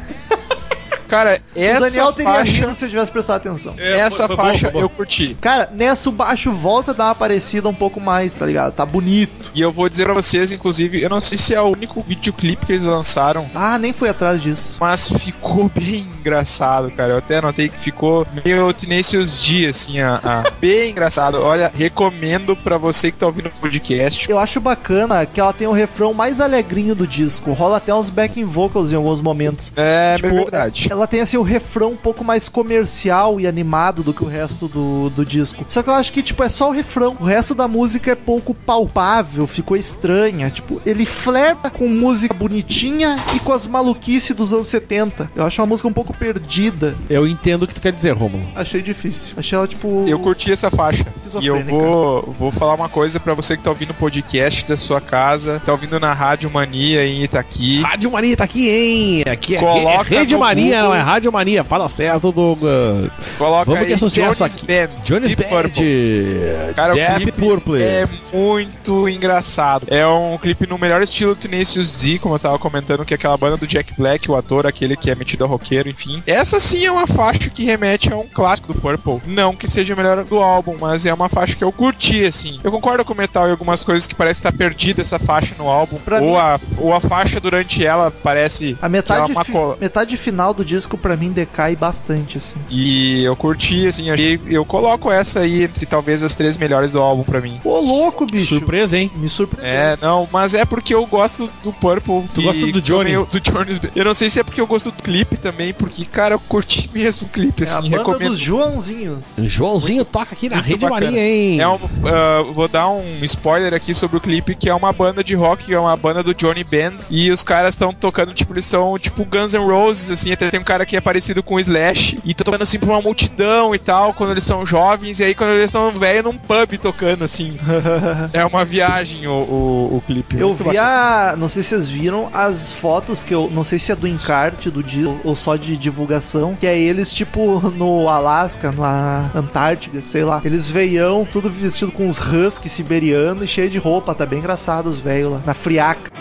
Cara, 1.11 1.40
o 1.56 1.61
essa 1.61 1.80
Daniel 1.80 2.12
teria 2.12 2.32
faixa, 2.32 2.50
rido 2.52 2.74
se 2.74 2.84
eu 2.84 2.88
tivesse 2.88 3.11
prestado 3.11 3.36
atenção. 3.36 3.74
essa 3.78 4.16
foi- 4.16 4.26
foi 4.28 4.36
bom, 4.36 4.42
faixa 4.44 4.61
foi 4.61 4.70
bom. 4.72 4.80
eu 4.80 4.88
curti. 4.88 5.36
Cara, 5.40 5.68
nessa 5.74 6.08
o 6.08 6.12
baixo 6.12 6.52
volta 6.52 6.92
a 6.92 6.94
dar 6.94 7.04
uma 7.06 7.14
parecida 7.14 7.68
um 7.68 7.74
pouco 7.74 8.00
mais, 8.00 8.34
tá 8.34 8.46
ligado? 8.46 8.72
Tá 8.72 8.86
bonito. 8.86 9.50
E 9.54 9.61
eu 9.61 9.72
vou 9.72 9.88
dizer 9.88 10.04
pra 10.04 10.14
vocês, 10.14 10.52
inclusive, 10.52 11.02
eu 11.02 11.11
não 11.11 11.20
sei 11.20 11.36
se 11.36 11.54
é 11.54 11.61
o 11.61 11.66
único 11.66 12.02
videoclipe 12.06 12.64
que 12.66 12.72
eles 12.72 12.84
lançaram, 12.84 13.50
Ah, 13.54 13.76
nem 13.78 13.92
fui 13.92 14.08
atrás 14.08 14.40
disso. 14.42 14.76
mas 14.80 15.08
ficou 15.08 15.68
bem 15.74 16.08
engraçado, 16.20 16.90
cara. 16.92 17.12
Eu 17.12 17.18
até 17.18 17.40
notei 17.40 17.68
que 17.68 17.78
ficou 17.80 18.26
meio 18.44 18.72
Tenacious 18.72 19.42
D, 19.42 19.66
assim, 19.66 19.98
a, 20.00 20.20
a- 20.22 20.50
bem 20.61 20.90
engraçado. 20.90 21.40
Olha, 21.40 21.70
recomendo 21.74 22.54
pra 22.54 22.78
você 22.78 23.11
que 23.11 23.18
tá 23.18 23.26
ouvindo 23.26 23.46
o 23.46 23.50
podcast. 23.50 24.30
Eu 24.30 24.38
acho 24.38 24.61
bacana 24.61 25.26
que 25.26 25.40
ela 25.40 25.52
tem 25.52 25.66
o 25.66 25.72
refrão 25.72 26.14
mais 26.14 26.40
alegrinho 26.40 26.94
do 26.94 27.06
disco. 27.06 27.52
Rola 27.52 27.78
até 27.78 27.92
uns 27.94 28.08
backing 28.11 28.44
vocals 28.44 28.92
em 28.92 28.96
alguns 28.96 29.20
momentos. 29.20 29.72
É 29.76 30.14
Tipo, 30.16 30.28
verdade. 30.34 30.86
Ela 30.90 30.99
ela 31.01 31.07
tem 31.07 31.20
assim 31.20 31.38
o 31.38 31.42
refrão 31.42 31.92
um 31.92 31.96
pouco 31.96 32.22
mais 32.22 32.48
comercial 32.48 33.40
e 33.40 33.46
animado 33.46 34.03
do 34.03 34.12
que 34.12 34.22
o 34.22 34.26
resto 34.26 34.68
do, 34.68 35.09
do 35.09 35.24
disco. 35.24 35.64
Só 35.66 35.82
que 35.82 35.88
eu 35.88 35.94
acho 35.94 36.12
que, 36.12 36.22
tipo, 36.22 36.42
é 36.42 36.48
só 36.48 36.68
o 36.68 36.72
refrão. 36.72 37.16
O 37.18 37.24
resto 37.24 37.55
da 37.55 37.66
música 37.66 38.12
é 38.12 38.14
pouco 38.14 38.53
palpável, 38.55 39.46
ficou 39.46 39.76
estranha. 39.78 40.51
Tipo, 40.51 40.80
ele 40.84 41.07
flerta 41.07 41.70
com 41.70 41.88
música 41.88 42.34
bonitinha 42.34 43.16
e 43.34 43.40
com 43.40 43.53
as 43.53 43.66
maluquices 43.66 44.36
dos 44.36 44.53
anos 44.53 44.66
70. 44.66 45.30
Eu 45.34 45.46
acho 45.46 45.61
uma 45.62 45.66
música 45.66 45.88
um 45.88 45.92
pouco 45.92 46.12
perdida. 46.12 46.94
Eu 47.09 47.26
entendo 47.26 47.62
o 47.62 47.66
que 47.66 47.74
tu 47.74 47.80
quer 47.80 47.92
dizer, 47.92 48.12
Romulo. 48.12 48.46
Achei 48.55 48.82
difícil. 48.82 49.34
Achei 49.38 49.57
ela, 49.57 49.66
tipo. 49.66 50.05
Eu 50.07 50.18
curti 50.18 50.53
essa 50.53 50.70
faixa. 50.70 51.07
E 51.40 51.46
eu 51.46 51.64
vou, 51.64 52.34
vou 52.38 52.53
falar 52.53 52.74
uma 52.74 52.88
coisa 52.88 53.18
pra 53.18 53.32
você 53.32 53.57
que 53.57 53.62
tá 53.62 53.70
ouvindo 53.70 53.90
o 53.90 53.94
podcast 53.94 54.66
da 54.66 54.76
sua 54.76 55.01
casa, 55.01 55.62
tá 55.64 55.72
ouvindo 55.72 55.98
na 55.98 56.12
Rádio 56.12 56.51
Mania 56.51 57.07
em 57.07 57.22
Itaqui. 57.22 57.80
Rádio 57.82 58.11
Mania 58.11 58.36
tá 58.36 58.44
aqui, 58.44 58.68
hein? 58.68 59.22
Aqui 59.30 59.57
é, 59.57 59.61
Coloca 59.61 60.14
é 60.14 60.18
Rede 60.18 60.36
Mania. 60.36 60.89
Não 60.91 61.01
é 61.01 61.03
Rádio 61.03 61.32
Mania. 61.32 61.64
Fala 61.64 61.88
certo, 61.88 62.32
Douglas. 62.32 63.18
Coloca 63.38 63.64
Vamos 63.64 63.86
que 63.86 63.93
é 63.93 63.97
sucesso 63.97 64.38
Jones 64.38 64.55
aqui. 64.55 64.66
Band, 64.66 64.91
Johnny's 65.05 65.28
Deep 65.28 65.43
Band. 65.51 65.62
Purple. 65.62 66.74
Cara, 66.74 66.93
o 66.93 66.97
Deep 66.97 67.14
clipe 67.22 67.32
Purple. 67.32 67.82
é 67.82 68.09
muito 68.32 69.09
engraçado. 69.09 69.86
É 69.88 70.07
um 70.07 70.38
clipe 70.38 70.66
no 70.66 70.78
melhor 70.78 71.03
estilo 71.03 71.34
Tenacious 71.36 71.93
D, 72.01 72.18
como 72.18 72.34
eu 72.34 72.38
tava 72.38 72.59
comentando, 72.59 73.05
que 73.05 73.14
é 73.14 73.16
aquela 73.16 73.36
banda 73.36 73.57
do 73.57 73.66
Jack 73.66 73.93
Black, 73.97 74.30
o 74.30 74.36
ator, 74.36 74.66
aquele 74.66 74.97
que 74.97 75.11
é 75.11 75.14
metido 75.14 75.45
a 75.45 75.47
roqueiro, 75.47 75.88
enfim. 75.88 76.22
Essa 76.26 76.59
sim 76.61 76.84
é 76.84 76.91
uma 76.93 77.07
faixa 77.07 77.51
que 77.51 77.64
remete 77.64 78.12
a 78.12 78.16
um 78.16 78.26
clássico 78.26 78.72
do 78.72 78.80
Purple. 78.80 79.20
Não 79.26 79.55
que 79.55 79.68
seja 79.68 79.93
a 79.93 79.97
melhor 79.97 80.24
do 80.24 80.38
álbum, 80.38 80.76
mas 80.80 81.05
é 81.07 81.12
uma 81.12 81.28
faixa 81.28 81.55
que 81.55 81.64
eu 81.64 81.72
curti, 81.72 82.24
assim. 82.24 82.59
Eu 82.62 82.70
concordo 82.72 83.05
com 83.05 83.12
o 83.12 83.16
Metal 83.16 83.47
em 83.49 83.51
algumas 83.53 83.84
coisas 83.84 84.07
que 84.07 84.14
parece 84.14 84.41
estar 84.41 84.53
perdida 84.53 85.03
essa 85.03 85.18
faixa 85.18 85.55
no 85.59 85.68
álbum. 85.68 85.97
Pra 85.99 86.20
ou, 86.20 86.30
mim- 86.30 86.36
a, 86.36 86.61
ou 86.78 86.95
a 86.95 87.01
faixa 87.01 87.41
durante 87.41 87.84
ela 87.84 88.11
parece 88.11 88.76
A 88.80 88.88
metade, 88.88 89.30
é 89.30 89.34
uma 89.34 89.45
fi- 89.45 89.53
cola. 89.53 89.76
metade 89.80 90.16
final 90.16 90.55
do 90.55 90.64
disco, 90.64 90.80
pra 90.99 91.16
mim, 91.16 91.31
decai 91.31 91.74
bastante, 91.76 92.39
assim. 92.39 92.57
E 92.68 93.22
eu 93.24 93.35
curti, 93.37 93.87
assim, 93.87 94.11
achei, 94.11 94.41
eu 94.49 94.64
coloco 94.64 95.11
essa 95.11 95.41
aí 95.41 95.64
entre 95.64 95.87
talvez 95.87 96.22
as 96.22 96.35
três 96.35 96.57
melhores 96.57 96.93
do 96.93 97.01
álbum 97.01 97.22
pra 97.24 97.41
mim. 97.41 97.61
Ô, 97.64 97.78
louco, 97.81 98.26
bicho. 98.26 98.59
Surpresa, 98.59 98.97
hein? 98.99 99.11
Me 99.16 99.28
surpreendeu. 99.28 99.70
É, 99.72 99.99
não, 100.01 100.28
mas 100.33 100.55
é 100.55 100.64
porque 100.64 100.95
eu 100.95 101.05
gosto 101.07 101.49
do 101.62 101.72
Purple. 101.72 102.24
Tu 102.35 102.43
gosta 102.43 102.66
do 102.66 102.81
Johnny? 102.81 103.11
meio- 103.11 103.28
do 103.31 103.41
Johnny's 103.41 103.78
Band. 103.78 103.91
Eu 103.95 104.05
não 104.05 104.14
sei 104.14 104.31
se 104.31 104.41
é 104.41 104.43
porque 104.45 104.61
eu 104.61 104.66
gosto 104.66 104.91
do 104.91 105.03
clipe 105.03 105.37
também, 105.37 105.72
porque, 105.72 106.05
cara, 106.05 106.35
eu 106.35 106.41
curti 106.41 106.89
mesmo 106.95 107.26
o 107.26 107.31
clipe, 107.31 107.64
É 107.64 107.66
a 107.68 107.78
assim, 107.78 107.91
banda 107.91 107.99
recomendo. 107.99 108.31
dos 108.31 108.39
Joãozinhos. 108.39 109.37
Joãozinho 109.41 110.05
toca 110.05 110.33
aqui 110.35 110.49
na 110.49 110.57
Muito 110.57 110.66
Rede 110.68 110.87
bacana. 110.89 111.18
Hein? 111.18 111.61
É 111.61 111.68
um, 111.68 111.78
ah, 112.05 112.43
vou 112.55 112.68
dar 112.68 112.89
um 112.89 113.05
spoiler 113.22 113.74
aqui 113.74 113.95
sobre 113.95 114.16
o 114.16 114.20
clipe, 114.20 114.55
que 114.55 114.68
é 114.68 114.74
uma 114.74 114.93
banda 114.93 115.22
de 115.22 115.35
rock, 115.35 115.72
é 115.72 115.78
uma 115.78 115.97
banda 115.97 116.22
do 116.22 116.35
Johnny 116.35 116.64
Band, 116.64 116.95
e 117.11 117.31
os 117.31 117.43
caras 117.43 117.74
estão 117.74 117.93
tocando, 117.93 118.33
tipo, 118.35 118.53
eles 118.53 118.66
são 118.66 118.99
tipo 118.99 119.24
Guns 119.24 119.53
N' 119.53 119.59
Roses, 119.64 120.11
assim, 120.11 120.33
até 120.33 120.51
tem 120.51 120.61
um 120.61 120.64
cara 120.71 120.87
que 120.87 120.97
é 120.97 121.01
parecido 121.01 121.43
com 121.43 121.57
o 121.57 121.61
Slash, 121.61 122.21
e 122.25 122.33
tá 122.33 122.45
tocando 122.45 122.62
assim 122.62 122.79
pra 122.79 122.89
uma 122.89 123.03
multidão 123.03 123.75
e 123.75 123.79
tal, 123.79 124.14
quando 124.14 124.31
eles 124.31 124.45
são 124.45 124.64
jovens, 124.64 125.18
e 125.18 125.25
aí 125.25 125.35
quando 125.35 125.51
eles 125.51 125.64
estão 125.64 125.91
velhos 125.91 126.25
num 126.25 126.39
pub 126.39 126.79
tocando, 126.81 127.25
assim. 127.25 127.59
é 128.33 128.45
uma 128.45 128.64
viagem 128.64 129.27
o, 129.27 129.33
o, 129.33 129.97
o 129.97 130.03
clipe. 130.07 130.39
Eu 130.39 130.51
Muito 130.51 130.71
vi 130.71 130.79
a. 130.79 131.35
Não 131.37 131.49
sei 131.49 131.64
se 131.64 131.71
vocês 131.71 131.89
viram 131.89 132.29
as 132.33 132.73
fotos 132.73 133.21
que 133.25 133.35
eu. 133.35 133.51
Não 133.53 133.64
sei 133.64 133.81
se 133.81 133.91
é 133.91 133.97
do 133.97 134.07
encarte 134.07 134.71
do 134.71 134.81
disco 134.81 135.21
ou 135.25 135.35
só 135.35 135.57
de 135.57 135.77
divulgação. 135.77 136.55
Que 136.55 136.68
é 136.68 136.79
eles, 136.79 137.12
tipo, 137.12 137.59
no 137.75 138.09
Alasca, 138.09 138.71
na 138.71 139.29
Antártica, 139.35 140.01
sei 140.01 140.23
lá. 140.23 140.41
Eles 140.45 140.71
veião, 140.71 141.25
tudo 141.25 141.51
vestido 141.51 141.91
com 141.91 142.07
uns 142.07 142.18
husky 142.18 142.68
siberiano 142.68 143.43
e 143.43 143.49
cheio 143.49 143.68
de 143.68 143.79
roupa. 143.79 144.14
Tá 144.14 144.25
bem 144.25 144.39
engraçado 144.39 144.87
os 144.87 145.01
velhos 145.01 145.33
lá. 145.33 145.43
Na 145.45 145.55
friaca. 145.55 146.12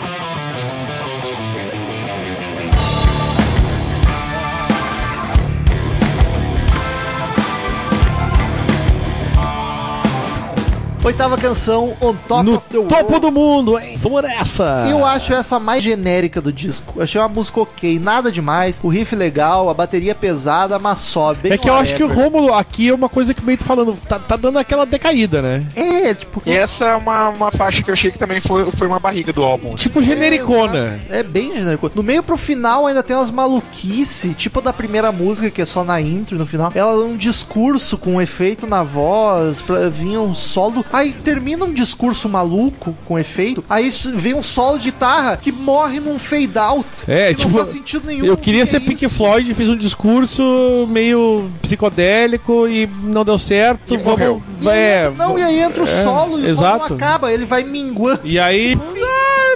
Oitava 11.02 11.38
canção, 11.38 11.96
On 11.98 12.14
Top 12.14 12.44
No 12.44 12.56
of 12.58 12.68
the 12.68 12.76
World. 12.76 12.94
topo 12.94 13.18
do 13.18 13.32
mundo, 13.32 13.78
hein? 13.78 13.96
Vamos 13.96 14.22
nessa! 14.22 14.86
Eu 14.88 15.02
acho 15.04 15.32
essa 15.32 15.58
mais 15.58 15.82
genérica 15.82 16.42
do 16.42 16.52
disco. 16.52 16.92
Eu 16.96 17.02
achei 17.04 17.18
uma 17.18 17.26
música 17.26 17.62
ok, 17.62 17.98
nada 17.98 18.30
demais. 18.30 18.78
O 18.82 18.88
riff 18.88 19.16
legal, 19.16 19.70
a 19.70 19.74
bateria 19.74 20.14
pesada, 20.14 20.78
mas 20.78 21.00
só 21.00 21.32
bem 21.32 21.52
É 21.52 21.58
que 21.58 21.70
eu 21.70 21.74
acho 21.74 21.94
que 21.94 22.04
o. 22.04 22.10
Rômulo 22.10 22.52
aqui 22.52 22.90
é 22.90 22.94
uma 22.94 23.08
coisa 23.08 23.32
que 23.32 23.42
meio 23.42 23.56
tá 23.56 23.64
falando, 23.64 23.96
tá, 24.06 24.18
tá 24.18 24.36
dando 24.36 24.58
aquela 24.58 24.84
decaída, 24.84 25.40
né? 25.40 25.66
É, 25.74 26.12
tipo. 26.12 26.42
E 26.44 26.52
essa 26.52 26.84
é 26.84 26.94
uma, 26.96 27.30
uma 27.30 27.50
faixa 27.50 27.82
que 27.82 27.88
eu 27.88 27.94
achei 27.94 28.10
que 28.10 28.18
também 28.18 28.40
foi, 28.42 28.70
foi 28.72 28.86
uma 28.86 28.98
barriga 28.98 29.32
do 29.32 29.42
álbum. 29.42 29.74
Tipo 29.76 30.02
genericona. 30.02 31.00
É 31.08 31.22
bem 31.22 31.56
genérico. 31.56 31.90
No 31.94 32.02
meio 32.02 32.22
pro 32.22 32.36
final 32.36 32.86
ainda 32.86 33.02
tem 33.02 33.16
umas 33.16 33.30
maluquice, 33.30 34.34
tipo 34.34 34.60
da 34.60 34.72
primeira 34.72 35.10
música, 35.10 35.50
que 35.50 35.62
é 35.62 35.66
só 35.66 35.82
na 35.82 35.98
intro 35.98 36.36
e 36.36 36.38
no 36.38 36.46
final. 36.46 36.70
Ela 36.74 36.92
é 36.92 37.04
um 37.04 37.16
discurso 37.16 37.96
com 37.96 38.16
um 38.16 38.20
efeito 38.20 38.66
na 38.66 38.82
voz, 38.82 39.62
pra 39.62 39.88
vir 39.88 40.18
um 40.18 40.34
solo. 40.34 40.84
Aí 40.92 41.12
termina 41.12 41.64
um 41.64 41.72
discurso 41.72 42.28
maluco 42.28 42.94
com 43.06 43.18
efeito. 43.18 43.64
Aí 43.68 43.90
vem 44.14 44.34
um 44.34 44.42
solo 44.42 44.78
de 44.78 44.90
guitarra 44.90 45.36
que 45.36 45.52
morre 45.52 46.00
num 46.00 46.18
fade 46.18 46.58
out. 46.58 46.86
É, 47.08 47.28
que 47.28 47.36
tipo, 47.40 47.50
não 47.52 47.58
faz 47.58 47.68
sentido 47.70 48.06
nenhum. 48.06 48.24
Eu 48.24 48.36
queria 48.36 48.60
que 48.62 48.66
ser 48.66 48.76
é 48.78 48.80
Pink 48.80 49.04
isso? 49.04 49.14
Floyd, 49.14 49.54
fiz 49.54 49.68
um 49.68 49.76
discurso 49.76 50.86
meio 50.90 51.48
psicodélico 51.62 52.66
e 52.68 52.88
não 53.04 53.24
deu 53.24 53.38
certo. 53.38 53.94
E 53.94 53.98
vamos. 53.98 54.42
E 54.60 54.68
É, 54.68 55.06
aí, 55.06 55.14
não, 55.16 55.38
e 55.38 55.42
aí 55.42 55.60
entra 55.60 55.80
o 55.82 55.84
é, 55.84 56.02
solo 56.02 56.38
e 56.38 56.42
o 56.42 56.46
exato. 56.48 56.78
solo 56.78 56.88
não 56.90 56.96
acaba, 56.96 57.32
ele 57.32 57.44
vai 57.44 57.62
minguando. 57.64 58.20
E 58.24 58.38
aí. 58.38 58.78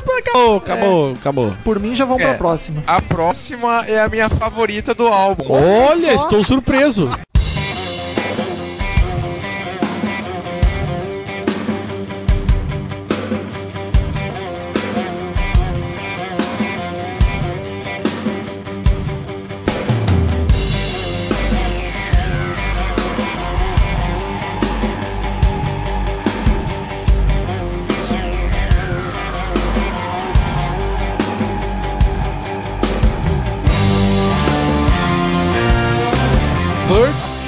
Ah, 0.07 0.19
acabou, 0.19 0.57
acabou, 0.57 1.13
acabou. 1.13 1.53
Por 1.65 1.79
mim, 1.81 1.95
já 1.95 2.05
vamos 2.05 2.23
É. 2.23 2.27
pra 2.27 2.35
próxima. 2.35 2.83
A 2.87 3.01
próxima 3.01 3.85
é 3.87 4.01
a 4.01 4.09
minha 4.09 4.29
favorita 4.29 4.93
do 4.95 5.07
álbum. 5.07 5.45
Olha, 5.49 6.19
só. 6.19 6.25
estou 6.25 6.45
surpreso. 6.45 7.09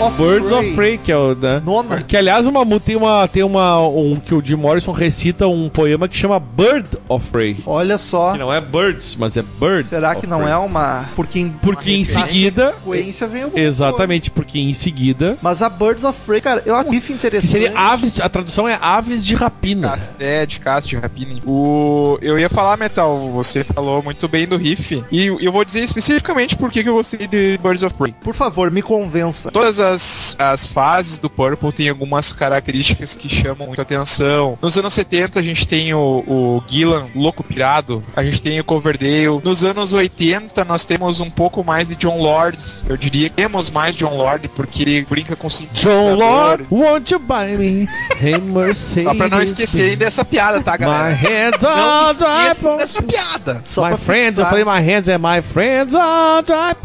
Of 0.06 0.16
Birds 0.22 0.48
Prey. 0.48 0.58
of 0.58 0.74
Prey, 0.74 0.98
que 0.98 1.12
é 1.12 1.16
o. 1.16 1.34
Né? 1.34 1.62
Nona. 1.64 2.02
Que 2.02 2.16
aliás, 2.16 2.46
uma, 2.46 2.64
tem 2.80 2.96
uma. 2.96 3.26
Tem 3.28 3.42
uma. 3.42 3.80
Um, 3.88 4.16
que 4.16 4.34
o 4.34 4.44
Jim 4.44 4.54
Morrison 4.56 4.92
recita 4.92 5.46
um 5.48 5.68
poema 5.68 6.08
que 6.08 6.16
chama 6.16 6.38
Bird 6.40 6.86
of 7.08 7.30
Prey. 7.30 7.56
Olha 7.66 7.98
só. 7.98 8.32
Que 8.32 8.38
não 8.38 8.52
é 8.52 8.60
Birds, 8.60 9.16
mas 9.16 9.36
é 9.36 9.42
Bird. 9.42 9.84
Será 9.84 10.12
of 10.12 10.20
que 10.20 10.26
não 10.26 10.40
Prey. 10.40 10.52
é 10.52 10.56
uma. 10.56 11.04
Porque 11.14 11.38
em, 11.40 11.48
Porque 11.50 11.92
em 11.92 11.98
na 12.00 12.04
seguida. 12.04 12.74
sequência 12.78 13.26
vem 13.26 13.44
o. 13.44 13.52
Exatamente, 13.54 14.30
porque 14.30 14.58
em 14.58 14.72
seguida. 14.74 15.36
Mas 15.42 15.62
a 15.62 15.68
Birds 15.68 16.04
of 16.04 16.20
Prey, 16.22 16.40
cara, 16.40 16.62
eu 16.64 16.74
acho 16.76 16.88
um 16.88 16.92
riff 16.92 17.06
Que 17.08 17.12
interessante. 17.14 17.48
seria 17.50 17.72
aves. 17.78 18.20
A 18.20 18.28
tradução 18.28 18.68
é 18.68 18.78
aves 18.80 19.24
de 19.24 19.34
rapina. 19.34 19.90
Cast- 19.90 20.12
É, 20.18 20.46
de 20.46 20.58
cast, 20.60 20.88
de 20.88 20.96
rapina. 20.96 21.40
O... 21.46 22.18
Eu 22.20 22.38
ia 22.38 22.48
falar, 22.48 22.76
Metal, 22.76 23.16
você 23.30 23.62
falou 23.64 24.02
muito 24.02 24.26
bem 24.28 24.46
do 24.46 24.56
riff. 24.56 25.02
E 25.10 25.26
eu 25.26 25.52
vou 25.52 25.64
dizer 25.64 25.80
especificamente 25.82 26.56
por 26.56 26.70
que 26.70 26.82
que 26.82 26.88
eu 26.88 26.94
gostei 26.94 27.26
de 27.26 27.58
Birds 27.62 27.82
of 27.82 27.94
Prey. 27.94 28.14
Por 28.20 28.34
favor, 28.34 28.70
me 28.70 28.82
convença. 28.82 29.50
Todas 29.50 29.78
as, 29.78 29.95
as 30.38 30.66
fases 30.66 31.18
do 31.18 31.28
Purple 31.30 31.72
tem 31.72 31.88
algumas 31.88 32.32
características 32.32 33.14
que 33.14 33.28
chamam 33.28 33.66
muita 33.66 33.82
atenção. 33.82 34.58
Nos 34.60 34.76
anos 34.76 34.94
70 34.94 35.38
a 35.40 35.42
gente 35.42 35.66
tem 35.66 35.92
o, 35.94 35.98
o 36.26 36.62
Gillan, 36.68 37.06
louco 37.14 37.42
pirado. 37.42 38.02
A 38.14 38.22
gente 38.22 38.40
tem 38.42 38.58
o 38.60 38.64
Coverdale. 38.64 39.40
Nos 39.42 39.64
anos 39.64 39.92
80 39.92 40.64
nós 40.64 40.84
temos 40.84 41.20
um 41.20 41.30
pouco 41.30 41.64
mais 41.64 41.88
de 41.88 41.94
John 41.96 42.18
Lord. 42.18 42.58
Eu 42.88 42.96
diria 42.96 43.28
que 43.28 43.36
temos 43.36 43.70
mais 43.70 43.94
John 43.96 44.16
Lord 44.16 44.48
porque 44.48 44.82
ele 44.82 45.06
brinca 45.08 45.36
com 45.36 45.48
John. 45.72 46.14
Lord, 46.14 46.66
won't 46.70 47.12
you 47.12 47.18
buy 47.18 47.56
me? 47.56 47.88
Hey, 48.20 48.38
Mercedes. 48.40 49.04
Só 49.04 49.14
pra 49.14 49.28
não 49.28 49.42
esquecerem 49.42 49.96
dessa 49.96 50.24
piada, 50.24 50.62
tá, 50.62 50.72
My 50.72 50.78
galera? 50.78 51.14
hands 51.14 51.62
Não 51.62 51.70
are 51.70 52.18
dry 52.18 52.76
dessa 52.78 53.02
piada. 53.02 53.60
Só 53.64 53.82
My 53.82 53.88
pra 53.90 53.98
friends, 53.98 54.38
eu 54.38 54.44
fixar. 54.46 54.50
falei 54.50 54.64
my 54.64 54.92
hands 54.92 55.08
and 55.08 55.18
my 55.18 55.42
friends 55.42 55.94
are 55.94 56.44
dry. 56.44 56.76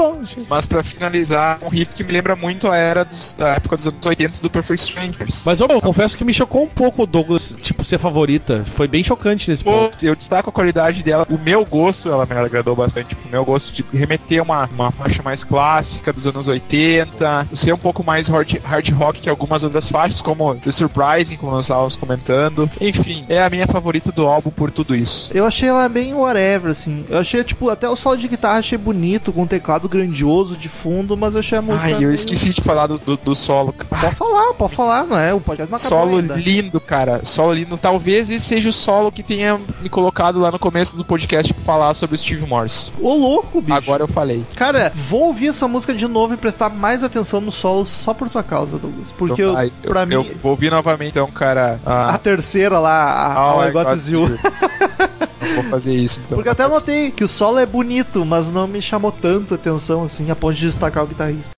Mas 0.49 0.65
pra 0.65 0.83
finalizar, 0.83 1.59
um 1.61 1.67
riff 1.67 1.93
que 1.93 2.03
me 2.03 2.11
lembra 2.11 2.35
muito 2.35 2.67
a 2.67 2.75
era 2.75 3.00
era 3.01 3.05
dos- 3.09 3.33
da 3.37 3.49
época 3.49 3.77
dos 3.77 3.87
anos 3.87 4.05
80 4.05 4.41
do 4.41 4.49
Perfect 4.49 4.81
Strangers. 4.89 5.43
Mas 5.45 5.59
eu 5.59 5.67
confesso 5.81 6.17
que 6.17 6.23
me 6.23 6.33
chocou 6.33 6.63
um 6.63 6.67
pouco 6.67 7.03
o 7.03 7.05
Douglas, 7.05 7.55
tipo, 7.61 7.83
ser 7.83 7.97
favorita. 7.97 8.63
Foi 8.65 8.87
bem 8.87 9.03
chocante 9.03 9.49
nesse 9.49 9.63
Pô, 9.63 9.71
ponto. 9.71 9.97
eu 10.01 10.15
destaco 10.15 10.49
a 10.49 10.53
qualidade 10.53 11.03
dela. 11.03 11.25
O 11.29 11.37
meu 11.37 11.65
gosto, 11.65 12.09
ela 12.09 12.25
me 12.25 12.33
agradou 12.35 12.75
bastante. 12.75 13.09
Tipo, 13.09 13.27
o 13.27 13.31
meu 13.31 13.43
gosto 13.45 13.71
de 13.73 13.83
remeter 13.95 14.41
uma, 14.41 14.65
uma 14.73 14.91
faixa 14.91 15.21
mais 15.23 15.43
clássica 15.43 16.13
dos 16.13 16.25
anos 16.27 16.47
80, 16.47 17.47
ser 17.53 17.73
um 17.73 17.77
pouco 17.77 18.03
mais 18.03 18.27
hard, 18.27 18.57
hard 18.63 18.89
rock 18.91 19.19
que 19.21 19.29
algumas 19.29 19.63
outras 19.63 19.89
faixas, 19.89 20.21
como 20.21 20.55
The 20.55 20.71
Surprising, 20.71 21.37
como 21.37 21.51
nós 21.51 21.65
estávamos 21.65 21.95
comentando. 21.95 22.69
Enfim, 22.79 23.25
é 23.29 23.41
a 23.43 23.49
minha 23.49 23.67
favorita 23.67 24.11
do 24.11 24.25
álbum 24.27 24.49
por 24.49 24.71
tudo 24.71 24.95
isso. 24.95 25.29
Eu 25.33 25.45
achei 25.45 25.69
ela 25.69 25.87
bem 25.89 26.13
whatever, 26.13 26.71
assim. 26.71 27.05
Eu 27.09 27.19
achei, 27.19 27.43
tipo, 27.43 27.69
até 27.69 27.87
o 27.89 27.95
solo 27.95 28.17
de 28.17 28.27
guitarra 28.27 28.59
achei 28.59 28.77
bonito, 28.77 29.31
com 29.33 29.43
um 29.43 29.47
teclado 29.47 29.87
grandioso 29.89 30.55
de 30.55 30.69
fundo, 30.69 31.15
mas 31.17 31.35
eu 31.35 31.39
achei 31.39 31.57
a 31.57 31.61
música. 31.61 31.95
Ai, 31.95 32.03
eu 32.03 32.13
esqueci 32.13 32.49
de 32.53 32.61
falar 32.61 32.87
do, 32.97 33.17
do, 33.17 33.17
do 33.17 33.35
solo. 33.35 33.73
Pode 33.73 34.15
falar, 34.15 34.53
pode 34.53 34.75
falar, 34.75 35.05
não 35.05 35.17
é? 35.17 35.33
O 35.33 35.39
podcast 35.41 35.69
não 35.71 35.77
acabou 35.77 35.99
Solo 35.99 36.17
ainda. 36.17 36.35
lindo, 36.35 36.79
cara. 36.79 37.21
Solo 37.23 37.53
lindo. 37.53 37.77
Talvez 37.77 38.29
esse 38.29 38.45
seja 38.45 38.69
o 38.69 38.73
solo 38.73 39.11
que 39.11 39.23
tenha 39.23 39.59
me 39.81 39.89
colocado 39.89 40.39
lá 40.39 40.51
no 40.51 40.59
começo 40.59 40.95
do 40.95 41.03
podcast 41.05 41.53
pra 41.53 41.63
falar 41.63 41.93
sobre 41.93 42.15
o 42.15 42.19
Steve 42.19 42.45
Morse. 42.45 42.91
Ô, 42.99 43.13
louco, 43.13 43.61
bicho. 43.61 43.77
Agora 43.77 44.03
eu 44.03 44.07
falei. 44.07 44.43
Cara, 44.55 44.91
vou 44.95 45.27
ouvir 45.27 45.47
essa 45.47 45.67
música 45.67 45.93
de 45.93 46.07
novo 46.07 46.33
e 46.33 46.37
prestar 46.37 46.69
mais 46.69 47.03
atenção 47.03 47.39
no 47.41 47.51
solo 47.51 47.85
só 47.85 48.13
por 48.13 48.29
tua 48.29 48.43
causa, 48.43 48.77
Douglas. 48.77 49.11
Porque 49.11 49.41
eu, 49.41 49.49
Então, 49.51 49.57
ai, 49.59 49.71
pra 49.83 50.05
mim, 50.05 50.15
eu 50.15 50.23
vou 50.41 50.51
ouvir 50.51 50.69
novamente, 50.71 51.11
então, 51.11 51.27
cara. 51.27 51.79
a 51.85 52.13
Ah, 52.13 52.17
terceira 52.17 52.79
lá, 52.79 52.91
a, 52.91 53.61
a 53.61 53.65
I 53.65 53.69
I 53.69 53.71
Got 53.71 53.85
Got 53.85 54.07
You. 54.11 54.39
Vou 55.55 55.63
fazer 55.65 55.93
isso, 55.93 56.19
então. 56.25 56.35
Porque 56.37 56.49
até 56.49 56.67
notei 56.67 57.11
que 57.11 57.23
o 57.23 57.27
solo 57.27 57.59
é 57.59 57.65
bonito, 57.65 58.23
mas 58.25 58.47
não 58.47 58.67
me 58.67 58.81
chamou 58.81 59.11
tanto 59.11 59.53
a 59.53 59.57
atenção 59.57 60.03
assim, 60.03 60.29
a 60.31 60.35
ponto 60.35 60.53
de 60.55 60.65
destacar 60.67 61.03
o 61.03 61.07
guitarrista. 61.07 61.51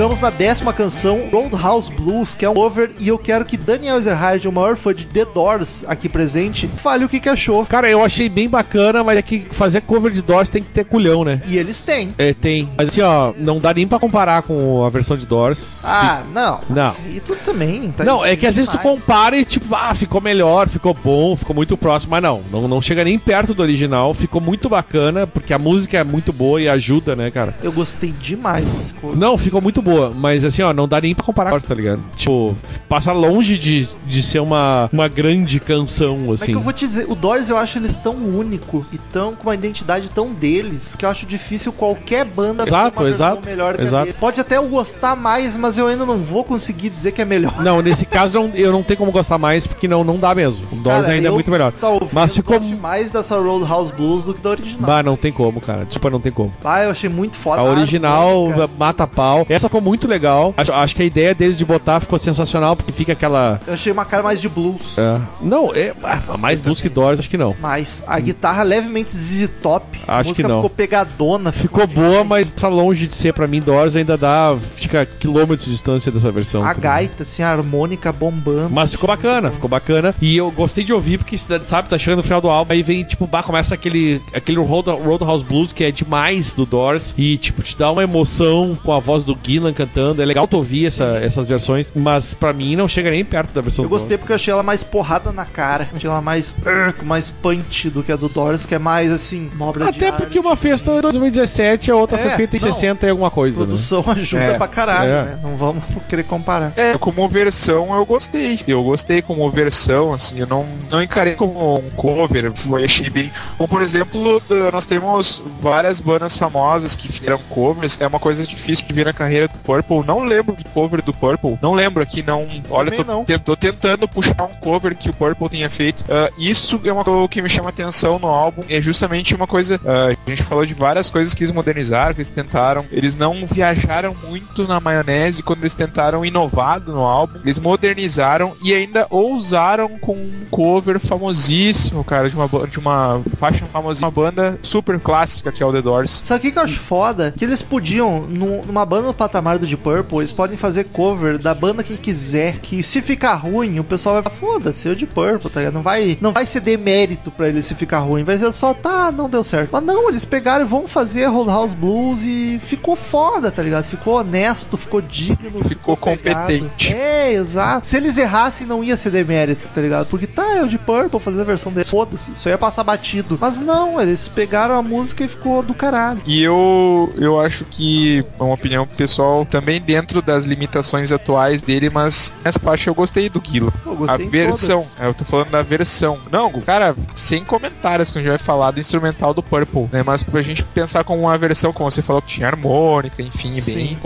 Aí, 0.00 0.09
na 0.20 0.28
décima 0.30 0.72
canção, 0.72 1.28
Roadhouse 1.32 1.90
Blues, 1.92 2.34
que 2.34 2.44
é 2.44 2.50
um 2.50 2.54
cover, 2.54 2.90
e 2.98 3.08
eu 3.08 3.18
quero 3.18 3.44
que 3.44 3.56
Daniel 3.56 3.96
Ezerhard, 3.96 4.46
o 4.46 4.52
maior 4.52 4.76
fã 4.76 4.94
de 4.94 5.06
The 5.06 5.24
Doors 5.24 5.82
aqui 5.86 6.08
presente, 6.08 6.68
fale 6.68 7.04
o 7.04 7.08
que, 7.08 7.18
que 7.18 7.28
achou. 7.28 7.64
Cara, 7.64 7.88
eu 7.88 8.04
achei 8.04 8.28
bem 8.28 8.48
bacana, 8.48 9.02
mas 9.02 9.18
é 9.18 9.22
que 9.22 9.40
fazer 9.50 9.80
cover 9.80 10.12
de 10.12 10.22
Doors 10.22 10.48
tem 10.48 10.62
que 10.62 10.70
ter 10.70 10.84
culhão, 10.84 11.24
né? 11.24 11.40
E 11.46 11.56
eles 11.56 11.82
têm. 11.82 12.14
É, 12.18 12.34
tem. 12.34 12.68
Mas 12.76 12.90
assim, 12.90 13.00
ó, 13.00 13.32
não 13.38 13.58
dá 13.58 13.72
nem 13.72 13.86
pra 13.86 13.98
comparar 13.98 14.42
com 14.42 14.84
a 14.84 14.90
versão 14.90 15.16
de 15.16 15.26
Doors. 15.26 15.80
Ah, 15.82 16.22
não. 16.32 16.60
Não. 16.68 16.94
E 17.08 17.20
tu 17.20 17.34
também, 17.36 17.90
tá 17.90 18.04
Não, 18.04 18.24
é 18.24 18.36
que 18.36 18.46
às 18.46 18.56
vezes 18.56 18.70
tu 18.70 18.78
compara 18.78 19.36
e 19.36 19.44
tipo, 19.44 19.74
ah, 19.74 19.94
ficou 19.94 20.20
melhor, 20.20 20.68
ficou 20.68 20.94
bom, 20.94 21.34
ficou 21.34 21.54
muito 21.54 21.76
próximo, 21.76 22.10
mas 22.10 22.22
não, 22.22 22.42
não, 22.50 22.68
não 22.68 22.82
chega 22.82 23.04
nem 23.04 23.18
perto 23.18 23.54
do 23.54 23.62
original, 23.62 24.12
ficou 24.12 24.40
muito 24.40 24.68
bacana, 24.68 25.26
porque 25.26 25.54
a 25.54 25.58
música 25.58 25.98
é 25.98 26.04
muito 26.04 26.32
boa 26.32 26.60
e 26.60 26.68
ajuda, 26.68 27.16
né, 27.16 27.30
cara? 27.30 27.54
Eu 27.62 27.72
gostei 27.72 28.12
demais 28.12 28.66
desse 28.66 28.94
cover. 28.94 29.16
Não, 29.16 29.38
ficou 29.38 29.60
muito 29.60 29.80
boa, 29.80 30.09
mas 30.14 30.44
assim, 30.44 30.62
ó, 30.62 30.72
não 30.72 30.86
dá 30.88 31.00
nem 31.00 31.14
pra 31.14 31.24
comparar, 31.24 31.60
tá 31.62 31.74
ligado? 31.74 32.00
Tipo, 32.16 32.56
passa 32.88 33.12
longe 33.12 33.56
de, 33.58 33.88
de 34.06 34.22
ser 34.22 34.40
uma, 34.40 34.88
uma 34.92 35.08
grande 35.08 35.58
canção, 35.60 36.18
Mas 36.26 36.40
é 36.40 36.44
assim. 36.44 36.52
que 36.52 36.58
eu 36.58 36.62
vou 36.62 36.72
te 36.72 36.86
dizer, 36.86 37.06
o 37.08 37.14
Doors 37.14 37.48
eu 37.48 37.56
acho 37.56 37.78
eles 37.78 37.96
tão 37.96 38.14
único 38.14 38.84
e 38.92 38.98
tão 38.98 39.34
com 39.34 39.44
uma 39.48 39.54
identidade 39.54 40.08
tão 40.10 40.32
deles 40.32 40.94
que 40.94 41.04
eu 41.04 41.08
acho 41.10 41.26
difícil 41.26 41.72
qualquer 41.72 42.24
banda 42.24 42.64
Exato, 42.66 43.06
exato, 43.06 43.46
melhor 43.48 43.76
que 43.76 43.82
exato. 43.82 44.12
Pode 44.18 44.40
até 44.40 44.56
eu 44.56 44.66
gostar 44.68 45.16
mais, 45.16 45.56
mas 45.56 45.78
eu 45.78 45.86
ainda 45.86 46.04
não 46.06 46.18
vou 46.18 46.44
conseguir 46.44 46.90
dizer 46.90 47.12
que 47.12 47.22
é 47.22 47.24
melhor. 47.24 47.62
Não, 47.62 47.80
nesse 47.82 48.04
caso 48.06 48.38
não, 48.38 48.50
eu 48.54 48.72
não 48.72 48.82
tenho 48.82 48.98
como 48.98 49.12
gostar 49.12 49.38
mais, 49.38 49.66
porque 49.66 49.86
não, 49.88 50.02
não 50.04 50.18
dá 50.18 50.34
mesmo. 50.34 50.66
O 50.72 50.76
Doors 50.76 51.08
ainda 51.08 51.26
é 51.26 51.30
eu 51.30 51.34
muito 51.34 51.50
melhor. 51.50 51.72
Tá 51.72 51.88
ouvindo, 51.88 52.10
Mas 52.12 52.34
ficou- 52.34 52.58
gosto 52.58 52.76
mais 52.76 53.10
dessa 53.10 53.38
Roadhouse 53.38 53.92
Blues 53.92 54.24
do 54.24 54.34
que 54.34 54.40
da 54.40 54.50
original. 54.50 54.86
Bah, 54.86 55.02
não 55.02 55.16
tem 55.16 55.32
como, 55.32 55.60
cara. 55.60 55.84
Desculpa, 55.84 56.10
não 56.10 56.20
tem 56.20 56.32
como. 56.32 56.52
Ah, 56.64 56.82
eu 56.84 56.90
achei 56.90 57.08
muito 57.08 57.36
foda. 57.36 57.60
A 57.60 57.64
original 57.64 58.46
harmônica. 58.46 58.70
mata 58.78 59.06
pau. 59.06 59.46
Essa 59.48 59.68
ficou 59.68 59.80
muito 59.80 59.99
legal. 60.06 60.54
Acho, 60.56 60.72
acho 60.72 60.96
que 60.96 61.02
a 61.02 61.04
ideia 61.04 61.34
deles 61.34 61.58
de 61.58 61.64
botar 61.64 62.00
ficou 62.00 62.18
sensacional, 62.18 62.76
porque 62.76 62.92
fica 62.92 63.12
aquela. 63.12 63.60
Eu 63.66 63.74
achei 63.74 63.92
uma 63.92 64.04
cara 64.04 64.22
mais 64.22 64.40
de 64.40 64.48
blues. 64.48 64.98
é, 64.98 65.20
não, 65.40 65.74
é. 65.74 65.92
ah, 66.02 66.36
Mais 66.38 66.60
blues 66.60 66.80
que 66.80 66.88
Doors, 66.88 67.18
acho 67.20 67.28
que 67.30 67.36
não. 67.36 67.54
Mas 67.60 68.02
a 68.06 68.18
guitarra 68.20 68.62
levemente 68.62 69.10
ZZ 69.14 69.48
Top. 69.62 69.84
a 70.06 70.18
Acho 70.18 70.30
música 70.30 70.46
que 70.46 70.52
não. 70.52 70.58
ficou 70.62 70.70
pegadona. 70.70 71.52
Ficou 71.52 71.86
boa, 71.86 72.24
mas 72.24 72.52
tá 72.52 72.68
longe 72.68 73.06
de 73.06 73.14
ser 73.14 73.32
pra 73.32 73.46
mim. 73.46 73.60
Doors 73.60 73.96
ainda 73.96 74.16
dá. 74.16 74.56
Fica 74.90 75.06
quilômetros 75.06 75.64
de 75.66 75.70
distância 75.70 76.10
dessa 76.10 76.32
versão. 76.32 76.62
A 76.64 76.72
ligado? 76.72 76.82
gaita, 76.82 77.22
assim, 77.22 77.42
a 77.44 77.50
harmônica 77.50 78.12
bombando. 78.12 78.70
Mas 78.70 78.90
ficou 78.90 79.06
bacana, 79.06 79.50
ficou 79.52 79.70
bacana. 79.70 80.12
E 80.20 80.36
eu 80.36 80.50
gostei 80.50 80.82
de 80.82 80.92
ouvir, 80.92 81.18
porque, 81.18 81.38
sabe, 81.38 81.88
tá 81.88 81.96
chegando 81.96 82.18
no 82.18 82.22
final 82.24 82.40
do 82.40 82.48
álbum, 82.48 82.72
aí 82.72 82.82
vem, 82.82 83.04
tipo, 83.04 83.24
bah, 83.26 83.42
começa 83.42 83.74
aquele, 83.74 84.20
aquele 84.34 84.58
Road- 84.58 84.90
Roadhouse 84.90 85.44
Blues 85.44 85.72
que 85.72 85.84
é 85.84 85.92
demais 85.92 86.54
do 86.54 86.66
Doors. 86.66 87.14
E, 87.16 87.38
tipo, 87.38 87.62
te 87.62 87.76
dá 87.78 87.90
uma 87.92 88.02
emoção 88.02 88.76
com 88.82 88.92
a 88.92 88.98
voz 88.98 89.22
do 89.22 89.38
Gillan 89.40 89.72
cantando. 89.72 90.20
É 90.22 90.24
legal 90.24 90.48
tu 90.48 90.56
ouvir 90.56 90.86
essa, 90.86 91.04
essas 91.22 91.46
versões, 91.46 91.92
mas 91.94 92.34
pra 92.34 92.52
mim 92.52 92.74
não 92.74 92.88
chega 92.88 93.10
nem 93.12 93.24
perto 93.24 93.52
da 93.52 93.60
versão 93.60 93.84
Eu 93.84 93.88
do 93.88 93.92
gostei 93.92 94.08
Doors. 94.16 94.20
porque 94.22 94.32
eu 94.32 94.36
achei 94.36 94.52
ela 94.52 94.62
mais 94.64 94.82
porrada 94.82 95.30
na 95.30 95.44
cara. 95.44 95.88
Achei 95.94 96.10
ela 96.10 96.20
mais, 96.20 96.56
com 96.98 97.04
mais 97.06 97.30
punch 97.30 97.90
do 97.90 98.02
que 98.02 98.10
a 98.10 98.16
do 98.16 98.28
Doors, 98.28 98.66
que 98.66 98.74
é 98.74 98.78
mais 98.78 99.12
assim, 99.12 99.48
uma 99.54 99.66
obra 99.66 99.84
de 99.92 100.04
Até 100.04 100.10
porque 100.10 100.38
uma 100.38 100.56
festa 100.56 100.90
em 100.96 101.00
2017, 101.00 101.90
a 101.92 101.96
outra 101.96 102.18
É, 102.18 102.22
foi 102.22 102.30
feita 102.32 102.56
em 102.56 102.60
não. 102.60 102.72
60 102.72 103.06
e 103.06 103.10
alguma 103.10 103.30
coisa, 103.30 103.60
né? 103.60 103.66
produção 103.66 104.04
ajuda 104.10 104.42
É, 104.42 104.54
pra 104.54 104.66
caralho, 104.66 104.79
é. 104.88 105.24
né? 105.24 105.38
Não 105.42 105.56
vamos 105.56 105.82
querer 106.08 106.24
comparar. 106.24 106.72
É, 106.76 106.96
como 106.98 107.28
versão 107.28 107.94
eu 107.94 108.04
gostei. 108.06 108.60
Eu 108.66 108.82
gostei 108.82 109.22
como 109.22 109.50
versão, 109.50 110.12
assim, 110.12 110.38
eu 110.38 110.46
não, 110.46 110.66
não 110.90 111.02
encarei 111.02 111.34
como 111.34 111.78
um 111.78 111.90
cover, 111.90 112.44
eu 112.46 112.76
achei 112.76 113.10
bem. 113.10 113.30
Como 113.56 113.68
por 113.68 113.82
exemplo, 113.82 114.42
eh, 114.50 114.70
nós 114.72 114.86
temos 114.86 115.42
várias 115.60 116.00
bandas 116.00 116.36
famosas 116.36 116.96
que 116.96 117.10
fizeram 117.10 117.38
covers, 117.48 117.98
é 118.00 118.06
uma 118.06 118.18
coisa 118.18 118.46
difícil 118.46 118.86
de 118.86 118.92
ver 118.92 119.06
na 119.06 119.12
carreira 119.12 119.48
do 119.48 119.58
Purple. 119.58 120.04
Não 120.06 120.24
lembro 120.24 120.56
de 120.56 120.64
cover 120.64 121.02
do 121.02 121.12
Purple, 121.12 121.58
não 121.62 121.74
lembro 121.74 122.02
aqui, 122.02 122.22
não. 122.22 122.46
Olha, 122.68 122.92
tô, 122.92 123.04
não. 123.04 123.24
tô 123.24 123.56
tentando 123.56 124.08
puxar 124.08 124.42
um 124.44 124.54
cover 124.60 124.96
que 124.96 125.10
o 125.10 125.14
Purple 125.14 125.48
tenha 125.48 125.70
feito. 125.70 126.04
Ah, 126.08 126.30
isso 126.38 126.80
é 126.84 126.92
uma 126.92 127.04
coisa 127.04 127.28
que 127.28 127.42
me 127.42 127.48
chama 127.48 127.68
atenção 127.68 128.18
no 128.18 128.28
álbum, 128.28 128.62
é 128.68 128.80
justamente 128.80 129.34
uma 129.34 129.46
coisa. 129.46 129.80
ah, 129.86 130.14
a 130.26 130.30
gente 130.30 130.42
falou 130.42 130.66
de 130.66 130.74
várias 130.74 131.08
coisas 131.08 131.34
que 131.34 131.44
eles 131.44 131.54
modernizaram, 131.54 132.14
que 132.14 132.20
eles 132.20 132.30
tentaram. 132.30 132.84
Eles 132.90 133.14
não 133.14 133.46
viajaram 133.46 134.14
muito 134.28 134.66
na 134.70 134.80
maionese 134.80 135.42
quando 135.42 135.60
eles 135.60 135.74
tentaram 135.74 136.24
inovar 136.24 136.80
no 136.80 137.00
álbum. 137.02 137.38
Eles 137.44 137.58
modernizaram 137.58 138.52
e 138.62 138.72
ainda 138.74 139.06
ousaram 139.10 139.88
com 139.98 140.12
um 140.14 140.30
cover 140.50 140.98
famosíssimo, 141.00 142.02
cara, 142.04 142.28
de 142.28 142.36
uma, 142.36 142.48
de 142.66 142.78
uma 142.78 143.20
faixa 143.38 143.64
famosíssima, 143.66 144.08
uma 144.08 144.12
banda 144.14 144.58
super 144.62 144.98
clássica 145.00 145.52
que 145.52 145.62
é 145.62 145.66
o 145.66 145.72
The 145.72 145.82
Doors. 145.82 146.20
Sabe 146.24 146.38
o 146.38 146.42
que, 146.42 146.52
que 146.52 146.58
eu 146.58 146.62
acho 146.62 146.78
foda? 146.78 147.34
Que 147.36 147.44
eles 147.44 147.62
podiam, 147.62 148.20
num- 148.22 148.62
numa 148.64 148.84
banda 148.84 149.08
no 149.08 149.14
patamar 149.14 149.58
do 149.58 149.66
Deep 149.66 149.82
Purple, 149.82 150.18
eles 150.18 150.32
podem 150.32 150.56
fazer 150.56 150.84
cover 150.84 151.38
da 151.38 151.54
banda 151.54 151.82
que 151.82 151.96
quiser. 151.96 152.58
Que 152.60 152.82
se 152.82 153.00
ficar 153.02 153.34
ruim, 153.34 153.78
o 153.78 153.84
pessoal 153.84 154.14
vai 154.14 154.22
falar, 154.22 154.36
foda-se, 154.36 154.88
é 154.88 154.92
o 154.92 154.96
Deep 154.96 155.12
Purple, 155.14 155.50
tá 155.50 155.60
ligado? 155.60 155.74
Não 155.74 155.82
vai, 155.82 156.18
não 156.20 156.32
vai 156.32 156.46
ser 156.46 156.60
demérito 156.60 157.30
pra 157.30 157.48
ele 157.48 157.62
se 157.62 157.74
ficar 157.74 158.00
ruim. 158.00 158.24
Vai 158.24 158.38
ser 158.38 158.50
só, 158.52 158.74
tá, 158.74 159.10
não 159.10 159.28
deu 159.28 159.42
certo. 159.42 159.70
Mas 159.72 159.82
não, 159.82 160.08
eles 160.08 160.24
pegaram 160.24 160.64
e 160.64 160.68
vão 160.68 160.86
fazer 160.86 161.26
Roadhouse 161.26 161.74
Blues 161.74 162.22
e 162.24 162.58
ficou 162.60 162.94
foda, 162.96 163.50
tá 163.50 163.62
ligado? 163.62 163.84
Ficou 163.84 164.18
honesto. 164.18 164.59
Honesto, 164.60 164.76
ficou 164.76 165.00
digno, 165.00 165.64
Ficou 165.66 165.96
pegado. 165.96 166.40
competente. 166.40 166.92
É, 166.92 167.32
exato. 167.32 167.86
Se 167.86 167.96
eles 167.96 168.18
errassem, 168.18 168.66
não 168.66 168.82
ia 168.84 168.96
ser 168.96 169.10
demérito, 169.10 169.68
tá 169.74 169.80
ligado? 169.80 170.06
Porque 170.06 170.26
tá, 170.26 170.56
é 170.56 170.62
o 170.62 170.68
de 170.68 170.78
Purple 170.78 171.18
fazer 171.20 171.40
a 171.40 171.44
versão 171.44 171.72
deles. 171.72 171.88
Foda-se, 171.88 172.30
isso 172.32 172.48
ia 172.48 172.58
passar 172.58 172.84
batido. 172.84 173.38
Mas 173.40 173.58
não, 173.58 174.00
eles 174.00 174.28
pegaram 174.28 174.76
a 174.76 174.82
música 174.82 175.24
e 175.24 175.28
ficou 175.28 175.62
do 175.62 175.74
caralho. 175.74 176.20
E 176.26 176.42
eu, 176.42 177.12
eu 177.16 177.40
acho 177.40 177.64
que, 177.64 178.24
é 178.38 178.42
uma 178.42 178.54
opinião 178.54 178.86
pessoal, 178.86 179.44
também 179.46 179.80
dentro 179.80 180.20
das 180.22 180.44
limitações 180.44 181.12
atuais 181.12 181.60
dele, 181.60 181.90
mas 181.90 182.32
essa 182.44 182.58
parte 182.58 182.88
eu 182.88 182.94
gostei 182.94 183.28
do 183.28 183.40
Guilo. 183.40 183.72
Eu 183.84 183.96
gostei 183.96 184.26
a 184.26 184.30
versão, 184.30 184.82
todas. 184.82 185.00
é, 185.00 185.08
eu 185.08 185.14
tô 185.14 185.24
falando 185.24 185.50
da 185.50 185.62
versão. 185.62 186.18
Não, 186.30 186.50
cara, 186.60 186.94
sem 187.14 187.44
comentários 187.44 188.10
que 188.10 188.18
a 188.18 188.20
gente 188.20 188.30
vai 188.30 188.38
falar 188.38 188.70
do 188.72 188.80
instrumental 188.80 189.32
do 189.34 189.42
Purple, 189.42 189.88
né? 189.92 190.02
Mas 190.04 190.22
pra 190.22 190.42
gente 190.42 190.62
pensar 190.62 191.04
como 191.04 191.22
uma 191.22 191.38
versão, 191.38 191.72
como 191.72 191.90
você 191.90 192.02
falou, 192.02 192.22
que 192.22 192.28
tinha 192.28 192.46
harmônica, 192.46 193.22
enfim, 193.22 193.52
bem 193.52 193.60
Sim. 193.60 193.98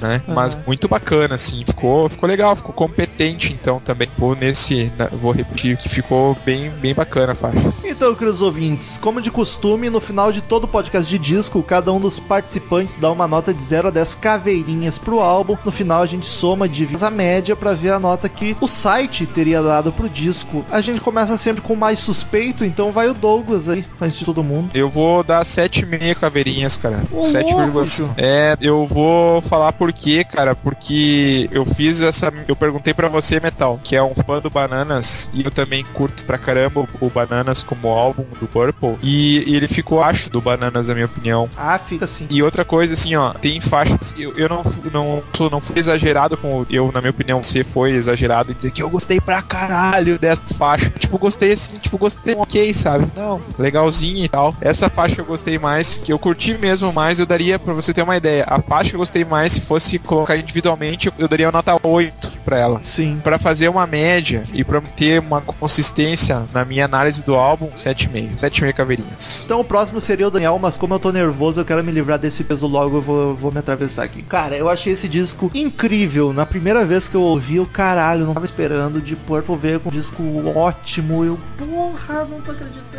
Né? 0.00 0.20
Mas 0.28 0.58
muito 0.66 0.86
bacana, 0.88 1.34
assim, 1.36 1.64
ficou, 1.64 2.08
ficou 2.08 2.28
legal, 2.28 2.54
ficou 2.54 2.72
competente, 2.74 3.52
então 3.52 3.80
também. 3.80 4.08
Vou 4.18 4.34
nesse, 4.36 4.92
na- 4.98 5.06
vou 5.06 5.32
repetir, 5.32 5.76
que 5.76 5.88
ficou 5.88 6.36
bem, 6.44 6.70
bem 6.70 6.94
bacana 6.94 7.32
a 7.32 7.34
faixa. 7.34 7.72
Então, 7.84 8.14
queridos 8.14 8.42
ouvintes, 8.42 8.98
como 8.98 9.20
de 9.22 9.30
costume, 9.30 9.88
no 9.90 10.00
final 10.00 10.30
de 10.32 10.40
todo 10.40 10.68
podcast 10.68 11.08
de 11.08 11.18
disco, 11.18 11.62
cada 11.62 11.92
um 11.92 12.00
dos 12.00 12.20
participantes 12.20 12.96
dá 12.96 13.10
uma 13.10 13.26
nota 13.26 13.52
de 13.54 13.62
0 13.62 13.88
a 13.88 13.90
10 13.90 14.14
caveirinhas 14.16 14.98
pro 14.98 15.20
álbum. 15.20 15.56
No 15.64 15.70
final, 15.72 16.02
a 16.02 16.06
gente 16.06 16.26
soma, 16.26 16.68
divide 16.68 17.04
a 17.04 17.10
média 17.10 17.54
pra 17.56 17.72
ver 17.72 17.92
a 17.92 18.00
nota 18.00 18.28
que 18.28 18.56
o 18.60 18.66
site 18.68 19.26
teria 19.26 19.62
dado 19.62 19.92
pro 19.92 20.08
disco. 20.08 20.64
A 20.70 20.80
gente 20.80 21.00
começa 21.00 21.36
sempre 21.36 21.62
com 21.62 21.72
o 21.72 21.76
mais 21.76 21.98
suspeito, 21.98 22.64
então 22.64 22.92
vai 22.92 23.08
o 23.08 23.14
Douglas 23.14 23.68
aí, 23.68 23.84
antes 24.00 24.18
de 24.18 24.24
todo 24.24 24.42
mundo. 24.42 24.70
Eu 24.74 24.90
vou 24.90 25.22
dar 25.22 25.44
7,5 25.44 26.14
caveirinhas, 26.16 26.76
cara. 26.76 27.00
Ô, 27.12 27.20
7,5. 27.20 27.72
louco. 27.72 28.14
É, 28.16 28.56
eu 28.60 28.86
vou 28.86 29.40
falar 29.42 29.72
por 29.80 29.94
quê, 29.94 30.22
cara, 30.24 30.54
porque 30.54 31.48
eu 31.50 31.64
fiz 31.64 32.02
essa. 32.02 32.30
Eu 32.46 32.54
perguntei 32.54 32.92
pra 32.92 33.08
você, 33.08 33.40
Metal, 33.40 33.80
que 33.82 33.96
é 33.96 34.02
um 34.02 34.14
fã 34.14 34.38
do 34.38 34.50
Bananas, 34.50 35.30
e 35.32 35.42
eu 35.42 35.50
também 35.50 35.82
curto 35.94 36.22
pra 36.24 36.36
caramba 36.36 36.86
o, 37.00 37.08
Bananas 37.08 37.62
como 37.62 37.88
álbum 37.88 38.26
do 38.38 38.46
Purple, 38.46 38.98
e, 39.02 39.42
e 39.50 39.56
ele 39.56 39.66
ficou 39.66 40.02
acho 40.02 40.28
do 40.28 40.38
Bananas, 40.38 40.88
na 40.88 40.92
minha 40.92 41.06
opinião. 41.06 41.48
Ah, 41.56 41.78
fica 41.78 42.04
assim. 42.04 42.26
E 42.28 42.42
outra 42.42 42.62
coisa, 42.62 42.92
assim, 42.92 43.16
ó, 43.16 43.32
tem 43.32 43.58
faixas. 43.58 44.14
Eu, 44.18 44.36
eu 44.36 44.50
não, 44.50 44.62
não, 44.92 45.22
não 45.50 45.60
fui 45.62 45.78
exagerado 45.78 46.36
com. 46.36 46.66
Eu, 46.68 46.92
na 46.92 47.00
minha 47.00 47.12
opinião, 47.12 47.42
você 47.42 47.64
foi 47.64 47.92
exagerado 47.92 48.52
em 48.52 48.54
dizer 48.54 48.72
que 48.72 48.82
eu 48.82 48.90
gostei 48.90 49.18
pra 49.18 49.40
caralho 49.40 50.18
dessa 50.18 50.42
faixa. 50.58 50.90
Tipo, 50.90 51.16
gostei 51.16 51.52
assim, 51.52 51.78
tipo, 51.78 51.96
gostei 51.96 52.34
ok, 52.34 52.74
sabe? 52.74 53.06
Não, 53.16 53.40
legalzinho 53.58 54.26
e 54.26 54.28
tal. 54.28 54.54
Essa 54.60 54.90
faixa 54.90 55.22
eu 55.22 55.24
gostei 55.24 55.58
mais, 55.58 55.94
que 55.94 56.12
eu 56.12 56.18
curti 56.18 56.58
mesmo 56.58 56.92
mais, 56.92 57.18
eu 57.18 57.24
daria, 57.24 57.58
pra 57.58 57.72
você 57.72 57.94
ter 57.94 58.02
uma 58.02 58.18
ideia, 58.18 58.44
a 58.46 58.60
faixa 58.60 58.90
que 58.90 58.96
eu 58.96 59.00
gostei 59.00 59.24
mais, 59.24 59.58
fosse 59.70 60.00
colocar 60.00 60.36
individualmente, 60.36 61.12
eu, 61.16 61.28
daria 61.28 61.46
uma 61.46 61.52
nota 61.52 61.78
8 61.86 62.28
pra 62.44 62.58
ela. 62.58 62.80
Sim. 62.82 63.20
Pra 63.22 63.38
fazer 63.38 63.68
uma 63.68 63.86
média 63.86 64.42
e 64.52 64.64
pra 64.64 64.80
ter 64.80 65.20
uma 65.20 65.40
consistência 65.40 66.42
na 66.52 66.64
minha 66.64 66.86
análise 66.86 67.22
do 67.22 67.36
álbum, 67.36 67.68
7,5. 67.76 68.34
7,5 68.36 68.72
caveirinhas. 68.72 69.42
Então 69.44 69.60
o 69.60 69.64
próximo 69.64 70.00
seria 70.00 70.26
o 70.26 70.30
Daniel, 70.30 70.58
mas 70.58 70.76
como 70.76 70.94
eu 70.94 70.98
tô 70.98 71.12
nervoso, 71.12 71.60
eu 71.60 71.64
quero 71.64 71.84
me 71.84 71.92
livrar 71.92 72.18
desse 72.18 72.42
peso 72.42 72.66
logo, 72.66 72.96
eu 72.96 73.00
vou, 73.00 73.36
vou 73.36 73.52
me 73.52 73.60
atravessar 73.60 74.02
aqui. 74.02 74.24
Cara, 74.24 74.56
eu 74.56 74.68
achei 74.68 74.94
esse 74.94 75.06
disco 75.06 75.48
incrível. 75.54 76.32
Na 76.32 76.44
primeira 76.44 76.84
vez 76.84 77.06
que 77.06 77.14
eu 77.14 77.22
ouvi, 77.22 77.56
eu 77.56 77.66
caralho, 77.66 78.26
não 78.26 78.34
tava 78.34 78.44
esperando. 78.44 79.00
De 79.00 79.14
Purple 79.14 79.54
veio 79.54 79.78
com 79.78 79.88
um 79.88 79.92
disco 79.92 80.20
ótimo. 80.52 81.24
Eu, 81.24 81.38
porra, 81.56 82.24
não 82.24 82.40
tô 82.40 82.50
acreditando 82.50 82.89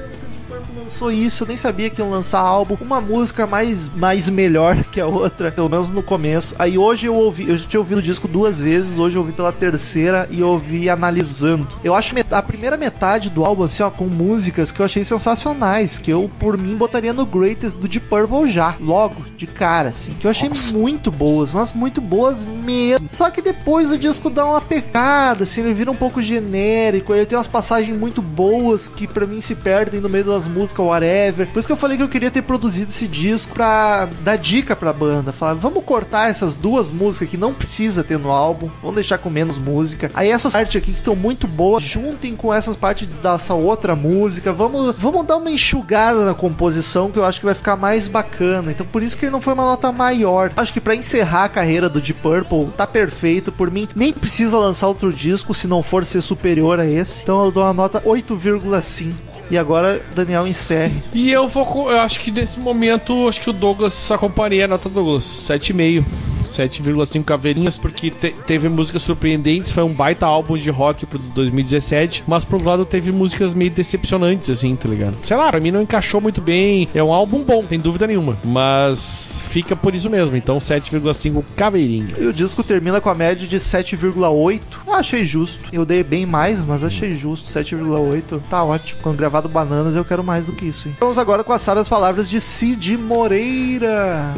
lançou 0.91 1.11
isso. 1.11 1.43
Eu 1.43 1.47
nem 1.47 1.55
sabia 1.55 1.89
que 1.89 2.01
iam 2.01 2.09
lançar 2.09 2.41
álbum. 2.41 2.77
Uma 2.81 2.99
música 2.99 3.47
mais, 3.47 3.88
mais 3.88 4.30
melhor 4.30 4.84
que 4.84 4.99
a 4.99 5.07
outra, 5.07 5.51
pelo 5.51 5.69
menos 5.69 5.91
no 5.91 6.03
começo. 6.03 6.53
Aí 6.59 6.77
hoje 6.77 7.07
eu 7.07 7.15
ouvi, 7.15 7.49
eu 7.49 7.57
já 7.57 7.65
tinha 7.65 7.80
ouvido 7.80 7.99
o 7.99 8.01
disco 8.01 8.27
duas 8.27 8.59
vezes, 8.59 8.99
hoje 8.99 9.15
eu 9.15 9.22
ouvi 9.22 9.31
pela 9.31 9.53
terceira 9.53 10.27
e 10.30 10.41
eu 10.41 10.49
ouvi 10.49 10.89
analisando. 10.89 11.68
Eu 11.84 11.95
acho 11.95 12.13
a 12.31 12.41
primeira 12.41 12.76
metade 12.76 13.30
do 13.30 13.45
álbum, 13.45 13.63
assim, 13.63 13.84
ó, 13.84 13.89
com 13.89 14.05
músicas 14.05 14.72
que 14.72 14.81
eu 14.81 14.85
achei 14.85 15.03
sensacionais, 15.05 15.97
que 15.97 16.11
eu, 16.11 16.30
por 16.39 16.57
mim, 16.57 16.76
botaria 16.76 17.13
no 17.13 17.26
Greatest 17.26 17.77
do 17.77 17.88
Deep 17.88 18.07
Purple 18.07 18.51
já, 18.51 18.76
logo, 18.81 19.23
de 19.38 19.47
cara, 19.47 19.89
assim, 19.89 20.13
que 20.19 20.27
eu 20.27 20.31
achei 20.31 20.49
muito 20.73 21.09
boas, 21.09 21.53
mas 21.53 21.72
muito 21.72 22.01
boas 22.01 22.43
mesmo. 22.43 23.07
Só 23.09 23.30
que 23.30 23.41
depois 23.41 23.91
o 23.91 23.97
disco 23.97 24.30
dá 24.30 24.45
uma 24.45 24.59
pecada, 24.59 25.43
assim, 25.43 25.61
ele 25.61 25.73
vira 25.73 25.89
um 25.89 25.95
pouco 25.95 26.22
genérico, 26.22 27.13
ele 27.13 27.26
tem 27.26 27.38
umas 27.38 27.47
passagens 27.47 27.97
muito 27.97 28.22
boas 28.22 28.89
que 28.89 29.07
pra 29.07 29.26
mim 29.26 29.39
se 29.39 29.55
perdem 29.55 30.01
no 30.01 30.09
meio 30.09 30.26
das 30.26 30.47
músicas, 30.47 30.81
whatever. 30.86 31.48
Por 31.48 31.60
isso 31.60 31.68
que 31.68 31.72
eu 31.72 31.78
falei 31.78 31.98
que 31.98 32.03
eu 32.03 32.10
queria 32.10 32.32
ter 32.32 32.41
produzido 32.41 32.91
esse 32.91 33.08
disco 33.08 33.53
pra 33.53 34.08
dar 34.22 34.38
dica 34.38 34.76
pra 34.76 34.94
banda, 34.94 35.32
falar, 35.32 35.53
vamos 35.53 35.84
cortar 35.84 36.30
essas 36.30 36.56
duas 36.56 36.91
músicas 36.91 37.30
que 37.30 37.38
não 37.38 37.53
precisa 37.53 38.03
ter 38.03 38.18
no 38.18 38.32
álbum, 38.32 38.70
vamos 38.82 38.95
deixar 38.95 39.18
com 39.18 39.30
menos 39.30 39.58
música. 39.58 40.12
Aí 40.14 40.30
essas 40.30 40.53
partes 40.53 40.76
aqui 40.76 40.91
que 40.91 40.99
estão 40.99 41.16
muito 41.16 41.48
boas, 41.48 41.84
juntem 41.84 42.36
com 42.36 42.53
essas 42.53 42.76
partes 42.76 43.08
dessa 43.08 43.53
outra 43.53 43.95
música, 43.95 44.53
vamos, 44.53 44.95
vamos 44.98 45.26
dar 45.26 45.38
uma 45.38 45.52
enxugada 45.52 46.26
na 46.26 46.34
composição 46.34 47.12
que 47.12 47.20
eu 47.20 47.26
acho 47.26 47.40
que 47.40 47.45
vai 47.45 47.56
ficar 47.56 47.76
mais 47.76 48.08
bacana. 48.08 48.72
Então 48.72 48.86
por 48.86 49.02
isso 49.02 49.18
que 49.18 49.26
ele 49.26 49.32
não 49.32 49.41
foi 49.41 49.53
uma 49.53 49.64
nota 49.64 49.91
maior. 49.91 50.52
Acho 50.56 50.74
que 50.74 50.82
pra 50.82 50.95
encerrar 50.95 51.45
a 51.45 51.49
carreira 51.49 51.90
do 51.90 52.02
Deep 52.02 52.20
Purple 52.22 52.68
tá 52.78 52.88
perfeito 52.88 53.52
por 53.52 53.72
mim. 53.72 53.88
Nem 53.95 54.14
precisa 54.14 54.58
lançar 54.58 54.88
outro 54.88 55.12
disco 55.12 55.53
se 55.53 55.68
não 55.68 55.84
for 55.84 56.06
ser 56.06 56.22
superior 56.22 56.80
a 56.80 56.86
esse. 56.86 57.24
Então 57.24 57.44
eu 57.44 57.52
dou 57.52 57.64
uma 57.64 57.74
nota 57.74 58.02
8,5. 58.02 59.14
E 59.52 59.57
agora, 59.57 60.02
Daniel, 60.15 60.48
encerre. 60.48 61.03
E 61.14 61.30
eu 61.32 61.48
vou. 61.48 61.91
Eu 61.91 61.99
acho 61.99 62.19
que 62.22 62.32
nesse 62.32 62.60
momento, 62.60 63.28
acho 63.28 63.41
que 63.41 63.49
o 63.49 63.53
Douglas 63.53 64.10
acompanharia 64.11 64.65
a 64.65 64.68
nota 64.68 64.88
do 64.90 64.95
Douglas. 64.95 65.23
7,5. 65.23 66.03
7,5 66.44 67.23
caveirinhas, 67.23 67.78
porque 67.78 68.10
te- 68.10 68.34
teve 68.48 68.68
músicas 68.68 69.03
surpreendentes. 69.03 69.72
Foi 69.72 69.84
um 69.84 69.94
baita 69.94 70.26
álbum 70.26 70.57
de 70.57 70.69
rock 70.72 71.06
pro 71.06 71.19
2017. 71.19 72.23
Mas 72.28 72.44
por 72.44 72.56
outro 72.56 72.69
lado, 72.69 72.86
teve 72.86 73.11
músicas 73.11 73.53
meio 73.53 73.69
decepcionantes, 73.69 74.49
assim, 74.49 74.76
tá 74.76 74.90
ligado? 74.90 75.15
Sei 75.23 75.38
lá, 75.38 75.52
pra 75.52 75.60
mim 75.60 75.69
não 75.69 75.82
encaixou 75.84 76.19
muito 76.19 76.41
bem. 76.41 76.88
É 76.95 77.03
um 77.03 77.14
álbum 77.14 77.44
bom, 77.44 77.64
sem 77.69 77.80
dúvida 77.80 78.07
nenhuma. 78.07 78.38
Mas 78.44 79.44
fica 79.49 79.76
por 79.76 79.94
isso 79.94 80.10
mesmo. 80.10 80.36
Então, 80.36 80.57
7,5 80.57 81.44
caveirinhas. 81.56 82.18
E 82.19 82.26
o 82.26 82.34
disco 82.34 82.64
termina 82.64 82.99
com 82.99 83.10
a 83.10 83.15
média 83.15 83.48
de 83.48 83.57
7,8. 83.57 84.61
Eu 84.88 84.94
achei 84.94 85.23
justo. 85.23 85.69
Eu 85.72 85.86
dei 85.86 86.03
bem 86.03 86.26
mais, 86.26 86.65
mas 86.65 86.84
achei 86.84 87.15
justo. 87.15 87.48
7,8 87.49 88.41
tá 88.49 88.64
ótimo. 88.64 88.99
Quando 89.03 89.18
gravado 89.41 89.49
Bananas, 89.49 89.95
eu 89.95 90.05
quero 90.05 90.23
mais 90.23 90.45
do 90.45 90.53
que 90.53 90.65
isso. 90.65 90.88
Hein? 90.88 90.95
Vamos 90.99 91.18
agora 91.18 91.43
com 91.43 91.51
as 91.51 91.61
sábias 91.61 91.88
palavras 91.88 92.30
de 92.30 92.39
Cid 92.39 92.97
Moreira. 92.97 94.35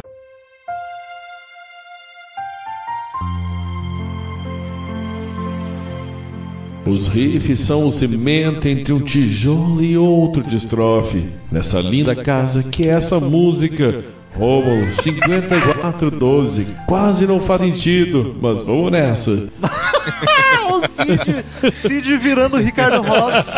Os 6.86 7.08
riffs 7.08 7.60
são 7.60 7.86
o 7.86 7.92
cimento 7.92 8.68
entre 8.68 8.92
um 8.92 9.00
tijolo 9.00 9.82
e 9.82 9.96
outro 9.96 10.42
de 10.42 10.56
estrofe. 10.56 11.26
Nessa 11.50 11.80
linda 11.80 12.14
casa 12.14 12.62
que 12.62 12.88
é 12.88 12.92
essa 12.92 13.18
música. 13.18 14.04
Rômulo 14.34 14.92
5412. 14.92 16.66
Quase 16.86 17.26
não 17.26 17.40
faz 17.40 17.60
sentido, 17.60 18.36
mas 18.40 18.60
vamos 18.62 18.90
nessa. 18.90 19.48
Cid, 20.88 21.74
Cid 21.74 22.16
virando 22.18 22.56
o 22.56 22.60
Ricardo 22.60 23.02
Hobbs. 23.02 23.54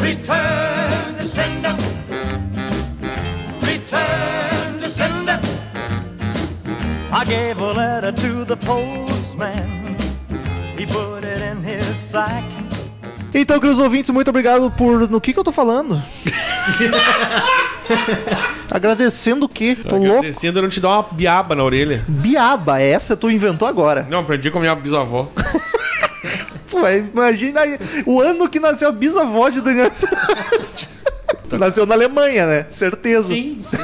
Return 0.00 1.14
to 1.18 1.26
sender. 1.26 1.76
Return 3.62 4.78
to 4.78 4.88
sender. 4.88 5.40
I 7.12 7.24
gave 7.24 7.60
a 7.60 7.72
letter 7.72 8.12
to 8.12 8.44
the 8.44 8.56
postman. 8.56 9.96
He 10.76 10.86
put 10.86 11.24
it 11.24 11.40
in 11.42 11.62
his 11.62 11.96
sack. 11.96 12.44
Então, 13.34 13.58
queridos 13.58 13.80
ouvintes, 13.80 14.10
muito 14.10 14.28
obrigado 14.28 14.70
por. 14.70 15.08
No 15.08 15.20
que 15.20 15.32
que 15.32 15.38
eu 15.38 15.44
tô 15.44 15.52
falando? 15.52 16.02
Agradecendo 18.72 19.44
o 19.44 19.48
quê? 19.48 19.76
Tô 19.76 19.96
louco. 19.96 20.18
Agradecendo, 20.18 20.58
eu 20.58 20.62
não 20.62 20.70
te 20.70 20.80
dar 20.80 20.88
uma 20.88 21.02
biaba 21.02 21.54
na 21.54 21.62
orelha. 21.62 22.02
Biaba, 22.08 22.80
essa 22.80 23.14
tu 23.14 23.30
inventou 23.30 23.68
agora. 23.68 24.06
Não, 24.08 24.20
aprendi 24.20 24.50
com 24.50 24.56
a 24.56 24.60
minha 24.62 24.74
bisavó. 24.74 25.30
Pô, 26.70 26.88
imagina 26.88 27.60
aí, 27.60 27.78
o 28.06 28.18
ano 28.22 28.48
que 28.48 28.58
nasceu 28.58 28.88
a 28.88 28.92
bisavó 28.92 29.50
de 29.50 29.60
Daniel. 29.60 29.90
Nasceu 31.58 31.84
na 31.84 31.94
Alemanha, 31.94 32.46
né? 32.46 32.66
Certeza. 32.70 33.28
Sim, 33.28 33.62
sim. 33.68 33.76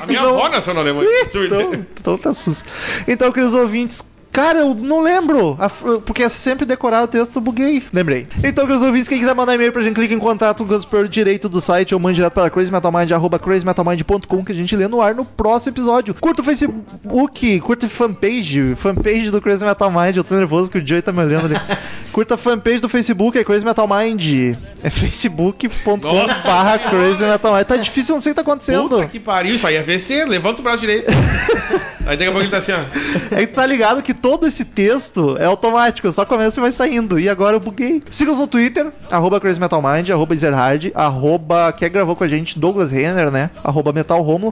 A 0.00 0.06
minha 0.06 0.22
Não. 0.22 0.30
avó 0.30 0.48
nasceu 0.48 0.72
na 0.72 0.80
Alemanha. 0.80 1.06
Então, 1.34 1.72
então 2.00 2.16
tá 2.16 2.32
sus. 2.32 2.64
Então, 3.06 3.30
queridos 3.30 3.54
ouvintes, 3.54 4.02
Cara, 4.32 4.60
eu 4.60 4.74
não 4.74 5.00
lembro. 5.00 5.58
Porque 6.04 6.22
é 6.22 6.28
sempre 6.28 6.64
decorado 6.64 7.04
o 7.04 7.08
texto, 7.08 7.36
eu 7.36 7.42
buguei. 7.42 7.82
Lembrei. 7.92 8.26
Então, 8.44 8.66
que 8.66 8.72
os 8.72 8.82
ouvintes, 8.82 9.08
quem 9.08 9.18
quiser 9.18 9.34
mandar 9.34 9.54
e-mail 9.54 9.72
pra 9.72 9.82
gente, 9.82 9.94
clica 9.94 10.14
em 10.14 10.18
contato 10.18 10.64
com 10.64 10.74
o 10.74 10.80
superior 10.80 11.08
direito 11.08 11.48
do 11.48 11.60
site 11.60 11.94
ou 11.94 12.00
mande 12.00 12.16
direto 12.16 12.34
para 12.34 12.50
crazymetalmind, 12.50 13.10
arroba 13.12 13.38
crazymetalmind.com, 13.38 14.44
que 14.44 14.52
a 14.52 14.54
gente 14.54 14.76
lê 14.76 14.88
no 14.88 15.00
ar 15.00 15.14
no 15.14 15.24
próximo 15.24 15.72
episódio. 15.72 16.14
Curta 16.14 16.42
o 16.42 16.44
Facebook, 16.44 17.60
curta 17.60 17.86
a 17.86 17.88
fanpage, 17.88 18.74
fanpage 18.76 19.30
do 19.30 19.40
Crazy 19.40 19.64
Metal 19.64 19.90
Mind. 19.90 20.16
Eu 20.16 20.24
tô 20.24 20.34
nervoso 20.34 20.70
que 20.70 20.78
o 20.78 20.86
Joey 20.86 21.02
tá 21.02 21.12
me 21.12 21.20
olhando 21.20 21.46
ali. 21.46 21.60
curta 22.12 22.34
a 22.34 22.38
fanpage 22.38 22.80
do 22.80 22.88
Facebook, 22.88 23.38
é 23.38 23.44
Crazy 23.44 23.64
Metal 23.64 23.88
Mind. 23.88 24.56
É 24.82 24.90
facebook.com 24.90 26.26
barra 26.44 26.78
Crazy 26.78 27.24
Metal 27.24 27.54
Mind. 27.54 27.66
Tá 27.66 27.76
difícil, 27.76 28.14
não 28.14 28.20
sei 28.20 28.32
o 28.32 28.34
que 28.34 28.42
tá 28.42 28.42
acontecendo. 28.42 28.88
Puta 28.88 29.06
que 29.06 29.18
pariu, 29.18 29.54
isso 29.54 29.66
aí 29.66 29.76
é 29.76 29.82
VC, 29.82 30.24
levanta 30.24 30.60
o 30.60 30.62
braço 30.62 30.80
direito. 30.80 31.10
aí 32.06 32.16
daqui 32.16 32.24
a 32.24 32.32
pouco 32.32 32.40
ele 32.40 32.50
tá 32.50 32.58
assim, 32.58 32.72
ó. 32.72 33.36
É 33.36 33.46
que 33.46 33.52
tá 33.52 33.66
ligado 33.66 34.02
que 34.02 34.14
todo 34.20 34.46
esse 34.46 34.64
texto 34.64 35.36
é 35.38 35.44
automático, 35.44 36.10
só 36.12 36.24
começa 36.24 36.58
e 36.58 36.62
vai 36.62 36.72
saindo. 36.72 37.18
E 37.18 37.28
agora 37.28 37.56
eu 37.56 37.60
buguei. 37.60 38.00
Siga-nos 38.10 38.40
no 38.40 38.46
Twitter, 38.46 38.86
arroba 39.10 39.40
Crazy 39.40 39.60
Metal 39.60 39.82
Mind, 39.82 40.08
arroba 40.10 40.34
Ezerhard, 40.34 40.90
arroba 40.94 41.72
quem 41.72 41.90
gravou 41.90 42.16
com 42.16 42.24
a 42.24 42.28
gente, 42.28 42.58
Douglas 42.58 42.90
Renner, 42.90 43.30
né? 43.30 43.50
Arroba. 43.62 43.90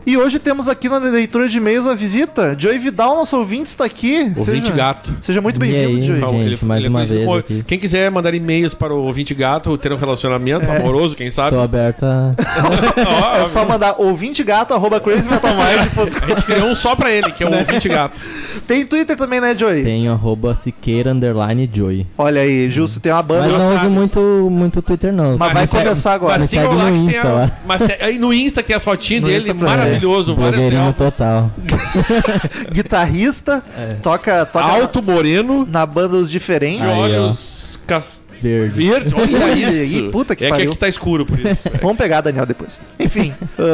E 0.04 0.16
hoje 0.16 0.38
temos 0.38 0.68
aqui 0.68 0.88
na 0.88 0.98
leitura 0.98 1.48
de 1.48 1.58
e-mails 1.58 1.86
a 1.86 1.94
visita. 1.94 2.56
Joey 2.58 2.78
Vidal, 2.78 3.14
nosso 3.16 3.36
ouvinte, 3.38 3.66
está 3.68 3.84
aqui. 3.84 4.32
Ouvinte 4.36 4.66
Seja- 4.68 4.72
gato. 4.74 5.14
Seja 5.20 5.40
muito 5.40 5.58
bem-vindo, 5.60 6.02
Joey. 6.02 6.20
gente? 6.50 6.64
mais 6.64 6.84
é 6.84 6.88
uma 6.88 7.04
vez 7.04 7.24
como- 7.24 7.38
aqui. 7.38 7.62
Quem 7.66 7.78
quiser 7.78 8.10
mandar 8.10 8.34
e-mails 8.34 8.74
para 8.74 8.92
o 8.92 9.04
ouvinte 9.04 9.34
gato, 9.34 9.76
ter 9.78 9.92
um 9.92 9.96
relacionamento 9.96 10.68
amoroso, 10.70 11.14
quem 11.16 11.30
sabe? 11.30 11.56
Tô 11.56 11.62
aberto 11.62 12.04
a. 12.04 12.34
É 13.40 13.46
só 13.46 13.64
mandar 13.64 13.94
ouvintegato, 13.98 14.74
arroba 14.74 15.00
crazymetalmind.com. 15.00 16.24
A 16.24 16.28
gente 16.28 16.44
criou 16.44 16.68
um 16.68 16.74
só 16.74 16.94
pra 16.96 17.10
ele, 17.10 17.30
que 17.30 17.44
é 17.44 17.46
o 17.46 17.54
ouvinte 17.56 17.88
gato. 17.88 18.20
Tem 18.66 18.84
Twitter 18.84 19.16
também, 19.16 19.40
né, 19.40 19.54
Joey? 19.58 19.82
Tenho 19.84 20.12
arroba 20.12 20.54
Siqueira 20.54 21.12
underline 21.12 21.68
Joy. 21.72 22.06
Olha 22.16 22.40
aí, 22.42 22.70
Justo, 22.70 23.00
tem 23.00 23.12
uma 23.12 23.22
banda. 23.22 23.48
Mas 23.48 23.58
não 23.58 23.76
uso 23.76 23.90
muito, 23.90 24.20
muito 24.50 24.82
Twitter, 24.82 25.12
não. 25.12 25.36
Mas 25.36 25.52
vai 25.52 25.66
segue- 25.66 25.84
começar 25.84 26.12
agora. 26.14 26.38
Mas 26.38 26.50
sigam 26.50 26.72
lá 26.74 26.84
no 26.90 26.92
que 26.92 26.98
tem 26.98 27.06
Insta 27.18 27.28
a, 27.28 27.32
lá. 27.32 27.50
mas 27.66 27.82
é- 27.82 27.98
aí 28.02 28.18
no 28.18 28.32
Insta 28.32 28.62
tem 28.62 28.76
as 28.76 28.84
fotinhas 28.84 29.22
No 29.22 29.28
dele, 29.28 29.38
Insta 29.40 29.54
também. 29.54 29.68
maravilhoso, 29.68 30.34
Blogueirinho 30.34 30.94
total. 30.96 31.50
Guitarrista, 32.72 33.62
toca, 34.02 34.44
toca 34.46 34.64
Alto, 34.64 35.02
moreno, 35.02 35.66
na, 35.70 35.84
banda 35.86 36.16
Os 36.16 36.30
Diferentes. 36.30 36.80
de 36.80 36.84
Aí, 36.84 36.98
olhos 36.98 37.78
cas... 37.86 38.20
Verde. 38.42 38.88
verdes. 38.88 39.12
Olha 39.12 39.52
isso. 39.52 39.94
Ih, 39.96 40.08
puta 40.10 40.34
que 40.36 40.44
é 40.44 40.48
que 40.48 40.52
pariu. 40.52 40.70
aqui 40.70 40.78
tá 40.78 40.88
escuro 40.88 41.24
por 41.26 41.38
isso. 41.38 41.68
Vamos 41.82 41.96
pegar, 41.98 42.20
Daniel, 42.20 42.46
depois. 42.46 42.82
Enfim. 42.98 43.34
Já 43.58 43.64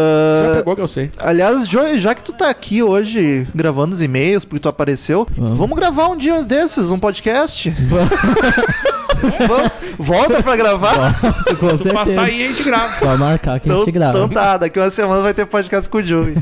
ah, 0.52 0.56
pegou 0.56 0.74
que 0.76 0.82
eu 0.82 0.88
sei. 0.88 1.10
aliás, 1.18 1.66
Joey, 1.68 1.98
já 1.98 2.14
que 2.14 2.22
tu 2.24 2.32
tá 2.32 2.48
aqui 2.50 2.82
hoje 2.82 3.46
gravando 3.54 3.94
os 3.94 4.02
e-mails, 4.02 4.44
porque 4.44 4.60
tu 4.60 4.68
apareceu, 4.68 5.26
vamos 5.36 5.76
gravar 5.76 6.08
um 6.08 6.16
dia 6.16 6.42
desses, 6.42 6.90
um 6.90 6.98
podcast? 6.98 7.72
Vamos- 9.48 9.70
Volta 9.98 10.42
pra 10.42 10.56
gravar? 10.56 11.14
Com 11.58 11.78
Se 11.78 11.88
passar 11.90 12.24
aí, 12.24 12.44
a 12.44 12.48
gente 12.48 12.62
grava. 12.62 12.88
Só 12.88 13.16
marcar 13.16 13.58
que 13.60 13.68
a 13.68 13.72
Então, 13.72 13.84
gente 13.84 13.92
grava. 13.92 14.18
então 14.18 14.28
tá, 14.28 14.56
daqui 14.58 14.78
uma 14.78 14.90
semana 14.90 15.22
vai 15.22 15.32
ter 15.32 15.46
podcast 15.46 15.88
com 15.88 15.98
o 15.98 16.02
Joey. 16.02 16.36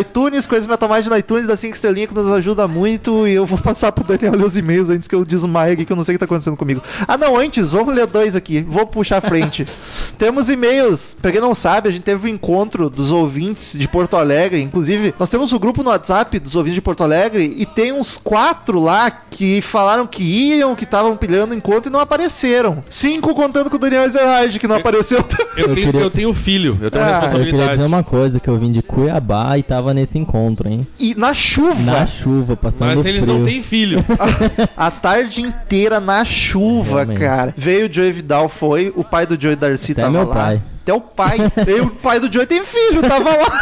iTunes, 0.00 0.46
Coisa 0.46 0.66
Metal 0.68 0.88
Mind 0.88 1.06
no 1.06 1.16
iTunes, 1.16 1.46
dá 1.46 1.56
5 1.56 1.74
estrelinhas 1.74 2.08
que 2.10 2.14
nos 2.14 2.30
ajuda 2.32 2.66
muito. 2.68 3.26
E 3.26 3.32
eu 3.34 3.46
vou 3.46 3.58
passar 3.62 3.92
pro 3.92 4.04
Daniel 4.04 4.34
ler 4.36 4.44
os 4.46 4.56
e-mails 4.56 4.90
antes 4.90 5.08
que 5.08 5.14
eu 5.14 5.24
desmaie 5.24 5.72
aqui, 5.74 5.84
que 5.84 5.92
eu 5.92 5.96
não 5.96 6.04
sei 6.04 6.14
o 6.14 6.16
que 6.16 6.18
tá 6.18 6.24
acontecendo 6.24 6.56
comigo. 6.56 6.82
Ah, 7.06 7.16
não, 7.16 7.36
antes, 7.36 7.72
vamos 7.72 7.94
ler 7.94 8.06
dois 8.06 8.34
aqui. 8.36 8.64
Vou 8.68 8.86
puxar 8.86 9.18
a 9.18 9.20
frente. 9.20 9.64
temos 10.18 10.48
e-mails. 10.50 11.16
Pra 11.20 11.32
quem 11.32 11.40
não 11.40 11.54
sabe, 11.54 11.88
a 11.88 11.92
gente 11.92 12.02
teve 12.02 12.28
um 12.30 12.34
encontro 12.34 12.88
dos 12.90 13.12
ouvintes 13.12 13.78
de 13.78 13.88
Porto 13.88 14.16
Alegre. 14.16 14.60
Inclusive, 14.62 15.14
nós 15.18 15.30
temos 15.30 15.52
o 15.52 15.58
grupo 15.58 15.82
no 15.82 15.90
WhatsApp 15.90 16.38
dos 16.38 16.56
ouvintes 16.56 16.74
de 16.76 16.82
Porto 16.82 17.02
Alegre 17.02 17.54
e 17.56 17.64
tem 17.66 17.92
uns 17.92 18.16
quatro 18.16 18.80
lá 18.80 19.10
que 19.10 19.60
falaram 19.60 20.06
que 20.06 20.22
iam, 20.22 20.74
que 20.74 20.84
estavam 20.84 21.16
pilhando 21.16 21.54
encontro 21.54 21.90
e 21.90 21.92
não 21.92 22.00
apareceram. 22.00 22.82
Cinco 22.88 23.34
contando 23.34 23.68
com 23.70 23.76
o 23.76 23.78
Daniel 23.78 24.04
Ezerhard, 24.04 24.58
que 24.58 24.66
não 24.66 24.76
apareceu 24.76 25.22
também. 25.22 25.46
Eu 25.56 25.66
Eu 25.68 25.74
tenho, 25.74 26.00
eu 26.00 26.10
tenho 26.10 26.34
filho, 26.34 26.78
eu 26.80 26.90
tenho 26.90 27.04
Ah, 27.04 27.08
uma 27.08 27.14
Eu 27.16 27.20
queria 27.20 27.20
responsabilidade. 27.20 27.70
dizer 27.76 27.84
uma 27.86 28.02
coisa, 28.02 28.40
que 28.40 28.48
eu 28.48 28.58
vim 28.58 28.72
de 28.72 28.82
Cuiabá 28.82 29.58
e 29.58 29.62
tava 29.76 29.92
nesse 29.94 30.18
encontro, 30.18 30.68
hein? 30.68 30.86
E 30.98 31.14
na 31.14 31.34
chuva. 31.34 31.80
Na 31.92 32.06
chuva, 32.06 32.56
passando 32.56 32.96
Mas 32.96 33.04
eles 33.04 33.22
frio. 33.22 33.34
não 33.38 33.44
têm 33.44 33.62
filho. 33.62 34.04
A 34.76 34.90
tarde 34.90 35.42
inteira 35.42 36.00
na 36.00 36.24
chuva, 36.24 36.96
Realmente. 37.04 37.20
cara. 37.20 37.54
Veio 37.56 37.88
o 37.88 37.92
Joey 37.92 38.12
Vidal, 38.12 38.48
foi. 38.48 38.92
O 38.96 39.04
pai 39.04 39.26
do 39.26 39.40
Joey 39.40 39.56
Darcy 39.56 39.92
Até 39.92 40.02
tava 40.02 40.12
meu 40.12 40.26
lá. 40.26 40.34
pai. 40.34 40.62
Até 40.86 40.94
o 40.94 41.00
pai. 41.00 41.36
e 41.66 41.80
o 41.80 41.90
pai 41.90 42.20
do 42.20 42.32
Joey 42.32 42.46
tem 42.46 42.64
filho, 42.64 43.00
tava 43.02 43.28
lá. 43.30 43.60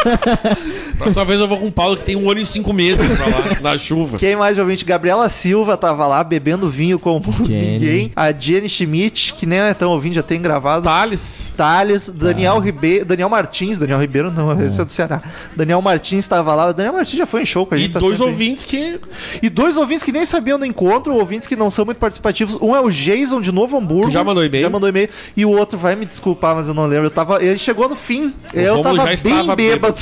Próxima 0.96 1.24
vez 1.26 1.40
eu 1.40 1.46
vou 1.48 1.58
com 1.58 1.66
o 1.66 1.72
Paulo 1.72 1.94
que 1.96 2.04
tem 2.04 2.16
um 2.16 2.30
ano 2.30 2.40
e 2.40 2.46
cinco 2.46 2.72
meses 2.72 3.06
pra 3.18 3.26
lá, 3.26 3.60
na 3.72 3.76
chuva. 3.78 4.16
Quem 4.16 4.34
mais 4.34 4.54
de 4.54 4.62
ouvinte? 4.62 4.82
Gabriela 4.84 5.28
Silva 5.28 5.76
tava 5.76 6.06
lá 6.06 6.24
bebendo 6.24 6.68
vinho 6.70 6.98
como 6.98 7.22
Jenny. 7.46 7.72
ninguém. 7.72 8.12
A 8.16 8.32
Jenny 8.32 8.66
Schmidt, 8.68 9.34
que 9.34 9.44
nem 9.44 9.58
é 9.58 9.74
tão 9.74 9.90
ouvinte, 9.90 10.14
já 10.16 10.22
tem 10.22 10.40
gravado. 10.40 10.84
Thales. 10.84 11.52
Thales, 11.54 12.08
Daniel 12.08 12.58
Ribeiro, 12.58 13.04
Daniel 13.04 13.28
Martins, 13.28 13.78
Daniel 13.78 14.00
Ribeiro 14.00 14.30
não, 14.30 14.58
esse 14.62 14.80
é 14.80 14.84
do 14.86 14.92
Ceará. 14.92 15.22
Daniel 15.54 15.82
Martins 15.82 16.20
estava 16.20 16.54
lá. 16.54 16.72
Daniel 16.72 16.94
Martins 16.94 17.18
já 17.18 17.26
foi 17.26 17.42
em 17.42 17.46
show 17.46 17.66
com 17.66 17.74
a 17.74 17.76
E 17.78 17.82
gente. 17.82 17.92
tá 17.92 18.00
dois 18.00 18.16
sempre- 18.16 18.32
ouvintes 18.32 18.64
que. 18.64 18.98
E 19.42 19.50
dois 19.50 19.76
ouvintes 19.76 20.02
que 20.02 20.12
nem 20.12 20.24
sabiam 20.24 20.58
do 20.58 20.64
encontro, 20.64 21.14
ouvintes 21.14 21.46
que 21.46 21.56
não 21.56 21.68
são 21.70 21.84
muito 21.84 21.98
participativos. 21.98 22.56
Um 22.60 22.74
é 22.74 22.80
o 22.80 22.88
Jason 22.90 23.40
de 23.42 23.52
Novo 23.52 23.76
Hamburgo. 23.76 24.06
Que 24.08 24.12
já 24.14 24.24
mandou 24.24 24.42
e-mail. 24.44 24.62
Já 24.62 24.70
mandou 24.70 24.88
e-mail. 24.88 25.08
E 25.36 25.44
o 25.44 25.50
outro 25.50 25.78
vai 25.78 25.89
me 25.96 26.04
desculpar, 26.06 26.54
mas 26.54 26.68
eu 26.68 26.74
não 26.74 26.86
lembro. 26.86 27.06
Eu 27.06 27.10
tava, 27.10 27.42
ele 27.42 27.58
chegou 27.58 27.88
no 27.88 27.96
fim. 27.96 28.32
eu 28.54 28.76
Rômulo 28.76 28.96
tava 28.96 29.16
já 29.16 29.22
bem 29.22 29.56
bêbado. 29.56 29.96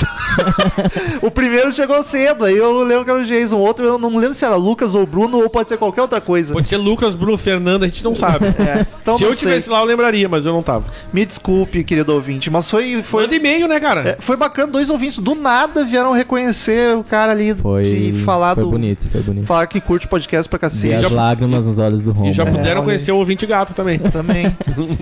o 1.21 1.31
primeiro 1.31 1.71
chegou 1.71 2.01
cedo, 2.03 2.45
aí 2.45 2.57
eu 2.57 2.83
lembro 2.83 3.05
que 3.05 3.11
era 3.11 3.19
o 3.19 3.23
Jason. 3.25 3.57
O 3.57 3.61
outro 3.61 3.85
eu 3.85 3.97
não 3.97 4.15
lembro 4.17 4.33
se 4.33 4.45
era 4.45 4.55
Lucas 4.55 4.95
ou 4.95 5.05
Bruno 5.05 5.41
ou 5.41 5.49
pode 5.49 5.69
ser 5.69 5.77
qualquer 5.77 6.01
outra 6.01 6.21
coisa. 6.21 6.53
Pode 6.53 6.67
ser 6.67 6.77
Lucas, 6.77 7.15
Bruno, 7.15 7.37
Fernando, 7.37 7.83
a 7.83 7.87
gente 7.87 8.03
não 8.03 8.15
sabe. 8.15 8.47
É, 8.59 8.85
então 9.01 9.15
Se 9.17 9.23
não 9.23 9.29
eu 9.29 9.35
sei. 9.35 9.47
tivesse 9.49 9.69
lá, 9.69 9.79
eu 9.79 9.85
lembraria, 9.85 10.27
mas 10.27 10.45
eu 10.45 10.51
não 10.53 10.61
tava. 10.61 10.85
Me 11.13 11.25
desculpe, 11.25 11.83
querido 11.83 12.13
ouvinte, 12.13 12.49
mas 12.51 12.69
foi 12.69 13.01
foi 13.03 13.23
Manda 13.23 13.35
e-mail, 13.35 13.67
né, 13.67 13.79
cara? 13.79 14.01
é, 14.01 14.17
foi 14.19 14.35
bacana, 14.35 14.67
dois 14.71 14.89
ouvintes 14.89 15.17
do 15.19 15.33
nada 15.33 15.83
vieram 15.83 16.11
reconhecer 16.11 16.95
o 16.95 17.03
cara 17.03 17.31
ali 17.31 17.53
Foi, 17.55 17.83
e 17.83 18.13
falar 18.25 18.53
foi 18.55 18.63
do 18.63 18.69
bonito, 18.69 19.07
foi 19.09 19.21
bonito. 19.21 19.45
falar 19.45 19.65
que 19.67 19.79
curte 19.79 20.07
podcast 20.07 20.47
pra 20.49 20.59
cacete. 20.59 20.93
as 20.95 21.01
já- 21.03 21.09
lágrimas 21.09 21.65
nos 21.65 21.77
olhos 21.77 22.01
do 22.03 22.11
Romulo. 22.11 22.29
E 22.29 22.33
já 22.33 22.43
É, 22.43 22.45
puderam 22.51 22.81
olha 22.81 22.83
conhecer 22.83 23.11
o 23.11 23.17
ouvinte 23.17 23.45
gato 23.45 23.73
também. 23.73 23.97
Também. 23.99 24.55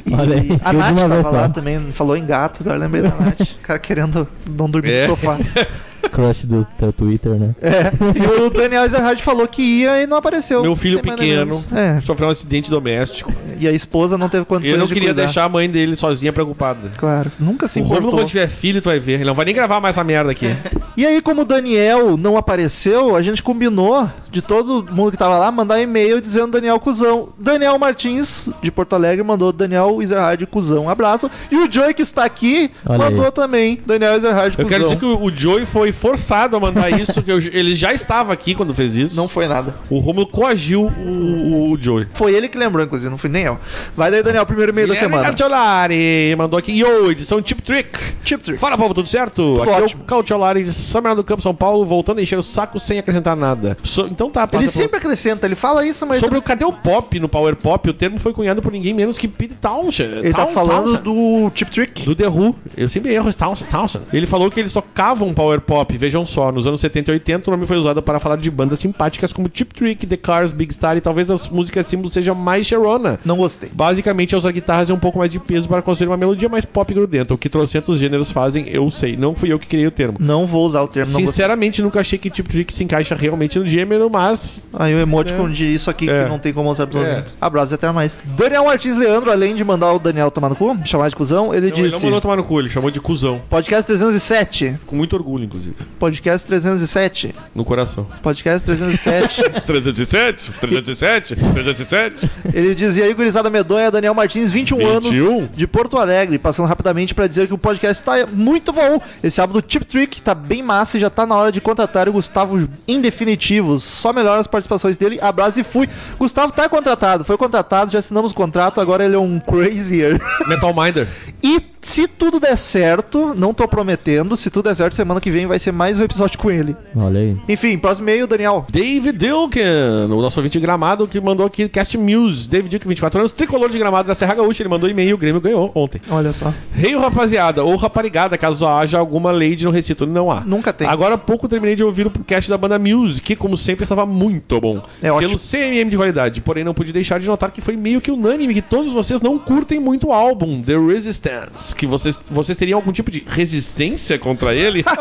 E 0.06 0.14
Olha 0.14 0.36
aí, 0.38 0.60
Nath 0.78 0.96
tava 1.10 1.30
lá 1.32 1.50
também, 1.50 1.92
falou 1.92 2.16
em 2.18 2.26
gato, 2.26 2.62
agora 2.62 2.78
lembrei 2.78 3.02
da 3.04 3.10
Nath. 3.10 3.42
O 3.42 3.62
cara 3.64 3.80
querendo 3.80 4.28
não 4.50 4.70
dormir 4.70 4.92
É. 4.92 5.02
no 5.08 5.10
sofá. 5.16 5.38
Crush 6.10 6.46
do 6.46 6.66
teu 6.78 6.92
Twitter, 6.94 7.34
né? 7.34 7.56
É. 7.62 7.92
E 8.16 8.42
o 8.42 8.50
Daniel 8.50 8.84
Ezerhard 8.86 9.22
falou 9.22 9.48
que 9.48 9.62
ia 9.62 10.02
e 10.02 10.08
não 10.08 10.18
apareceu. 10.18 10.62
Meu 10.62 10.76
filho 10.76 11.02
pequeno. 11.02 11.64
É. 11.74 12.00
sofreu 12.02 12.28
um 12.28 12.32
acidente 12.32 12.70
doméstico. 12.70 13.34
E 13.60 13.68
a 13.68 13.72
esposa 13.72 14.18
não 14.18 14.30
teve 14.30 14.46
condições 14.46 14.74
Eu 14.74 14.80
não 14.80 14.86
de 14.88 14.94
queria 14.94 15.10
cuidar. 15.10 15.24
deixar 15.24 15.44
a 15.46 15.50
mãe 15.50 15.70
dele 15.70 15.96
sozinha 15.96 16.32
preocupada. 16.34 16.92
Claro, 16.98 17.32
nunca 17.40 17.68
se 17.68 17.80
o 17.80 17.84
importou. 17.84 18.12
quando 18.12 18.28
tiver 18.28 18.48
filho, 18.48 18.82
tu 18.82 18.86
vai 18.90 19.00
ver. 19.00 19.14
Ele 19.16 19.26
não 19.26 19.34
vai 19.36 19.46
nem 19.46 19.54
gravar 19.56 19.80
mais 19.80 19.96
essa 19.96 20.04
merda 20.04 20.32
aqui. 20.32 20.56
E 20.96 21.06
aí, 21.06 21.22
como 21.22 21.42
o 21.42 21.46
Daniel 21.46 22.18
não 22.18 22.38
apareceu, 22.38 23.16
a 23.16 23.22
gente 23.22 23.42
combinou 23.44 24.10
de 24.32 24.42
todo 24.42 24.86
mundo 24.94 25.12
que 25.12 25.18
tava 25.18 25.38
lá 25.38 25.52
mandar 25.52 25.80
e-mail 25.82 26.20
dizendo 26.22 26.52
Daniel 26.54 26.80
Cusão. 26.80 27.30
Daniel 27.38 27.78
Martins, 27.78 28.50
de 28.62 28.72
Porto 28.72 28.94
Alegre, 28.94 29.24
mandou 29.24 29.52
Daniel 29.52 30.02
Ezerhard 30.02 30.46
Cusão. 30.48 30.86
Um 30.86 30.90
abraço. 30.90 31.30
E 31.52 31.56
o 31.58 31.72
Joey, 31.72 31.94
que 31.94 32.02
está 32.02 32.24
aqui, 32.26 32.72
Olha 32.86 32.98
mandou 32.98 33.26
aí. 33.26 33.32
também 33.32 33.80
Daniel 33.86 34.16
Ezerhard 34.16 34.56
Eu 34.58 34.66
Cusão. 34.66 34.70
quero 34.70 34.84
dizer 34.86 34.98
que 35.00 35.06
o, 35.06 35.24
o 35.24 35.32
Joey 35.36 35.66
foi 35.66 35.92
forçado 35.98 36.56
a 36.56 36.60
mandar 36.60 36.90
isso, 37.00 37.22
que 37.22 37.32
eu- 37.32 37.38
ele 37.40 37.76
já 37.76 37.94
estava 37.94 38.32
aqui 38.34 38.56
quando 38.56 38.74
fez 38.74 38.96
isso. 38.96 39.16
Não 39.16 39.28
foi 39.28 39.48
nada. 39.48 39.76
O 39.90 40.00
Romulo 40.00 40.28
coagiu 40.28 40.84
o, 40.84 41.72
o 41.72 41.78
Joey. 41.82 42.08
Foi 42.14 42.34
ele 42.34 42.48
que 42.48 42.58
lembrou, 42.58 42.86
inclusive, 42.86 43.10
não 43.10 43.18
fui 43.18 43.30
nem 43.30 43.44
eu. 43.44 43.60
Vai 43.96 44.12
daí, 44.12 44.24
Daniel, 44.24 44.46
primeiro 44.46 44.72
e-mail 44.72 44.88
da 44.88 44.96
semana. 44.96 45.24
Cautiolari 45.26 46.36
mandou 46.38 46.58
aqui, 46.58 46.78
yo, 46.78 47.12
edição 47.12 47.42
Tip 47.42 47.62
Trick. 47.62 47.90
Chip 48.24 48.44
Trick. 48.44 48.60
Fala, 48.60 48.78
povo, 48.78 48.94
tudo 48.94 49.08
certo? 49.08 49.62
aqui 49.62 49.72
ótimo. 49.72 50.02
é 50.02 50.04
o 50.04 50.08
Cautiolari 50.08 50.64
de 50.64 50.72
São 50.74 51.02
Bernardo 51.02 51.24
do 51.24 51.26
Campo, 51.26 51.42
São 51.42 51.54
Paulo, 51.56 51.86
voltando 51.86 52.20
a 52.20 52.22
encher 52.22 52.38
o 52.38 52.44
saco 52.44 52.80
sem 52.80 53.00
acrescentar 53.00 53.36
nada. 53.36 53.78
So- 53.84 54.08
então 54.08 54.30
tá, 54.30 54.48
Ele 54.54 54.68
sempre 54.68 54.98
acrescenta, 54.98 55.46
ele 55.46 55.56
fala 55.56 55.86
isso, 55.86 56.06
mas 56.06 56.20
Sobre 56.20 56.38
o 56.38 56.42
cadê 56.42 56.66
o 56.66 56.72
pop 56.72 57.20
no 57.20 57.28
Power 57.30 57.56
Pop, 57.56 57.90
o 57.90 57.94
termo 57.94 58.20
foi 58.20 58.34
cunhado 58.34 58.62
por 58.62 58.72
ninguém 58.72 58.94
menos 58.94 59.18
que 59.18 59.28
Pete 59.28 59.56
Townshend. 59.56 60.20
ele 60.26 60.34
tá 60.34 60.46
Town- 60.46 60.54
falando 60.54 60.84
Townsend. 60.86 61.04
do 61.04 61.52
Chip 61.56 61.72
Trick. 61.72 62.06
Do 62.06 62.16
The 62.16 62.28
Who. 62.28 62.56
Eu 62.76 62.90
sempre 62.90 63.14
erro 63.14 63.30
esse 63.30 63.38
Townsend. 63.38 63.70
Townsend. 63.70 64.06
Ele 64.14 64.26
falou 64.28 64.50
que 64.52 64.60
eles 64.60 64.74
tocavam 64.74 65.34
Power 65.34 65.62
Pop. 65.62 65.87
Vejam 65.96 66.26
só, 66.26 66.52
nos 66.52 66.68
anos 66.68 66.82
70 66.82 67.12
e 67.12 67.14
80 67.14 67.50
o 67.50 67.52
nome 67.52 67.66
foi 67.66 67.78
usado 67.78 68.02
para 68.02 68.20
falar 68.20 68.36
de 68.38 68.50
bandas 68.52 68.80
simpáticas 68.80 69.32
como 69.32 69.50
Chip 69.54 69.74
Trick, 69.74 70.06
The 70.06 70.18
Cars, 70.18 70.52
Big 70.52 70.74
Star 70.74 70.98
e 70.98 71.02
talvez 71.02 71.30
as 71.32 71.48
músicas 71.50 71.86
símbolo 71.88 72.10
seja 72.10 72.34
mais 72.34 72.68
Sharona. 72.68 73.20
Não 73.26 73.38
gostei. 73.38 73.70
Basicamente 73.74 74.36
é 74.36 74.38
usar 74.38 74.52
guitarras 74.52 74.90
e 74.90 74.94
um 74.94 75.00
pouco 75.00 75.18
mais 75.20 75.32
de 75.32 75.40
peso 75.40 75.68
para 75.68 75.82
construir 75.82 76.08
uma 76.08 76.18
melodia 76.18 76.50
mais 76.50 76.66
pop 76.66 76.94
grudenta. 76.94 77.34
O 77.34 77.38
que 77.38 77.50
trocentos 77.50 78.00
gêneros 78.00 78.32
fazem, 78.32 78.68
eu 78.70 78.90
sei. 78.92 79.16
Não 79.18 79.36
fui 79.36 79.52
eu 79.52 79.60
que 79.60 79.68
criei 79.68 79.88
o 79.88 79.92
termo. 79.92 80.18
Não 80.20 80.46
vou 80.46 80.66
usar 80.66 80.82
o 80.82 80.88
termo. 80.88 81.12
Sinceramente, 81.12 81.82
nunca 81.82 82.00
achei 82.00 82.18
que 82.20 82.32
Chip 82.34 82.50
Trick 82.50 82.74
se 82.74 82.84
encaixa 82.84 83.16
realmente 83.16 83.58
no 83.60 83.66
gênero, 83.66 84.10
mas 84.10 84.66
Aí 84.74 84.94
o 84.94 85.00
emoticon 85.00 85.50
de 85.50 85.66
isso 85.74 85.90
aqui 85.90 86.10
É. 86.10 86.24
que 86.24 86.30
não 86.30 86.40
tem 86.40 86.54
como 86.54 86.68
mostrar 86.70 86.88
pros 86.88 87.04
É. 87.04 87.24
Abraço 87.42 87.74
e 87.74 87.76
até 87.76 87.92
mais. 87.92 88.18
Daniel 88.38 88.66
Martins 88.66 88.98
Leandro, 88.98 89.32
além 89.32 89.56
de 89.56 89.64
mandar 89.64 89.92
o 89.94 90.00
Daniel 90.00 90.30
tomar 90.30 90.50
no 90.50 90.56
cu, 90.56 90.78
chamar 90.86 91.10
de 91.10 91.16
cuzão, 91.16 91.54
ele 91.54 91.70
Não, 91.70 91.78
ele 91.78 91.82
não 91.84 91.90
disse... 91.90 92.06
mandou 92.06 92.22
tomar 92.22 92.36
no 92.38 92.44
cu, 92.44 92.60
ele 92.60 92.70
chamou 92.70 92.92
de 92.92 93.00
cuzão. 93.00 93.42
Podcast 93.50 93.88
307. 93.88 94.78
Com 94.86 94.96
muito 94.96 95.16
orgulho, 95.16 95.44
inclusive. 95.46 95.76
Podcast 96.00 96.48
307. 96.48 97.34
No 97.56 97.66
coração. 97.66 98.08
Podcast 98.22 98.66
307. 98.66 99.62
307? 99.66 100.52
307? 100.60 101.36
307? 101.36 102.30
Ele 102.54 102.76
dizia 102.76 103.06
aí, 103.06 103.14
gurizada 103.14 103.50
medonha, 103.50 103.90
Daniel 103.90 104.14
Martins, 104.14 104.52
21, 104.52 104.78
21? 104.78 104.90
anos, 104.90 105.50
de 105.56 105.68
Porto 105.68 105.98
Alegre, 105.98 106.38
passando 106.38 106.68
rapidamente 106.68 107.14
pra 107.14 107.28
dizer 107.28 107.48
que 107.48 107.54
o 107.54 107.58
podcast 107.58 108.04
tá 108.04 108.26
muito 108.32 108.72
bom. 108.72 109.00
Esse 109.24 109.42
álbum 109.42 109.60
do 109.60 109.64
Chip 109.68 109.86
Trick 109.86 110.22
tá 110.22 110.36
bem 110.36 110.62
massa 110.62 110.98
e 110.98 111.00
já 111.00 111.10
tá 111.10 111.26
na 111.26 111.36
hora 111.36 111.52
de 111.52 111.60
contratar 111.60 112.08
o 112.08 112.14
Gustavo 112.14 112.68
em 112.88 113.02
definitivo. 113.02 113.80
Só 113.80 114.14
melhora 114.14 114.40
as 114.40 114.48
participações 114.48 114.98
dele. 114.98 115.20
Abraço 115.22 115.60
e 115.60 115.64
fui. 115.64 115.90
Gustavo 116.18 116.52
tá 116.54 116.70
contratado, 116.70 117.24
foi 117.24 117.38
contratado, 117.38 117.92
já 117.92 118.00
assinamos 118.00 118.32
o 118.32 118.36
contrato, 118.36 118.80
agora 118.80 119.04
ele 119.04 119.16
é 119.16 119.20
um 119.20 119.40
crazier. 119.40 120.20
Metal 120.48 120.74
Minder. 120.74 121.08
E 121.44 121.60
se 121.82 122.08
tudo 122.08 122.40
der 122.40 122.58
certo, 122.58 123.34
não 123.36 123.54
tô 123.54 123.68
prometendo, 123.68 124.36
se 124.36 124.50
tudo 124.50 124.66
der 124.66 124.76
certo, 124.76 124.94
semana 124.94 125.22
que 125.22 125.32
vem 125.32 125.46
vai 125.46 125.60
ser 125.60 125.72
mais 125.72 126.00
um 126.00 126.04
episódio 126.04 126.38
com 126.38 126.52
ele. 126.52 126.76
Olha 126.96 127.22
aí. 127.22 127.38
Enfim, 127.48 127.78
próximo 127.78 128.10
e-mail, 128.10 128.28
Daniel. 128.28 128.66
David 128.70 129.18
Dilken, 129.18 130.06
o 130.10 130.22
nosso 130.22 130.40
ouvinte 130.40 130.54
de 130.54 130.60
gramado, 130.60 131.08
que 131.08 131.20
mandou 131.22 131.46
aqui 131.46 131.70
Cast 131.70 131.98
Muse. 131.98 132.50
David 132.50 132.70
Dilken, 132.70 132.90
24 132.90 133.20
anos, 133.20 133.32
tricolor 133.32 133.70
de 133.70 133.78
gramado 133.78 134.08
da 134.08 134.16
Serra 134.16 134.36
Gaúcha. 134.36 134.62
Ele 134.62 134.70
mandou 134.70 134.90
e-mail, 134.90 135.16
o 135.16 135.18
Grêmio 135.18 135.42
ganhou 135.42 135.72
ontem. 135.76 136.02
Olha 136.10 136.34
só. 136.34 136.54
Rei 136.74 136.96
rapaziada, 136.98 137.64
ou 137.64 137.76
raparigada, 137.76 138.38
caso 138.38 138.68
haja 138.68 138.98
alguma 138.98 139.32
lei 139.32 139.56
de 139.56 139.66
não 139.66 139.72
recito. 139.72 140.06
Não 140.06 140.32
há. 140.32 140.42
Nunca 140.42 140.74
tem. 140.74 140.88
Agora 140.88 141.16
há 141.16 141.18
pouco 141.18 141.48
terminei 141.48 141.76
de 141.76 141.84
ouvir 141.84 142.08
o 142.08 142.12
podcast 142.12 142.50
da 142.50 142.58
banda 142.58 142.80
Muse, 142.80 143.22
que, 143.22 143.36
como 143.36 143.56
sempre, 143.56 143.84
estava 143.84 144.06
muito 144.06 144.60
bom. 144.60 144.82
É 145.02 145.12
ótimo. 145.12 145.38
Selo 145.38 145.64
CMM 145.64 145.90
de 145.90 145.98
qualidade. 145.98 146.42
Porém, 146.42 146.64
não 146.64 146.74
pude 146.74 146.92
deixar 146.92 147.20
de 147.20 147.28
notar 147.28 147.52
que 147.52 147.62
foi 147.62 147.76
meio 147.76 148.02
que 148.02 148.12
unânime 148.12 148.54
que 148.54 148.62
todos 148.62 148.92
vocês 148.92 149.22
não 149.22 149.38
curtem 149.38 149.80
muito 149.80 150.08
o 150.08 150.14
álbum, 150.14 150.62
The 150.62 150.78
Resistance. 150.78 151.67
Que 151.74 151.86
vocês, 151.86 152.20
vocês 152.30 152.58
teriam 152.58 152.78
algum 152.78 152.92
tipo 152.92 153.10
de 153.12 153.24
resistência 153.28 154.18
contra 154.20 154.54
ele? 154.54 154.84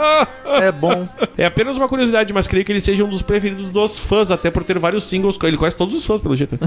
É 0.63 0.71
bom. 0.73 1.07
É 1.37 1.45
apenas 1.45 1.77
uma 1.77 1.89
curiosidade, 1.89 2.33
mas 2.33 2.47
creio 2.47 2.65
que 2.65 2.73
ele 2.73 2.81
seja 2.81 3.05
um 3.05 3.11
dos 3.11 3.21
preferidos 3.21 3.69
dos 3.71 3.99
fãs, 3.99 4.31
até 4.31 4.51
por 4.51 4.65
ter 4.65 4.79
vários 4.79 5.05
singles. 5.05 5.37
Ele 5.43 5.57
conhece 5.57 5.77
todos 5.77 5.95
os 5.95 6.07
fãs, 6.07 6.21
pelo 6.21 6.35
jeito. 6.37 6.59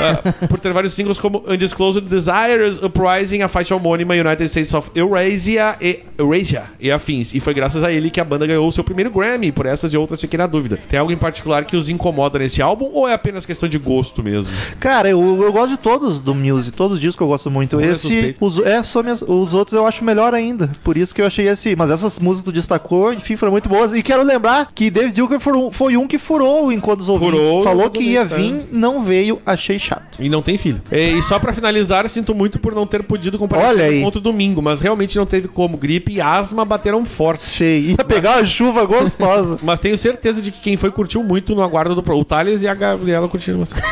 Ah, 0.00 0.46
por 0.46 0.60
ter 0.60 0.72
vários 0.72 0.92
singles 0.94 1.18
como 1.18 1.42
Undisclosed 1.48 2.04
Desires, 2.08 2.80
Uprising, 2.80 3.42
a 3.42 3.48
faixa 3.48 3.74
homônima 3.74 4.14
United 4.14 4.44
States 4.44 4.72
of 4.72 4.90
Eurasia 4.94 5.76
e, 5.80 6.00
Eurasia 6.16 6.64
e 6.78 6.88
afins. 6.90 7.34
E 7.34 7.40
foi 7.40 7.52
graças 7.52 7.82
a 7.82 7.90
ele 7.92 8.08
que 8.08 8.20
a 8.20 8.24
banda 8.24 8.46
ganhou 8.46 8.66
o 8.68 8.70
seu 8.70 8.84
primeiro 8.84 9.10
Grammy. 9.10 9.50
Por 9.50 9.66
essas 9.66 9.92
e 9.92 9.96
outras, 9.98 10.20
fiquei 10.20 10.38
na 10.38 10.46
dúvida. 10.46 10.78
Tem 10.88 11.00
algo 11.00 11.10
em 11.12 11.16
particular 11.16 11.64
que 11.64 11.76
os 11.76 11.88
incomoda 11.88 12.38
nesse 12.38 12.62
álbum 12.62 12.90
ou 12.92 13.08
é 13.08 13.12
apenas 13.14 13.44
questão 13.44 13.68
de 13.68 13.76
gosto 13.76 14.22
mesmo? 14.22 14.54
Cara, 14.78 15.08
eu, 15.08 15.42
eu 15.42 15.52
gosto 15.52 15.70
de 15.70 15.78
todos 15.78 16.20
do 16.20 16.32
Muse, 16.34 16.70
todos 16.70 16.94
os 16.96 17.00
discos 17.00 17.20
eu 17.22 17.28
gosto 17.28 17.50
muito. 17.50 17.76
Não 17.76 17.82
é 17.84 17.88
esse, 17.88 18.02
suspeito. 18.02 18.44
os, 18.44 18.58
é, 18.60 18.80
só 18.84 19.02
minhas- 19.02 19.22
os 19.40 19.54
outros 19.54 19.74
eu 19.74 19.86
acho 19.86 20.04
melhor 20.04 20.34
ainda. 20.34 20.70
Por 20.84 20.96
isso 20.96 21.14
que 21.14 21.20
eu 21.22 21.26
achei 21.26 21.48
esse. 21.48 21.74
Mas 21.76 21.90
essas 21.90 22.18
músicas 22.18 22.44
tu 22.44 22.52
destacou, 22.52 23.12
enfim, 23.12 23.36
foram 23.36 23.52
muito 23.52 23.68
boas. 23.68 23.92
E 23.92 24.02
quero 24.02 24.22
lembrar 24.22 24.68
que 24.74 24.90
David 24.90 25.14
Dilker 25.14 25.40
foi, 25.72 25.96
um- 25.96 26.06
que 26.06 26.18
furou 26.18 26.70
enquanto 26.72 27.00
os 27.00 27.08
ouvintes. 27.08 27.38
Furou, 27.46 27.62
Falou 27.62 27.90
que 27.90 28.02
ia 28.02 28.22
exatamente, 28.22 28.52
vir, 28.52 28.68
não 28.72 29.02
veio, 29.02 29.40
achei 29.44 29.78
chato. 29.78 30.18
E 30.18 30.28
não 30.28 30.42
tem 30.42 30.56
filho. 30.58 30.80
E, 30.90 31.18
e 31.18 31.22
só 31.22 31.38
pra 31.38 31.52
finalizar, 31.52 32.08
sinto 32.08 32.34
muito 32.34 32.58
por 32.58 32.74
não 32.74 32.86
ter 32.86 33.02
podido 33.02 33.38
comparecer 33.38 33.92
no 34.00 34.04
outro 34.04 34.20
domingo, 34.20 34.60
mas 34.62 34.80
realmente 34.80 35.16
não 35.16 35.26
teve 35.26 35.48
como. 35.48 35.76
Gripe 35.76 36.12
e 36.12 36.20
asma 36.20 36.64
bateram 36.64 37.04
forte. 37.04 37.40
Sei, 37.40 37.90
ia 37.90 38.04
pegar 38.04 38.36
uma 38.38 38.44
chuva 38.44 38.84
gostosa. 38.84 39.58
Mas 39.62 39.80
tenho 39.80 39.96
certeza 39.98 40.40
de 40.42 40.50
que 40.50 40.60
quem 40.60 40.76
foi 40.76 40.90
curtiu 40.90 41.22
muito 41.22 41.54
no 41.54 41.62
aguardo 41.62 41.94
do 41.94 42.02
Pro. 42.02 42.18
O 42.18 42.24
Thales 42.24 42.62
e 42.62 42.68
a 42.68 42.74
Gabriela 42.74 43.28
curtiram 43.28 43.58
bastante. 43.60 43.82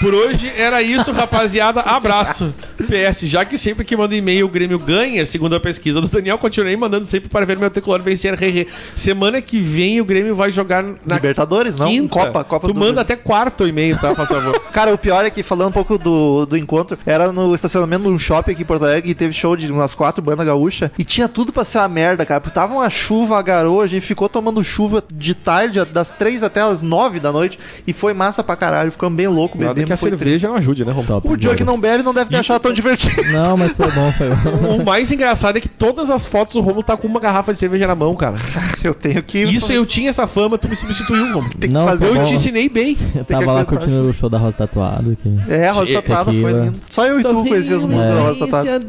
Por 0.00 0.12
hoje 0.14 0.50
era 0.56 0.82
isso, 0.82 1.12
rapaziada. 1.12 1.80
Abraço. 1.80 2.52
PS, 2.76 3.22
já 3.28 3.44
que 3.44 3.56
sempre 3.58 3.84
que 3.84 3.96
manda 3.96 4.14
e-mail 4.14 4.46
o 4.46 4.48
Grêmio 4.48 4.78
ganha, 4.78 4.95
segundo 5.26 5.54
a 5.56 5.60
pesquisa 5.60 6.00
do 6.00 6.08
Daniel, 6.08 6.38
continuei 6.38 6.76
mandando 6.76 7.06
sempre 7.06 7.28
para 7.28 7.44
ver 7.46 7.56
meu 7.58 7.70
tricolor 7.70 8.00
vencer. 8.02 8.40
Hehe. 8.42 8.66
Semana 8.94 9.40
que 9.40 9.58
vem 9.58 10.00
o 10.00 10.04
Grêmio 10.04 10.34
vai 10.34 10.50
jogar 10.50 10.82
na 10.82 11.14
Libertadores, 11.16 11.76
não? 11.76 11.88
quinta. 11.88 12.08
Copa, 12.08 12.44
Copa 12.44 12.66
Tu 12.68 12.72
do 12.72 12.78
manda 12.78 12.92
Brasil. 12.94 13.02
até 13.02 13.16
quarto 13.16 13.66
e-mail, 13.66 13.96
tá, 13.98 14.14
por 14.14 14.26
favor. 14.26 14.58
Cara, 14.72 14.92
o 14.94 14.98
pior 14.98 15.24
é 15.24 15.30
que, 15.30 15.42
falando 15.42 15.68
um 15.68 15.72
pouco 15.72 15.98
do, 15.98 16.46
do 16.46 16.56
encontro, 16.56 16.98
era 17.06 17.32
no 17.32 17.54
estacionamento 17.54 18.04
de 18.04 18.10
um 18.10 18.18
shopping 18.18 18.52
aqui 18.52 18.62
em 18.62 18.66
Porto 18.66 18.84
Alegre 18.84 19.10
e 19.10 19.14
teve 19.14 19.32
show 19.32 19.56
de 19.56 19.70
umas 19.70 19.94
quatro 19.94 20.22
bandas 20.22 20.46
gaúchas 20.46 20.90
e 20.98 21.04
tinha 21.04 21.28
tudo 21.28 21.52
pra 21.52 21.64
ser 21.64 21.78
uma 21.78 21.88
merda, 21.88 22.24
cara. 22.26 22.40
Porque 22.40 22.54
tava 22.54 22.74
uma 22.74 22.90
chuva, 22.90 23.38
a 23.38 23.42
garoa, 23.42 23.84
a 23.84 23.86
gente 23.86 24.04
ficou 24.04 24.28
tomando 24.28 24.62
chuva 24.62 25.02
de 25.12 25.34
tarde, 25.34 25.84
das 25.86 26.12
três 26.12 26.42
até 26.42 26.60
as 26.60 26.82
nove 26.82 27.20
da 27.20 27.32
noite 27.32 27.58
e 27.86 27.92
foi 27.92 28.12
massa 28.12 28.42
pra 28.44 28.56
caralho. 28.56 28.90
Ficamos 28.92 29.16
bem 29.16 29.28
louco, 29.28 29.56
bebendo. 29.58 29.86
que 29.86 29.92
a 29.92 29.96
cerveja 29.96 30.48
não 30.48 30.56
ajude, 30.56 30.84
né? 30.84 30.94
Top. 31.06 31.28
O 31.28 31.40
Joe 31.40 31.54
que 31.56 31.64
não 31.64 31.78
bebe 31.78 32.02
não 32.02 32.12
deve 32.14 32.30
ter 32.30 32.36
achado 32.36 32.60
tão 32.60 32.72
divertido. 32.74 33.22
Não, 33.32 33.56
mas 33.56 33.72
foi 33.72 33.90
bom, 33.90 34.12
foi 34.12 34.28
bom. 34.30 34.84
O 34.86 34.88
mais 34.88 35.10
engraçado 35.10 35.58
é 35.58 35.60
que 35.60 35.68
todas 35.68 36.10
as 36.10 36.28
fotos 36.28 36.54
o 36.54 36.60
Romulo 36.60 36.80
tá 36.84 36.96
com 36.96 37.08
uma 37.08 37.18
garrafa 37.18 37.52
de 37.52 37.58
cerveja 37.58 37.88
na 37.88 37.96
mão, 37.96 38.14
cara. 38.14 38.36
Eu 38.84 38.94
tenho 38.94 39.20
que. 39.20 39.42
Isso 39.42 39.72
eu 39.72 39.84
tinha 39.84 40.10
essa 40.10 40.28
fama, 40.28 40.56
tu 40.56 40.68
me 40.68 40.76
substituiu, 40.76 41.26
Romulo. 41.34 41.50
Tem 41.58 41.68
que 41.68 41.74
Não, 41.74 41.84
fazer 41.84 42.06
tá 42.06 42.12
Eu 42.12 42.14
bom. 42.18 42.22
te 42.22 42.34
ensinei 42.34 42.68
bem. 42.68 42.96
Eu 43.12 43.24
tava 43.24 43.46
lá 43.46 43.62
aguentar 43.62 43.66
curtindo 43.66 44.08
o 44.08 44.12
show 44.12 44.30
da 44.30 44.38
Rosa 44.38 44.58
Tatuado. 44.58 45.18
Que... 45.20 45.52
É, 45.52 45.66
a 45.66 45.72
Rosa 45.72 45.94
Tatuada 45.94 46.32
foi 46.32 46.40
tequila. 46.40 46.64
lindo. 46.66 46.78
Só 46.88 47.04
eu 47.04 47.18
e 47.18 47.22
tu 47.24 47.34
conheciam 47.34 47.78
as 47.78 47.84
músicas 47.84 48.14
da 48.14 48.20
Rosa 48.22 48.38
Tatuada. 48.46 48.86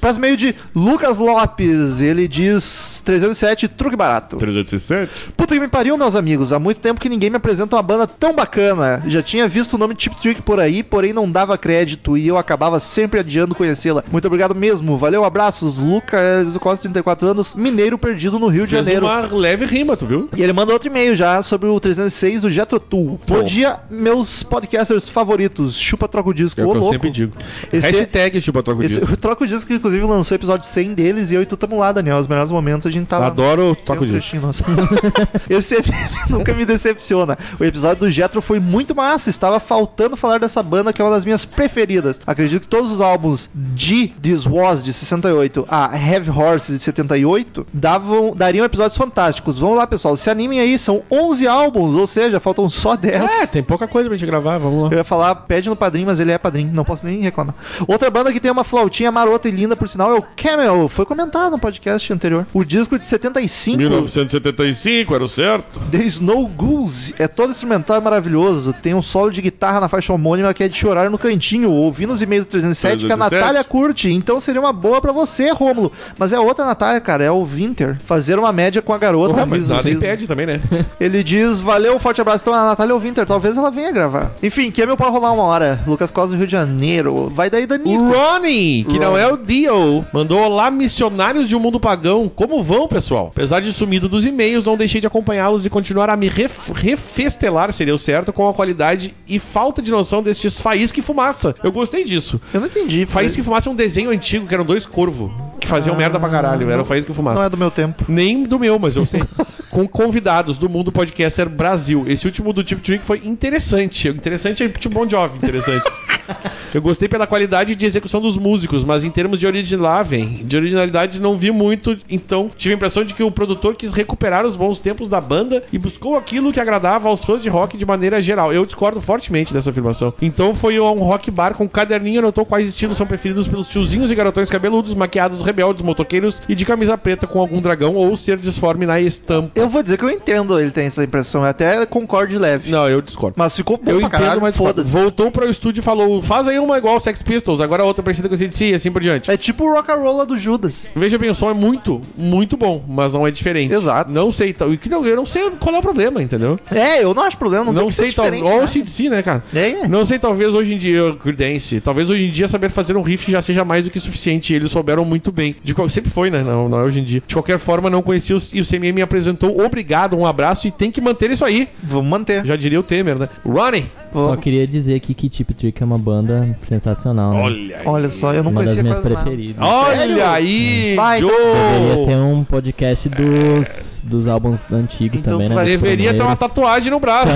Próximo 0.00 0.20
meio 0.20 0.36
de 0.36 0.54
Lucas 0.72 1.18
Lopes. 1.18 2.00
Ele 2.00 2.28
diz 2.28 3.02
307, 3.04 3.66
truque 3.66 3.96
barato. 3.96 4.36
307? 4.36 5.32
Puta 5.36 5.52
que 5.52 5.60
me 5.60 5.66
pariu, 5.66 5.96
meus 5.96 6.14
amigos. 6.14 6.52
Há 6.52 6.60
muito 6.60 6.78
tempo 6.78 7.00
que 7.00 7.08
ninguém 7.08 7.28
me 7.28 7.38
apresenta 7.38 7.74
uma 7.74 7.82
banda 7.82 8.06
tão 8.06 8.32
bacana. 8.32 9.02
Já 9.08 9.20
tinha 9.20 9.48
visto 9.48 9.74
o 9.74 9.78
nome 9.78 9.96
Chip 9.98 10.14
Trick 10.20 10.42
por 10.42 10.60
aí, 10.60 10.80
porém 10.84 11.12
não 11.12 11.28
dava 11.28 11.58
crédito 11.58 12.16
e 12.16 12.28
eu 12.28 12.38
acabava 12.38 12.78
sempre 12.78 13.18
adiando 13.18 13.52
conhecê-la. 13.52 14.04
Muito 14.12 14.26
obrigado 14.26 14.54
mesmo. 14.54 14.91
Valeu, 14.96 15.24
abraços. 15.24 15.78
Lucas, 15.78 16.56
quase 16.58 16.82
34 16.82 17.28
anos, 17.28 17.54
mineiro 17.54 17.96
perdido 17.98 18.38
no 18.38 18.46
Rio 18.48 18.64
de 18.66 18.74
Fez 18.74 18.84
Janeiro. 18.86 19.06
uma 19.06 19.20
leve 19.34 19.64
rima, 19.66 19.96
tu 19.96 20.06
viu? 20.06 20.28
E 20.36 20.42
ele 20.42 20.52
manda 20.52 20.72
outro 20.72 20.88
e-mail 20.88 21.14
já 21.14 21.42
sobre 21.42 21.68
o 21.68 21.78
306 21.80 22.42
do 22.42 22.50
Jetro 22.50 22.78
Tool. 22.80 23.20
Bom 23.26 23.42
dia, 23.44 23.78
meus 23.90 24.42
podcasters 24.42 25.08
favoritos. 25.08 25.78
Chupa 25.78 26.08
Troco 26.08 26.32
Disco. 26.34 26.60
É 26.60 26.64
o 26.64 26.70
que 26.70 26.76
eu 26.76 26.80
louco. 26.80 26.94
sempre 26.94 27.10
digo. 27.10 27.32
Esse- 27.72 27.90
Hashtag 27.90 28.40
chupa 28.40 28.62
troco 28.62 28.82
Esse, 28.82 29.00
disso. 29.00 29.12
o 29.12 29.16
Troco 29.16 29.46
Disco, 29.46 29.66
que 29.66 29.74
inclusive 29.74 30.04
lançou 30.04 30.34
o 30.34 30.38
episódio 30.38 30.66
100 30.66 30.94
deles 30.94 31.30
e 31.30 31.34
eu 31.34 31.42
e 31.42 31.46
tu 31.46 31.56
tamo 31.56 31.76
lá, 31.78 31.92
Daniel. 31.92 32.18
Os 32.18 32.26
melhores 32.26 32.50
momentos 32.50 32.86
a 32.86 32.90
gente 32.90 33.06
tá 33.06 33.18
lá. 33.18 33.26
Adoro 33.26 33.70
o 33.72 33.74
disso. 33.74 34.06
trechinho 34.12 34.42
nosso. 34.42 34.64
Esse 35.48 35.76
nunca 36.28 36.52
me 36.54 36.64
decepciona. 36.64 37.36
O 37.58 37.64
episódio 37.64 38.00
do 38.00 38.10
Jetro 38.10 38.40
foi 38.42 38.60
muito 38.60 38.94
massa. 38.94 39.30
Estava 39.30 39.58
faltando 39.60 40.16
falar 40.16 40.38
dessa 40.38 40.62
banda 40.62 40.92
que 40.92 41.00
é 41.00 41.04
uma 41.04 41.10
das 41.10 41.24
minhas 41.24 41.44
preferidas. 41.44 42.20
Acredito 42.26 42.62
que 42.62 42.68
todos 42.68 42.90
os 42.92 43.00
álbuns 43.00 43.50
de 43.54 44.08
This 44.08 44.46
Was 44.46 44.81
de 44.84 44.92
68 44.92 45.66
a 45.68 45.96
Heavy 45.96 46.30
Horses 46.30 46.78
de 46.78 46.82
78 46.82 47.66
davam, 47.72 48.34
dariam 48.34 48.64
episódios 48.64 48.96
fantásticos. 48.96 49.58
Vamos 49.58 49.76
lá, 49.76 49.86
pessoal. 49.86 50.16
Se 50.16 50.30
animem 50.30 50.60
aí. 50.60 50.78
São 50.78 51.02
11 51.10 51.46
álbuns, 51.46 51.96
ou 51.96 52.06
seja, 52.06 52.40
faltam 52.40 52.68
só 52.68 52.96
10. 52.96 53.30
É, 53.42 53.46
tem 53.46 53.62
pouca 53.62 53.86
coisa 53.86 54.08
pra 54.08 54.16
gente 54.16 54.26
gravar, 54.26 54.58
vamos 54.58 54.84
lá. 54.84 54.88
Eu 54.90 54.98
ia 54.98 55.04
falar, 55.04 55.34
pede 55.34 55.68
no 55.68 55.76
padrinho, 55.76 56.06
mas 56.06 56.18
ele 56.18 56.32
é 56.32 56.38
padrinho, 56.38 56.70
não 56.72 56.84
posso 56.84 57.04
nem 57.06 57.20
reclamar. 57.20 57.54
Outra 57.86 58.10
banda 58.10 58.32
que 58.32 58.40
tem 58.40 58.50
uma 58.50 58.64
flautinha 58.64 59.12
marota 59.12 59.48
e 59.48 59.52
linda, 59.52 59.76
por 59.76 59.88
sinal, 59.88 60.14
é 60.14 60.18
o 60.18 60.24
Camel. 60.36 60.88
Foi 60.88 61.04
comentado 61.04 61.52
no 61.52 61.58
podcast 61.58 62.12
anterior. 62.12 62.46
O 62.52 62.64
disco 62.64 62.98
de 62.98 63.06
75, 63.06 63.78
1975, 63.78 65.14
era 65.14 65.24
o 65.24 65.28
certo? 65.28 65.80
The 65.90 65.98
Snow 66.04 66.46
Goose, 66.48 67.14
é 67.18 67.28
todo 67.28 67.50
instrumental 67.50 67.98
e 67.98 68.00
maravilhoso. 68.00 68.72
Tem 68.72 68.94
um 68.94 69.02
solo 69.02 69.30
de 69.30 69.42
guitarra 69.42 69.80
na 69.80 69.88
faixa 69.88 70.12
homônima 70.12 70.52
que 70.52 70.64
é 70.64 70.68
de 70.68 70.76
chorar 70.76 71.10
no 71.10 71.18
cantinho. 71.18 71.70
Ouvi 71.70 72.06
nos 72.06 72.22
e-mails 72.22 72.46
do 72.46 72.50
307 72.50 73.06
que 73.06 73.12
a 73.12 73.16
307. 73.16 73.40
Natália 73.40 73.64
curte, 73.64 74.10
então 74.12 74.40
seria 74.40 74.60
uma 74.60 74.71
boa 74.72 75.00
pra 75.00 75.12
você, 75.12 75.50
Rômulo. 75.50 75.92
Mas 76.18 76.32
é 76.32 76.40
outra 76.40 76.64
Natália, 76.64 77.00
cara, 77.00 77.24
é 77.24 77.30
o 77.30 77.44
Winter. 77.44 77.98
Fazer 78.04 78.38
uma 78.38 78.52
média 78.52 78.82
com 78.82 78.92
a 78.92 78.98
garota. 78.98 79.34
Porra, 79.34 79.46
mas 79.46 79.68
nada 79.68 79.90
impede 79.90 80.26
também, 80.26 80.46
né? 80.46 80.60
Ele 81.00 81.22
diz, 81.22 81.60
valeu, 81.60 81.98
forte 81.98 82.20
abraço. 82.20 82.44
Então, 82.44 82.54
a 82.54 82.64
Natália 82.66 82.96
Winter, 82.96 83.26
talvez 83.26 83.56
ela 83.56 83.70
venha 83.70 83.90
gravar. 83.92 84.32
Enfim, 84.42 84.70
que 84.70 84.82
é 84.82 84.86
meu 84.86 84.96
pode 84.96 85.12
rolar 85.12 85.32
uma 85.32 85.44
hora. 85.44 85.80
Lucas 85.86 86.10
Costa, 86.10 86.36
Rio 86.36 86.46
de 86.46 86.52
Janeiro. 86.52 87.30
Vai 87.34 87.50
daí, 87.50 87.64
O 87.64 87.66
Danilo. 87.66 88.12
Ronnie, 88.12 88.84
que 88.84 88.98
não 88.98 89.16
é 89.16 89.26
o 89.26 89.36
Dio, 89.36 90.04
mandou 90.12 90.40
olá, 90.40 90.70
missionários 90.70 91.48
de 91.48 91.56
um 91.56 91.60
mundo 91.60 91.78
pagão. 91.80 92.30
Como 92.34 92.62
vão, 92.62 92.88
pessoal? 92.88 93.28
Apesar 93.32 93.60
de 93.60 93.72
sumido 93.72 94.08
dos 94.08 94.26
e-mails, 94.26 94.66
não 94.66 94.76
deixei 94.76 95.00
de 95.00 95.06
acompanhá-los 95.06 95.66
e 95.66 95.70
continuar 95.70 96.10
a 96.10 96.16
me 96.16 96.28
ref 96.28 96.70
refestelar, 96.72 97.72
seria 97.72 97.94
o 97.94 97.98
certo, 97.98 98.32
com 98.32 98.48
a 98.48 98.54
qualidade 98.54 99.14
e 99.28 99.38
falta 99.38 99.82
de 99.82 99.90
noção 99.90 100.22
destes 100.22 100.60
Faísca 100.60 101.00
e 101.00 101.02
Fumaça. 101.02 101.54
Eu 101.62 101.72
gostei 101.72 102.04
disso. 102.04 102.40
Eu 102.52 102.60
não 102.60 102.66
entendi. 102.66 103.06
Faísca 103.06 103.40
e 103.40 103.42
Fumaça 103.42 103.68
é 103.68 103.72
um 103.72 103.74
desenho 103.74 104.10
antigo, 104.10 104.46
que 104.46 104.54
eram 104.54 104.61
dois 104.64 104.86
corvos, 104.86 105.32
que 105.62 105.68
faziam 105.68 105.96
merda 105.96 106.18
pra 106.18 106.28
caralho. 106.28 106.68
Era 106.68 106.82
o 106.82 106.84
Faísca 106.84 107.12
e 107.12 107.14
Fumaça. 107.14 107.38
Não 107.38 107.46
é 107.46 107.48
do 107.48 107.56
meu 107.56 107.70
tempo. 107.70 108.04
Nem 108.08 108.44
do 108.44 108.58
meu, 108.58 108.78
mas 108.78 108.96
eu 108.96 109.06
sei. 109.06 109.22
Com 109.70 109.88
convidados 109.88 110.58
do 110.58 110.68
mundo 110.68 110.92
podcaster 110.92 111.48
Brasil. 111.48 112.04
Esse 112.06 112.26
último 112.26 112.52
do 112.52 112.62
Tip 112.62 112.80
Trick 112.82 113.04
foi 113.04 113.22
interessante. 113.24 114.08
Interessante 114.08 114.64
é 114.64 114.68
tipo 114.68 114.94
Bon 114.94 115.08
Jovi, 115.08 115.38
interessante. 115.38 115.84
Eu 116.74 116.80
gostei 116.80 117.08
pela 117.08 117.26
qualidade 117.26 117.74
de 117.74 117.84
execução 117.84 118.20
dos 118.20 118.38
músicos, 118.38 118.82
mas 118.82 119.04
em 119.04 119.10
termos 119.10 119.38
de 119.38 119.46
originalidade, 119.46 120.44
de 120.44 120.56
originalidade 120.56 121.20
não 121.20 121.36
vi 121.36 121.50
muito, 121.50 121.98
então 122.08 122.50
tive 122.56 122.72
a 122.72 122.76
impressão 122.76 123.04
de 123.04 123.12
que 123.12 123.22
o 123.22 123.30
produtor 123.30 123.76
quis 123.76 123.92
recuperar 123.92 124.46
os 124.46 124.56
bons 124.56 124.80
tempos 124.80 125.08
da 125.08 125.20
banda 125.20 125.62
e 125.72 125.78
buscou 125.78 126.16
aquilo 126.16 126.52
que 126.52 126.60
agradava 126.60 127.08
aos 127.08 127.24
fãs 127.24 127.42
de 127.42 127.48
rock 127.48 127.76
de 127.76 127.84
maneira 127.84 128.22
geral. 128.22 128.52
Eu 128.52 128.64
discordo 128.64 129.00
fortemente 129.00 129.52
dessa 129.52 129.68
afirmação. 129.68 130.14
Então 130.22 130.54
foi 130.54 130.80
um 130.80 131.02
rock 131.02 131.30
bar 131.30 131.54
com 131.54 131.68
caderninho, 131.68 132.20
anotou 132.20 132.46
quais 132.46 132.68
estilos 132.68 132.96
são 132.96 133.06
preferidos 133.06 133.46
pelos 133.46 133.68
tiozinhos 133.68 134.10
e 134.10 134.14
garotões 134.14 134.48
cabeludos, 134.48 134.94
maquiados, 134.94 135.42
rebeldes, 135.52 135.82
motoqueiros 135.82 136.42
e 136.48 136.54
de 136.54 136.64
camisa 136.64 136.96
preta 136.96 137.26
com 137.26 137.38
algum 137.40 137.60
dragão 137.60 137.94
ou 137.94 138.16
ser 138.16 138.36
disforme 138.38 138.86
na 138.86 139.00
estampa. 139.00 139.50
Eu 139.54 139.68
vou 139.68 139.82
dizer 139.82 139.98
que 139.98 140.04
eu 140.04 140.10
entendo 140.10 140.58
ele 140.58 140.70
tem 140.70 140.86
essa 140.86 141.04
impressão. 141.04 141.42
Eu 141.42 141.48
até 141.50 141.84
concordo 141.86 142.38
leve. 142.38 142.70
Não, 142.70 142.88
eu 142.88 143.00
discordo. 143.02 143.34
Mas 143.38 143.54
ficou 143.56 143.76
bom 143.76 143.90
Eu 143.92 143.98
pra 143.98 144.06
entendo, 144.08 144.20
caralho, 144.20 144.40
mas 144.40 144.56
foda-se. 144.56 144.90
voltou 144.90 145.30
para 145.30 145.46
o 145.46 145.50
estúdio 145.50 145.80
e 145.80 145.84
falou: 145.84 146.22
faz 146.22 146.48
aí 146.48 146.58
uma 146.58 146.78
igual 146.78 146.98
Sex 146.98 147.20
Pistols, 147.22 147.60
agora 147.60 147.84
outra 147.84 148.02
parecida 148.02 148.28
com 148.28 148.36
CDC 148.36 148.66
e 148.70 148.74
assim 148.74 148.90
por 148.90 149.02
diante. 149.02 149.30
É 149.30 149.36
tipo 149.36 149.64
o 149.64 149.72
rock 149.74 149.90
and 149.90 149.96
roll 149.96 150.24
do 150.26 150.36
Judas. 150.38 150.92
Veja 150.96 151.18
bem, 151.18 151.30
o 151.30 151.34
som 151.34 151.50
é 151.50 151.54
muito, 151.54 152.00
muito 152.16 152.56
bom, 152.56 152.82
mas 152.88 153.12
não 153.14 153.26
é 153.26 153.30
diferente. 153.30 153.72
Exato. 153.74 154.10
Não 154.10 154.30
sei, 154.32 154.52
tal- 154.52 154.72
e 154.72 154.76
que 154.76 154.88
não- 154.88 155.04
eu 155.04 155.16
não 155.16 155.26
sei 155.26 155.50
qual 155.60 155.74
é 155.74 155.78
o 155.78 155.82
problema, 155.82 156.22
entendeu? 156.22 156.58
É, 156.70 157.02
eu 157.02 157.12
não 157.14 157.22
acho 157.22 157.36
problema. 157.36 157.64
Não, 157.66 157.72
Não, 157.72 157.80
tem 157.82 157.88
que 157.88 157.94
ser 157.94 158.02
sei, 158.04 158.12
talvez. 158.12 158.34
diferente, 158.36 158.54
Ou 158.54 158.60
né? 158.60 158.64
o 158.64 158.68
CDC, 158.68 159.08
né, 159.10 159.22
cara? 159.22 159.42
É, 159.54 159.68
é. 159.84 159.88
Não 159.88 160.04
sei, 160.04 160.18
talvez 160.18 160.54
hoje 160.54 160.74
em 160.74 160.78
dia, 160.78 161.14
Creedence, 161.20 161.80
talvez 161.80 162.08
hoje 162.10 162.24
em 162.26 162.30
dia 162.30 162.48
saber 162.48 162.70
fazer 162.70 162.96
um 162.96 163.02
riff 163.02 163.30
já 163.30 163.42
seja 163.42 163.64
mais 163.64 163.84
do 163.84 163.90
que 163.90 163.98
suficiente. 164.00 164.52
Eles 164.54 164.70
souberam 164.72 165.04
muito 165.04 165.30
bem. 165.42 165.56
De 165.62 165.74
qual, 165.74 165.88
sempre 165.90 166.10
foi, 166.10 166.30
né? 166.30 166.42
Não, 166.42 166.68
não 166.68 166.78
é 166.78 166.82
hoje 166.82 167.00
em 167.00 167.04
dia. 167.04 167.22
De 167.26 167.34
qualquer 167.34 167.58
forma, 167.58 167.88
não 167.90 168.02
conhecia 168.02 168.36
os, 168.36 168.52
e 168.52 168.60
o 168.60 168.64
CMM 168.64 168.92
me 168.92 169.02
apresentou. 169.02 169.60
Obrigado, 169.64 170.16
um 170.16 170.24
abraço 170.26 170.66
e 170.66 170.70
tem 170.70 170.90
que 170.90 171.00
manter 171.00 171.30
isso 171.30 171.44
aí. 171.44 171.68
Vamos 171.82 172.06
manter. 172.06 172.44
Já 172.46 172.56
diria 172.56 172.78
o 172.80 172.82
Temer, 172.82 173.18
né? 173.18 173.28
Ronnie! 173.44 173.86
Só 174.12 174.36
queria 174.36 174.66
dizer 174.66 174.94
aqui 174.94 175.14
que 175.14 175.28
Tip 175.28 175.50
Trick 175.54 175.82
é 175.82 175.86
uma 175.86 175.98
banda 175.98 176.58
sensacional. 176.62 177.32
né? 177.32 177.40
Olha 177.40 177.76
aí. 177.78 177.86
Olha 177.86 178.08
só, 178.10 178.32
eu 178.34 178.42
não 178.44 178.50
uma 178.50 178.62
das 178.62 178.74
conhecia 178.74 178.82
minhas 178.82 178.98
quase 179.00 179.08
nada. 179.14 179.24
preferidas. 179.24 179.68
Sério? 179.68 180.14
Olha 180.14 180.30
aí, 180.30 180.94
Vai, 180.96 181.18
então- 181.18 181.30
Deveria 181.30 181.94
Joe! 181.94 182.06
ter 182.06 182.16
um 182.16 182.44
podcast 182.44 183.08
dos, 183.08 183.91
dos 184.02 184.26
álbuns 184.26 184.60
antigos 184.70 185.20
Então 185.20 185.34
também, 185.34 185.48
tu 185.48 185.54
né? 185.54 185.64
Deveria 185.64 186.14
ter 186.14 186.22
uma 186.22 186.36
tatuagem 186.36 186.90
no 186.90 186.98
braço. 186.98 187.32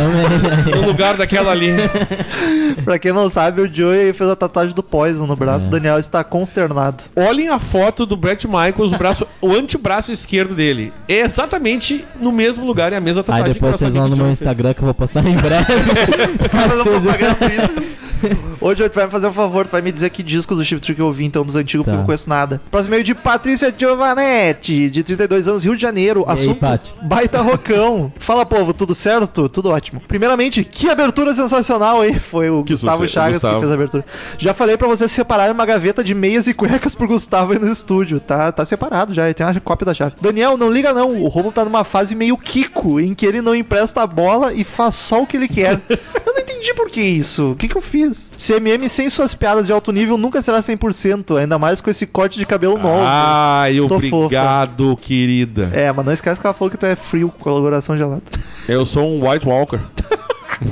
No 0.75 0.87
lugar 0.87 1.17
daquela 1.17 1.53
ali. 1.53 1.69
Pra 2.85 2.99
quem 2.99 3.13
não 3.13 3.31
sabe, 3.31 3.63
o 3.63 3.73
Joey 3.73 4.13
fez 4.13 4.31
a 4.31 4.37
tatuagem 4.37 4.75
do 4.75 4.83
Poison 4.83 5.27
no 5.27 5.37
braço. 5.37 5.67
É. 5.67 5.69
O 5.69 5.71
Daniel 5.71 5.99
está 5.99 6.23
consternado. 6.25 7.05
Olhem 7.15 7.49
a 7.49 7.59
foto 7.59 8.07
do 8.07 8.17
Brett 8.17 8.47
Michaels, 8.47 8.93
o, 8.93 8.99
braço, 8.99 9.27
o 9.41 9.53
antebraço 9.53 10.13
esquerdo 10.13 10.55
dele. 10.55 10.93
É 11.09 11.21
exatamente 11.21 12.05
no 12.21 12.33
mesmo 12.33 12.67
lugar, 12.67 12.93
é 12.93 12.97
a 12.97 13.01
mesma 13.01 13.21
Aí 13.21 13.25
tatuagem 13.27 13.53
depois 13.55 13.73
que 13.73 13.79
vocês 13.79 13.93
vão 13.93 14.09
no 14.09 14.17
meu 14.17 14.19
John 14.19 14.25
fez. 14.25 14.41
Instagram 14.41 14.75
que 14.75 14.81
eu 14.81 14.85
vou 14.85 14.95
postar 14.95 15.25
em 15.27 15.37
breve. 15.37 15.67
Ô, 18.61 18.75
Joey, 18.75 18.89
tu 18.89 18.95
vai 18.95 19.05
me 19.05 19.11
fazer 19.11 19.27
um 19.29 19.33
favor, 19.33 19.67
tu 19.67 19.71
vai 19.73 19.83
me 19.83 19.93
dizer 19.93 20.11
que 20.11 20.23
disco 20.23 20.55
do 20.55 20.65
Chip 20.65 20.81
Trick 20.81 20.99
eu 20.99 21.07
ouvi, 21.07 21.25
então, 21.25 21.45
dos 21.45 21.57
antigos, 21.57 21.85
porque 21.85 21.91
Tá. 21.93 21.97
eu 21.97 22.01
não 22.01 22.07
conheço 22.07 22.29
nada. 22.29 22.61
Próximo 22.71 22.93
meio 22.93 23.05
de 23.05 23.15
Patrícia 23.15 23.73
Giovanetti, 23.77 24.91
de 24.91 25.03
32 25.03 25.49
anos, 25.49 25.65
Rio 25.65 25.77
de 25.77 25.83
Janeiro. 25.83 26.25
aí, 26.27 26.35
Assunto 26.35 26.56
Paty? 26.57 26.93
baita 27.03 27.41
rocão. 27.41 28.13
Fala, 28.19 28.45
povo, 28.45 28.73
tudo 28.73 28.95
certo? 28.95 29.49
Tudo 29.49 29.71
ótimo. 29.71 30.01
Primeiramente, 30.07 30.65
que 30.65 30.89
abertura 30.89 31.33
sensacional, 31.35 32.05
hein? 32.05 32.19
Foi 32.19 32.51
o 32.51 32.65
Que 32.65 32.73
Gustavo 32.73 32.99
sucesso, 32.99 33.15
Chagas 33.15 33.33
Gustavo. 33.35 33.55
que 33.55 33.61
fez 33.61 33.71
a 33.71 33.75
abertura. 33.75 34.05
Já 34.39 34.55
falei 34.55 34.77
pra 34.77 34.89
vocês 34.89 35.11
separarem 35.11 35.53
uma 35.53 35.67
gaveta 35.67 36.03
de 36.03 36.15
meias 36.15 36.47
e 36.47 36.55
cuecas 36.55 36.95
pro 36.95 37.07
Gustavo 37.07 37.53
aí 37.53 37.59
no 37.59 37.71
estúdio. 37.71 38.21
Tá, 38.21 38.51
tá 38.53 38.65
separado 38.65 39.13
já, 39.15 39.33
tem 39.33 39.47
uma 39.47 39.61
cópia 39.61 39.87
da 39.87 39.95
chave. 39.95 40.15
Daniel, 40.21 40.57
não 40.57 40.71
liga 40.71 40.93
não. 40.93 41.23
O 41.23 41.29
Romulo 41.29 41.53
tá 41.53 41.65
numa 41.65 41.85
fase 41.85 42.15
meio 42.15 42.37
Kiko, 42.37 43.01
em 43.01 43.15
que 43.15 43.27
ele 43.27 43.41
não 43.41 43.55
empresta 43.55 44.03
a 44.03 44.07
bola 44.07 44.53
e 44.53 44.65
faz 44.65 44.95
só 44.95 45.23
o 45.23 45.27
que 45.27 45.37
ele 45.37 45.49
quer. 45.49 45.81
eu 45.89 46.35
não 46.35 46.46
entendi 46.57 46.75
por 46.75 46.91
que 46.91 47.01
isso. 47.01 47.53
O 47.53 47.57
que 47.57 47.69
que 47.69 47.77
eu 47.77 47.83
fiz? 47.83 48.31
CMM 48.39 48.89
sem 48.89 49.09
suas 49.09 49.35
piadas 49.35 49.67
de 49.67 49.73
alto 49.73 49.93
nível 49.93 50.17
nunca 50.17 50.41
será 50.41 50.61
100%, 50.61 51.39
ainda 51.39 51.59
mais 51.59 51.81
com 51.81 51.91
esse 51.91 52.07
corte 52.07 52.39
de 52.39 52.47
cabelo 52.47 52.79
novo. 52.79 53.05
Ai, 53.05 53.77
Tô 53.77 53.97
obrigado, 53.97 54.97
querida. 54.97 55.71
É, 55.73 55.93
mas 55.93 56.05
não 56.05 56.13
esquece 56.13 56.41
que 56.41 56.47
ela 56.47 56.55
falou 56.55 56.71
que 56.71 56.79
tu 56.79 56.87
é 56.87 56.97
frio 56.97 57.29
com 57.29 57.39
colaboração 57.39 57.97
gelada. 57.97 58.23
Eu 58.69 58.87
sou 58.87 59.05
um 59.05 59.29
White 59.29 59.47
Walker. 59.47 59.81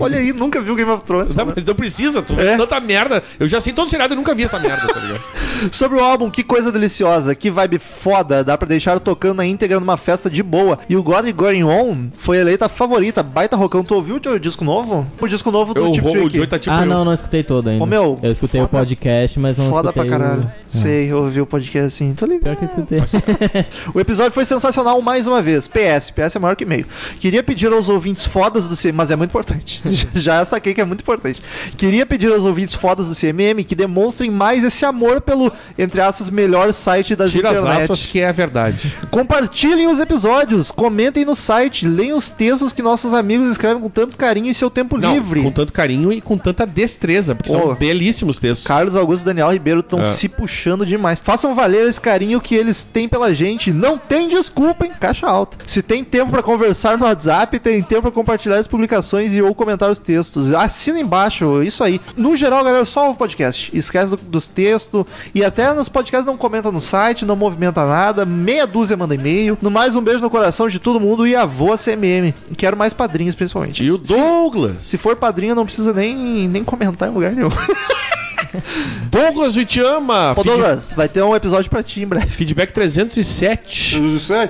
Olha 0.01 0.19
aí, 0.19 0.33
nunca 0.33 0.61
viu 0.61 0.75
Game 0.75 0.91
of 0.91 1.05
Thrones. 1.05 1.35
Não, 1.35 1.47
mas 1.47 1.65
não 1.65 1.75
precisa, 1.75 2.23
tu 2.23 2.33
É. 2.35 2.45
faz 2.45 2.57
tanta 2.59 2.81
merda. 2.81 3.23
Eu 3.39 3.49
já 3.49 3.61
sei 3.61 3.73
todo 3.73 3.89
seriado 3.91 4.15
e 4.15 4.17
nunca 4.17 4.35
vi 4.35 4.45
essa 4.45 4.59
merda, 4.59 4.87
tá 4.87 5.01
ligado? 5.01 5.21
Sobre 5.73 5.99
o 5.99 6.05
álbum, 6.05 6.31
que 6.31 6.43
coisa 6.43 6.71
deliciosa, 6.73 7.35
que 7.35 7.51
vibe 7.51 7.79
foda, 7.79 8.43
dá 8.45 8.57
pra 8.59 8.67
deixar 8.69 8.99
tocando 9.01 9.37
na 9.39 9.47
íntegra 9.47 9.79
numa 9.81 9.97
festa 9.97 10.29
de 10.31 10.43
boa. 10.43 10.79
E 10.89 10.97
o 10.97 11.03
God 11.03 11.27
Going 11.33 11.65
On 11.65 12.09
foi 12.19 12.39
eleita 12.39 12.67
a 12.67 12.69
favorita, 12.69 13.23
baita 13.23 13.57
rocão. 13.57 13.83
Tu 13.85 13.95
ouviu 13.95 14.17
o 14.17 14.39
disco 14.39 14.65
novo? 14.65 15.07
O 15.21 15.27
disco 15.29 15.51
novo 15.51 15.75
do 15.75 15.81
Eu, 15.81 15.91
o 15.91 15.93
Trick. 16.31 16.47
Tá 16.47 16.59
tipo 16.59 16.75
ah, 16.75 16.83
eu. 16.83 16.87
não, 16.87 17.05
não 17.05 17.15
escutei 17.15 17.43
todo 17.43 17.69
ainda. 17.69 17.83
Ô, 17.83 17.87
meu, 17.87 18.19
eu 18.23 18.33
escutei 18.33 18.61
o 18.61 18.65
foda- 18.67 18.79
podcast, 18.79 19.39
mas 19.39 19.57
não 19.57 19.71
Foda 19.71 19.93
pra 19.93 20.05
caralho. 20.07 20.43
o... 20.43 20.51
Sei, 20.67 21.11
eu 21.11 21.19
ouvi 21.19 21.41
o 21.41 21.47
podcast 21.47 21.87
assim, 21.87 22.15
tô 22.15 22.27
ligado. 22.27 22.43
Pior 22.45 22.57
que 22.57 22.65
eu 22.65 22.69
escutei. 22.69 23.65
O 23.95 24.01
episódio 24.01 24.33
foi 24.33 24.45
sensacional 24.45 25.01
mais 25.01 25.27
uma 25.27 25.41
vez. 25.43 25.69
PS, 25.69 26.11
PS 26.11 26.37
é 26.37 26.39
maior 26.39 26.55
que 26.57 26.65
meio. 26.65 26.87
Queria 27.21 27.43
pedir 27.43 27.73
aos 27.73 27.89
ouvintes 27.89 28.27
fodas 28.27 28.67
do 28.69 28.77
CMM, 28.77 28.93
mas 28.97 29.11
é 29.11 29.17
muito 29.17 29.31
importante. 29.31 29.74
Já 30.15 30.45
saquei 30.45 30.75
que 30.75 30.81
é 30.81 30.85
muito 30.85 31.01
importante. 31.03 31.41
Queria 31.77 32.05
pedir 32.07 32.33
aos 32.33 32.45
ouvintes 32.45 32.75
fodas 32.75 33.09
do 33.09 33.15
CMM 33.15 33.63
que 33.65 33.75
demonstrem 33.75 34.31
mais 34.31 34.65
esse 34.65 34.85
amor 34.85 35.21
pelo, 35.21 35.53
entre 35.79 36.01
aspas, 36.01 36.31
melhor 36.31 36.73
site 36.73 37.15
das 37.17 37.31
Tira 37.33 37.51
as 37.51 37.59
internet. 37.59 37.83
aspas 37.83 38.07
que 38.07 38.21
é 38.21 38.29
a 38.29 38.33
verdade. 38.33 38.95
Compartilhem 39.11 39.89
os 39.89 39.99
episódios, 39.99 40.71
comentem 40.71 41.25
no 41.25 41.35
site, 41.35 41.87
leiam 41.87 42.17
os 42.17 42.31
textos 42.31 42.73
que 42.73 42.83
nossos 42.83 43.15
amigos 43.15 43.51
escrevem 43.51 43.81
com 43.83 43.89
tanto 43.89 44.17
carinho 44.17 44.49
em 44.49 44.53
seu 44.53 44.69
tempo 44.71 44.97
Não, 44.99 45.15
livre. 45.15 45.43
com 45.43 45.51
tanto 45.51 45.73
carinho 45.73 46.13
e 46.13 46.21
com 46.21 46.37
tanta 46.37 46.67
destreza, 46.67 47.35
porque 47.35 47.53
Pô. 47.53 47.59
são 47.59 47.75
belíssimos 47.75 48.39
textos. 48.39 48.67
Carlos 48.67 48.97
Augusto 48.97 49.23
e 49.23 49.27
Daniel 49.27 49.51
Ribeiro 49.51 49.81
estão 49.81 50.01
É. 50.01 50.05
se 50.05 50.29
puxando 50.29 50.85
demais. 50.85 51.21
Façam 51.21 51.55
valer 51.55 51.87
esse 51.89 52.01
carinho 52.01 52.41
que 52.41 52.55
eles 52.55 52.85
têm 52.85 53.09
pela 53.09 53.35
gente. 53.35 53.73
Não 53.73 53.97
tem 53.99 54.29
desculpa, 54.29 54.85
hein? 54.87 54.93
Caixa 55.01 55.27
alta. 55.27 55.57
Se 55.67 55.83
tem 55.83 56.05
tempo 56.05 56.31
pra 56.31 56.43
conversar 56.43 56.99
no 56.99 57.05
WhatsApp, 57.05 57.59
tem 57.59 57.83
tempo 57.83 58.03
pra 58.03 58.11
compartilhar 58.11 58.57
as 58.59 58.67
publicações 58.67 59.35
e 59.35 59.43
ou 59.43 59.55
comentar 59.65 59.91
os 59.91 59.99
textos. 59.99 60.53
Assina 60.53 61.01
embaixo, 61.01 61.63
isso 61.63 61.83
aí. 61.83 62.01
No 62.17 62.37
geral, 62.37 62.63
galera, 62.65 62.85
só 62.85 63.11
o 63.11 63.15
podcast. 63.15 63.71
Esquece 63.77 64.11
do- 64.11 64.17
dos 64.17 64.49
textos. 64.49 65.05
E 65.35 65.45
até 65.45 65.73
nos 65.73 65.89
podcasts 65.89 66.27
não 66.27 66.37
comenta 66.37 66.71
no 66.71 66.81
site, 66.81 67.25
não 67.25 67.37
movimenta 67.37 67.85
nada. 67.87 68.25
Meia 68.25 68.67
dúzia 68.67 68.97
manda 68.97 69.15
e-mail. 69.15 69.57
No 69.61 69.71
mais, 69.71 69.97
um 69.97 70.03
beijo 70.03 70.21
no 70.21 70.31
coração 70.31 70.69
de 70.69 70.79
todo 70.79 71.01
mundo 71.01 71.27
e 71.27 71.35
avô 71.35 71.77
CMM. 71.77 72.33
Quero 72.57 72.77
mais 72.77 72.93
padrinhos, 72.93 73.35
principalmente. 73.35 73.83
E 73.85 73.91
o 73.91 73.97
Se- 74.05 74.15
Douglas. 74.17 74.77
Se 74.81 74.99
for 74.99 75.17
padrinho, 75.17 75.55
não 75.55 75.65
precisa 75.65 75.93
nem, 75.93 76.49
nem 76.49 76.63
comentar 76.65 77.09
em 77.09 77.13
lugar 77.13 77.33
nenhum. 77.33 77.49
Douglas, 79.11 79.57
eu 79.57 79.65
te 79.65 79.81
ama. 79.81 80.33
Ô 80.33 80.35
Feed- 80.43 80.47
Douglas, 80.47 80.93
vai 80.97 81.09
ter 81.09 81.23
um 81.23 81.35
episódio 81.35 81.71
pra 81.71 81.83
ti 81.83 82.03
em 82.03 82.07
breve. 82.07 82.27
Feedback 82.29 82.73
307. 82.73 84.01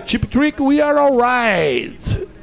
Tip 0.05 0.27
Trick, 0.27 0.61
we 0.61 0.81
are 0.81 0.99
alright. 0.99 1.97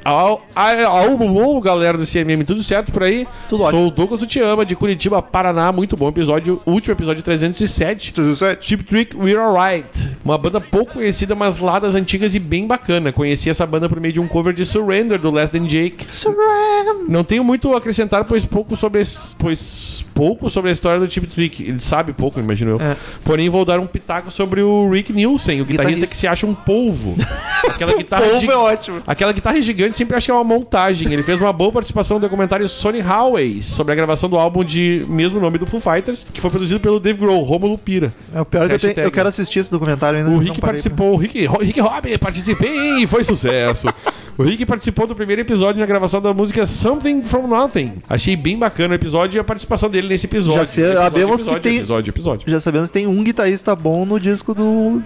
Ao, 0.04 0.42
ao, 0.56 0.88
ao, 0.88 1.62
galera 1.62 1.98
do 1.98 2.06
CMM, 2.06 2.44
tudo 2.46 2.64
certo 2.64 2.92
por 2.92 3.04
aí? 3.04 3.28
Tudo 3.48 3.60
Sou 3.60 3.68
ótimo. 3.68 3.88
o 3.88 3.92
Douglas 3.92 4.20
do 4.20 4.26
Te 4.28 4.40
Ama, 4.40 4.66
de 4.66 4.76
Curitiba, 4.76 5.22
Paraná. 5.22 5.72
Muito 5.72 5.96
bom 5.96 6.10
episódio. 6.10 6.62
Último 6.66 6.94
episódio 6.94 7.22
307. 7.24 8.14
307. 8.14 8.66
Tip 8.66 8.84
Trick, 8.84 9.16
We're 9.16 9.40
Alright. 9.40 9.88
Uma 10.26 10.38
banda 10.38 10.60
pouco 10.60 10.94
conhecida, 10.94 11.36
mas 11.36 11.58
lá 11.60 11.80
das 11.80 11.96
antigas 11.96 12.34
e 12.36 12.40
bem 12.40 12.66
bacana. 12.66 13.12
Conheci 13.12 13.50
essa 13.50 13.66
banda 13.66 13.88
por 13.88 14.00
meio 14.00 14.14
de 14.14 14.20
um 14.20 14.28
cover 14.28 14.54
de 14.54 14.66
Surrender, 14.66 15.20
do 15.20 15.30
Less 15.32 15.52
Than 15.52 15.66
Jake. 15.66 16.06
Não 17.08 17.24
tenho 17.24 17.44
muito 17.44 17.74
a 17.74 17.78
acrescentar, 17.78 18.24
pois 18.26 18.46
pouco 18.46 18.76
sobre, 18.76 19.02
a- 19.02 19.06
pois 19.38 20.06
pouco 20.14 20.50
sobre 20.50 20.70
a 20.70 20.74
história 20.74 21.00
do 21.00 21.08
Tip 21.08 21.26
Trick. 21.28 21.64
Ele 21.64 21.80
sabe 21.80 22.14
pouco, 22.14 22.40
imagino 22.40 22.72
eu. 22.72 22.82
É. 22.82 22.96
Porém, 23.24 23.50
vou 23.50 23.66
dar 23.66 23.80
um 23.80 23.88
pitaco 23.88 24.32
sobre 24.32 24.62
o 24.62 24.90
Rick 24.90 25.12
Nielsen, 25.14 25.62
o 25.62 25.66
guitarrista, 25.66 25.84
Guitarrista. 26.06 26.08
que 26.08 26.18
se 26.18 26.28
acha 26.28 26.46
um 26.46 26.54
polvo. 26.54 27.16
Aquela 27.70 27.94
guitarra 27.96 28.22
Polvo 28.28 28.52
é 28.52 28.56
ótimo. 28.58 29.02
Aquela 29.06 29.32
guitarra 29.32 29.60
gigante 29.62 29.91
sempre 29.94 30.16
acha 30.18 30.26
que 30.26 30.32
é 30.32 30.34
uma 30.34 30.44
montagem. 30.44 31.12
Ele 31.12 31.24
fez 31.24 31.40
uma 31.42 31.52
boa 31.54 31.72
participação 31.72 32.18
no 32.18 32.22
documentário 32.22 32.68
Sony 32.68 33.00
Highways 33.00 33.66
sobre 33.66 33.94
a 33.94 33.96
gravação 33.96 34.30
do 34.30 34.38
álbum 34.38 34.64
de 34.64 35.06
mesmo 35.08 35.40
nome 35.40 35.58
do 35.58 35.66
Foo 35.66 35.80
Fighters, 35.80 36.26
que 36.32 36.40
foi 36.42 36.50
produzido 36.50 36.80
pelo 36.80 37.00
Dave 37.00 37.20
Grohl, 37.20 37.44
Romulo 37.44 37.78
Pira. 37.78 38.14
É 38.34 38.42
o 38.42 38.46
pior 38.46 38.68
que 38.68 38.74
eu, 38.76 38.80
tenho, 38.80 39.00
eu 39.08 39.12
quero 39.12 39.30
assistir 39.30 39.60
esse 39.60 39.72
documentário 39.72 40.20
ainda. 40.20 40.30
O 40.32 40.38
Rick 40.38 40.60
parei 40.60 40.72
participou, 40.82 41.14
o 41.14 41.18
Rick, 41.18 41.48
Rick 41.62 41.80
Robin, 41.80 42.18
participei 42.18 43.04
e 43.04 43.08
foi 43.08 43.24
sucesso. 43.24 43.88
O 44.38 44.44
Rick 44.44 44.66
participou 44.66 45.06
do 45.06 45.14
primeiro 45.14 45.42
episódio 45.42 45.80
na 45.82 45.86
gravação 45.86 46.22
da 46.22 46.34
música 46.34 46.66
Something 46.66 47.24
From 47.26 47.48
Nothing. 47.48 47.94
Achei 48.10 48.36
bem 48.36 48.58
bacana 48.58 48.94
o 48.94 48.96
episódio 48.96 49.38
e 49.38 49.40
a 49.40 49.44
participação 49.44 49.90
dele 49.90 50.08
nesse 50.08 50.26
episódio. 50.26 50.66
Já 50.66 50.96
sabemos 50.96 51.44
que 51.44 51.60
tem- 51.60 51.78
Episódio, 51.78 52.12
episódio. 52.12 52.50
Já 52.50 52.60
sabemos 52.60 52.88
que 52.90 52.94
tem 52.94 53.08
um 53.08 53.24
guitarrista 53.24 53.76
bom 53.76 54.06
no 54.06 54.20
disco 54.20 54.54
do, 54.56 55.02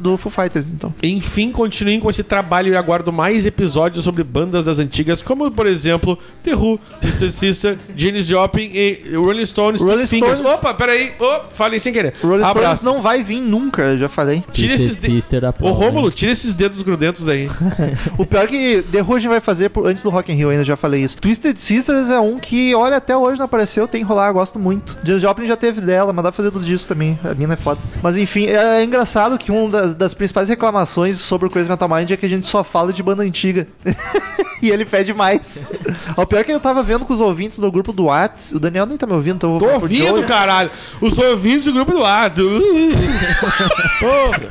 do 0.00 0.16
Foo 0.16 0.30
Fighters, 0.30 0.70
então. 0.70 0.92
Enfim, 1.02 1.52
continuem 1.52 2.00
com 2.00 2.10
esse 2.10 2.22
trabalho 2.24 2.72
e 2.72 2.76
aguardo 2.76 3.12
mais 3.12 3.46
episódios 3.46 4.04
sobre 4.04 4.23
bandas 4.24 4.64
das 4.64 4.78
antigas, 4.78 5.22
como, 5.22 5.50
por 5.50 5.66
exemplo, 5.66 6.18
The 6.42 6.54
Who, 6.54 6.80
Mr. 7.02 7.30
Sister, 7.30 7.78
Janis 7.96 8.26
Joplin 8.26 8.70
e 8.74 9.14
Rolling 9.14 9.46
Stones, 9.46 9.80
Rolling. 9.80 10.06
Stones- 10.06 10.40
Opa, 10.44 10.74
peraí. 10.74 11.12
Oh, 11.18 11.40
falei 11.52 11.78
sem 11.78 11.92
querer. 11.92 12.14
Rolling 12.22 12.38
Stones 12.44 12.56
Abraços. 12.56 12.84
não 12.84 13.00
vai 13.00 13.22
vir 13.22 13.40
nunca, 13.40 13.96
já 13.96 14.08
falei. 14.08 14.42
Tira 14.52 14.74
esses 14.74 14.96
dedos. 14.96 15.24
Ô, 15.60 15.70
Rômulo, 15.70 16.10
tira 16.10 16.32
esses 16.32 16.54
dedos 16.54 16.82
grudentos 16.82 17.24
daí. 17.24 17.48
O 18.18 18.24
pior 18.26 18.44
é 18.44 18.46
que 18.46 18.82
The 18.92 19.02
Who 19.02 19.14
a 19.14 19.18
gente 19.18 19.28
vai 19.28 19.40
fazer 19.40 19.68
por- 19.70 19.86
antes 19.86 20.02
do 20.02 20.10
Rock 20.10 20.32
in 20.32 20.36
Rio, 20.36 20.50
ainda 20.50 20.64
já 20.64 20.76
falei 20.76 21.02
isso. 21.02 21.16
Twisted 21.18 21.56
Sisters 21.56 22.10
é 22.10 22.18
um 22.20 22.38
que, 22.38 22.74
olha, 22.74 22.96
até 22.96 23.16
hoje 23.16 23.38
não 23.38 23.44
apareceu, 23.46 23.86
tem 23.88 24.00
que 24.02 24.06
rolar, 24.06 24.28
eu 24.28 24.34
gosto 24.34 24.58
muito. 24.58 24.96
James 25.04 25.22
Joplin 25.22 25.46
já 25.46 25.56
teve 25.56 25.80
dela, 25.80 26.12
mas 26.12 26.22
dá 26.22 26.30
pra 26.32 26.36
fazer 26.36 26.50
dos 26.50 26.64
discos 26.64 26.86
também. 26.86 27.18
A 27.24 27.34
mina 27.34 27.54
é 27.54 27.56
foda. 27.56 27.80
Mas 28.02 28.16
enfim, 28.16 28.46
é, 28.46 28.80
é 28.80 28.84
engraçado 28.84 29.36
que 29.38 29.50
uma 29.50 29.68
das, 29.70 29.94
das 29.94 30.14
principais 30.14 30.48
reclamações 30.48 31.18
sobre 31.18 31.46
o 31.46 31.50
Crazy 31.50 31.68
Metal 31.68 31.88
Mind 31.88 32.10
é 32.10 32.16
que 32.16 32.26
a 32.26 32.28
gente 32.28 32.46
só 32.46 32.62
fala 32.64 32.92
de 32.92 33.02
banda 33.02 33.22
antiga. 33.22 33.66
e 34.62 34.70
ele 34.70 34.84
fede 34.84 35.12
mais. 35.14 35.62
o 36.16 36.26
pior 36.26 36.40
é 36.40 36.44
que 36.44 36.52
eu 36.52 36.60
tava 36.60 36.82
vendo 36.82 37.04
com 37.04 37.12
os 37.12 37.20
ouvintes 37.20 37.58
no 37.58 37.70
grupo 37.70 37.92
do 37.92 38.06
Whats. 38.06 38.52
O 38.52 38.60
Daniel 38.60 38.86
nem 38.86 38.96
tá 38.96 39.06
me 39.06 39.12
ouvindo, 39.12 39.36
então 39.36 39.54
eu 39.54 39.58
vou 39.60 39.68
Tô 39.68 39.74
ouvindo, 39.74 40.06
Joey. 40.08 40.24
caralho. 40.24 40.70
Os 41.00 41.16
ouvintes 41.18 41.64
do 41.64 41.72
grupo 41.72 41.92
do 41.92 42.00
WhatsApp. 42.00 42.48
Porra. 44.00 44.42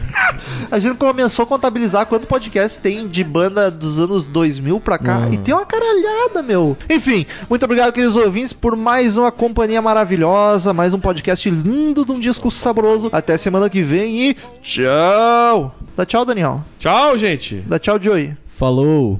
A 0.71 0.79
gente 0.79 0.97
começou 0.97 1.43
a 1.43 1.45
contabilizar 1.45 2.05
quanto 2.05 2.27
podcast 2.27 2.79
tem 2.79 3.07
de 3.07 3.23
banda 3.23 3.69
dos 3.69 3.99
anos 3.99 4.27
2000 4.27 4.79
pra 4.79 4.97
cá. 4.97 5.27
E 5.31 5.37
tem 5.37 5.53
uma 5.53 5.65
caralhada, 5.65 6.41
meu. 6.41 6.77
Enfim, 6.89 7.25
muito 7.49 7.63
obrigado, 7.63 7.91
queridos 7.93 8.15
ouvintes, 8.15 8.53
por 8.53 8.75
mais 8.75 9.17
uma 9.17 9.31
companhia 9.31 9.81
maravilhosa, 9.81 10.73
mais 10.73 10.93
um 10.93 10.99
podcast 10.99 11.49
lindo 11.49 12.05
de 12.05 12.11
um 12.11 12.19
disco 12.19 12.49
saboroso. 12.49 13.09
Até 13.11 13.37
semana 13.37 13.69
que 13.69 13.81
vem 13.83 14.29
e 14.29 14.37
tchau! 14.61 15.75
Dá 15.95 16.05
tchau, 16.05 16.25
Daniel. 16.25 16.63
Tchau, 16.79 17.17
gente. 17.17 17.55
Dá 17.67 17.77
tchau, 17.77 18.01
Joey. 18.01 18.35
Falou. 18.57 19.19